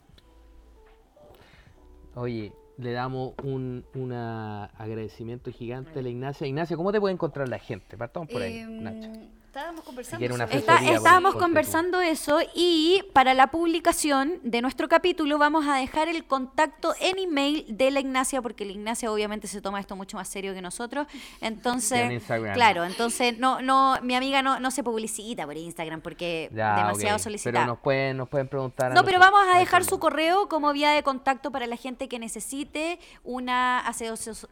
Oye, 2.13 2.53
le 2.77 2.91
damos 2.91 3.33
un 3.43 3.85
una 3.95 4.65
agradecimiento 4.77 5.51
gigante 5.51 5.97
a 5.97 6.03
la 6.03 6.09
Ignacia. 6.09 6.45
Ignacia, 6.45 6.77
¿cómo 6.77 6.91
te 6.91 6.99
puede 6.99 7.15
encontrar 7.15 7.49
la 7.49 7.57
gente? 7.57 7.97
Partamos 7.97 8.29
por 8.29 8.39
ahí, 8.43 8.59
Em, 8.59 8.83
Nacha. 8.83 9.11
Estábamos 9.53 9.83
conversando. 9.83 10.17
quiere 10.17 10.33
una 10.33 10.47
sobre- 10.47 10.57
Está- 10.57 10.77
estábamos 10.91 11.35
conversando 11.35 12.01
eso 12.01 12.39
y 12.55 13.03
para 13.13 13.35
la 13.35 13.51
publicación 13.51 14.39
de 14.41 14.63
nuestro 14.63 14.89
capítulo 14.89 15.37
vamos 15.37 15.67
a 15.67 15.75
dejar 15.75 16.07
el 16.07 16.25
contacto 16.25 16.95
en 16.99 17.19
email 17.19 17.63
de 17.69 17.91
la 17.91 17.99
Ignacia 17.99 18.41
porque 18.41 18.65
la 18.65 18.71
Ignacia 18.71 19.11
obviamente 19.11 19.45
se 19.47 19.61
toma 19.61 19.79
esto 19.79 19.95
mucho 19.95 20.17
más 20.17 20.27
serio 20.27 20.55
que 20.55 20.61
nosotros. 20.63 21.05
Entonces, 21.39 21.99
en 21.99 22.13
Instagram. 22.13 22.55
claro, 22.55 22.83
entonces 22.83 23.37
no 23.37 23.61
no 23.61 23.99
mi 24.01 24.15
amiga 24.15 24.41
no, 24.41 24.59
no 24.59 24.71
se 24.71 24.83
publicita 24.83 25.45
por 25.45 25.55
Instagram 25.55 26.01
porque 26.01 26.49
Ya, 26.51 26.75
demasiado 26.75 27.17
ok. 27.17 27.21
solicitada. 27.21 27.59
Pero 27.59 27.73
nos 27.73 27.79
pueden, 27.79 28.17
nos 28.17 28.29
pueden 28.29 28.47
preguntar. 28.47 28.91
a 28.91 28.95
No, 28.95 29.03
pero 29.05 29.19
vamos 29.19 29.41
a 29.53 29.59
dejar 29.59 29.83
su 29.83 29.99
correo 29.99 30.49
como 30.49 30.73
vía 30.73 30.89
de 30.93 31.03
contacto 31.03 31.51
para 31.51 31.67
la 31.67 31.75
gente 31.77 32.07
que 32.09 32.17
necesite 32.17 32.97
una 33.23 33.85
aseso- 33.87 34.47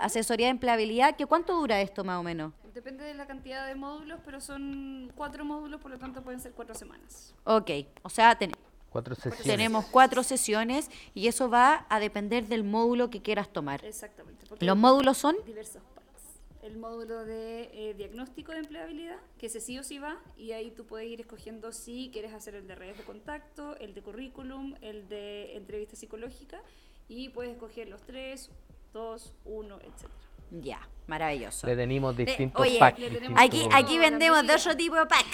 asesoría 0.00 0.46
de 0.46 0.50
empleabilidad. 0.50 1.14
¿Que 1.14 1.26
¿Cuánto 1.26 1.54
dura 1.54 1.80
esto 1.80 2.02
más 2.02 2.18
o 2.18 2.24
menos? 2.24 2.52
Depende 2.76 3.04
de 3.04 3.14
la 3.14 3.26
cantidad 3.26 3.66
de 3.66 3.74
módulos, 3.74 4.20
pero 4.22 4.38
son 4.38 5.10
cuatro 5.16 5.46
módulos, 5.46 5.80
por 5.80 5.90
lo 5.90 5.98
tanto 5.98 6.20
pueden 6.20 6.40
ser 6.40 6.52
cuatro 6.52 6.74
semanas. 6.74 7.34
Ok, 7.44 7.70
o 8.02 8.10
sea, 8.10 8.36
ten- 8.36 8.52
Cuatro 8.90 9.14
sesiones. 9.14 9.42
tenemos 9.44 9.86
cuatro 9.86 10.22
sesiones 10.22 10.90
y 11.14 11.26
eso 11.28 11.48
va 11.48 11.86
a 11.88 11.98
depender 12.00 12.48
del 12.48 12.64
módulo 12.64 13.08
que 13.08 13.22
quieras 13.22 13.50
tomar. 13.50 13.82
Exactamente. 13.82 14.44
porque 14.46 14.66
Los 14.66 14.76
módulos 14.76 15.16
son 15.16 15.36
diversos 15.46 15.82
partes. 15.94 16.22
El 16.62 16.76
módulo 16.76 17.24
de 17.24 17.70
eh, 17.72 17.94
diagnóstico 17.94 18.52
de 18.52 18.58
empleabilidad, 18.58 19.16
que 19.38 19.46
ese 19.46 19.60
sí 19.62 19.78
o 19.78 19.82
sí 19.82 19.98
va, 19.98 20.18
y 20.36 20.52
ahí 20.52 20.70
tú 20.70 20.84
puedes 20.84 21.08
ir 21.08 21.22
escogiendo 21.22 21.72
si 21.72 22.10
quieres 22.12 22.34
hacer 22.34 22.54
el 22.56 22.66
de 22.66 22.74
redes 22.74 22.98
de 22.98 23.04
contacto, 23.04 23.74
el 23.78 23.94
de 23.94 24.02
currículum, 24.02 24.74
el 24.82 25.08
de 25.08 25.56
entrevista 25.56 25.96
psicológica, 25.96 26.60
y 27.08 27.30
puedes 27.30 27.52
escoger 27.54 27.88
los 27.88 28.02
tres, 28.02 28.50
dos, 28.92 29.32
uno, 29.46 29.76
etc. 29.80 30.10
ya, 30.50 30.80
maravilloso. 31.06 31.66
Le 31.66 31.76
tenemos 31.76 32.16
distintos 32.16 32.60
oye, 32.60 32.78
packs. 32.78 32.98
le 32.98 33.10
tenemos- 33.10 33.40
distintos- 33.40 33.74
Aquí, 33.74 33.98
vendemos 33.98 34.46
de 34.46 34.54
otro 34.54 34.76
tipo 34.76 34.96
de 34.96 35.06
pack, 35.06 35.26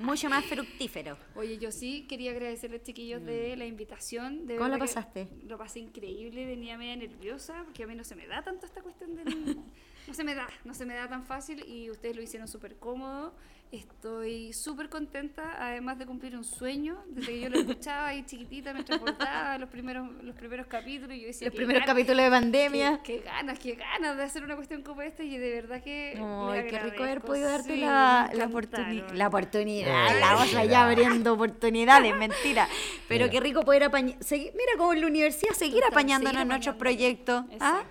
mucho 0.00 0.28
más 0.28 0.44
fructífero. 0.44 1.16
Oye, 1.34 1.58
yo 1.58 1.70
sí 1.72 2.06
quería 2.08 2.30
agradecerles, 2.32 2.82
chiquillos, 2.82 3.24
de 3.24 3.56
la 3.56 3.66
invitación. 3.66 4.46
De 4.46 4.56
¿Cómo 4.56 4.72
que 4.72 4.78
pasaste? 4.78 5.28
Lo 5.46 5.58
pasé 5.58 5.80
increíble, 5.80 6.46
venía 6.46 6.76
media 6.78 6.96
nerviosa, 6.96 7.62
porque 7.64 7.84
a 7.84 7.86
mí 7.86 7.94
no 7.94 8.04
se 8.04 8.14
me 8.16 8.26
da 8.26 8.42
tanto 8.42 8.66
esta 8.66 8.82
cuestión 8.82 9.14
del... 9.16 9.58
No 10.08 10.14
se 10.14 10.24
me 10.24 10.34
da, 10.34 10.48
no 10.64 10.74
se 10.74 10.84
me 10.84 10.94
da 10.94 11.08
tan 11.08 11.24
fácil 11.24 11.64
y 11.64 11.88
ustedes 11.88 12.16
lo 12.16 12.22
hicieron 12.22 12.48
súper 12.48 12.74
cómodo. 12.76 13.34
Estoy 13.72 14.52
súper 14.52 14.90
contenta, 14.90 15.56
además 15.58 15.98
de 15.98 16.04
cumplir 16.04 16.36
un 16.36 16.44
sueño. 16.44 17.02
Desde 17.08 17.32
que 17.32 17.40
yo 17.40 17.48
lo 17.48 17.58
escuchaba 17.60 18.08
ahí 18.08 18.22
chiquitita, 18.26 18.74
me 18.74 18.84
transportaba 18.84 19.56
los 19.56 19.70
primeros, 19.70 20.10
los 20.22 20.36
primeros 20.36 20.66
capítulos 20.66 21.16
yo 21.18 21.26
decía... 21.28 21.46
Los 21.46 21.52
"Qué 21.52 21.56
primeros 21.56 21.80
ganas, 21.80 21.94
capítulos 21.94 22.22
de 22.22 22.30
pandemia. 22.30 23.00
Qué, 23.02 23.20
qué 23.20 23.24
ganas, 23.24 23.58
qué 23.58 23.74
ganas 23.76 24.18
de 24.18 24.24
hacer 24.24 24.44
una 24.44 24.56
cuestión 24.56 24.82
como 24.82 25.00
esta 25.00 25.22
y 25.24 25.38
de 25.38 25.50
verdad 25.54 25.82
que... 25.82 26.20
Ay, 26.22 26.62
les 26.64 26.70
qué 26.70 26.78
rico 26.80 27.02
haber 27.02 27.22
podido 27.22 27.48
darte 27.48 27.74
Sí, 27.74 27.80
la, 27.80 28.30
la, 28.34 28.46
oportuni- 28.50 29.10
la 29.14 29.28
oportunidad. 29.28 30.20
La 30.20 30.36
otra 30.44 30.66
ya 30.66 30.84
abriendo 30.86 31.32
oportunidades, 31.32 32.14
mentira. 32.14 32.68
Pero 33.08 33.24
Mira. 33.24 33.30
qué 33.32 33.40
rico 33.40 33.62
poder 33.62 33.84
apañar. 33.84 34.18
Mira, 34.30 34.72
como 34.76 34.92
en 34.92 35.00
la 35.00 35.06
universidad, 35.06 35.54
seguir 35.54 35.82
apañándonos 35.84 36.32
seguir 36.32 36.42
en 36.42 36.48
nuestros 36.48 36.76
proyectos. 36.76 37.44
¿ah? 37.58 37.84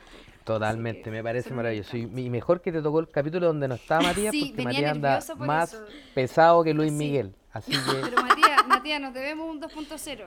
Totalmente, 0.54 1.12
me 1.12 1.24
parece 1.24 1.54
maravilloso. 1.54 1.98
Y, 1.98 2.06
mejor 2.08 2.62
que 2.62 2.72
te 2.72 2.82
tocó 2.82 3.00
el 3.00 3.10
capítulo 3.10 3.48
donde 3.48 3.68
no 3.68 3.76
estaba 3.76 4.02
Matías, 4.04 4.32
Sí, 4.32 4.48
porque 4.50 4.64
Matías 4.64 4.92
anda 4.92 5.20
por 5.38 5.48
más 5.48 5.74
eso. 5.74 5.86
pesado 6.14 6.64
que 6.64 6.74
Luis 6.74 6.92
Sí. 6.92 6.98
Miguel. 6.98 7.36
Así 7.54 7.72
que 7.72 7.78
Pero 8.10 8.22
Matías, 8.24 8.68
Matías, 8.68 9.02
nos 9.02 9.14
debemos 9.14 9.50
un 9.50 9.62
2.0. 9.62 10.26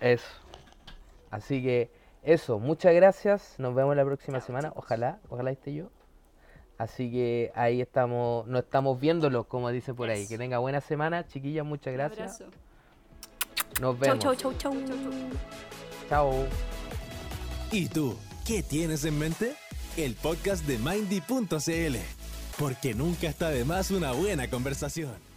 eso. 0.00 0.24
Así 1.30 1.62
que 1.62 1.90
eso, 2.22 2.58
muchas 2.58 2.94
gracias. 2.94 3.54
Nos 3.58 3.74
vemos 3.74 3.96
la 3.96 4.04
próxima 4.04 4.38
Chao, 4.38 4.46
semana. 4.46 4.68
chicos. 4.68 4.84
Ojalá, 4.84 5.18
ojalá 5.28 5.50
esté 5.50 5.74
yo. 5.74 5.90
Así 6.78 7.10
que 7.10 7.52
ahí 7.54 7.80
estamos, 7.80 8.46
no 8.46 8.58
estamos 8.58 8.98
viéndolo, 9.00 9.44
como 9.44 9.70
dice 9.70 9.94
por 9.94 10.08
ahí. 10.10 10.22
Eso. 10.22 10.28
Que 10.30 10.38
tenga 10.38 10.58
buena 10.58 10.80
semana, 10.80 11.26
chiquillas, 11.26 11.64
muchas 11.64 11.92
Un 11.92 11.96
gracias. 11.98 12.40
abrazo. 12.40 12.56
Nos 13.80 13.94
Chau, 13.94 13.98
vemos. 13.98 14.18
chau, 14.18 14.34
chau, 14.34 14.52
chau. 14.54 14.74
Chao. 16.08 16.32
¿Y 17.70 17.88
tú, 17.88 18.14
qué 18.44 18.62
tienes 18.62 19.04
en 19.04 19.18
mente? 19.18 19.54
El 19.96 20.14
podcast 20.14 20.64
de 20.66 20.78
Mindy.cl. 20.78 21.96
Porque 22.58 22.94
nunca 22.94 23.28
está 23.28 23.50
de 23.50 23.64
más 23.64 23.90
una 23.90 24.12
buena 24.12 24.48
conversación. 24.48 25.31